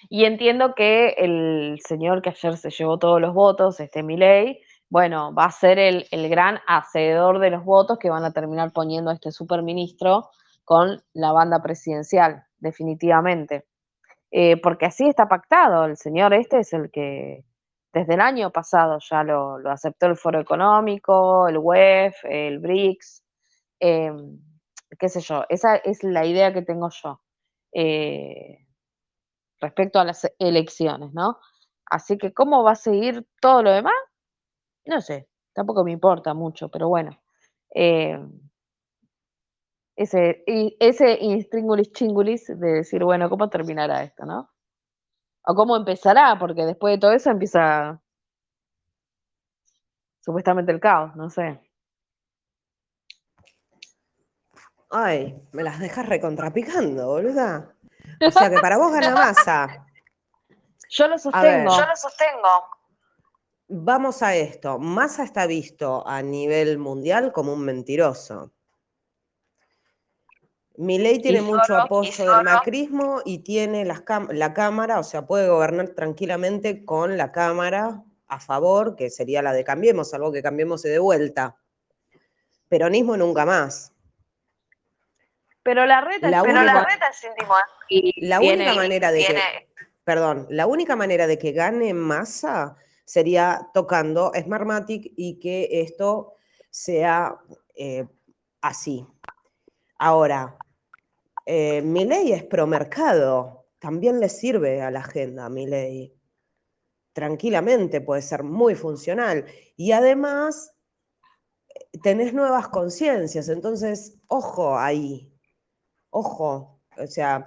y 0.09 0.25
entiendo 0.25 0.73
que 0.73 1.09
el 1.17 1.79
señor 1.85 2.23
que 2.23 2.29
ayer 2.29 2.57
se 2.57 2.71
llevó 2.71 2.97
todos 2.97 3.21
los 3.21 3.33
votos, 3.35 3.79
este 3.79 4.01
Milei, 4.01 4.61
bueno, 4.89 5.33
va 5.33 5.45
a 5.45 5.51
ser 5.51 5.79
el, 5.79 6.05
gran 6.29 6.59
hacedor 6.67 7.39
de 7.39 7.49
los 7.49 7.63
votos 7.63 7.97
que 7.99 8.09
van 8.09 8.23
a 8.23 8.31
terminar 8.31 8.71
poniendo 8.71 9.11
a 9.11 9.13
este 9.13 9.31
superministro 9.31 10.29
con 10.63 11.01
la 11.13 11.31
banda 11.31 11.61
presidencial, 11.61 12.45
definitivamente. 12.59 13.65
Eh, 14.31 14.57
porque 14.61 14.85
así 14.85 15.07
está 15.07 15.27
pactado, 15.27 15.85
el 15.85 15.97
señor 15.97 16.33
este 16.33 16.59
es 16.59 16.73
el 16.73 16.91
que 16.91 17.45
desde 17.93 18.15
el 18.15 18.21
año 18.21 18.51
pasado 18.51 18.99
ya 19.09 19.23
lo, 19.23 19.57
lo 19.59 19.71
aceptó 19.71 20.07
el 20.07 20.17
Foro 20.17 20.39
Económico, 20.39 21.47
el 21.47 21.57
WEF, 21.57 22.15
el 22.25 22.59
BRICS, 22.59 23.23
eh, 23.79 24.11
qué 24.99 25.09
sé 25.09 25.21
yo, 25.21 25.45
esa 25.49 25.77
es 25.77 26.03
la 26.03 26.25
idea 26.25 26.53
que 26.53 26.61
tengo 26.61 26.89
yo. 26.89 27.21
Eh, 27.73 28.67
respecto 29.59 29.99
a 29.99 30.05
las 30.05 30.27
elecciones, 30.39 31.13
¿no? 31.13 31.39
Así 31.85 32.17
que 32.17 32.33
cómo 32.33 32.63
va 32.63 32.71
a 32.71 32.75
seguir 32.75 33.25
todo 33.41 33.63
lo 33.63 33.71
demás, 33.71 33.93
no 34.87 35.01
sé, 35.01 35.27
tampoco 35.53 35.83
me 35.83 35.91
importa 35.91 36.33
mucho, 36.33 36.69
pero 36.69 36.87
bueno. 36.87 37.19
Eh, 37.73 38.19
ese, 39.95 40.43
y 40.45 40.77
ese 40.79 41.19
chingulis 41.91 42.47
de 42.47 42.71
decir, 42.71 43.03
bueno, 43.03 43.29
¿cómo 43.29 43.49
terminará 43.49 44.03
esto, 44.03 44.25
no? 44.25 44.49
O 45.43 45.55
cómo 45.55 45.75
empezará, 45.75 46.37
porque 46.37 46.65
después 46.65 46.95
de 46.95 46.99
todo 46.99 47.13
eso 47.13 47.31
empieza 47.31 47.99
supuestamente 50.19 50.71
el 50.71 50.79
caos, 50.79 51.15
no 51.15 51.29
sé. 51.29 51.59
Ay, 54.89 55.41
me 55.51 55.63
las 55.63 55.79
dejas 55.79 56.07
recontrapicando, 56.07 57.07
boluda. 57.07 57.73
O 58.25 58.31
sea 58.31 58.49
que 58.49 58.59
para 58.59 58.77
vos 58.77 58.91
gana 58.91 59.15
masa. 59.15 59.85
Yo 60.89 61.07
lo 61.07 61.17
sostengo. 61.17 61.71
Yo 61.71 61.85
lo 61.85 61.95
sostengo. 61.95 62.76
Vamos 63.69 64.23
a 64.23 64.35
esto. 64.35 64.79
Massa 64.79 65.23
está 65.23 65.45
visto 65.45 66.07
a 66.07 66.21
nivel 66.21 66.77
mundial 66.77 67.33
como 67.33 67.53
un 67.53 67.65
mentiroso. 67.65 68.51
Milei 70.77 71.19
tiene 71.19 71.41
mucho 71.41 71.75
apoyo 71.75 72.11
del 72.35 72.43
macrismo 72.43 73.21
y 73.25 73.39
tiene 73.39 73.83
las 73.83 74.03
la 74.29 74.53
Cámara, 74.53 74.99
o 74.99 75.03
sea, 75.03 75.25
puede 75.25 75.49
gobernar 75.49 75.89
tranquilamente 75.89 76.85
con 76.85 77.17
la 77.17 77.31
Cámara 77.31 78.03
a 78.27 78.39
favor, 78.39 78.95
que 78.95 79.09
sería 79.09 79.41
la 79.41 79.53
de 79.53 79.63
Cambiemos, 79.63 80.11
salvo 80.11 80.31
que 80.31 80.43
Cambiemos 80.43 80.81
se 80.81 80.89
dé 80.89 80.99
vuelta. 80.99 81.57
Peronismo 82.69 83.17
nunca 83.17 83.45
más. 83.45 83.91
Pero 85.63 85.85
la 85.85 85.99
reta 86.01 86.29
La 86.29 86.37
es 86.37 86.43
Pero 86.43 86.59
única- 86.59 86.73
la 86.73 86.85
reta 86.85 87.07
es 87.09 88.13
La 88.17 88.39
única 88.39 88.73
manera 88.75 89.11
de 89.11 89.25
que, 89.25 89.67
perdón, 90.03 90.45
la 90.49 90.67
única 90.67 90.95
manera 90.95 91.25
de 91.27 91.37
que 91.39 91.51
gane 91.53 91.93
masa 91.93 92.77
sería 93.07 93.69
tocando 93.73 94.33
Smartmatic 94.35 95.13
y 95.15 95.39
que 95.39 95.69
esto 95.81 96.33
sea 96.69 97.39
eh, 97.73 98.05
así. 98.59 99.07
Ahora, 99.97 100.57
eh, 101.45 101.81
Milei 101.81 102.33
es 102.33 102.43
promercado, 102.43 103.67
también 103.79 104.19
le 104.19 104.27
sirve 104.27 104.81
a 104.81 104.91
la 104.91 104.99
agenda 104.99 105.47
Milei. 105.47 106.13
Tranquilamente 107.13 108.01
puede 108.01 108.21
ser 108.21 108.43
muy 108.43 108.75
funcional. 108.75 109.45
Y 109.77 109.93
además, 109.93 110.75
eh, 111.69 111.99
tenés 112.03 112.33
nuevas 112.33 112.67
conciencias, 112.67 113.47
entonces, 113.47 114.17
ojo 114.27 114.77
ahí, 114.77 115.31
ojo. 116.09 116.81
O 116.97 117.07
sea, 117.07 117.45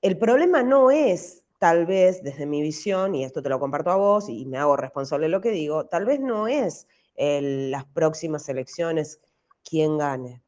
el 0.00 0.16
problema 0.16 0.62
no 0.62 0.90
es, 0.90 1.39
tal 1.60 1.86
vez, 1.86 2.24
desde 2.24 2.46
mi 2.46 2.62
visión, 2.62 3.14
y 3.14 3.24
esto 3.24 3.42
te 3.42 3.50
lo 3.50 3.60
comparto 3.60 3.90
a 3.92 3.96
vos 3.96 4.28
y 4.30 4.46
me 4.46 4.58
hago 4.58 4.76
responsable 4.76 5.26
de 5.26 5.30
lo 5.32 5.42
que 5.42 5.50
digo, 5.52 5.86
tal 5.86 6.06
vez 6.06 6.20
no 6.20 6.48
es 6.48 6.88
el- 7.16 7.70
las 7.70 7.84
próximas 7.86 8.48
elecciones 8.48 9.20
quién 9.64 9.98
gane, 9.98 10.42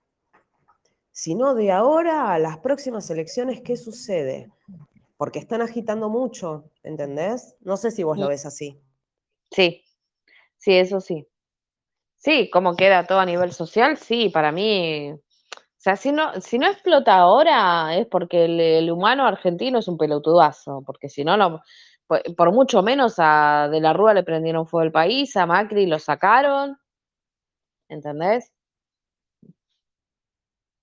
sino 1.12 1.54
de 1.54 1.70
ahora 1.70 2.32
a 2.32 2.38
las 2.38 2.58
próximas 2.58 3.08
elecciones 3.10 3.60
qué 3.62 3.76
sucede, 3.76 4.50
porque 5.16 5.38
están 5.38 5.62
agitando 5.62 6.08
mucho, 6.10 6.70
¿entendés? 6.82 7.56
No 7.60 7.76
sé 7.76 7.90
si 7.90 8.02
vos 8.04 8.18
lo 8.18 8.28
ves 8.28 8.46
así. 8.46 8.80
Sí, 9.50 9.84
sí, 10.58 10.74
eso 10.74 11.00
sí. 11.00 11.28
Sí, 12.18 12.50
cómo 12.50 12.76
queda 12.76 13.06
todo 13.06 13.20
a 13.20 13.26
nivel 13.26 13.52
social, 13.52 13.98
sí, 13.98 14.30
para 14.30 14.52
mí. 14.52 15.14
O 15.82 15.84
sea, 15.84 15.96
si 15.96 16.12
no, 16.12 16.40
si 16.40 16.58
no 16.58 16.68
explota 16.68 17.16
ahora 17.16 17.96
es 17.96 18.06
porque 18.06 18.44
el, 18.44 18.60
el 18.60 18.88
humano 18.88 19.26
argentino 19.26 19.80
es 19.80 19.88
un 19.88 19.98
pelotudazo, 19.98 20.84
porque 20.86 21.08
si 21.08 21.24
no, 21.24 21.36
no, 21.36 21.60
por, 22.06 22.22
por 22.36 22.52
mucho 22.52 22.84
menos 22.84 23.16
a 23.18 23.68
De 23.68 23.80
la 23.80 23.92
Rúa 23.92 24.14
le 24.14 24.22
prendieron 24.22 24.68
fuego 24.68 24.84
el 24.84 24.92
país, 24.92 25.36
a 25.36 25.44
Macri 25.44 25.86
lo 25.86 25.98
sacaron, 25.98 26.78
¿entendés? 27.88 28.52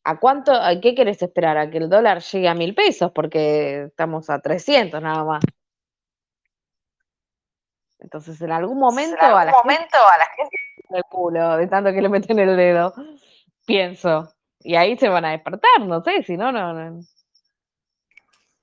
¿A 0.04 0.20
cuánto, 0.20 0.52
a 0.52 0.78
qué 0.82 0.94
querés 0.96 1.22
esperar? 1.22 1.58
¿A 1.58 1.70
que 1.70 1.78
el 1.78 1.90
dólar 1.90 2.20
llegue 2.20 2.50
a 2.50 2.54
mil 2.54 2.76
pesos? 2.76 3.10
Porque 3.16 3.84
estamos 3.84 4.30
a 4.30 4.42
300 4.42 5.02
nada 5.02 5.24
más. 5.24 5.42
Entonces, 8.00 8.42
en 8.42 8.52
algún 8.52 8.78
momento 8.78 9.16
en 9.16 9.32
a 9.32 9.40
algún 9.44 9.46
la 9.46 9.54
gente 9.54 9.64
momento 9.64 9.98
a 9.98 10.18
la 10.18 10.26
gente 10.36 10.58
el 10.90 11.04
culo 11.04 11.56
de 11.56 11.68
tanto 11.68 11.94
que 11.94 12.02
le 12.02 12.10
meten 12.10 12.38
el 12.40 12.58
dedo, 12.58 12.94
pienso. 13.66 14.28
Y 14.62 14.76
ahí 14.76 14.98
se 14.98 15.08
van 15.10 15.26
a 15.26 15.32
despertar, 15.32 15.82
no 15.86 16.04
sé, 16.04 16.24
si 16.24 16.36
no, 16.38 16.52
no. 16.52 17.00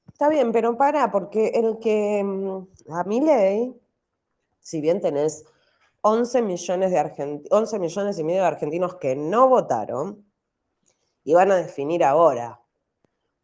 Está 0.08 0.28
bien, 0.28 0.52
pero 0.52 0.76
para, 0.76 1.10
porque 1.10 1.48
el 1.48 1.78
que 1.78 2.22
mm, 2.24 2.92
a 2.92 3.04
mi 3.04 3.20
ley, 3.20 3.74
si 4.60 4.80
bien 4.80 5.00
tenés 5.00 5.44
11 6.02 6.40
millones, 6.42 6.90
de 6.90 6.98
argent- 6.98 7.46
11 7.50 7.78
millones 7.78 8.18
y 8.18 8.24
medio 8.24 8.40
de 8.42 8.46
argentinos 8.46 8.96
que 8.96 9.16
no 9.16 9.48
votaron 9.48 10.24
y 11.24 11.34
van 11.34 11.50
a 11.50 11.56
definir 11.56 12.04
ahora. 12.04 12.60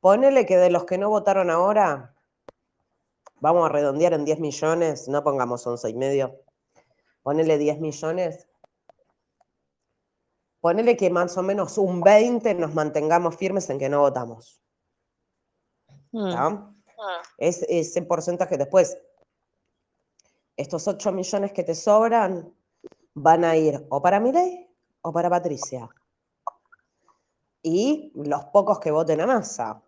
Ponele 0.01 0.47
que 0.47 0.57
de 0.57 0.70
los 0.70 0.85
que 0.85 0.99
no 0.99 1.11
votaron 1.11 1.51
ahora, 1.51 2.15
vamos 3.41 3.66
a 3.66 3.73
redondear 3.73 4.12
en 4.12 4.24
10 4.24 4.41
millones, 4.41 5.09
no 5.09 5.23
pongamos 5.23 5.66
11 5.66 5.91
y 5.91 5.95
medio, 5.95 6.41
ponele 7.23 7.59
10 7.59 7.81
millones. 7.81 8.49
Ponele 10.62 10.97
que 10.97 11.10
más 11.10 11.36
o 11.36 11.43
menos 11.43 11.76
un 11.76 12.01
20 12.01 12.55
nos 12.55 12.72
mantengamos 12.72 13.34
firmes 13.36 13.68
en 13.68 13.80
que 13.80 13.89
no 13.89 13.98
votamos. 14.01 14.62
Mm. 16.12 16.32
¿tá? 16.32 16.51
Mm. 16.51 16.72
Es 17.39 17.62
ese 17.68 18.02
porcentaje 18.02 18.56
después. 18.56 18.97
Estos 20.56 20.86
8 20.86 21.10
millones 21.10 21.52
que 21.52 21.64
te 21.64 21.74
sobran 21.74 22.55
van 23.14 23.44
a 23.44 23.56
ir 23.56 23.84
o 23.90 24.01
para 24.01 24.20
Milei 24.20 24.70
o 25.01 25.12
para 25.12 25.28
Patricia. 25.28 25.89
Y 27.60 28.12
los 28.14 28.44
pocos 28.47 28.78
que 28.78 28.93
voten 28.93 29.20
a 29.20 29.26
Massa. 29.26 29.82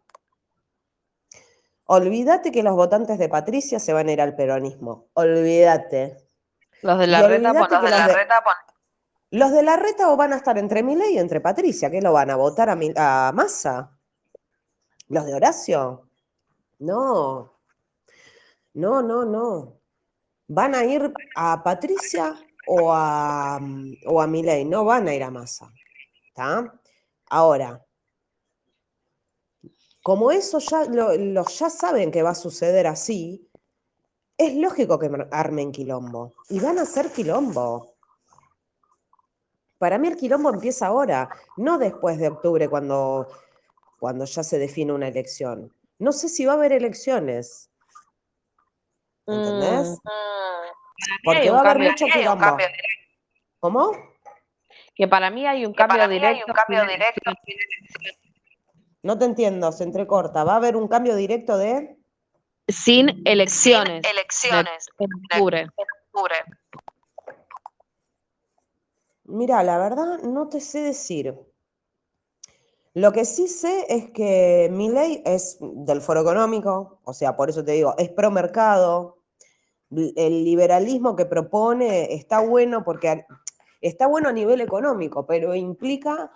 Olvídate 1.87 2.51
que 2.51 2.65
los 2.65 2.75
votantes 2.75 3.17
de 3.19 3.29
Patricia 3.29 3.79
se 3.79 3.93
van 3.93 4.09
a 4.09 4.13
ir 4.13 4.21
al 4.21 4.35
peronismo. 4.35 5.07
Olvídate. 5.15 6.17
Los 6.83 6.99
de 6.99 7.07
la 7.07 7.29
reta, 7.29 7.53
bueno, 7.53 7.69
que 7.69 7.75
de 7.77 7.83
los 7.83 7.91
la 7.91 8.07
de- 8.09 8.15
reta 8.15 8.43
pon- 8.43 8.74
Los 9.31 9.51
de 9.53 9.63
la 9.63 9.77
reta 9.77 10.13
o 10.13 10.17
van 10.17 10.33
a 10.33 10.37
estar 10.37 10.59
entre 10.59 10.83
Milei 10.83 11.15
y 11.15 11.19
entre 11.19 11.41
Patricia, 11.41 11.91
que 11.91 12.01
lo 12.01 12.13
van 12.13 12.31
a 12.31 12.37
votar 12.37 12.69
a, 12.71 13.33
Massa. 13.33 13.99
Los 15.09 15.27
de 15.27 15.35
Horacio. 15.35 16.09
No. 16.79 17.53
No, 18.75 19.03
no, 19.03 19.25
no. 19.25 19.81
Van 20.49 20.75
a 20.75 20.85
ir 20.85 21.13
a 21.37 21.63
Patricia 21.63 22.37
o 22.67 22.93
a, 22.93 23.61
o 24.07 24.21
a 24.21 24.27
Milei, 24.27 24.65
no 24.65 24.85
van 24.85 25.09
a 25.09 25.15
ir 25.15 25.23
a 25.23 25.31
Massa. 25.31 25.73
¿Está? 26.29 26.81
Ahora, 27.31 27.85
como 30.05 30.31
eso 30.31 30.59
ya, 30.59 30.85
lo, 30.85 31.15
ya 31.47 31.71
saben 31.71 32.11
que 32.11 32.23
va 32.23 32.31
a 32.31 32.35
suceder 32.35 32.87
así, 32.87 33.49
es 34.37 34.55
lógico 34.55 34.99
que 34.99 35.11
armen 35.31 35.73
quilombo. 35.73 36.35
Y 36.51 36.61
van 36.61 36.79
a 36.79 36.83
hacer 36.83 37.11
quilombo. 37.11 37.94
Para 39.79 39.99
mí 39.99 40.09
el 40.09 40.17
quilombo 40.17 40.51
empieza 40.51 40.87
ahora, 40.87 41.29
no 41.57 41.79
después 41.79 42.19
de 42.19 42.29
octubre 42.29 42.69
cuando, 42.69 43.29
cuando 43.99 44.25
ya 44.25 44.43
se 44.43 44.59
define 44.59 44.93
una 44.93 45.09
elección. 45.09 45.75
No 45.99 46.13
sé 46.13 46.29
si 46.29 46.45
va 46.45 46.53
a 46.53 46.57
haber 46.57 46.73
elecciones. 46.73 47.71
¿Entendés? 49.27 49.89
Mm, 49.89 50.09
hay 50.09 51.19
Porque 51.25 51.51
va 51.51 51.59
a 51.59 51.71
haber 51.71 51.91
mucho 51.91 52.07
quilombo. 52.07 52.57
¿Cómo? 53.61 53.93
que 54.97 55.09
para 55.09 55.29
mí 55.29 55.45
hay 55.45 55.67
un 55.67 55.73
Que 55.73 55.79
cambio 55.79 56.07
directo. 56.07 56.45
un 56.47 56.55
cambio 56.55 56.81
sin- 56.81 56.89
directo. 56.89 57.33
No 59.03 59.19
te 59.19 59.25
entiendo, 59.25 59.73
se 59.73 59.83
entrecorta. 59.85 60.45
¿Va 60.45 60.53
a 60.53 60.57
haber 60.57 60.77
un 60.77 60.87
cambio 60.89 61.17
directo 61.17 61.59
de...? 61.59 61.97
Sin 62.69 63.09
Sin 63.09 63.23
elecciones. 63.27 64.03
elecciones 64.11 64.87
en 64.99 65.09
octubre. 65.13 65.61
en 65.63 65.69
octubre. 65.69 66.35
Mira, 69.25 69.63
la 69.63 69.79
verdad 69.79 70.21
no 70.23 70.49
te 70.49 70.61
sé 70.61 70.81
decir. 70.81 71.35
Lo 72.93 73.13
que 73.13 73.25
sí 73.25 73.49
sé 73.49 73.87
es 73.89 74.11
que 74.11 74.69
mi 74.71 74.89
ley 74.89 75.23
es 75.25 75.59
del 75.61 76.01
foro 76.01 76.21
económico, 76.21 77.01
o 77.03 77.13
sea, 77.13 77.37
por 77.37 77.51
eso 77.51 77.65
te 77.65 77.73
digo, 77.73 77.95
es 77.99 78.11
pro 78.11 78.31
mercado. 78.31 79.19
El 79.91 80.45
liberalismo 80.45 81.17
que 81.17 81.27
propone 81.27 82.15
está 82.15 82.41
bueno 82.41 82.85
porque 82.85 83.27
está 83.81 84.07
bueno 84.07 84.29
a 84.29 84.33
nivel 84.33 84.61
económico, 84.61 85.27
pero 85.27 85.55
implica 85.55 86.31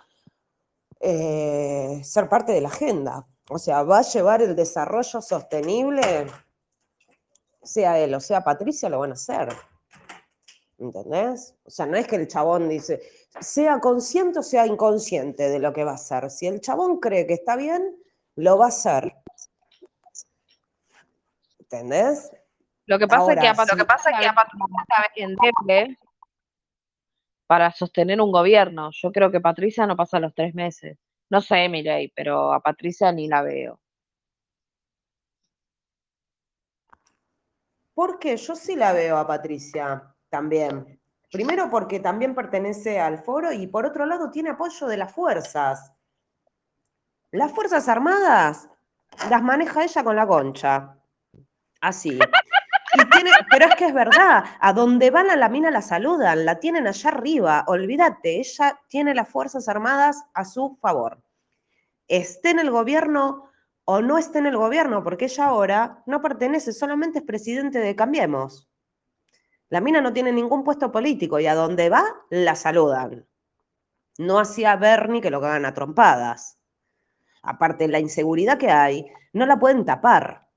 eh, 0.99 2.01
ser 2.03 2.27
parte 2.27 2.51
de 2.51 2.61
la 2.61 2.69
agenda. 2.69 3.25
O 3.49 3.57
sea, 3.57 3.83
va 3.83 3.99
a 3.99 4.03
llevar 4.03 4.41
el 4.41 4.55
desarrollo 4.55 5.21
sostenible, 5.21 6.27
sea 7.63 7.99
él 7.99 8.13
o 8.13 8.19
sea 8.19 8.43
Patricia, 8.43 8.89
lo 8.89 8.99
van 8.99 9.11
a 9.11 9.13
hacer. 9.13 9.49
¿Entendés? 10.79 11.55
O 11.63 11.69
sea, 11.69 11.85
no 11.85 11.97
es 11.97 12.07
que 12.07 12.15
el 12.15 12.27
chabón 12.27 12.69
dice, 12.69 13.01
sea 13.39 13.79
consciente 13.79 14.39
o 14.39 14.43
sea 14.43 14.65
inconsciente 14.65 15.49
de 15.49 15.59
lo 15.59 15.73
que 15.73 15.83
va 15.83 15.91
a 15.91 15.95
hacer. 15.95 16.29
Si 16.29 16.47
el 16.47 16.61
chabón 16.61 16.99
cree 16.99 17.27
que 17.27 17.33
está 17.33 17.55
bien, 17.55 17.97
lo 18.35 18.57
va 18.57 18.65
a 18.65 18.69
hacer. 18.69 19.13
¿Entendés? 21.59 22.31
Lo 22.85 22.97
que 22.97 23.07
pasa 23.07 23.33
es 23.33 23.39
que 23.39 23.47
Ahora, 23.47 23.51
a 23.51 23.55
Patricia 23.55 23.75
Lo 23.75 23.83
que 23.83 23.87
pasa 23.87 24.09
es 25.15 25.35
que 25.67 25.95
para 27.49 27.71
sostener 27.71 28.21
un 28.21 28.31
gobierno. 28.31 28.91
Yo 28.91 29.11
creo 29.11 29.31
que 29.31 29.41
Patricia 29.41 29.87
no 29.87 29.95
pasa 29.95 30.19
los 30.19 30.35
tres 30.35 30.53
meses. 30.53 30.99
No 31.31 31.41
sé, 31.41 31.67
Milei, 31.67 32.11
pero 32.15 32.53
a 32.53 32.59
Patricia 32.59 33.11
ni 33.11 33.27
la 33.27 33.41
veo. 33.41 33.79
Porque 37.95 38.37
yo 38.37 38.55
sí 38.55 38.75
la 38.75 38.93
veo 38.93 39.17
a 39.17 39.25
Patricia 39.25 40.15
también. 40.29 40.99
Primero 41.31 41.69
porque 41.69 41.99
también 41.99 42.33
pertenece 42.33 42.99
al 42.99 43.19
foro 43.19 43.51
y 43.51 43.67
por 43.67 43.85
otro 43.85 44.05
lado 44.05 44.31
tiene 44.31 44.49
apoyo 44.49 44.87
de 44.87 44.97
las 44.97 45.13
fuerzas. 45.13 45.93
Las 47.31 47.51
Fuerzas 47.51 47.87
Armadas 47.87 48.67
las 49.29 49.43
maneja 49.43 49.83
ella 49.83 50.03
con 50.03 50.15
la 50.15 50.25
concha. 50.25 50.97
Así. 51.81 52.17
Pero 53.51 53.65
es 53.67 53.75
que 53.75 53.85
es 53.85 53.93
verdad, 53.93 54.43
a 54.59 54.73
donde 54.73 55.11
van 55.11 55.29
a 55.29 55.35
la 55.35 55.49
mina 55.49 55.69
la 55.69 55.83
saludan, 55.83 56.45
la 56.45 56.59
tienen 56.59 56.87
allá 56.87 57.09
arriba. 57.09 57.63
Olvídate, 57.67 58.39
ella 58.39 58.79
tiene 58.87 59.13
las 59.13 59.29
Fuerzas 59.29 59.67
Armadas 59.67 60.23
a 60.33 60.43
su 60.45 60.77
favor. 60.81 61.21
Esté 62.07 62.49
en 62.49 62.59
el 62.59 62.71
gobierno 62.71 63.49
o 63.85 64.01
no 64.01 64.17
esté 64.17 64.39
en 64.39 64.47
el 64.47 64.57
gobierno, 64.57 65.03
porque 65.03 65.25
ella 65.25 65.45
ahora 65.45 66.03
no 66.05 66.21
pertenece, 66.21 66.73
solamente 66.73 67.19
es 67.19 67.25
presidente 67.25 67.79
de 67.79 67.95
Cambiemos. 67.95 68.68
La 69.69 69.81
mina 69.81 70.01
no 70.01 70.13
tiene 70.13 70.31
ningún 70.31 70.63
puesto 70.63 70.91
político 70.91 71.39
y 71.39 71.47
a 71.47 71.55
donde 71.55 71.89
va 71.89 72.03
la 72.29 72.55
saludan. 72.55 73.25
No 74.17 74.39
hacía 74.39 74.75
Bernie 74.75 75.21
que 75.21 75.31
lo 75.31 75.39
cagan 75.39 75.65
a 75.65 75.73
trompadas. 75.73 76.57
Aparte, 77.41 77.87
la 77.87 77.99
inseguridad 77.99 78.57
que 78.57 78.69
hay, 78.69 79.09
no 79.33 79.45
la 79.45 79.59
pueden 79.59 79.85
tapar. 79.85 80.47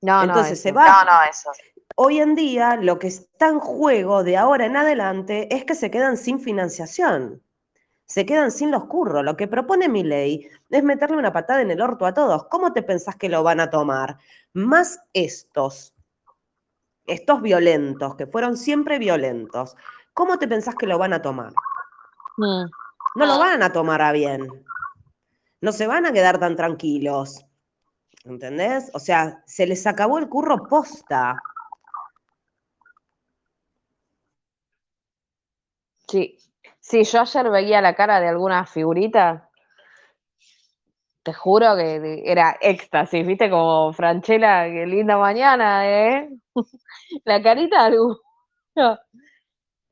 No, 0.00 0.22
Entonces 0.22 0.58
no, 0.58 0.62
se 0.62 0.72
va. 0.72 1.04
No, 1.04 1.04
no, 1.04 1.22
eso. 1.28 1.50
Hoy 1.96 2.18
en 2.18 2.34
día, 2.34 2.76
lo 2.76 2.98
que 2.98 3.08
está 3.08 3.48
en 3.48 3.60
juego 3.60 4.24
de 4.24 4.36
ahora 4.36 4.66
en 4.66 4.76
adelante 4.76 5.54
es 5.54 5.64
que 5.64 5.74
se 5.74 5.90
quedan 5.90 6.16
sin 6.16 6.40
financiación. 6.40 7.42
Se 8.06 8.26
quedan 8.26 8.50
sin 8.50 8.70
los 8.70 8.84
curros. 8.86 9.24
Lo 9.24 9.36
que 9.36 9.48
propone 9.48 9.88
mi 9.88 10.02
ley 10.02 10.48
es 10.70 10.82
meterle 10.82 11.16
una 11.16 11.32
patada 11.32 11.62
en 11.62 11.70
el 11.70 11.80
orto 11.80 12.04
a 12.04 12.14
todos. 12.14 12.46
¿Cómo 12.48 12.72
te 12.72 12.82
pensás 12.82 13.16
que 13.16 13.28
lo 13.28 13.42
van 13.42 13.60
a 13.60 13.70
tomar? 13.70 14.18
Más 14.52 15.00
estos, 15.12 15.93
estos 17.06 17.42
violentos, 17.42 18.16
que 18.16 18.26
fueron 18.26 18.56
siempre 18.56 18.98
violentos. 18.98 19.76
¿Cómo 20.12 20.38
te 20.38 20.48
pensás 20.48 20.76
que 20.76 20.86
lo 20.86 20.98
van 20.98 21.12
a 21.12 21.22
tomar? 21.22 21.52
Mm. 22.36 22.64
No 23.16 23.26
lo 23.26 23.38
van 23.38 23.62
a 23.62 23.72
tomar 23.72 24.02
a 24.02 24.12
bien. 24.12 24.64
No 25.60 25.72
se 25.72 25.86
van 25.86 26.06
a 26.06 26.12
quedar 26.12 26.38
tan 26.38 26.56
tranquilos. 26.56 27.46
¿Entendés? 28.24 28.90
O 28.94 28.98
sea, 28.98 29.42
se 29.46 29.66
les 29.66 29.86
acabó 29.86 30.18
el 30.18 30.28
curro 30.28 30.66
posta. 30.68 31.36
Sí. 36.08 36.38
Sí, 36.80 37.02
yo 37.04 37.20
ayer 37.20 37.50
veía 37.50 37.80
la 37.80 37.94
cara 37.94 38.20
de 38.20 38.28
alguna 38.28 38.66
figurita. 38.66 39.43
Te 41.24 41.32
juro 41.32 41.74
que 41.76 42.22
era 42.26 42.56
éxtasis, 42.60 43.26
¿viste? 43.26 43.50
Como 43.50 43.92
Franchella, 43.94 44.64
qué 44.66 44.86
linda 44.86 45.16
mañana, 45.18 45.88
¿eh? 45.88 46.28
La 47.24 47.42
carita 47.42 47.78
de 47.80 47.86
alguno. 47.86 48.18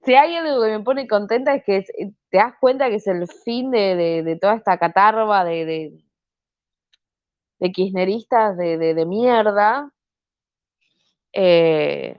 Si 0.04 0.14
hay 0.14 0.36
algo 0.36 0.62
que 0.62 0.70
me 0.70 0.80
pone 0.84 1.08
contenta 1.08 1.54
es 1.54 1.64
que 1.64 1.78
es- 1.78 1.92
te 2.30 2.38
das 2.38 2.54
cuenta 2.60 2.88
que 2.88 2.96
es 2.96 3.06
el 3.06 3.26
fin 3.44 3.70
de, 3.70 3.96
de- 3.96 4.22
de 4.22 4.36
toda 4.38 4.54
esta 4.56 4.78
catarba 4.78 5.44
de, 5.44 5.64
de, 5.64 6.04
de 7.60 7.70
kirchneristas 7.72 8.56
de, 8.56 9.04
mierda. 9.06 9.90
Eh, 11.32 12.16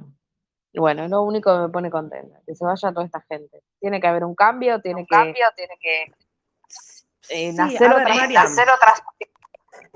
y 0.73 0.80
bueno, 0.80 1.03
es 1.03 1.11
lo 1.11 1.22
único 1.23 1.53
que 1.53 1.60
me 1.61 1.69
pone 1.69 1.91
contenta, 1.91 2.40
que 2.45 2.56
se 2.56 2.65
vaya 2.65 2.91
toda 2.94 3.06
esta 3.06 3.22
gente. 3.30 3.61
Tiene 3.80 4.02
que 4.02 4.07
haber 4.07 4.23
un 4.26 4.35
cambio, 4.35 4.81
tiene 4.81 5.02
Un 5.02 5.06
que 5.06 5.15
cambio 5.15 5.45
tiene 5.56 5.76
que 5.80 6.14
eh, 7.30 7.52
Sí, 7.52 7.78
ver, 7.78 8.38
hacer 8.38 8.68
otras 8.70 9.02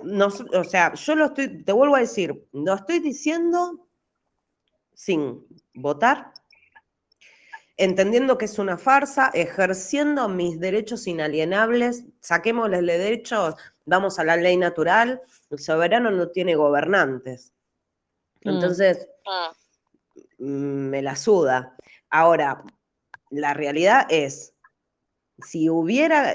nos- 0.03 0.41
o 0.41 0.63
sea, 0.63 0.93
yo 0.93 1.15
lo 1.15 1.25
estoy, 1.25 1.63
te 1.63 1.71
vuelvo 1.71 1.95
a 1.95 1.99
decir, 1.99 2.47
lo 2.53 2.73
estoy 2.73 2.99
diciendo 2.99 3.87
sin 4.93 5.45
votar, 5.73 6.33
entendiendo 7.77 8.37
que 8.37 8.45
es 8.45 8.57
una 8.57 8.77
farsa, 8.77 9.29
ejerciendo 9.33 10.27
mis 10.29 10.59
derechos 10.59 11.05
inalienables, 11.07 12.05
saquémosle 12.21 12.81
derechos, 12.81 13.55
vamos 13.85 14.17
a 14.19 14.23
la 14.23 14.35
ley 14.35 14.57
natural, 14.57 15.21
el 15.49 15.59
soberano 15.59 16.09
no 16.11 16.29
tiene 16.29 16.55
gobernantes. 16.55 17.53
Mm. 18.43 18.49
Entonces, 18.49 19.07
Mm, 20.39 20.45
mm, 20.45 20.89
me 20.89 21.01
la 21.01 21.15
suda. 21.15 21.75
Ahora, 22.09 22.63
la 23.29 23.53
realidad 23.53 24.05
es, 24.09 24.53
si 25.39 25.69
hubiera, 25.69 26.33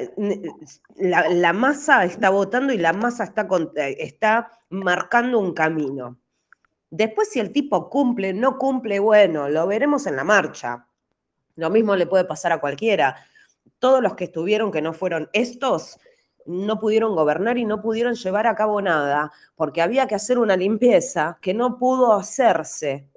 la, 0.96 1.52
masa 1.52 2.04
está 2.04 2.30
votando 2.30 2.72
y 2.72 2.78
la 2.78 2.92
masa 2.92 3.24
está, 3.24 3.48
eh, 3.76 3.96
está 3.98 4.60
marcando 4.70 5.38
un 5.38 5.52
camino. 5.54 6.18
Después, 6.90 7.30
si 7.30 7.40
el 7.40 7.52
tipo 7.52 7.88
cumple, 7.88 8.32
no 8.32 8.58
cumple, 8.58 8.98
bueno, 9.00 9.48
lo 9.48 9.66
veremos 9.66 10.06
en 10.06 10.16
la 10.16 10.24
marcha. 10.24 10.86
Lo 11.56 11.70
mismo 11.70 11.96
le 11.96 12.06
puede 12.06 12.24
pasar 12.24 12.52
a 12.52 12.60
cualquiera. 12.60 13.16
Todos 13.78 14.02
los 14.02 14.14
que 14.14 14.24
estuvieron, 14.24 14.70
que 14.70 14.82
no 14.82 14.92
fueron 14.92 15.28
estos, 15.32 15.98
no 16.46 16.78
pudieron 16.78 17.14
gobernar 17.14 17.58
y 17.58 17.64
no 17.64 17.80
pudieron 17.80 18.14
llevar 18.14 18.46
a 18.46 18.54
cabo 18.54 18.80
nada, 18.80 19.32
porque 19.56 19.82
había 19.82 20.06
que 20.06 20.14
hacer 20.14 20.38
una 20.38 20.56
limpieza 20.56 21.38
que 21.40 21.54
no 21.54 21.78
pudo 21.78 22.12
hacerse, 22.12 23.08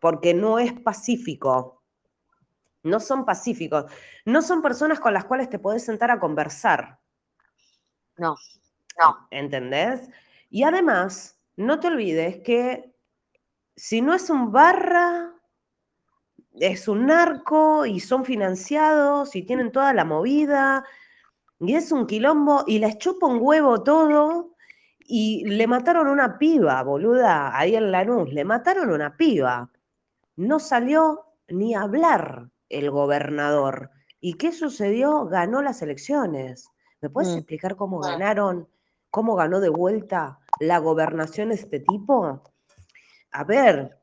porque 0.00 0.34
no 0.34 0.58
es 0.58 0.72
pacífico. 0.72 1.77
No 2.88 3.00
son 3.00 3.24
pacíficos. 3.24 3.86
No 4.24 4.42
son 4.42 4.62
personas 4.62 5.00
con 5.00 5.12
las 5.12 5.24
cuales 5.24 5.48
te 5.48 5.58
podés 5.58 5.84
sentar 5.84 6.10
a 6.10 6.18
conversar. 6.18 6.98
No. 8.16 8.36
No. 9.00 9.28
¿Entendés? 9.30 10.10
Y 10.50 10.62
además, 10.64 11.38
no 11.56 11.78
te 11.80 11.88
olvides 11.88 12.38
que 12.38 12.94
si 13.76 14.00
no 14.00 14.14
es 14.14 14.28
un 14.30 14.50
barra, 14.50 15.32
es 16.54 16.88
un 16.88 17.06
narco 17.06 17.86
y 17.86 18.00
son 18.00 18.24
financiados 18.24 19.36
y 19.36 19.42
tienen 19.42 19.70
toda 19.70 19.92
la 19.92 20.04
movida 20.04 20.84
y 21.60 21.74
es 21.74 21.92
un 21.92 22.06
quilombo 22.06 22.64
y 22.66 22.78
les 22.78 22.98
chupa 22.98 23.26
un 23.26 23.38
huevo 23.40 23.82
todo 23.82 24.54
y 25.00 25.44
le 25.46 25.66
mataron 25.66 26.08
una 26.08 26.38
piba, 26.38 26.82
boluda, 26.82 27.56
ahí 27.56 27.74
en 27.74 27.90
Lanús, 27.90 28.32
le 28.32 28.44
mataron 28.44 28.90
una 28.90 29.16
piba. 29.16 29.70
No 30.36 30.58
salió 30.58 31.24
ni 31.48 31.74
a 31.74 31.82
hablar 31.82 32.50
el 32.68 32.90
gobernador. 32.90 33.90
¿Y 34.20 34.34
qué 34.34 34.52
sucedió? 34.52 35.26
Ganó 35.26 35.62
las 35.62 35.80
elecciones. 35.82 36.68
¿Me 37.00 37.08
puedes 37.10 37.30
Mm. 37.32 37.38
explicar 37.38 37.76
cómo 37.76 38.04
Ah. 38.04 38.10
ganaron, 38.12 38.68
cómo 39.10 39.34
ganó 39.36 39.60
de 39.60 39.68
vuelta 39.68 40.38
la 40.60 40.78
gobernación 40.78 41.52
este 41.52 41.80
tipo? 41.80 42.42
a 43.30 43.44
ver, 43.44 44.00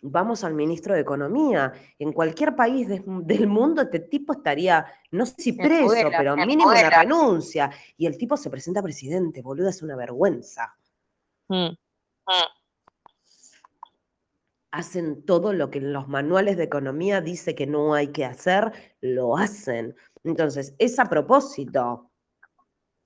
vamos 0.00 0.44
al 0.44 0.54
ministro 0.54 0.94
de 0.94 1.00
Economía. 1.00 1.72
En 1.98 2.12
cualquier 2.12 2.54
país 2.54 2.86
de- 2.88 3.02
del 3.04 3.48
mundo 3.48 3.82
este 3.82 3.98
tipo 3.98 4.32
estaría, 4.32 4.86
no 5.10 5.26
sé 5.26 5.34
si 5.38 5.52
preso, 5.54 5.88
Tudela, 5.88 6.16
pero 6.16 6.36
mínimo 6.36 6.66
una 6.70 6.74
Tudela. 6.80 7.02
renuncia. 7.02 7.70
Y 7.96 8.06
el 8.06 8.16
tipo 8.16 8.36
se 8.36 8.48
presenta 8.50 8.80
presidente, 8.80 9.42
boludo, 9.42 9.68
es 9.68 9.82
una 9.82 9.96
vergüenza. 9.96 10.72
Mm. 11.48 11.70
Hacen 14.74 15.24
todo 15.24 15.52
lo 15.52 15.70
que 15.70 15.78
en 15.78 15.92
los 15.92 16.08
manuales 16.08 16.56
de 16.56 16.64
economía 16.64 17.20
dice 17.20 17.54
que 17.54 17.66
no 17.66 17.94
hay 17.94 18.08
que 18.08 18.24
hacer, 18.24 18.72
lo 19.00 19.36
hacen. 19.36 19.94
Entonces, 20.24 20.74
es 20.78 20.98
a 20.98 21.04
propósito 21.04 22.10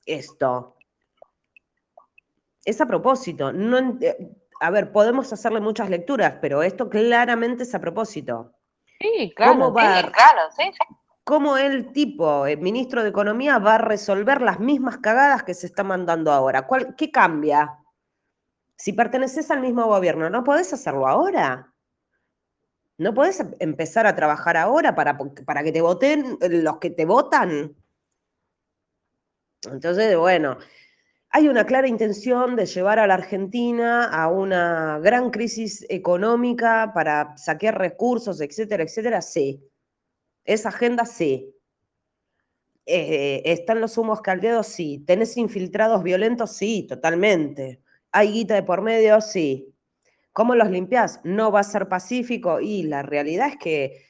esto. 0.06 0.76
Es 2.64 2.80
a 2.80 2.86
propósito. 2.86 3.52
No, 3.52 3.98
eh, 4.00 4.16
a 4.60 4.70
ver, 4.70 4.92
podemos 4.92 5.30
hacerle 5.32 5.60
muchas 5.60 5.90
lecturas, 5.90 6.36
pero 6.40 6.62
esto 6.62 6.88
claramente 6.88 7.64
es 7.64 7.74
a 7.74 7.80
propósito. 7.80 8.54
Sí, 8.98 9.32
claro. 9.36 9.52
¿Cómo 9.52 9.72
va, 9.74 10.00
Sí, 10.00 10.08
claro, 10.08 10.40
sí, 10.56 10.62
sí. 10.72 10.94
cómo 11.24 11.58
el 11.58 11.92
tipo, 11.92 12.46
el 12.46 12.58
ministro 12.60 13.02
de 13.02 13.10
Economía, 13.10 13.58
va 13.58 13.74
a 13.74 13.78
resolver 13.78 14.40
las 14.40 14.58
mismas 14.58 14.98
cagadas 14.98 15.42
que 15.42 15.52
se 15.52 15.66
está 15.66 15.84
mandando 15.84 16.32
ahora? 16.32 16.66
¿Cuál, 16.66 16.96
¿Qué 16.96 17.10
cambia? 17.10 17.78
Si 18.78 18.94
perteneces 18.94 19.50
al 19.50 19.60
mismo 19.60 19.84
gobierno, 19.84 20.30
¿no 20.30 20.42
podés 20.42 20.72
hacerlo 20.72 21.06
ahora? 21.06 21.74
¿No 23.04 23.14
podés 23.14 23.40
em- 23.40 23.54
empezar 23.60 24.06
a 24.06 24.14
trabajar 24.14 24.56
ahora 24.58 24.94
para, 24.94 25.16
para 25.46 25.62
que 25.64 25.72
te 25.72 25.80
voten 25.80 26.38
los 26.40 26.78
que 26.78 26.90
te 26.90 27.04
votan? 27.06 27.74
Entonces, 29.70 30.16
bueno, 30.16 30.58
hay 31.30 31.48
una 31.48 31.66
clara 31.66 31.88
intención 31.88 32.56
de 32.56 32.66
llevar 32.66 32.98
a 33.00 33.06
la 33.06 33.14
Argentina 33.14 34.06
a 34.06 34.28
una 34.28 35.00
gran 35.00 35.30
crisis 35.30 35.86
económica 35.90 36.92
para 36.94 37.36
saquear 37.38 37.78
recursos, 37.78 38.40
etcétera, 38.40 38.84
etcétera. 38.84 39.22
Sí. 39.22 39.62
Esa 40.44 40.70
agenda, 40.70 41.06
sí. 41.06 41.54
Eh, 42.86 43.42
¿Están 43.44 43.80
los 43.80 43.98
humos 43.98 44.20
caldeados? 44.22 44.66
Sí. 44.68 45.04
¿Tenés 45.06 45.36
infiltrados 45.36 46.02
violentos? 46.02 46.56
Sí, 46.56 46.86
totalmente. 46.88 47.82
¿Hay 48.12 48.32
guita 48.32 48.54
de 48.54 48.62
por 48.62 48.82
medio? 48.82 49.20
Sí. 49.20 49.74
¿Cómo 50.32 50.54
los 50.54 50.70
limpiás? 50.70 51.20
No 51.24 51.50
va 51.52 51.60
a 51.60 51.64
ser 51.64 51.88
pacífico 51.88 52.60
y 52.60 52.84
la 52.84 53.02
realidad 53.02 53.48
es 53.48 53.56
que 53.58 54.06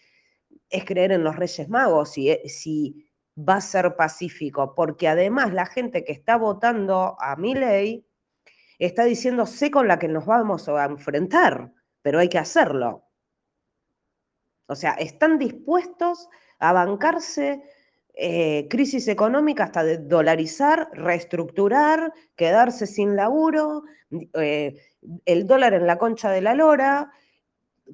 es 0.70 0.84
creer 0.84 1.12
en 1.12 1.24
los 1.24 1.36
Reyes 1.36 1.68
Magos 1.68 2.12
si, 2.12 2.30
e- 2.30 2.48
si 2.48 3.06
va 3.38 3.56
a 3.56 3.60
ser 3.60 3.96
pacífico, 3.96 4.74
porque 4.74 5.08
además 5.08 5.52
la 5.54 5.66
gente 5.66 6.04
que 6.04 6.12
está 6.12 6.36
votando 6.36 7.16
a 7.20 7.36
mi 7.36 7.54
ley 7.54 8.06
está 8.78 9.04
diciendo 9.04 9.46
sé 9.46 9.70
con 9.70 9.88
la 9.88 9.98
que 9.98 10.08
nos 10.08 10.26
vamos 10.26 10.68
a 10.68 10.84
enfrentar, 10.86 11.72
pero 12.02 12.18
hay 12.20 12.28
que 12.28 12.38
hacerlo. 12.38 13.04
O 14.68 14.74
sea, 14.76 14.92
están 14.92 15.38
dispuestos 15.38 16.28
a 16.60 16.72
bancarse 16.72 17.62
eh, 18.20 18.66
crisis 18.68 19.06
económica 19.06 19.62
hasta 19.62 19.84
de 19.84 19.98
dolarizar, 19.98 20.90
reestructurar, 20.92 22.12
quedarse 22.34 22.88
sin 22.88 23.14
laburo, 23.14 23.84
eh, 24.34 24.74
el 25.24 25.46
dólar 25.46 25.74
en 25.74 25.86
la 25.86 25.98
concha 25.98 26.28
de 26.28 26.40
la 26.40 26.54
lora, 26.54 27.12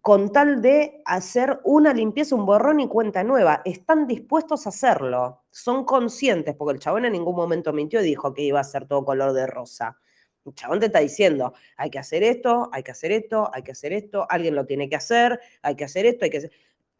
con 0.00 0.32
tal 0.32 0.62
de 0.62 1.02
hacer 1.04 1.60
una 1.64 1.92
limpieza, 1.92 2.36
un 2.36 2.46
borrón 2.46 2.80
y 2.80 2.88
cuenta 2.88 3.22
nueva. 3.22 3.60
Están 3.66 4.06
dispuestos 4.06 4.64
a 4.64 4.70
hacerlo, 4.70 5.42
son 5.50 5.84
conscientes, 5.84 6.54
porque 6.56 6.72
el 6.72 6.80
chabón 6.80 7.04
en 7.04 7.12
ningún 7.12 7.36
momento 7.36 7.74
mintió 7.74 8.00
y 8.00 8.04
dijo 8.04 8.32
que 8.32 8.42
iba 8.42 8.60
a 8.60 8.64
ser 8.64 8.86
todo 8.86 9.04
color 9.04 9.34
de 9.34 9.46
rosa. 9.46 9.98
El 10.46 10.54
chabón 10.54 10.80
te 10.80 10.86
está 10.86 11.00
diciendo, 11.00 11.52
hay 11.76 11.90
que 11.90 11.98
hacer 11.98 12.22
esto, 12.22 12.70
hay 12.72 12.82
que 12.82 12.92
hacer 12.92 13.12
esto, 13.12 13.50
hay 13.52 13.62
que 13.62 13.72
hacer 13.72 13.92
esto, 13.92 14.26
alguien 14.30 14.54
lo 14.54 14.64
tiene 14.64 14.88
que 14.88 14.96
hacer, 14.96 15.38
hay 15.60 15.76
que 15.76 15.84
hacer 15.84 16.06
esto, 16.06 16.24
hay 16.24 16.30
que 16.30 16.38
hacer... 16.38 16.50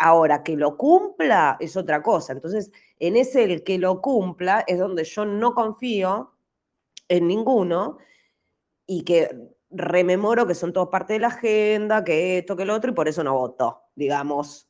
Ahora, 0.06 0.42
que 0.42 0.54
lo 0.54 0.76
cumpla 0.76 1.56
es 1.60 1.78
otra 1.78 2.02
cosa. 2.02 2.34
Entonces, 2.34 2.70
en 2.98 3.16
ese 3.16 3.44
el 3.44 3.64
que 3.64 3.78
lo 3.78 4.02
cumpla 4.02 4.62
es 4.66 4.78
donde 4.78 5.02
yo 5.02 5.24
no 5.24 5.54
confío 5.54 6.34
en 7.08 7.26
ninguno 7.26 7.96
y 8.86 9.02
que 9.04 9.30
rememoro 9.70 10.46
que 10.46 10.54
son 10.54 10.74
todos 10.74 10.90
parte 10.90 11.14
de 11.14 11.20
la 11.20 11.28
agenda, 11.28 12.04
que 12.04 12.36
esto, 12.36 12.54
que 12.54 12.66
lo 12.66 12.74
otro, 12.74 12.90
y 12.90 12.94
por 12.94 13.08
eso 13.08 13.24
no 13.24 13.32
voto, 13.32 13.84
digamos. 13.94 14.68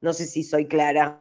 No 0.00 0.12
sé 0.12 0.24
si 0.24 0.44
soy 0.44 0.68
clara. 0.68 1.20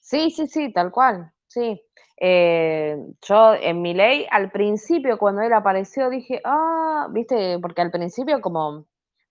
Sí, 0.00 0.30
sí, 0.30 0.46
sí, 0.46 0.72
tal 0.72 0.92
cual, 0.92 1.32
sí. 1.48 1.82
Eh, 2.16 2.96
yo 3.22 3.54
en 3.54 3.82
mi 3.82 3.92
ley, 3.92 4.24
al 4.30 4.52
principio 4.52 5.18
cuando 5.18 5.42
él 5.42 5.52
apareció 5.52 6.10
dije, 6.10 6.40
ah, 6.44 7.08
viste, 7.10 7.58
porque 7.58 7.82
al 7.82 7.90
principio 7.90 8.40
como 8.40 8.86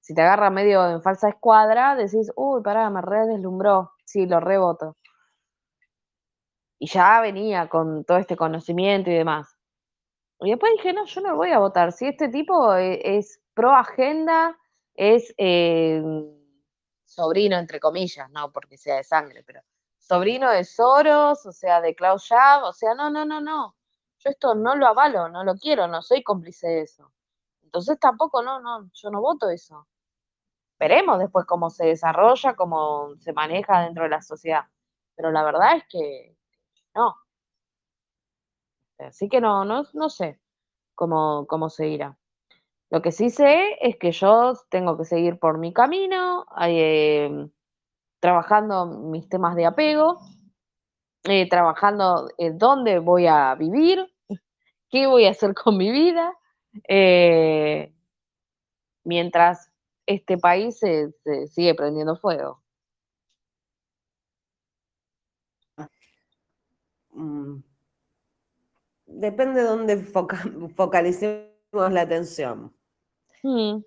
si 0.06 0.14
te 0.14 0.22
agarra 0.22 0.52
medio 0.52 0.88
en 0.88 1.02
falsa 1.02 1.30
escuadra, 1.30 1.96
decís, 1.96 2.32
uy, 2.36 2.62
pará, 2.62 2.92
me 2.92 3.02
re 3.02 3.26
deslumbró, 3.26 3.92
sí, 4.06 4.28
lo 4.28 4.40
reboto. 4.40 4.98
Y 6.80 6.88
ya 6.88 7.22
venía 7.22 7.68
con 7.68 8.04
todo 8.06 8.18
este 8.18 8.36
conocimiento 8.38 9.10
y 9.10 9.16
demás. 9.16 9.58
Y 10.42 10.52
después 10.52 10.74
dije, 10.78 10.94
no, 10.94 11.06
yo 11.06 11.22
no 11.22 11.36
voy 11.38 11.52
a 11.52 11.60
votar. 11.60 11.92
Si 11.94 12.08
este 12.08 12.30
tipo 12.30 12.76
e- 12.76 13.18
es, 13.18 13.42
pro 13.54 13.72
agenda, 13.74 14.58
es 14.96 15.34
eh, 15.38 16.02
sobrino, 17.06 17.58
entre 17.58 17.80
comillas, 17.80 18.30
no 18.32 18.52
porque 18.52 18.78
sea 18.78 18.98
de 18.98 19.04
sangre, 19.04 19.44
pero 19.44 19.62
sobrino 20.00 20.52
de 20.52 20.64
Soros, 20.66 21.46
o 21.46 21.52
sea, 21.52 21.82
de 21.82 21.96
Klaus 21.96 22.24
Schwab, 22.26 22.64
o 22.66 22.74
sea, 22.74 22.94
no, 22.96 23.10
no, 23.10 23.26
no, 23.26 23.42
no. 23.42 23.76
Yo 24.20 24.30
esto 24.32 24.56
no 24.56 24.76
lo 24.76 24.88
avalo, 24.88 25.30
no 25.30 25.44
lo 25.44 25.56
quiero, 25.56 25.88
no 25.88 26.02
soy 26.02 26.24
cómplice 26.24 26.68
de 26.68 26.82
eso. 26.84 27.12
Entonces 27.64 28.00
tampoco, 28.00 28.44
no, 28.44 28.60
no, 28.62 28.90
yo 28.94 29.10
no 29.12 29.22
voto 29.22 29.50
eso. 29.50 29.88
Veremos 30.80 31.20
después 31.20 31.46
cómo 31.46 31.70
se 31.70 31.86
desarrolla, 31.86 32.56
cómo 32.56 33.16
se 33.20 33.34
maneja 33.34 33.82
dentro 33.82 34.04
de 34.04 34.10
la 34.10 34.22
sociedad. 34.22 34.66
Pero 35.16 35.32
la 35.32 35.44
verdad 35.44 35.78
es 35.78 35.84
que 35.90 36.36
no. 36.94 37.16
Así 39.00 39.30
que 39.30 39.42
no, 39.42 39.66
no, 39.66 39.84
no 39.94 40.10
sé 40.10 40.40
cómo, 40.96 41.46
cómo 41.48 41.70
se 41.70 41.88
irá. 41.90 42.18
Lo 42.90 43.02
que 43.02 43.12
sí 43.12 43.30
sé 43.30 43.78
es 43.82 43.98
que 43.98 44.12
yo 44.12 44.54
tengo 44.70 44.98
que 44.98 45.06
seguir 45.06 45.40
por 45.40 45.58
mi 45.58 45.74
camino, 45.74 46.46
eh, 46.62 47.48
trabajando 48.20 48.86
mis 48.86 49.28
temas 49.28 49.56
de 49.56 49.66
apego, 49.66 50.20
eh, 51.24 51.50
trabajando 51.50 52.30
en 52.38 52.58
dónde 52.58 53.00
voy 53.00 53.28
a 53.28 53.56
vivir, 53.56 54.08
qué 54.90 55.08
voy 55.08 55.26
a 55.26 55.32
hacer 55.32 55.54
con 55.54 55.78
mi 55.78 55.92
vida, 55.92 56.34
eh, 56.88 57.94
mientras 59.04 59.72
este 60.06 60.38
país 60.38 60.78
se, 60.80 61.12
se 61.24 61.48
sigue 61.48 61.74
prendiendo 61.76 62.16
fuego. 62.18 62.62
Mm. 67.12 67.62
Depende 69.08 69.62
de 69.62 69.68
dónde 69.68 69.98
foca- 69.98 70.38
focalicemos 70.76 71.92
la 71.92 72.02
atención. 72.02 72.74
Mm, 73.44 73.78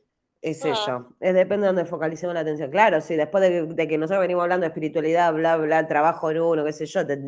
Es 0.41 0.65
Ah. 0.65 0.69
eso, 0.71 1.17
es 1.21 1.35
depende 1.35 1.63
de 1.67 1.73
dónde 1.73 1.85
focalicemos 1.85 2.33
la 2.35 2.41
atención. 2.41 2.71
Claro, 2.71 3.01
sí, 3.01 3.17
después 3.17 3.43
de 3.43 3.51
que, 3.51 3.75
de 3.75 3.89
que 3.89 3.99
nosotros 3.99 4.21
venimos 4.21 4.45
hablando 4.45 4.63
de 4.65 4.69
espiritualidad, 4.69 5.35
bla, 5.35 5.57
bla, 5.57 5.89
trabajo 5.89 6.31
en 6.31 6.41
uno, 6.41 6.65
qué 6.65 6.73
sé 6.73 6.87
yo, 6.87 7.05
te- 7.07 7.19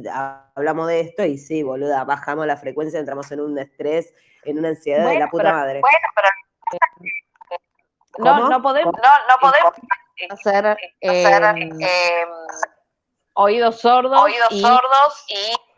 hablamos 0.54 0.86
de 0.86 1.00
esto 1.00 1.24
y 1.24 1.36
sí, 1.36 1.62
boluda, 1.64 2.04
bajamos 2.04 2.46
la 2.46 2.56
frecuencia, 2.56 3.00
entramos 3.00 3.30
en 3.32 3.40
un 3.40 3.58
estrés, 3.58 4.14
en 4.44 4.58
una 4.58 4.68
ansiedad 4.68 5.08
de 5.10 5.18
la 5.18 5.28
puta 5.28 5.42
pero- 5.44 5.56
madre. 5.56 5.80
Bueno, 5.80 5.96
pero 6.14 6.28
No, 6.72 7.30
¿Cómo? 8.12 8.49
no 8.49 8.62
podemos 8.62 8.95
no, 8.95 9.01
no 9.28 9.35
podemos 9.41 9.73
hacer, 10.31 10.66
hacer 10.66 10.78
eh, 11.01 11.70
eh, 11.81 12.27
oídos 13.35 13.81
sordos 13.81 14.20
oídos 14.20 14.51
y 14.51 14.61
sordos 14.61 15.24
y 15.28 15.70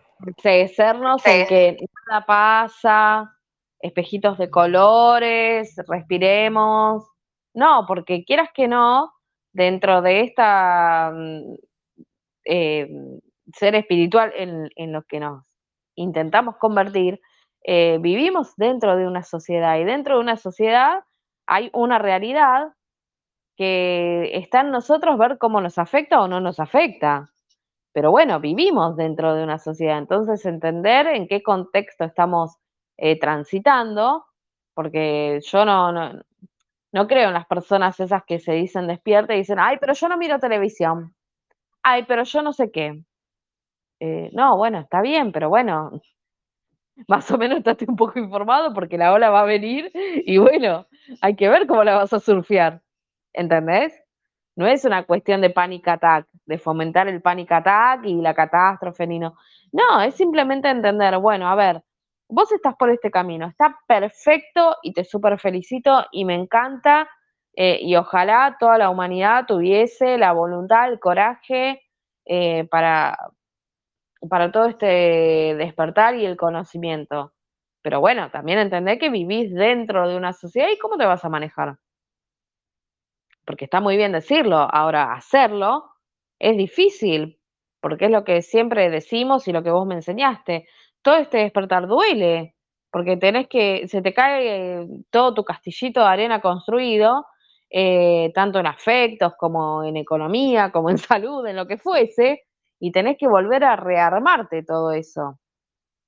en 1.25 1.47
que 1.47 1.77
nada 2.09 2.25
pasa, 2.25 3.37
espejitos 3.81 4.39
de 4.39 4.51
colores, 4.51 5.75
respiremos. 5.89 7.05
No, 7.55 7.85
porque 7.87 8.25
quieras 8.25 8.51
que 8.55 8.69
no, 8.69 9.13
dentro 9.53 10.01
de 10.01 10.21
esta 10.21 11.11
mm, 11.13 11.55
eh, 12.45 12.89
ser 13.55 13.75
espiritual 13.75 14.33
en, 14.37 14.71
en 14.77 14.93
lo 14.93 15.03
que 15.03 15.21
nos 15.21 15.45
intentamos 15.95 16.57
convertir, 16.57 17.21
eh, 17.65 17.99
vivimos 18.01 18.55
dentro 18.57 18.97
de 18.97 19.07
una 19.07 19.23
sociedad 19.23 19.79
y 19.79 19.85
dentro 19.85 20.15
de 20.17 20.21
una 20.21 20.37
sociedad 20.37 21.05
hay 21.47 21.71
una 21.75 21.99
realidad 21.99 22.73
que 23.57 24.31
está 24.37 24.63
en 24.63 24.71
nosotros 24.71 25.19
ver 25.19 25.39
cómo 25.39 25.61
nos 25.61 25.79
afecta 25.79 26.21
o 26.23 26.29
no 26.29 26.41
nos 26.41 26.61
afecta. 26.61 27.31
Pero 27.93 28.11
bueno, 28.11 28.41
vivimos 28.41 28.97
dentro 28.97 29.35
de 29.35 29.45
una 29.45 29.59
sociedad, 29.59 29.99
entonces 29.99 30.45
entender 30.47 31.07
en 31.09 31.29
qué 31.29 31.43
contexto 31.43 32.05
estamos 32.05 32.57
eh, 32.99 33.19
transitando, 33.21 34.25
porque 34.75 35.41
yo 35.43 35.65
no, 35.67 35.93
no, 35.93 36.23
no 36.93 37.07
creo 37.07 37.29
en 37.29 37.35
las 37.35 37.47
personas 37.47 38.01
esas 38.01 38.25
que 38.25 38.39
se 38.39 38.53
dicen 38.53 38.87
despiertas 38.87 39.37
y 39.37 39.41
dicen, 39.41 39.59
ay, 39.61 39.79
pero 39.81 39.95
yo 39.95 40.09
no 40.09 40.17
miro 40.17 40.39
televisión, 40.39 41.15
ay, 41.83 42.05
pero 42.09 42.25
yo 42.25 42.43
no 42.43 42.53
sé 42.53 42.71
qué. 42.73 43.03
Eh, 44.01 44.31
no, 44.33 44.57
bueno, 44.57 44.81
está 44.81 45.01
bien, 45.01 45.33
pero 45.33 45.49
bueno, 45.49 45.93
más 47.09 47.31
o 47.31 47.39
menos 47.39 47.59
estate 47.59 47.87
un 47.89 47.97
poco 47.97 48.19
informado 48.19 48.73
porque 48.75 48.99
la 48.99 49.13
ola 49.13 49.31
va 49.31 49.41
a 49.41 49.45
venir 49.45 49.91
y 49.95 50.39
bueno, 50.39 50.87
hay 51.21 51.37
que 51.37 51.49
ver 51.49 51.67
cómo 51.67 51.85
la 51.85 51.97
vas 51.97 52.13
a 52.13 52.21
surfear, 52.21 52.83
¿entendés? 53.33 53.93
No 54.55 54.67
es 54.67 54.85
una 54.85 55.05
cuestión 55.05 55.41
de 55.41 55.51
panic 55.51 55.89
attack, 55.89 56.27
de 56.45 56.59
fomentar 56.59 57.09
el 57.09 57.23
panic 57.23 57.51
attack 57.53 58.05
y 58.05 58.21
la 58.21 58.35
catástrofe, 58.35 59.07
ni 59.07 59.19
no. 59.19 59.37
No, 59.73 60.03
es 60.03 60.15
simplemente 60.15 60.69
entender, 60.69 61.17
bueno, 61.19 61.49
a 61.49 61.55
ver, 61.55 61.83
vos 62.29 62.53
estás 62.53 62.75
por 62.77 62.91
este 62.91 63.11
camino, 63.11 63.47
está 63.47 63.79
perfecto 63.87 64.77
y 64.83 64.93
te 64.93 65.05
súper 65.05 65.39
felicito 65.39 66.05
y 66.13 66.25
me 66.25 66.35
encanta 66.35 67.09
eh, 67.55 67.79
y 67.83 67.97
ojalá 67.97 68.57
toda 68.59 68.79
la 68.79 68.91
humanidad 68.91 69.45
tuviese 69.47 70.19
la 70.19 70.33
voluntad, 70.33 70.91
el 70.91 70.99
coraje 70.99 71.83
eh, 72.25 72.67
para, 72.71 73.19
para 74.29 74.53
todo 74.53 74.67
este 74.67 75.55
despertar 75.57 76.17
y 76.17 76.27
el 76.27 76.37
conocimiento. 76.37 77.33
Pero 77.83 78.01
bueno, 78.01 78.31
también 78.31 78.59
entender 78.59 78.99
que 78.99 79.11
vivís 79.11 79.53
dentro 79.53 80.09
de 80.09 80.17
una 80.17 80.33
sociedad 80.33 80.69
y 80.71 80.79
cómo 80.79 80.97
te 80.97 81.07
vas 81.07 81.25
a 81.25 81.29
manejar. 81.29 81.77
Porque 83.45 83.65
está 83.65 83.81
muy 83.81 83.97
bien 83.97 84.13
decirlo, 84.13 84.57
ahora 84.57 85.13
hacerlo 85.13 85.91
es 86.39 86.57
difícil, 86.57 87.41
porque 87.81 88.07
es 88.07 88.11
lo 88.11 88.25
que 88.25 88.43
siempre 88.43 88.91
decimos 88.91 89.49
y 89.49 89.53
lo 89.53 89.63
que 89.63 89.71
vos 89.71 89.87
me 89.87 89.97
enseñaste. 89.97 90.69
Todo 91.03 91.17
este 91.17 91.39
despertar 91.39 91.89
duele, 91.89 92.55
porque 92.91 93.17
tenés 93.17 93.49
que, 93.49 93.89
se 93.89 94.03
te 94.03 94.15
cae 94.15 94.87
todo 95.11 95.35
tu 95.35 95.45
castillito 95.45 96.01
de 96.01 96.07
arena 96.07 96.41
construido, 96.41 97.27
eh, 97.71 98.31
tanto 98.35 98.61
en 98.61 98.67
afectos 98.67 99.35
como 99.37 99.83
en 99.83 99.97
economía, 99.97 100.71
como 100.71 100.91
en 100.91 100.99
salud, 100.99 101.45
en 101.47 101.57
lo 101.57 101.67
que 101.67 101.79
fuese, 101.79 102.45
y 102.85 102.91
tenés 102.91 103.17
que 103.17 103.29
volver 103.29 103.63
a 103.63 103.77
rearmarte 103.77 104.65
todo 104.65 104.91
eso. 104.91 105.39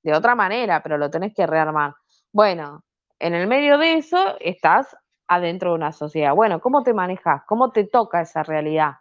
De 0.03 0.13
otra 0.13 0.35
manera, 0.35 0.83
pero 0.83 0.97
lo 0.97 1.09
tenés 1.09 1.33
que 1.33 1.47
rearmar. 1.47 1.95
Bueno, 2.33 2.83
en 3.17 3.33
el 3.33 3.47
medio 3.47 3.77
de 3.77 3.93
eso 3.93 4.35
estás 4.41 4.93
adentro 5.25 5.69
de 5.69 5.75
una 5.75 5.93
sociedad. 5.93 6.35
Bueno, 6.35 6.59
¿cómo 6.59 6.83
te 6.83 6.93
manejas? 6.93 7.43
¿Cómo 7.47 7.71
te 7.71 7.85
toca 7.85 8.19
esa 8.19 8.43
realidad? 8.43 8.91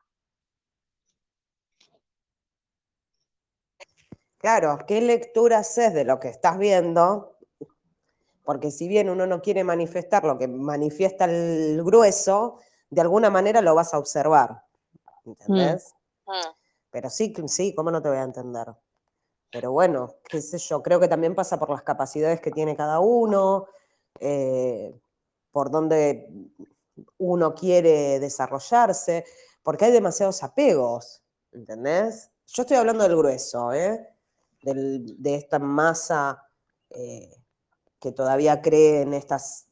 Claro, 4.39 4.79
¿qué 4.87 5.01
lectura 5.01 5.59
haces 5.59 5.93
de 5.95 6.05
lo 6.05 6.21
que 6.21 6.29
estás 6.29 6.57
viendo? 6.57 7.39
Porque 8.45 8.71
si 8.71 8.87
bien 8.87 9.11
uno 9.11 9.27
no 9.27 9.43
quiere 9.43 9.65
manifestar 9.65 10.23
lo 10.23 10.39
que 10.39 10.47
manifiesta 10.47 11.25
el 11.25 11.83
grueso, 11.83 12.61
de 12.89 13.01
alguna 13.01 13.31
manera 13.31 13.61
lo 13.61 13.75
vas 13.75 13.93
a 13.95 13.99
observar. 13.99 14.63
¿Entendés? 15.25 15.93
Mm. 16.25 16.64
Pero 16.95 17.11
sí, 17.11 17.35
sí, 17.49 17.75
¿cómo 17.75 17.91
no 17.91 18.01
te 18.01 18.09
voy 18.09 18.19
a 18.19 18.23
entender? 18.23 18.73
Pero 19.51 19.73
bueno, 19.73 20.15
qué 20.29 20.41
sé 20.41 20.59
yo, 20.59 20.81
creo 20.81 21.01
que 21.01 21.09
también 21.09 21.35
pasa 21.35 21.59
por 21.59 21.69
las 21.69 21.83
capacidades 21.83 22.41
que 22.41 22.53
tiene 22.53 22.77
cada 22.77 23.01
uno, 23.01 23.67
eh, 24.21 24.97
por 25.51 25.73
dónde 25.73 26.29
uno 27.19 27.53
quiere 27.53 28.21
desarrollarse, 28.21 29.25
porque 29.65 29.87
hay 29.87 29.91
demasiados 29.91 30.45
apegos, 30.45 31.21
¿entendés? 31.51 32.31
Yo 32.47 32.63
estoy 32.63 32.77
hablando 32.77 33.03
del 33.03 33.17
grueso, 33.17 33.73
¿eh? 33.73 34.09
Del- 34.63 35.21
de 35.21 35.35
esta 35.35 35.59
masa 35.59 36.49
eh, 36.91 37.43
que 37.99 38.13
todavía 38.13 38.63
cree 38.63 39.01
en 39.03 39.15
estas, 39.15 39.67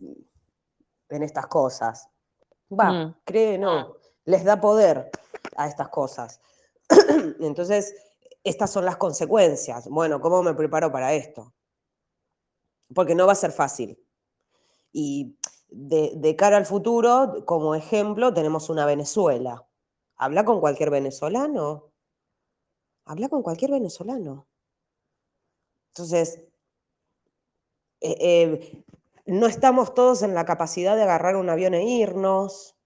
en 1.08 1.22
estas 1.22 1.46
cosas. 1.46 2.08
Va, 2.68 2.90
Mm. 2.90 3.14
cree, 3.24 3.58
no, 3.58 3.94
les 4.24 4.42
da 4.42 4.60
poder 4.60 5.08
a 5.54 5.68
estas 5.68 5.88
cosas. 5.88 6.40
Entonces, 7.40 7.94
estas 8.44 8.70
son 8.70 8.84
las 8.84 8.96
consecuencias. 8.96 9.88
Bueno, 9.88 10.20
¿cómo 10.20 10.42
me 10.42 10.54
preparo 10.54 10.90
para 10.92 11.14
esto? 11.14 11.52
Porque 12.94 13.14
no 13.16 13.26
va 13.26 13.32
a 13.32 13.42
ser 13.44 13.52
fácil. 13.52 13.98
Y 14.92 15.36
de, 15.70 16.36
cara 16.36 16.56
al 16.58 16.66
futuro, 16.66 17.44
como 17.46 17.74
ejemplo, 17.74 18.34
tenemos 18.34 18.70
una 18.70 18.86
Venezuela. 18.86 19.66
Habla 20.16 20.44
con 20.44 20.60
cualquier 20.60 20.90
venezolano. 20.90 21.92
Habla 23.04 23.28
con 23.28 23.44
cualquier 23.44 23.70
venezolano. 23.70 24.48
Entonces, 25.90 26.40
eh, 28.00 28.16
eh, 28.20 28.84
no 29.26 29.46
estamos 29.46 29.94
todos 29.94 30.22
en 30.22 30.34
la 30.34 30.44
capacidad 30.44 30.96
de 30.96 31.02
agarrar 31.04 31.36
un 31.36 31.48
avión 31.48 31.72
e 31.74 31.84
irnos. 31.84 32.76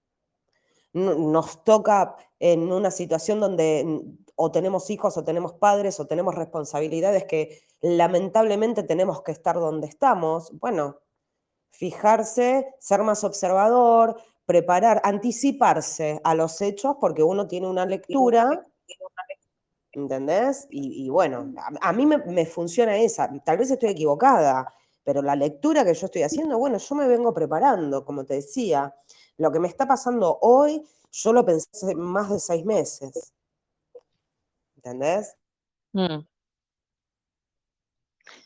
No- 0.93 1.15
Nos 1.15 1.62
toca 1.62 2.16
en 2.39 2.73
una 2.73 2.91
situación 2.91 3.41
donde 3.41 3.85
mm, 3.85 4.25
o 4.37 4.53
tenemos 4.53 4.91
hijos 4.91 5.17
o 5.17 5.25
tenemos 5.25 5.55
padres 5.55 5.99
o 5.99 6.07
tenemos 6.07 6.35
responsabilidades 6.35 7.25
que 7.25 7.63
lamentablemente 7.81 8.83
tenemos 8.83 9.23
que 9.23 9.33
estar 9.33 9.57
donde 9.57 9.87
estamos. 9.87 10.53
Bueno, 10.61 10.99
fijarse, 11.71 12.75
ser 12.79 13.03
más 13.03 13.25
observador, 13.25 14.17
preparar, 14.45 15.01
anticiparse 15.05 16.21
a 16.23 16.35
los 16.35 16.61
hechos 16.61 16.97
porque 17.01 17.23
uno 17.23 17.47
tiene 17.47 17.67
una 17.67 17.87
lectura, 17.87 18.63
¿entendés? 19.93 20.67
Y, 20.71 21.07
y 21.07 21.09
bueno, 21.09 21.53
a, 21.57 21.89
a 21.89 21.93
mí 21.93 22.05
me, 22.05 22.19
me 22.19 22.45
funciona 22.47 22.97
esa, 22.99 23.31
tal 23.45 23.59
vez 23.59 23.71
estoy 23.71 23.91
equivocada, 23.91 24.73
pero 25.03 25.23
la 25.23 25.37
lectura 25.37 25.85
que 25.85 25.95
yo 25.95 26.07
estoy 26.07 26.23
haciendo, 26.23 26.59
bueno, 26.59 26.79
yo 26.79 26.95
me 26.95 27.09
vengo 27.09 27.33
preparando, 27.33 28.05
como 28.05 28.25
te 28.25 28.35
decía, 28.35 28.95
lo 29.39 29.53
que 29.53 29.61
me 29.61 29.69
está 29.69 29.87
pasando 29.87 30.39
hoy, 30.43 30.83
yo 31.12 31.33
lo 31.33 31.45
pensé 31.45 31.69
hace 31.73 31.95
más 31.95 32.31
de 32.31 32.39
seis 32.39 32.65
meses, 32.65 33.33
¿entendés? 34.77 35.37
Mm. 35.93 36.27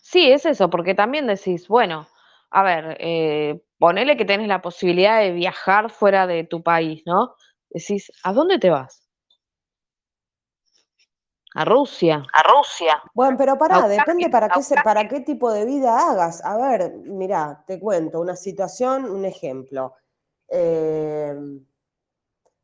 Sí, 0.03 0.31
es 0.31 0.45
eso, 0.47 0.69
porque 0.71 0.95
también 0.95 1.27
decís, 1.27 1.69
bueno, 1.69 2.07
a 2.51 2.63
ver, 2.63 2.97
eh, 3.01 3.63
ponele 3.79 4.17
que 4.17 4.25
tenés 4.25 4.49
la 4.49 4.61
posibilidad 4.63 5.21
de 5.21 5.33
viajar 5.33 5.91
fuera 5.91 6.27
de 6.27 6.45
tu 6.45 6.63
país, 6.63 7.03
¿no? 7.07 7.35
Decís, 7.71 8.11
¿a 8.25 8.33
dónde 8.33 8.59
te 8.59 8.71
vas? 8.71 9.07
A 11.55 11.65
Rusia. 11.65 12.25
A 12.33 12.43
Rusia. 12.43 13.03
Bueno, 13.15 13.37
pero 13.37 13.59
pará, 13.59 13.89
depende 13.89 14.29
para 14.29 14.49
qué, 14.51 14.63
se- 14.63 14.81
para 14.81 15.09
qué 15.09 15.21
tipo 15.21 15.53
de 15.53 15.65
vida 15.65 15.99
hagas. 16.11 16.45
A 16.45 16.57
ver, 16.57 16.93
mirá, 16.99 17.65
te 17.67 17.81
cuento 17.81 18.21
una 18.21 18.37
situación, 18.37 19.05
un 19.05 19.25
ejemplo. 19.25 19.95
Eh, 20.49 21.35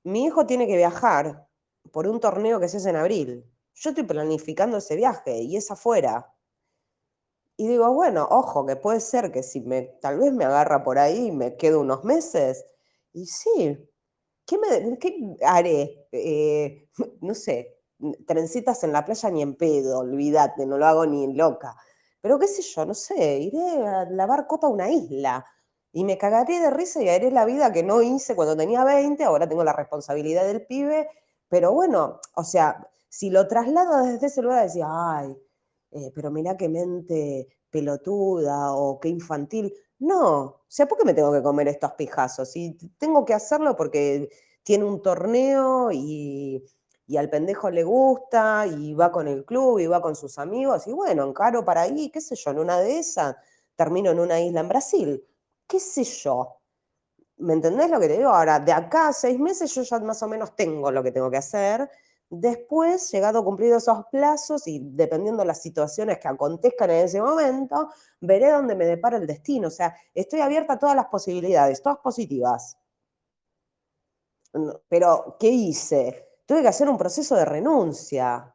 mi 0.06 0.24
hijo 0.24 0.46
tiene 0.46 0.68
que 0.68 0.76
viajar 0.76 1.48
por 1.90 2.06
un 2.06 2.20
torneo 2.20 2.60
que 2.60 2.68
se 2.68 2.76
hace 2.76 2.90
en 2.90 2.96
abril. 2.96 3.44
Yo 3.74 3.90
estoy 3.90 4.04
planificando 4.04 4.76
ese 4.76 4.94
viaje 4.94 5.38
y 5.38 5.56
es 5.56 5.68
afuera. 5.70 6.32
Y 7.56 7.66
digo, 7.66 7.92
bueno, 7.92 8.26
ojo, 8.30 8.64
que 8.64 8.76
puede 8.76 9.00
ser 9.00 9.32
que 9.32 9.42
si 9.42 9.62
me, 9.62 9.82
tal 10.00 10.20
vez 10.20 10.32
me 10.32 10.44
agarra 10.44 10.84
por 10.84 10.98
ahí 10.98 11.26
y 11.26 11.32
me 11.32 11.56
quedo 11.56 11.80
unos 11.80 12.04
meses. 12.04 12.64
Y 13.12 13.26
sí, 13.26 13.76
¿qué, 14.46 14.58
me, 14.58 14.96
haré? 15.44 16.06
Eh, 16.12 16.88
no 17.20 17.34
sé, 17.34 17.80
trencitas 18.28 18.84
en 18.84 18.92
la 18.92 19.04
playa 19.04 19.28
ni 19.30 19.42
en 19.42 19.56
pedo, 19.56 19.98
olvídate, 19.98 20.66
no 20.66 20.78
lo 20.78 20.86
hago 20.86 21.04
ni 21.04 21.34
loca. 21.34 21.74
Pero 22.20 22.38
qué 22.38 22.46
sé 22.46 22.62
yo, 22.62 22.84
no 22.86 22.94
sé, 22.94 23.40
iré 23.40 23.84
a 23.84 24.04
lavar 24.04 24.46
copa 24.46 24.68
a 24.68 24.70
una 24.70 24.88
isla 24.88 25.44
y 25.92 26.04
me 26.04 26.18
cagaré 26.18 26.60
de 26.60 26.70
risa 26.70 27.02
y 27.02 27.08
haré 27.08 27.30
la 27.30 27.44
vida 27.44 27.72
que 27.72 27.82
no 27.82 28.02
hice 28.02 28.36
cuando 28.36 28.56
tenía 28.56 28.84
20, 28.84 29.24
ahora 29.24 29.48
tengo 29.48 29.64
la 29.64 29.72
responsabilidad 29.72 30.44
del 30.46 30.66
pibe, 30.66 31.08
pero 31.48 31.72
bueno, 31.72 32.20
o 32.34 32.44
sea, 32.44 32.88
si 33.08 33.30
lo 33.30 33.48
traslado 33.48 34.04
desde 34.04 34.26
ese 34.26 34.42
lugar, 34.42 34.64
decía, 34.64 34.86
ay, 34.88 35.36
eh, 35.92 36.12
pero 36.14 36.30
mirá 36.30 36.56
qué 36.56 36.68
mente 36.68 37.48
pelotuda 37.70 38.74
o 38.74 39.00
qué 39.00 39.08
infantil. 39.08 39.72
No, 39.98 40.40
o 40.44 40.64
sea, 40.68 40.86
¿por 40.86 40.98
qué 40.98 41.04
me 41.04 41.14
tengo 41.14 41.32
que 41.32 41.42
comer 41.42 41.68
estos 41.68 41.92
pijazos? 41.92 42.54
Y 42.56 42.76
tengo 42.98 43.24
que 43.24 43.34
hacerlo 43.34 43.76
porque 43.76 44.28
tiene 44.62 44.84
un 44.84 45.00
torneo 45.00 45.90
y, 45.92 46.62
y 47.06 47.16
al 47.16 47.30
pendejo 47.30 47.70
le 47.70 47.84
gusta 47.84 48.66
y 48.66 48.94
va 48.94 49.12
con 49.12 49.28
el 49.28 49.44
club 49.44 49.78
y 49.78 49.86
va 49.86 50.02
con 50.02 50.16
sus 50.16 50.38
amigos 50.38 50.86
y 50.86 50.92
bueno, 50.92 51.24
encaro 51.24 51.64
para 51.64 51.82
ahí, 51.82 52.10
qué 52.10 52.20
sé 52.20 52.34
yo, 52.36 52.50
en 52.50 52.58
una 52.58 52.80
de 52.80 52.98
esas 52.98 53.36
termino 53.76 54.10
en 54.10 54.20
una 54.20 54.40
isla 54.40 54.60
en 54.60 54.68
Brasil, 54.68 55.24
qué 55.66 55.80
sé 55.80 56.04
yo. 56.04 56.60
¿Me 57.38 57.52
entendés 57.52 57.90
lo 57.90 58.00
que 58.00 58.08
te 58.08 58.16
digo? 58.16 58.30
Ahora, 58.30 58.58
de 58.60 58.72
acá 58.72 59.08
a 59.08 59.12
seis 59.12 59.38
meses 59.38 59.74
yo 59.74 59.82
ya 59.82 59.98
más 60.00 60.22
o 60.22 60.28
menos 60.28 60.56
tengo 60.56 60.90
lo 60.90 61.02
que 61.02 61.12
tengo 61.12 61.30
que 61.30 61.36
hacer. 61.36 61.88
Después, 62.28 63.10
llegado 63.12 63.44
cumplidos 63.44 63.82
esos 63.84 64.06
plazos 64.10 64.66
y 64.66 64.80
dependiendo 64.82 65.42
de 65.42 65.46
las 65.46 65.62
situaciones 65.62 66.18
que 66.18 66.28
acontezcan 66.28 66.90
en 66.90 67.04
ese 67.04 67.20
momento, 67.20 67.90
veré 68.20 68.50
dónde 68.50 68.74
me 68.74 68.86
depara 68.86 69.18
el 69.18 69.26
destino. 69.26 69.68
O 69.68 69.70
sea, 69.70 69.94
estoy 70.14 70.40
abierta 70.40 70.74
a 70.74 70.78
todas 70.78 70.96
las 70.96 71.06
posibilidades, 71.06 71.82
todas 71.82 71.98
positivas. 71.98 72.78
Pero, 74.88 75.36
¿qué 75.38 75.48
hice? 75.48 76.38
Tuve 76.46 76.62
que 76.62 76.68
hacer 76.68 76.88
un 76.88 76.96
proceso 76.96 77.36
de 77.36 77.44
renuncia. 77.44 78.54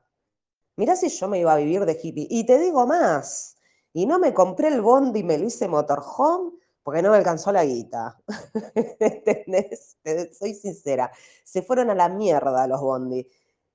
Mirá 0.75 0.95
si 0.95 1.09
yo 1.09 1.27
me 1.27 1.39
iba 1.39 1.53
a 1.53 1.57
vivir 1.57 1.85
de 1.85 1.99
hippie. 2.01 2.27
Y 2.29 2.45
te 2.45 2.57
digo 2.57 2.88
más, 2.88 3.55
y 3.93 4.05
no 4.05 4.19
me 4.19 4.33
compré 4.33 4.69
el 4.69 4.81
bondi 4.81 5.19
y 5.19 5.23
me 5.23 5.38
lo 5.38 5.45
hice 5.45 5.67
motorhome 5.67 6.60
porque 6.83 7.01
no 7.01 7.11
me 7.11 7.17
alcanzó 7.17 7.51
la 7.51 7.63
guita. 7.65 8.19
Soy 10.39 10.53
sincera. 10.53 11.11
Se 11.43 11.61
fueron 11.61 11.89
a 11.89 11.95
la 11.95 12.09
mierda 12.09 12.67
los 12.67 12.81
bondi. 12.81 13.27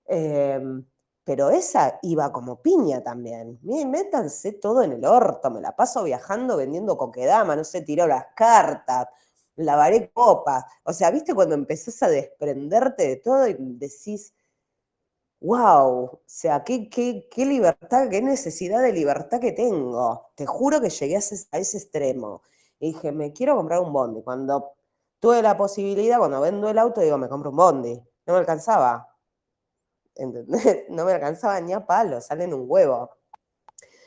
Eh, 0.09 0.61
pero 1.25 1.51
esa 1.51 1.99
iba 2.03 2.33
como 2.33 2.63
piña 2.63 3.03
también. 3.03 3.59
Miren, 3.63 3.91
métanse 3.91 4.53
todo 4.53 4.83
en 4.83 4.93
el 4.93 5.05
orto, 5.05 5.51
me 5.51 5.61
la 5.61 5.75
paso 5.75 6.05
viajando 6.05 6.57
vendiendo 6.57 6.97
coquedama, 6.97 7.57
no 7.57 7.65
sé, 7.65 7.81
tiro 7.83 8.07
las 8.07 8.27
cartas, 8.37 9.09
lavaré 9.57 10.11
copas. 10.13 10.65
O 10.85 10.93
sea, 10.93 11.11
¿viste 11.11 11.35
cuando 11.35 11.57
empezás 11.57 12.01
a 12.05 12.09
desprenderte 12.09 13.09
de 13.09 13.17
todo 13.17 13.49
y 13.49 13.57
decís, 13.59 14.33
wow, 15.41 16.05
o 16.05 16.23
sea, 16.27 16.65
qué, 16.65 16.89
qué, 16.89 17.29
qué 17.31 17.45
libertad, 17.47 18.09
qué 18.11 18.23
necesidad 18.23 18.83
de 18.83 18.93
libertad 18.93 19.41
que 19.41 19.53
tengo? 19.53 20.31
Te 20.35 20.47
juro 20.47 20.81
que 20.81 20.91
llegué 20.91 21.17
a 21.17 21.21
a 21.53 21.59
ese 21.59 21.79
extremo. 21.79 22.43
Y 22.79 22.93
dije, 22.93 23.13
me 23.13 23.33
quiero 23.33 23.57
comprar 23.57 23.81
un 23.81 23.93
bondi. 23.93 24.23
Cuando 24.23 24.73
tuve 25.21 25.43
la 25.43 25.57
posibilidad, 25.57 26.19
cuando 26.19 26.41
vendo 26.41 26.69
el 26.69 26.79
auto, 26.79 27.01
digo, 27.01 27.19
me 27.19 27.29
compro 27.29 27.51
un 27.51 27.57
bondi. 27.57 28.03
No 28.27 28.33
me 28.33 28.39
alcanzaba. 28.39 29.09
¿Entendés? 30.15 30.85
No 30.91 31.05
me 31.05 31.13
alcanzaba 31.13 31.61
ni 31.61 31.73
a 31.73 31.85
palo, 31.85 32.21
salen 32.21 32.55
un 32.55 32.65
huevo. 32.67 33.11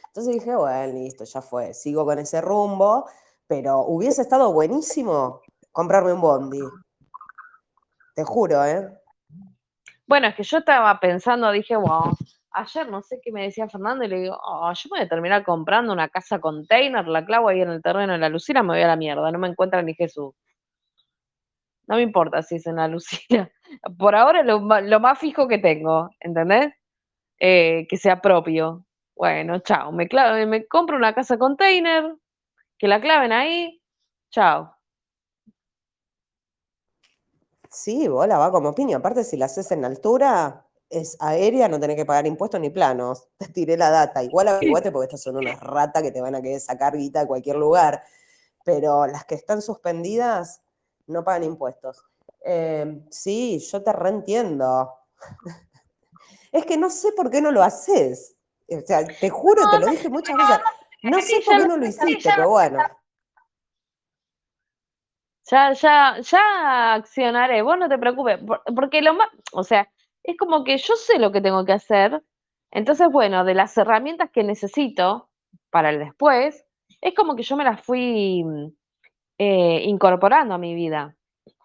Entonces 0.07 0.33
dije, 0.33 0.55
bueno, 0.55 0.93
listo, 0.93 1.23
ya 1.23 1.41
fue. 1.41 1.73
Sigo 1.73 2.03
con 2.05 2.19
ese 2.19 2.41
rumbo, 2.41 3.05
pero 3.47 3.81
hubiese 3.81 4.21
estado 4.23 4.51
buenísimo 4.51 5.41
comprarme 5.71 6.13
un 6.13 6.21
bondi. 6.21 6.61
Te 8.15 8.23
juro, 8.23 8.65
¿eh? 8.65 8.99
Bueno, 10.07 10.27
es 10.27 10.35
que 10.35 10.43
yo 10.43 10.57
estaba 10.57 10.99
pensando, 10.99 11.51
dije, 11.51 11.75
wow, 11.75 12.11
ayer 12.51 12.89
no 12.89 13.01
sé 13.01 13.19
qué 13.21 13.31
me 13.31 13.43
decía 13.43 13.67
Fernando 13.69 14.03
y 14.03 14.07
le 14.07 14.19
digo, 14.21 14.37
oh, 14.43 14.71
yo 14.73 14.89
me 14.91 14.99
voy 14.99 15.05
a 15.05 15.09
terminar 15.09 15.43
comprando 15.43 15.93
una 15.93 16.09
casa 16.09 16.39
container, 16.39 17.07
la 17.07 17.25
clavo 17.25 17.49
ahí 17.49 17.61
en 17.61 17.69
el 17.69 17.81
terreno 17.81 18.13
de 18.13 18.19
la 18.19 18.29
Lucina, 18.29 18.63
me 18.63 18.73
voy 18.73 18.81
a 18.81 18.87
la 18.87 18.95
mierda, 18.95 19.31
no 19.31 19.39
me 19.39 19.47
encuentra 19.47 19.81
ni 19.81 19.93
Jesús. 19.93 20.33
No 21.87 21.95
me 21.95 22.01
importa 22.03 22.41
si 22.43 22.55
es 22.55 22.67
en 22.67 22.75
la 22.77 22.87
Lucina. 22.89 23.51
Por 23.97 24.15
ahora 24.15 24.43
lo, 24.43 24.59
lo 24.81 24.99
más 24.99 25.19
fijo 25.19 25.47
que 25.47 25.57
tengo, 25.57 26.09
¿entendés? 26.19 26.73
Eh, 27.39 27.87
que 27.89 27.97
sea 27.97 28.21
propio. 28.21 28.85
Bueno, 29.15 29.59
chao. 29.59 29.91
Me, 29.91 30.07
clavo- 30.07 30.45
me 30.47 30.65
compro 30.67 30.95
una 30.97 31.13
casa 31.13 31.37
container, 31.37 32.15
que 32.77 32.87
la 32.87 33.01
claven 33.01 33.31
ahí, 33.31 33.81
chao. 34.31 34.73
Sí, 37.69 38.07
bola, 38.07 38.37
va 38.37 38.51
como 38.51 38.73
piña. 38.73 38.97
Aparte, 38.97 39.23
si 39.23 39.37
la 39.37 39.45
haces 39.45 39.71
en 39.71 39.85
altura, 39.85 40.65
es 40.89 41.17
aérea, 41.19 41.67
no 41.67 41.79
tenés 41.79 41.95
que 41.95 42.05
pagar 42.05 42.25
impuestos 42.27 42.59
ni 42.59 42.69
planos. 42.69 43.27
Te 43.37 43.47
tiré 43.47 43.77
la 43.77 43.89
data. 43.89 44.23
Igual 44.23 44.47
averiguate 44.47 44.91
porque 44.91 45.05
estas 45.05 45.21
son 45.21 45.37
unas 45.37 45.59
ratas 45.61 46.01
que 46.03 46.11
te 46.11 46.21
van 46.21 46.35
a 46.35 46.41
querer 46.41 46.59
sacar 46.59 46.95
guita 46.97 47.21
de 47.21 47.27
cualquier 47.27 47.55
lugar. 47.57 48.03
Pero 48.63 49.07
las 49.07 49.25
que 49.25 49.35
están 49.35 49.61
suspendidas 49.61 50.61
no 51.07 51.23
pagan 51.23 51.43
impuestos. 51.43 52.03
Eh, 52.45 53.01
sí, 53.09 53.59
yo 53.59 53.83
te 53.83 53.93
reentiendo. 53.93 54.93
Es 56.51 56.65
que 56.65 56.77
no 56.77 56.89
sé 56.89 57.11
por 57.11 57.29
qué 57.29 57.41
no 57.41 57.51
lo 57.51 57.61
haces. 57.61 58.35
O 58.67 58.81
sea, 58.81 59.05
te 59.05 59.29
juro, 59.29 59.69
te 59.69 59.77
lo 59.79 59.85
dije 59.85 60.09
muchas 60.09 60.35
veces. 60.35 60.57
No 61.03 61.21
sé 61.21 61.41
por 61.45 61.57
qué 61.57 61.67
no 61.67 61.77
lo 61.77 61.85
hiciste, 61.85 62.29
pero 62.35 62.49
bueno. 62.49 62.79
Ya, 65.51 65.73
ya, 65.73 66.17
ya 66.21 66.93
accionaré, 66.95 67.61
vos 67.61 67.77
no 67.77 67.89
te 67.89 67.97
preocupes, 67.97 68.37
por- 68.45 68.61
porque 68.75 69.01
lo 69.01 69.13
más, 69.15 69.29
o 69.51 69.63
sea, 69.63 69.89
es 70.23 70.37
como 70.37 70.63
que 70.63 70.77
yo 70.77 70.95
sé 70.95 71.19
lo 71.19 71.31
que 71.31 71.41
tengo 71.41 71.65
que 71.65 71.73
hacer, 71.73 72.21
entonces, 72.71 73.07
bueno, 73.11 73.43
de 73.45 73.55
las 73.55 73.77
herramientas 73.77 74.29
que 74.31 74.43
necesito 74.43 75.29
para 75.71 75.89
el 75.89 75.99
después, 75.99 76.65
es 77.01 77.15
como 77.15 77.35
que 77.35 77.43
yo 77.43 77.55
me 77.57 77.63
las 77.63 77.81
fui 77.81 78.43
mm, 78.43 78.67
eh, 79.39 79.83
incorporando 79.85 80.55
a 80.55 80.57
mi 80.57 80.75
vida, 80.75 81.15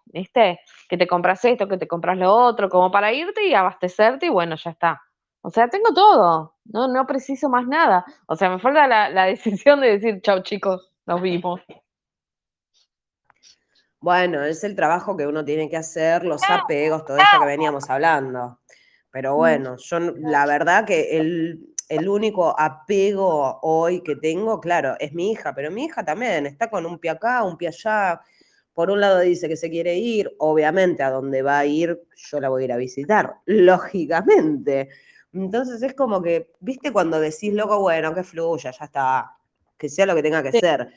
¿viste? 0.07 0.61
Que 0.89 0.97
te 0.99 1.07
compras 1.07 1.45
esto, 1.45 1.69
que 1.69 1.79
te 1.79 1.89
compras 1.89 2.19
lo 2.19 2.33
otro, 2.35 2.69
como 2.69 2.91
para 2.91 3.13
irte 3.13 3.47
y 3.49 3.55
abastecerte 3.55 4.27
y 4.27 4.31
bueno, 4.31 4.57
ya 4.57 4.71
está. 4.71 5.03
O 5.43 5.51
sea, 5.51 5.69
tengo 5.69 5.93
todo, 5.95 6.57
no, 6.67 6.89
no 6.89 7.07
preciso 7.07 7.49
más 7.51 7.67
nada. 7.67 8.05
O 8.27 8.37
sea, 8.37 8.51
me 8.51 8.59
falta 8.61 8.87
la, 8.89 9.11
la 9.11 9.25
decisión 9.27 9.81
de 9.81 9.99
decir, 9.99 10.21
chau 10.23 10.43
chicos, 10.43 10.93
nos 11.07 11.21
vimos. 11.23 11.61
Bueno, 14.05 14.45
es 14.45 14.63
el 14.65 14.77
trabajo 14.77 15.17
que 15.17 15.27
uno 15.27 15.47
tiene 15.47 15.71
que 15.71 15.79
hacer, 15.79 16.25
los 16.25 16.43
apegos, 16.51 17.07
todo 17.07 17.17
esto 17.17 17.39
que 17.41 17.47
veníamos 17.47 17.89
hablando. 17.89 18.59
Pero 19.11 19.35
bueno, 19.37 19.77
yo 19.79 19.99
la 19.99 20.45
verdad 20.45 20.85
que 20.85 21.17
el, 21.17 21.75
el 21.89 22.07
único 22.07 22.55
apego 22.61 23.61
hoy 23.63 24.03
que 24.03 24.17
tengo, 24.17 24.61
claro, 24.61 24.95
es 25.01 25.15
mi 25.15 25.33
hija, 25.33 25.55
pero 25.55 25.71
mi 25.71 25.87
hija 25.87 26.05
también 26.05 26.45
está 26.45 26.69
con 26.69 26.85
un 26.85 26.99
pie 26.99 27.13
acá, 27.13 27.45
un 27.45 27.57
pie 27.57 27.69
allá. 27.69 28.21
Por 28.75 28.91
un 28.91 29.01
lado 29.01 29.21
dice 29.21 29.49
que 29.49 29.57
se 29.57 29.71
quiere 29.71 29.95
ir, 29.97 30.31
obviamente 30.39 31.03
a 31.03 31.09
donde 31.09 31.41
va 31.41 31.61
a 31.61 31.65
ir, 31.65 31.99
yo 32.15 32.41
la 32.41 32.51
voy 32.51 32.61
a 32.61 32.65
ir 32.67 32.73
a 32.73 32.77
visitar, 32.77 33.37
lógicamente. 33.47 34.91
Entonces 35.33 35.83
es 35.83 35.95
como 35.95 36.21
que, 36.21 36.53
viste, 36.61 36.93
cuando 36.93 37.19
decís, 37.21 37.55
loco, 37.55 37.81
bueno, 37.81 38.15
que 38.15 38.23
fluya, 38.23 38.71
ya 38.71 38.85
está, 38.85 39.31
que 39.79 39.89
sea 39.89 40.05
lo 40.05 40.15
que 40.15 40.23
tenga 40.23 40.43
que 40.43 40.53
Sí. 40.53 40.61
ser 40.61 40.93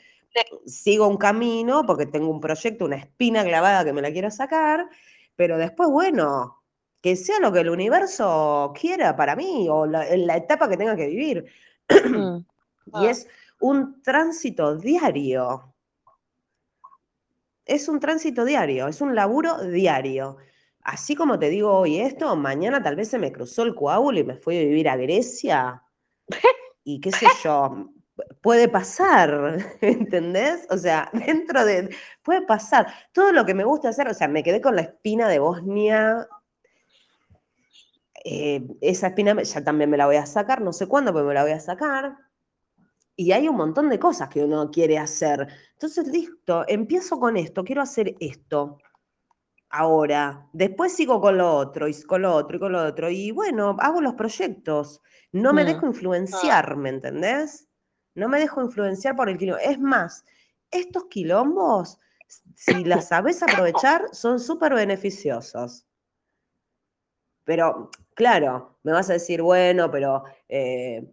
sigo 0.66 1.08
un 1.08 1.16
camino 1.16 1.84
porque 1.86 2.06
tengo 2.06 2.28
un 2.30 2.40
proyecto, 2.40 2.84
una 2.84 2.96
espina 2.96 3.44
clavada 3.44 3.84
que 3.84 3.92
me 3.92 4.02
la 4.02 4.12
quiero 4.12 4.30
sacar, 4.30 4.88
pero 5.36 5.58
después, 5.58 5.88
bueno, 5.90 6.62
que 7.00 7.16
sea 7.16 7.40
lo 7.40 7.52
que 7.52 7.60
el 7.60 7.70
universo 7.70 8.72
quiera 8.78 9.16
para 9.16 9.36
mí 9.36 9.68
o 9.70 9.86
la, 9.86 10.08
en 10.08 10.26
la 10.26 10.36
etapa 10.36 10.68
que 10.68 10.76
tenga 10.76 10.96
que 10.96 11.06
vivir. 11.06 11.44
Mm. 11.88 12.38
Y 13.02 13.04
es 13.04 13.28
un 13.60 14.00
tránsito 14.00 14.74
diario. 14.74 15.74
Es 17.66 17.86
un 17.86 18.00
tránsito 18.00 18.46
diario, 18.46 18.88
es 18.88 19.02
un 19.02 19.14
laburo 19.14 19.58
diario. 19.60 20.38
Así 20.80 21.14
como 21.14 21.38
te 21.38 21.50
digo 21.50 21.70
hoy 21.70 22.00
esto, 22.00 22.34
mañana 22.34 22.82
tal 22.82 22.96
vez 22.96 23.08
se 23.08 23.18
me 23.18 23.30
cruzó 23.30 23.64
el 23.64 23.74
coágulo 23.74 24.20
y 24.20 24.24
me 24.24 24.36
fui 24.36 24.56
a 24.56 24.60
vivir 24.60 24.88
a 24.88 24.96
Grecia. 24.96 25.82
Y 26.84 27.02
qué 27.02 27.12
sé 27.12 27.26
yo, 27.44 27.90
puede 28.42 28.68
pasar, 28.68 29.58
¿entendés? 29.80 30.66
O 30.70 30.78
sea, 30.78 31.10
dentro 31.26 31.64
de, 31.64 31.94
puede 32.22 32.42
pasar. 32.42 32.86
Todo 33.12 33.32
lo 33.32 33.44
que 33.46 33.54
me 33.54 33.64
gusta 33.64 33.88
hacer, 33.90 34.08
o 34.08 34.14
sea, 34.14 34.28
me 34.28 34.42
quedé 34.42 34.60
con 34.60 34.76
la 34.76 34.82
espina 34.82 35.28
de 35.28 35.38
Bosnia. 35.38 36.28
eh, 38.24 38.66
esa 38.80 39.08
espina 39.08 39.40
ya 39.42 39.64
también 39.64 39.90
me 39.90 39.96
la 39.96 40.06
voy 40.06 40.16
a 40.16 40.26
sacar, 40.26 40.60
no 40.60 40.72
sé 40.72 40.86
cuándo, 40.86 41.12
pero 41.12 41.24
me 41.26 41.34
la 41.34 41.42
voy 41.42 41.52
a 41.52 41.60
sacar. 41.60 42.16
Y 43.16 43.32
hay 43.32 43.48
un 43.48 43.56
montón 43.56 43.88
de 43.88 43.98
cosas 43.98 44.28
que 44.28 44.44
uno 44.44 44.70
quiere 44.70 44.98
hacer. 44.98 45.48
Entonces, 45.72 46.06
listo, 46.08 46.64
empiezo 46.68 47.18
con 47.18 47.36
esto, 47.36 47.64
quiero 47.64 47.82
hacer 47.82 48.14
esto 48.20 48.78
ahora. 49.70 50.48
Después 50.52 50.92
sigo 50.94 51.20
con 51.20 51.38
lo 51.38 51.54
otro, 51.54 51.88
y 51.88 52.02
con 52.02 52.22
lo 52.22 52.34
otro, 52.34 52.56
y 52.56 52.60
con 52.60 52.72
lo 52.72 52.82
otro. 52.84 53.10
Y 53.10 53.30
bueno, 53.32 53.76
hago 53.80 54.00
los 54.00 54.14
proyectos. 54.14 55.02
No 55.32 55.52
me 55.52 55.64
Mm. 55.64 55.66
dejo 55.66 55.86
influenciar, 55.86 56.76
¿me 56.76 56.90
entendés? 56.90 57.67
No 58.18 58.28
me 58.28 58.40
dejo 58.40 58.60
influenciar 58.62 59.14
por 59.16 59.28
el 59.28 59.38
quilombo. 59.38 59.62
Es 59.62 59.78
más, 59.78 60.24
estos 60.70 61.04
quilombos, 61.06 61.98
si 62.54 62.84
las 62.84 63.08
sabes 63.08 63.42
aprovechar, 63.42 64.06
son 64.12 64.40
súper 64.40 64.74
beneficiosos. 64.74 65.86
Pero, 67.44 67.90
claro, 68.14 68.78
me 68.82 68.92
vas 68.92 69.08
a 69.08 69.14
decir, 69.14 69.40
bueno, 69.40 69.90
pero 69.90 70.24
eh, 70.48 71.10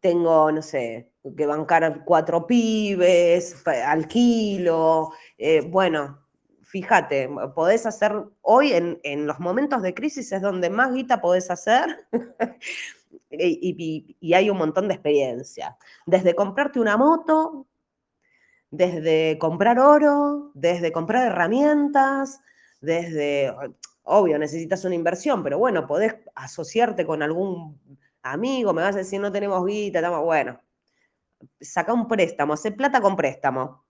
tengo, 0.00 0.50
no 0.50 0.62
sé, 0.62 1.12
que 1.36 1.46
bancar 1.46 2.04
cuatro 2.04 2.46
pibes, 2.46 3.56
pa- 3.64 3.90
alquilo. 3.90 5.12
eh, 5.36 5.60
bueno, 5.60 6.26
fíjate, 6.62 7.28
podés 7.54 7.84
hacer, 7.84 8.12
hoy 8.40 8.72
en, 8.72 8.98
en 9.02 9.26
los 9.26 9.38
momentos 9.38 9.82
de 9.82 9.92
crisis 9.94 10.32
es 10.32 10.40
donde 10.40 10.70
más 10.70 10.94
guita 10.94 11.20
podés 11.20 11.50
hacer 11.50 12.06
y, 13.30 14.32
hay 14.34 14.50
un 14.50 14.58
montón 14.58 14.88
de 14.88 14.94
experiencia. 14.94 15.76
Desde 16.06 16.34
comprarte 16.34 16.80
una 16.80 16.96
moto, 16.96 17.66
desde 18.70 19.38
comprar 19.38 19.78
oro, 19.78 20.50
desde 20.54 20.92
comprar 20.92 21.26
herramientas, 21.26 22.40
desde, 22.80 23.54
obvio, 24.02 24.38
necesitas 24.38 24.84
una 24.84 24.94
inversión, 24.94 25.42
pero 25.42 25.58
bueno, 25.58 25.86
podés 25.86 26.16
asociarte 26.34 27.06
con 27.06 27.22
algún 27.22 27.80
amigo, 28.22 28.72
me 28.72 28.82
vas 28.82 28.94
a 28.96 28.98
decir, 28.98 29.20
no 29.20 29.32
tenemos 29.32 29.64
guita, 29.66 29.98
estamos, 30.00 30.24
bueno, 30.24 30.60
saca 31.60 31.92
un 31.92 32.08
préstamo, 32.08 32.54
hace 32.54 32.72
plata 32.72 33.00
con 33.02 33.16
préstamo. 33.16 33.84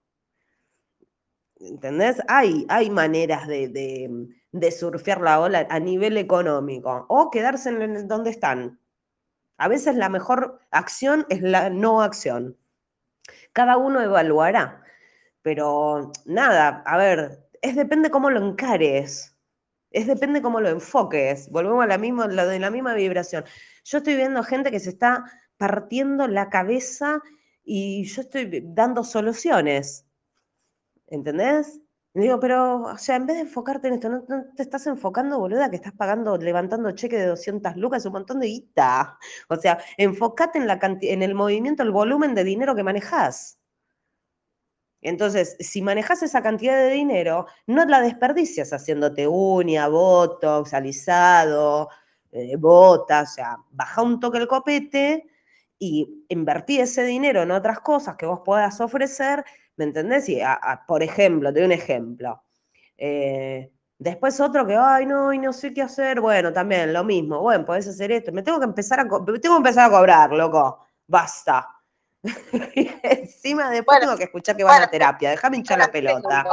¿Entendés? 1.60 2.16
Hay, 2.28 2.66
hay 2.68 2.90
maneras 2.90 3.46
de, 3.46 3.68
de- 3.68 4.28
de 4.52 4.70
surfear 4.72 5.20
la 5.20 5.40
ola 5.40 5.66
a 5.70 5.78
nivel 5.80 6.16
económico 6.16 7.04
o 7.08 7.30
quedarse 7.30 7.68
en 7.70 8.08
donde 8.08 8.30
están. 8.30 8.78
A 9.58 9.68
veces 9.68 9.96
la 9.96 10.08
mejor 10.08 10.60
acción 10.70 11.26
es 11.28 11.42
la 11.42 11.70
no 11.70 12.02
acción. 12.02 12.56
Cada 13.52 13.76
uno 13.76 14.00
evaluará. 14.00 14.82
Pero 15.42 16.12
nada, 16.24 16.82
a 16.84 16.96
ver, 16.96 17.48
es 17.62 17.76
depende 17.76 18.10
cómo 18.10 18.30
lo 18.30 18.44
encares. 18.44 19.36
Es 19.90 20.06
depende 20.06 20.42
cómo 20.42 20.60
lo 20.60 20.68
enfoques. 20.68 21.48
Volvemos 21.50 21.84
a 21.84 21.86
la 21.86 21.98
misma, 21.98 22.26
la 22.26 22.44
la 22.44 22.70
misma 22.70 22.94
vibración. 22.94 23.44
Yo 23.84 23.98
estoy 23.98 24.16
viendo 24.16 24.42
gente 24.42 24.70
que 24.70 24.80
se 24.80 24.90
está 24.90 25.24
partiendo 25.56 26.26
la 26.28 26.50
cabeza 26.50 27.22
y 27.64 28.04
yo 28.04 28.22
estoy 28.22 28.62
dando 28.64 29.04
soluciones. 29.04 30.06
¿Entendés? 31.06 31.80
Digo, 32.22 32.40
pero, 32.40 32.82
o 32.84 32.98
sea, 32.98 33.16
en 33.16 33.26
vez 33.26 33.36
de 33.36 33.42
enfocarte 33.42 33.88
en 33.88 33.94
esto, 33.94 34.08
no, 34.08 34.24
te 34.56 34.62
estás 34.62 34.86
enfocando, 34.86 35.38
boluda, 35.38 35.68
que 35.68 35.76
estás 35.76 35.92
pagando, 35.92 36.38
levantando 36.38 36.90
cheque 36.92 37.18
de 37.18 37.26
200 37.26 37.76
lucas, 37.76 38.06
un 38.06 38.12
montón 38.14 38.40
de 38.40 38.46
guita. 38.46 39.18
O 39.50 39.56
sea, 39.56 39.78
enfócate 39.98 40.58
en, 40.58 40.66
la 40.66 40.78
en 40.82 41.22
el 41.22 41.34
movimiento, 41.34 41.82
el 41.82 41.90
volumen 41.90 42.34
de 42.34 42.44
dinero 42.44 42.74
que 42.74 42.82
manejas. 42.82 43.58
Entonces, 45.02 45.56
si 45.60 45.82
manejas 45.82 46.22
esa 46.22 46.42
cantidad 46.42 46.76
de 46.78 46.90
dinero, 46.90 47.46
no 47.66 47.84
la 47.84 48.00
desperdicias 48.00 48.72
haciéndote 48.72 49.28
uña, 49.28 49.86
botox, 49.88 50.72
alisado, 50.72 51.90
eh, 52.32 52.56
botas, 52.56 53.32
o 53.32 53.34
sea, 53.34 53.56
baja 53.70 54.00
un 54.00 54.20
toque 54.20 54.38
el 54.38 54.48
copete 54.48 55.26
y 55.78 56.24
invertí 56.30 56.80
ese 56.80 57.04
dinero 57.04 57.42
en 57.42 57.50
otras 57.50 57.80
cosas 57.80 58.16
que 58.16 58.24
vos 58.24 58.40
puedas 58.42 58.80
ofrecer, 58.80 59.44
¿me 59.76 59.84
entendés? 59.84 60.28
Y, 60.28 60.40
a- 60.40 60.54
a- 60.54 60.86
por 60.86 61.02
ejemplo, 61.02 61.52
te 61.52 61.60
doy 61.60 61.66
un 61.66 61.72
ejemplo. 61.72 62.42
Eh, 62.98 63.70
después 63.98 64.40
otro 64.40 64.66
que, 64.66 64.76
ay, 64.76 65.06
no, 65.06 65.32
y 65.32 65.38
no 65.38 65.52
sé 65.52 65.72
qué 65.74 65.82
hacer. 65.82 66.20
Bueno, 66.20 66.52
también 66.52 66.92
lo 66.92 67.04
mismo. 67.04 67.40
Bueno, 67.40 67.64
podés 67.64 67.86
hacer 67.88 68.12
esto. 68.12 68.32
Me 68.32 68.42
tengo 68.42 68.58
que 68.58 68.64
empezar 68.64 69.00
a, 69.00 69.04
tengo 69.04 69.38
que 69.38 69.46
empezar 69.48 69.88
a 69.88 69.90
cobrar, 69.90 70.32
loco. 70.32 70.86
Basta. 71.06 71.68
Y 72.74 72.90
encima 73.02 73.70
después 73.70 73.98
Bueno, 73.98 74.06
tengo 74.06 74.18
que 74.18 74.24
escuchar 74.24 74.56
que 74.56 74.64
van 74.64 74.74
a 74.74 74.76
bueno, 74.78 74.90
terapia. 74.90 75.30
Déjame 75.30 75.58
hinchar 75.58 75.78
la 75.78 75.88
pelota. 75.88 76.44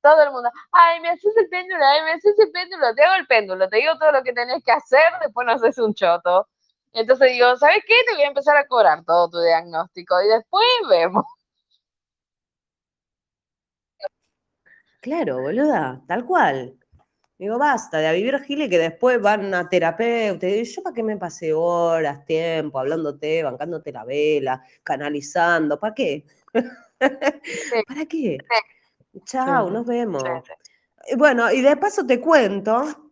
Todo 0.00 0.22
el 0.22 0.30
mundo, 0.30 0.48
ay, 0.72 1.00
me 1.00 1.08
haces 1.10 1.36
el 1.36 1.48
péndulo, 1.48 1.84
ay, 1.84 2.02
me 2.04 2.12
haces 2.12 2.38
el 2.38 2.50
péndulo, 2.52 2.94
te 2.94 3.02
hago 3.02 3.14
el 3.16 3.26
péndulo, 3.26 3.68
te 3.68 3.78
digo 3.78 3.98
todo 3.98 4.12
lo 4.12 4.22
que 4.22 4.32
tenés 4.32 4.62
que 4.64 4.70
hacer, 4.70 5.02
después 5.20 5.44
no 5.44 5.52
haces 5.52 5.76
un 5.78 5.92
choto. 5.92 6.48
Entonces 6.92 7.32
digo, 7.32 7.56
¿sabes 7.56 7.82
qué? 7.86 7.94
Te 8.06 8.14
voy 8.14 8.22
a 8.22 8.28
empezar 8.28 8.56
a 8.56 8.66
cobrar 8.66 9.04
todo 9.04 9.28
tu 9.28 9.40
diagnóstico 9.40 10.14
y 10.22 10.28
después 10.28 10.66
vemos. 10.88 11.24
Claro, 15.00 15.42
boluda, 15.42 16.02
tal 16.06 16.24
cual. 16.24 16.78
Digo, 17.38 17.56
basta 17.56 17.98
de 17.98 18.08
a 18.08 18.12
vivir 18.12 18.36
gile 18.40 18.68
que 18.68 18.78
después 18.78 19.20
van 19.20 19.54
a 19.54 19.68
terapeuta. 19.68 20.48
Y 20.48 20.64
yo 20.64 20.82
para 20.82 20.94
qué 20.94 21.04
me 21.04 21.16
pasé 21.16 21.52
horas, 21.52 22.24
tiempo, 22.24 22.80
hablándote, 22.80 23.44
bancándote 23.44 23.92
la 23.92 24.04
vela, 24.04 24.62
canalizando, 24.82 25.78
¿para 25.80 25.94
qué? 25.94 26.24
¿Para 27.86 28.06
qué? 28.08 28.38
Chao, 29.24 29.68
sí. 29.68 29.72
nos 29.72 29.86
vemos. 29.86 30.22
Bueno, 31.16 31.50
y 31.52 31.60
de 31.62 31.76
paso 31.76 32.04
te 32.04 32.20
cuento 32.20 33.10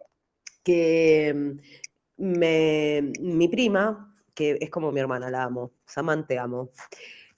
que 0.65 1.33
mm, 1.33 2.39
me, 2.39 3.13
mi 3.21 3.47
prima, 3.47 4.13
que 4.35 4.59
es 4.61 4.71
como 4.71 4.91
mi 4.91 4.99
hermana, 4.99 5.31
la 5.31 5.45
amo, 5.45 5.71
Saman 5.87 6.27
te 6.27 6.37
amo. 6.37 6.71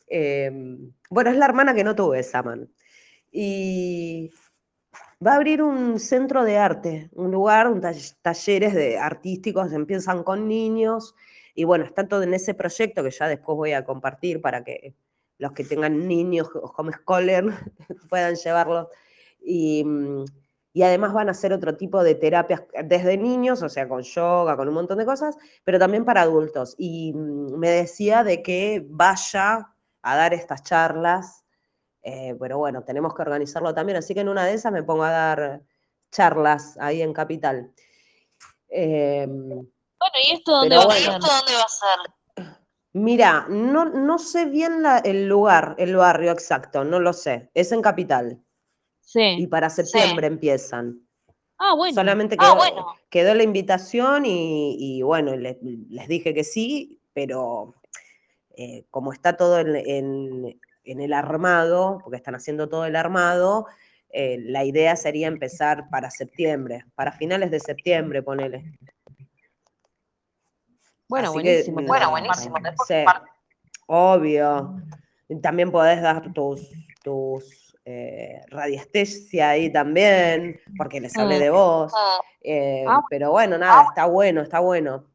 Eh, 0.07 0.51
bueno, 1.11 1.31
es 1.31 1.37
la 1.37 1.45
hermana 1.45 1.75
que 1.75 1.85
no 1.85 1.95
tuve, 1.95 2.23
Saman. 2.23 2.70
Y 3.31 4.31
va 5.25 5.33
a 5.33 5.37
abrir 5.37 5.63
un 5.63 5.99
centro 5.99 6.45
de 6.45 6.59
arte, 6.59 7.11
un 7.13 7.31
lugar, 7.31 7.69
un 7.69 7.81
tall- 7.81 8.17
talleres 8.23 8.75
de 8.75 8.99
artísticos, 8.99 9.73
empiezan 9.73 10.23
con 10.23 10.49
niños. 10.49 11.15
Y 11.55 11.65
bueno, 11.65 11.85
está 11.85 12.07
todo 12.09 12.23
en 12.23 12.35
ese 12.35 12.55
proyecto 12.55 13.03
que 13.03 13.11
ya 13.11 13.29
después 13.29 13.57
voy 13.57 13.73
a 13.73 13.85
compartir 13.85 14.41
para 14.41 14.65
que 14.65 14.95
los 15.39 15.53
que 15.53 15.65
tengan 15.65 16.07
niños 16.09 16.49
o 16.55 16.73
homeschooler 16.77 17.45
puedan 18.11 18.37
llevarlos. 18.37 18.89
Y, 19.41 19.85
mm, 19.85 20.25
y 20.73 20.83
además 20.83 21.13
van 21.13 21.29
a 21.29 21.33
hacer 21.33 21.53
otro 21.53 21.77
tipo 21.77 22.03
de 22.05 22.15
terapias 22.15 22.63
desde 22.85 23.17
niños, 23.17 23.63
o 23.63 23.69
sea, 23.69 23.89
con 23.89 24.03
yoga, 24.03 24.57
con 24.57 24.69
un 24.69 24.75
montón 24.75 24.99
de 24.99 25.07
cosas, 25.07 25.37
pero 25.65 25.79
también 25.79 26.05
para 26.05 26.23
adultos. 26.23 26.75
Y 26.79 27.13
mm, 27.15 27.57
me 27.59 27.71
decía 27.71 28.23
de 28.25 28.43
que 28.43 28.85
vaya 28.89 29.75
a 30.03 30.17
dar 30.17 30.35
estas 30.35 30.63
charlas, 30.63 31.45
eh, 32.03 32.35
pero 32.39 32.59
bueno, 32.59 32.83
tenemos 32.85 33.15
que 33.15 33.23
organizarlo 33.23 33.75
también, 33.75 33.99
así 33.99 34.15
que 34.15 34.20
en 34.20 34.29
una 34.29 34.45
de 34.47 34.55
esas 34.55 34.73
me 34.73 34.83
pongo 34.83 35.05
a 35.05 35.11
dar 35.11 35.62
charlas 36.11 36.77
ahí 36.81 37.03
en 37.03 37.12
Capital. 37.12 37.73
Eh, 38.69 39.27
Bueno, 39.29 40.15
¿y 40.27 40.33
esto 40.33 40.53
dónde 40.53 40.77
va 40.77 40.85
bueno. 40.87 40.99
a 41.11 41.12
ser? 41.12 41.20
dónde 41.20 41.55
va 41.55 41.62
a 41.62 41.69
ser? 41.69 42.49
mira, 42.93 43.47
no, 43.49 43.85
no 43.85 44.19
sé 44.19 44.47
bien 44.47 44.83
la- 44.83 44.99
el 44.99 45.29
lugar, 45.29 45.75
el 45.79 45.95
barrio 45.97 46.33
exacto, 46.33 46.85
no 46.85 46.99
lo 47.01 47.12
sé. 47.12 47.51
Es 47.55 47.70
en 47.73 47.83
Capital 47.83 48.43
y 49.15 49.41
Sí. 49.41 49.47
para 49.47 49.70
septiembre 49.70 50.27
empiezan. 50.27 51.01
Ah, 51.59 51.75
bueno. 51.75 51.95
Solamente 51.95 52.37
Ah, 52.39 52.45
quedó, 52.45 52.57
bueno. 52.57 52.87
quedó 53.11 53.35
la 53.35 53.43
invitación 53.43 54.25
y, 54.27 54.77
y 54.99 55.03
bueno, 55.03 55.37
le- 55.37 55.59
les 55.62 56.09
dije 56.09 56.33
que 56.35 56.45
sí, 56.45 57.01
pero 57.12 57.75
eh, 58.57 58.87
como 58.91 59.12
está 59.12 59.37
todo 59.37 59.59
en, 59.61 59.77
en- 59.77 60.61
en 60.93 61.01
el 61.01 61.12
armado, 61.12 62.01
porque 62.02 62.16
están 62.16 62.35
haciendo 62.35 62.69
todo 62.69 62.85
el 62.86 62.97
armado, 62.97 63.66
eh, 64.10 64.39
la 64.40 64.65
idea 64.65 64.97
sería 64.97 65.27
empezar 65.28 65.89
para 65.90 66.10
septiembre, 66.10 66.85
para 66.94 67.12
finales 67.12 67.51
de 67.51 67.60
septiembre, 67.60 68.23
ponele. 68.23 68.78
Bueno, 71.09 71.28
Así 71.31 71.39
que, 71.43 71.44
buenísimo. 71.44 71.82
Bueno, 71.82 72.10
buenísimo. 72.10 72.56
Sí, 72.86 72.94
obvio. 73.86 74.77
También 75.43 75.70
podés 75.70 76.01
dar 76.02 76.32
tus, 76.32 76.70
tus 77.02 77.77
eh, 77.85 78.43
radiestesia 78.48 79.51
ahí 79.51 79.73
también, 79.73 80.60
porque 80.77 81.01
les 81.01 81.16
hablé 81.16 81.36
Mm. 81.36 81.40
de 81.40 81.51
vos. 81.51 81.93
Ah, 81.97 82.19
eh, 82.43 82.85
Ah. 82.86 83.01
pero 83.09 83.31
bueno, 83.31 83.56
nada, 83.56 83.85
está 83.89 84.05
bueno, 84.06 84.43
está 84.43 84.60
bueno. 84.60 85.06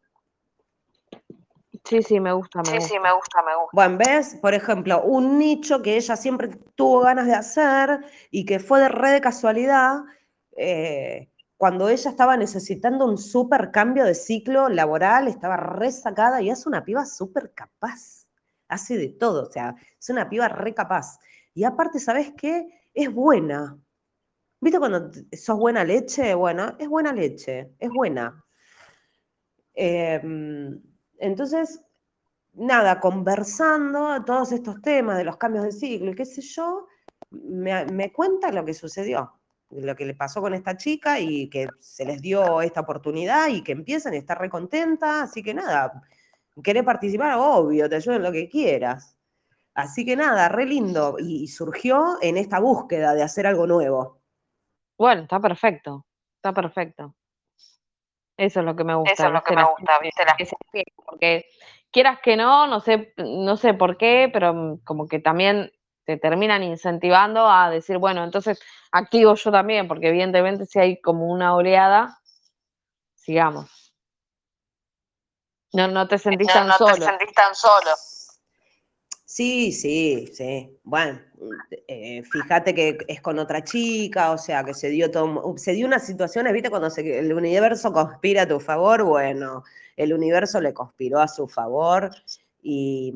Sí, 1.85 2.01
sí, 2.01 2.19
me 2.19 2.31
gusta, 2.33 2.59
me 2.59 2.69
Sí, 2.69 2.75
gusta. 2.77 2.93
sí, 2.93 2.99
me 2.99 3.13
gusta, 3.13 3.41
me 3.43 3.55
gusta. 3.55 3.69
Bueno, 3.73 3.97
ves, 3.97 4.35
por 4.41 4.53
ejemplo, 4.53 5.03
un 5.03 5.37
nicho 5.37 5.81
que 5.81 5.97
ella 5.97 6.15
siempre 6.15 6.49
tuvo 6.75 7.01
ganas 7.01 7.27
de 7.27 7.33
hacer 7.33 7.99
y 8.31 8.45
que 8.45 8.59
fue 8.59 8.79
de 8.79 8.89
re 8.89 9.11
de 9.11 9.21
casualidad, 9.21 9.97
eh, 10.55 11.29
cuando 11.57 11.89
ella 11.89 12.09
estaba 12.09 12.37
necesitando 12.37 13.05
un 13.05 13.17
súper 13.17 13.71
cambio 13.71 14.05
de 14.05 14.15
ciclo 14.15 14.69
laboral, 14.69 15.27
estaba 15.27 15.57
re 15.57 15.91
sacada 15.91 16.41
y 16.41 16.49
es 16.49 16.65
una 16.65 16.83
piba 16.83 17.05
súper 17.05 17.53
capaz, 17.53 18.27
hace 18.67 18.97
de 18.97 19.09
todo, 19.09 19.43
o 19.47 19.51
sea, 19.51 19.75
es 19.99 20.09
una 20.09 20.29
piba 20.29 20.47
re 20.47 20.73
capaz. 20.73 21.19
Y 21.53 21.63
aparte, 21.63 21.99
¿sabes 21.99 22.33
qué? 22.37 22.67
Es 22.93 23.13
buena. 23.13 23.77
¿Viste 24.61 24.79
cuando 24.79 25.11
sos 25.33 25.57
buena 25.57 25.83
leche? 25.83 26.33
Bueno, 26.33 26.75
es 26.79 26.87
buena 26.87 27.11
leche, 27.13 27.73
es 27.79 27.89
buena. 27.89 28.43
Em, 29.75 30.81
entonces, 31.23 31.81
nada, 32.53 32.99
conversando 32.99 34.23
todos 34.25 34.51
estos 34.51 34.81
temas 34.81 35.17
de 35.17 35.23
los 35.23 35.37
cambios 35.37 35.65
de 35.65 35.71
ciclo 35.71 36.11
y 36.11 36.15
qué 36.15 36.25
sé 36.25 36.41
yo, 36.41 36.87
me, 37.31 37.85
me 37.85 38.11
cuenta 38.11 38.51
lo 38.51 38.65
que 38.65 38.73
sucedió, 38.73 39.33
lo 39.69 39.95
que 39.95 40.05
le 40.05 40.15
pasó 40.15 40.41
con 40.41 40.53
esta 40.53 40.77
chica 40.77 41.19
y 41.19 41.49
que 41.49 41.67
se 41.79 42.05
les 42.05 42.21
dio 42.21 42.61
esta 42.61 42.81
oportunidad 42.81 43.47
y 43.47 43.63
que 43.63 43.71
empiezan 43.71 44.13
y 44.13 44.17
está 44.17 44.35
re 44.35 44.49
contenta, 44.49 45.23
así 45.23 45.41
que 45.41 45.53
nada, 45.53 46.03
querés 46.61 46.83
participar, 46.83 47.37
obvio, 47.39 47.89
te 47.89 47.95
ayudo 47.95 48.15
en 48.15 48.23
lo 48.23 48.31
que 48.31 48.49
quieras. 48.49 49.17
Así 49.73 50.05
que 50.05 50.15
nada, 50.15 50.49
re 50.49 50.65
lindo 50.65 51.15
y, 51.17 51.43
y 51.43 51.47
surgió 51.47 52.17
en 52.21 52.37
esta 52.37 52.59
búsqueda 52.59 53.15
de 53.15 53.23
hacer 53.23 53.47
algo 53.47 53.65
nuevo. 53.65 54.19
Bueno, 54.97 55.23
está 55.23 55.39
perfecto. 55.39 56.05
Está 56.35 56.53
perfecto. 56.53 57.15
Eso 58.37 58.59
es 58.59 58.65
lo 58.65 58.75
que 58.75 58.83
me 58.83 58.95
gusta. 58.95 59.13
Eso 59.13 59.27
es 59.27 59.31
lo 59.31 59.43
que 59.43 59.55
me 59.55 59.63
gusta, 59.63 59.99
¿viste? 59.99 60.25
La 60.25 60.35
porque 61.05 61.45
quieras 61.91 62.19
que 62.21 62.35
no, 62.35 62.67
no 62.67 62.79
sé, 62.79 63.13
no 63.17 63.57
sé 63.57 63.73
por 63.73 63.97
qué, 63.97 64.29
pero 64.33 64.53
mm, 64.53 64.77
como 64.83 65.07
que 65.07 65.19
también 65.19 65.71
te 66.05 66.17
terminan 66.17 66.63
incentivando 66.63 67.47
a 67.49 67.69
decir, 67.69 67.97
bueno, 67.97 68.23
entonces 68.23 68.61
activo 68.91 69.35
yo 69.35 69.51
también, 69.51 69.87
porque 69.87 70.09
evidentemente 70.09 70.65
si 70.65 70.79
hay 70.79 70.99
como 71.01 71.27
una 71.27 71.55
oleada, 71.55 72.19
sigamos. 73.15 73.93
No, 75.71 75.87
no 75.87 76.07
te 76.07 76.17
sentís 76.17 76.47
No, 76.47 76.53
tan 76.53 76.67
no 76.67 76.73
te 76.73 76.77
solo. 76.77 77.05
sentís 77.05 77.33
tan 77.33 77.55
solo. 77.55 77.91
Sí, 79.35 79.71
sí, 79.71 80.27
sí. 80.31 80.77
Bueno, 80.83 81.19
eh, 81.87 82.21
fíjate 82.23 82.75
que 82.75 82.99
es 83.07 83.19
con 83.19 83.39
otra 83.39 83.63
chica, 83.63 84.31
o 84.31 84.37
sea, 84.37 84.63
que 84.63 84.75
se 84.75 84.89
dio 84.89 85.09
todo, 85.09 85.57
se 85.57 85.71
dio 85.73 85.87
unas 85.87 86.05
situaciones, 86.05 86.53
¿viste? 86.53 86.69
Cuando 86.69 86.91
se- 86.91 87.17
el 87.17 87.33
universo 87.33 87.91
conspira 87.91 88.43
a 88.43 88.47
tu 88.47 88.59
favor, 88.59 89.03
bueno, 89.03 89.63
el 89.95 90.13
universo 90.13 90.61
le 90.61 90.71
conspiró 90.75 91.19
a 91.19 91.27
su 91.27 91.47
favor 91.47 92.11
y, 92.61 93.11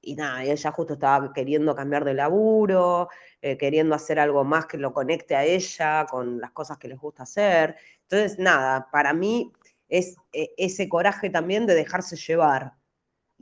y 0.00 0.14
nada, 0.14 0.42
ella 0.42 0.72
justo 0.72 0.94
estaba 0.94 1.32
queriendo 1.34 1.74
cambiar 1.74 2.04
de 2.06 2.14
laburo, 2.14 3.10
eh, 3.42 3.58
queriendo 3.58 3.94
hacer 3.94 4.18
algo 4.20 4.44
más 4.44 4.64
que 4.66 4.78
lo 4.78 4.94
conecte 4.94 5.36
a 5.36 5.44
ella 5.44 6.06
con 6.10 6.40
las 6.40 6.52
cosas 6.52 6.78
que 6.78 6.88
les 6.88 6.98
gusta 6.98 7.24
hacer. 7.24 7.76
Entonces, 8.04 8.38
nada, 8.38 8.88
para 8.90 9.12
mí 9.12 9.52
es 9.90 10.16
eh, 10.32 10.54
ese 10.56 10.88
coraje 10.88 11.28
también 11.28 11.66
de 11.66 11.74
dejarse 11.74 12.16
llevar 12.16 12.72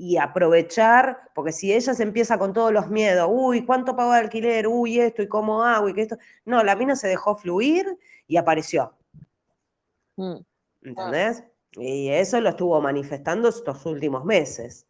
y 0.03 0.17
aprovechar, 0.17 1.31
porque 1.35 1.53
si 1.53 1.75
ella 1.75 1.93
se 1.93 2.03
empieza 2.03 2.39
con 2.39 2.55
todos 2.55 2.73
los 2.73 2.89
miedos, 2.89 3.29
uy, 3.31 3.67
¿cuánto 3.67 3.95
pago 3.95 4.13
de 4.13 4.21
alquiler? 4.21 4.67
Uy, 4.67 4.99
esto, 4.99 5.21
¿y 5.21 5.29
cómo 5.29 5.63
hago? 5.63 5.91
Y 5.91 5.93
que 5.93 6.01
esto. 6.01 6.17
No, 6.47 6.65
la 6.65 6.75
mina 6.75 6.97
se 6.97 7.07
dejó 7.07 7.37
fluir 7.37 7.99
y 8.27 8.39
apareció, 8.39 8.95
Mm. 10.17 10.37
¿entendés? 10.83 11.45
Y 11.73 12.09
eso 12.09 12.41
lo 12.41 12.49
estuvo 12.49 12.81
manifestando 12.81 13.51
estos 13.51 13.85
últimos 13.85 14.25
meses. 14.25 14.87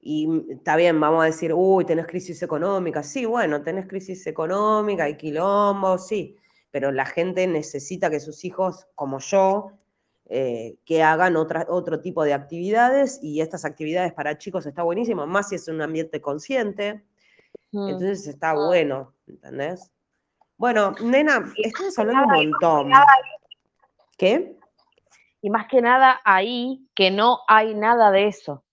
Y 0.00 0.28
está 0.50 0.74
bien, 0.74 0.98
vamos 0.98 1.22
a 1.22 1.26
decir, 1.26 1.52
uy, 1.54 1.84
tenés 1.84 2.08
crisis 2.08 2.42
económica. 2.42 3.04
Sí, 3.04 3.26
bueno, 3.26 3.62
tenés 3.62 3.86
crisis 3.86 4.26
económica, 4.26 5.04
hay 5.04 5.16
quilombo, 5.16 5.98
sí, 5.98 6.36
pero 6.72 6.90
la 6.90 7.06
gente 7.06 7.46
necesita 7.46 8.10
que 8.10 8.18
sus 8.18 8.44
hijos, 8.44 8.88
como 8.96 9.20
yo, 9.20 9.70
eh, 10.28 10.76
que 10.84 11.02
hagan 11.02 11.36
otra, 11.36 11.66
otro 11.68 12.00
tipo 12.00 12.22
de 12.24 12.34
actividades 12.34 13.18
y 13.22 13.40
estas 13.40 13.64
actividades 13.64 14.12
para 14.12 14.38
chicos 14.38 14.66
está 14.66 14.82
buenísimo, 14.82 15.26
más 15.26 15.48
si 15.48 15.54
es 15.56 15.68
un 15.68 15.80
ambiente 15.80 16.20
consciente, 16.20 17.04
Mm. 17.70 17.88
entonces 17.88 18.26
está 18.26 18.54
bueno, 18.54 19.14
¿entendés? 19.26 19.90
Bueno, 20.56 20.94
nena, 21.02 21.52
estamos 21.56 21.98
hablando 21.98 22.38
un 22.38 22.50
montón. 22.50 22.90
¿Qué? 24.16 24.56
Y 25.40 25.50
más 25.50 25.68
que 25.68 25.80
nada 25.80 26.20
ahí 26.24 26.88
que 26.94 27.10
no 27.10 27.40
hay 27.46 27.74
nada 27.74 28.10
de 28.10 28.26
eso. 28.26 28.64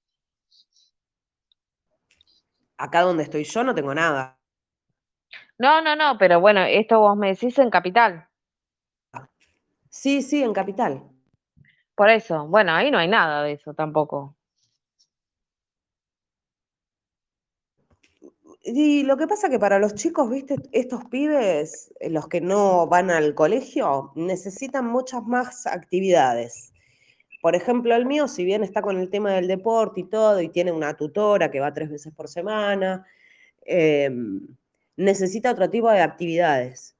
Acá 2.77 3.01
donde 3.01 3.23
estoy 3.23 3.43
yo 3.43 3.63
no 3.63 3.75
tengo 3.75 3.93
nada. 3.93 4.37
No, 5.57 5.81
no, 5.81 5.95
no, 5.95 6.17
pero 6.17 6.39
bueno, 6.39 6.61
esto 6.61 6.99
vos 6.99 7.15
me 7.15 7.29
decís 7.29 7.57
en 7.59 7.69
capital. 7.69 8.27
Sí, 9.89 10.21
sí, 10.21 10.43
en 10.43 10.51
Capital. 10.51 11.03
Por 11.95 12.09
eso, 12.09 12.47
bueno, 12.47 12.73
ahí 12.73 12.91
no 12.91 12.97
hay 12.97 13.07
nada 13.07 13.43
de 13.43 13.53
eso 13.53 13.73
tampoco. 13.73 14.35
Y 18.67 19.03
lo 19.03 19.15
que 19.17 19.27
pasa 19.27 19.49
que 19.49 19.59
para 19.59 19.77
los 19.79 19.93
chicos, 19.93 20.29
viste, 20.29 20.55
estos 20.71 21.05
pibes, 21.05 21.93
eh, 21.99 22.09
los 22.09 22.27
que 22.27 22.41
no 22.41 22.87
van 22.87 23.11
al 23.11 23.35
colegio, 23.35 24.11
necesitan 24.15 24.87
muchas 24.87 25.23
más 25.25 25.67
actividades. 25.67 26.73
Por 27.41 27.55
ejemplo, 27.55 27.95
el 27.95 28.05
mío, 28.07 28.27
si 28.27 28.43
bien 28.45 28.63
está 28.63 28.81
con 28.81 28.97
el 28.99 29.09
tema 29.11 29.33
del 29.33 29.47
deporte 29.47 30.01
y 30.01 30.05
todo, 30.05 30.41
y 30.41 30.49
tiene 30.49 30.71
una 30.71 30.95
tutora 30.97 31.51
que 31.51 31.59
va 31.59 31.73
tres 31.73 31.91
veces 31.91 32.13
por 32.15 32.27
semana, 32.27 33.05
em, 33.65 34.47
necesita 34.97 35.51
otro 35.51 35.69
tipo 35.69 35.91
de 35.91 36.01
actividades. 36.01 36.94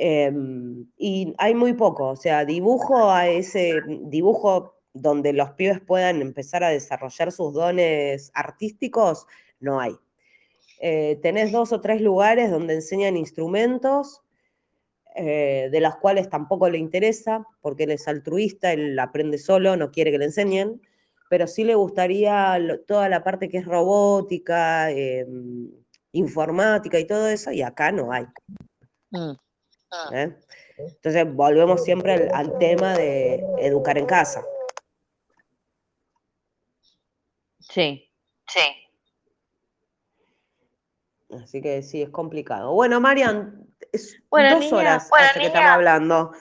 Em, 0.00 0.86
y 0.96 1.34
hay 1.38 1.54
muy 1.56 1.72
poco, 1.72 2.10
o 2.10 2.16
sea, 2.16 2.44
dibujo 2.44 3.10
a 3.10 3.26
ese 3.26 3.82
dibujo 4.02 4.76
donde 4.92 5.32
los 5.32 5.50
pibes 5.52 5.80
puedan 5.80 6.22
empezar 6.22 6.62
a 6.62 6.68
desarrollar 6.68 7.32
sus 7.32 7.52
dones 7.52 8.30
artísticos, 8.34 9.26
no 9.58 9.80
hay. 9.80 9.96
Eh, 10.80 11.18
tenés 11.20 11.50
dos 11.50 11.72
o 11.72 11.80
tres 11.80 12.00
lugares 12.00 12.48
donde 12.48 12.74
enseñan 12.74 13.16
instrumentos, 13.16 14.22
eh, 15.16 15.68
de 15.72 15.80
los 15.80 15.96
cuales 15.96 16.28
tampoco 16.30 16.70
le 16.70 16.78
interesa, 16.78 17.44
porque 17.60 17.82
él 17.82 17.90
es 17.90 18.06
altruista, 18.06 18.72
él 18.72 18.96
aprende 19.00 19.36
solo, 19.36 19.76
no 19.76 19.90
quiere 19.90 20.12
que 20.12 20.18
le 20.18 20.26
enseñen, 20.26 20.80
pero 21.28 21.48
sí 21.48 21.64
le 21.64 21.74
gustaría 21.74 22.56
toda 22.86 23.08
la 23.08 23.24
parte 23.24 23.48
que 23.48 23.58
es 23.58 23.66
robótica, 23.66 24.92
em, 24.92 25.72
informática 26.12 27.00
y 27.00 27.04
todo 27.04 27.26
eso, 27.26 27.50
y 27.50 27.62
acá 27.62 27.90
no 27.90 28.12
hay. 28.12 28.26
Mm, 29.10 29.32
¿eh? 30.12 30.36
Entonces 30.76 31.34
volvemos 31.34 31.82
siempre 31.84 32.12
al, 32.14 32.34
al 32.34 32.58
tema 32.58 32.94
de 32.96 33.34
educar 33.58 33.98
en 33.98 34.06
casa. 34.06 34.42
Sí. 37.60 38.10
Sí. 38.46 38.60
Así 41.42 41.60
que 41.60 41.82
sí, 41.82 42.02
es 42.02 42.10
complicado. 42.10 42.72
Bueno, 42.72 43.00
Marian, 43.00 43.66
es 43.92 44.22
Bueno, 44.30 44.50
dos 44.56 44.60
niña, 44.64 44.76
horas 44.76 45.08
bueno, 45.10 45.26
hace 45.26 45.40
que 45.40 45.46
estamos 45.46 45.70
hablando. 45.70 46.32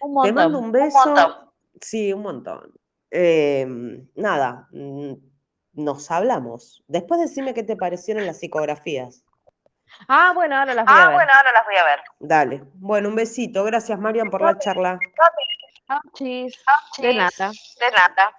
Un 0.00 0.22
Te 0.22 0.32
mando 0.32 0.60
montón. 0.60 0.64
un 0.64 0.72
beso. 0.72 0.98
montón. 1.06 1.50
Sí, 1.80 2.12
un 2.12 2.22
montón. 2.22 2.72
Eh, 3.10 3.66
nada, 4.14 4.68
mm, 4.72 5.12
nos 5.74 6.10
hablamos. 6.10 6.84
Después 6.88 7.20
decime 7.20 7.54
qué 7.54 7.62
te 7.62 7.76
parecieron 7.76 8.26
las 8.26 8.38
psicografías. 8.38 9.24
Ah, 10.08 10.32
bueno, 10.34 10.56
ahora 10.56 10.74
las 10.74 10.84
voy 10.86 10.94
a 10.94 10.98
Ah, 10.98 11.06
ver. 11.08 11.14
bueno, 11.14 11.32
ahora 11.34 11.52
las 11.52 11.64
voy 11.66 11.76
a 11.76 11.84
ver. 11.84 12.00
Dale. 12.18 12.62
Bueno, 12.74 13.08
un 13.08 13.14
besito. 13.16 13.64
Gracias, 13.64 13.98
Marian, 13.98 14.30
por 14.30 14.42
la 14.42 14.58
charla. 14.58 14.98
Chau, 15.86 16.00
chis. 16.14 16.64
Chis. 16.92 17.02
De 17.02 17.14
nada. 17.14 17.50
De 17.80 17.90
nada. 17.92 18.32